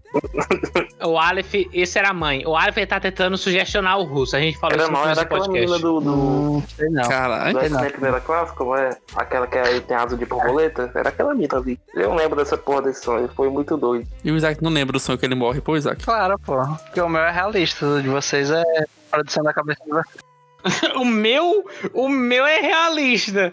O 1.03 1.19
Aleph, 1.19 1.55
esse 1.73 1.99
era 1.99 2.11
a 2.11 2.13
mãe. 2.13 2.45
O 2.47 2.55
Aleph 2.55 2.77
tá 2.87 3.01
tentando 3.01 3.39
sugestionar 3.39 3.99
o 3.99 4.05
russo. 4.05 4.37
A 4.37 4.41
gente 4.41 4.59
falou 4.59 4.75
Era 4.75 4.83
isso 4.83 4.93
no 4.93 4.99
não, 4.99 5.09
era 5.09 5.23
aquela 5.23 5.49
menina 5.49 5.67
podcast. 5.69 5.83
do. 5.83 6.01
do... 6.01 6.11
Não 6.17 6.63
sei 6.77 6.89
não. 6.91 7.09
Caralho. 7.09 7.71
Não. 7.71 7.81
Primeira 7.91 8.21
Classe, 8.21 8.55
como 8.55 8.77
é? 8.77 8.91
Aquela 9.17 9.47
que 9.47 9.57
é- 9.57 9.81
tem 9.81 9.97
asa 9.97 10.17
de 10.17 10.27
borboleta? 10.27 10.91
Era 10.95 11.09
aquela 11.09 11.35
mina 11.35 11.57
ali. 11.57 11.81
Eu 11.95 12.15
lembro 12.15 12.37
dessa 12.37 12.59
porra 12.59 12.83
desse 12.83 13.03
sonho, 13.05 13.31
foi 13.35 13.49
muito 13.49 13.77
doido. 13.79 14.07
E 14.23 14.31
o 14.31 14.37
Isaac 14.37 14.63
não 14.63 14.71
lembra 14.71 14.93
do 14.93 15.01
sonho 15.01 15.17
que 15.19 15.25
ele 15.25 15.35
morre, 15.35 15.63
pô, 15.63 15.77
Isaac. 15.79 16.05
Claro, 16.05 16.39
pô. 16.39 16.63
Porque 16.85 17.01
o 17.01 17.09
meu 17.09 17.23
é 17.23 17.31
realista, 17.31 17.87
o 17.87 18.03
de 18.03 18.09
vocês 18.09 18.51
é 18.51 18.63
produção 19.11 19.43
da 19.43 19.55
cabeça 19.55 19.83
de 19.85 19.91
vocês. 19.91 20.32
O 20.97 21.05
meu, 21.05 21.65
o 21.93 22.09
meu 22.09 22.47
é 22.47 22.61
realista. 22.61 23.53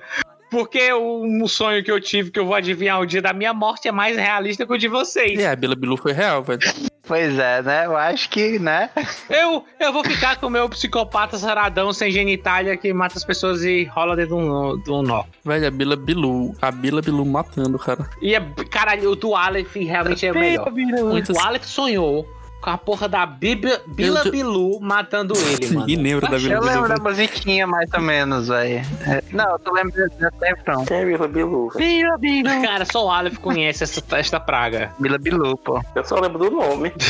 Porque 0.50 0.92
o, 0.92 1.44
o 1.44 1.48
sonho 1.48 1.84
que 1.84 1.92
eu 1.92 2.02
tive, 2.02 2.32
que 2.32 2.40
eu 2.40 2.46
vou 2.46 2.56
adivinhar 2.56 3.00
o 3.00 3.06
dia 3.06 3.22
da 3.22 3.32
minha 3.34 3.54
morte, 3.54 3.88
é 3.88 3.92
mais 3.92 4.18
realista 4.18 4.66
que 4.66 4.74
o 4.74 4.78
de 4.78 4.88
vocês. 4.88 5.40
E 5.40 5.46
a 5.46 5.56
Bila 5.56 5.76
Bilu 5.76 5.96
foi 5.96 6.12
real, 6.12 6.44
velho. 6.44 6.60
Pois 7.10 7.40
é, 7.40 7.64
né? 7.64 7.88
Eu 7.88 7.98
acho 7.98 8.30
que, 8.30 8.60
né? 8.60 8.88
Eu, 9.28 9.66
eu 9.80 9.92
vou 9.92 10.04
ficar 10.04 10.36
com 10.38 10.46
o 10.46 10.50
meu 10.50 10.70
psicopata 10.70 11.40
saradão 11.40 11.92
sem 11.92 12.12
genitália 12.12 12.78
que 12.78 12.94
mata 12.94 13.18
as 13.18 13.24
pessoas 13.24 13.64
e 13.64 13.86
rola 13.86 14.16
dentro 14.16 14.36
de 14.36 14.92
um, 14.92 14.96
um 15.00 15.02
nó. 15.02 15.24
Velho, 15.44 15.66
a 15.66 15.72
Bila 15.72 15.96
Bilu. 15.96 16.56
A 16.62 16.70
Bila 16.70 17.02
Bilu 17.02 17.26
matando, 17.26 17.80
cara. 17.80 18.08
E, 18.22 18.36
é, 18.36 18.40
caralho, 18.70 19.10
o 19.10 19.16
do 19.16 19.34
Aleph 19.34 19.76
realmente 19.76 20.24
é 20.24 20.32
o 20.32 20.36
melhor. 20.36 20.72
Muitas... 20.72 21.36
O 21.36 21.40
Aleph 21.40 21.64
sonhou 21.64 22.28
com 22.62 22.70
a 22.70 22.78
porra 22.78 23.08
da 23.08 23.26
Bíblia, 23.26 23.82
Bila 23.88 24.20
Eu 24.20 24.24
tô- 24.24 24.32
Bilu 24.32 24.80
matando 24.82 25.34
ele, 25.38 25.68
mano. 25.68 25.80
Ninguém 25.88 26.04
lembra 26.04 26.28
da 26.30 26.38
Bila 26.38 26.54
Eu 26.56 26.60
Bilu. 26.62 26.74
lembro 26.74 26.90
da 26.90 27.10
musiquinha 27.10 27.66
mais 27.66 27.90
ou 27.94 28.02
menos, 28.02 28.48
velho. 28.50 28.86
É, 29.08 29.24
Não, 29.32 29.52
eu 29.52 29.60
tô 29.60 29.72
lembrando 29.74 30.12
tempo, 30.40 30.62
não. 30.68 30.86
Quem 30.86 30.98
é 30.98 31.06
Vila 31.06 31.28
Bilu? 31.28 31.72
Bila 31.76 32.18
Bilu. 32.18 32.50
Cara, 32.62 32.86
só 32.86 33.06
o 33.06 33.10
Aleph 33.12 33.38
conhece 33.38 33.84
essa, 33.84 34.04
esta 34.18 34.40
praga. 34.40 34.92
Bila 35.00 35.18
Bilu, 35.18 35.58
pô. 35.58 35.82
Eu 35.96 36.04
só 36.04 36.20
lembro 36.20 36.38
do 36.40 36.52
nome. 36.52 36.92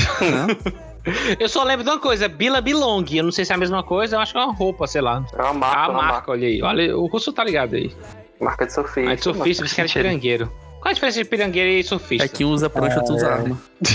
Eu 1.40 1.48
só 1.50 1.64
lembro 1.64 1.84
de 1.84 1.90
uma 1.90 1.98
coisa, 2.00 2.28
Bila 2.28 2.62
Bilong. 2.62 3.06
Eu 3.14 3.24
não 3.24 3.32
sei 3.32 3.44
se 3.46 3.52
é 3.52 3.56
a 3.56 3.58
mesma 3.58 3.82
coisa, 3.82 4.18
eu 4.18 4.20
acho 4.20 4.34
que 4.34 4.38
é 4.38 4.44
uma 4.44 4.54
roupa, 4.54 4.86
sei 4.86 5.02
lá. 5.02 5.24
É 5.34 5.42
uma 5.42 5.54
marca, 5.54 5.80
A 5.80 5.88
uma 5.88 5.94
marca, 5.98 6.12
marca, 6.14 6.32
olha 6.32 6.48
aí. 6.48 6.62
Olha, 6.62 6.96
o 6.98 7.08
russo 7.08 7.32
tá 7.34 7.44
ligado 7.44 7.76
aí. 7.76 7.92
marca 8.40 8.66
de 8.68 8.74
surfista. 8.74 9.10
Aí 9.10 9.16
de 9.16 9.24
surfista, 9.24 9.66
você 9.68 9.76
quer 9.76 9.86
de 9.88 9.94
pirangueiro. 9.94 10.52
Qual 10.82 10.92
a 10.92 10.94
diferença 10.94 11.24
de 11.24 11.26
pirangueiro 11.30 11.70
e 11.70 11.84
surfista? 11.84 12.26
É 12.26 12.28
quem 12.28 12.46
usa 12.46 12.70
prancha, 12.70 13.02
tu 13.04 13.14
usa 13.14 13.28
arma. 13.32 13.58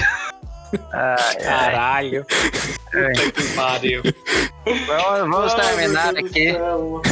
Ai, 0.92 1.36
ai. 1.36 1.42
Caralho. 1.42 2.24
Puta 2.24 3.32
que 3.32 3.42
pariu. 3.54 4.02
Vamos, 4.86 5.30
vamos 5.30 5.54
terminar 5.54 6.14
Ai, 6.14 6.24
aqui. 6.24 6.52
céu. 6.52 7.02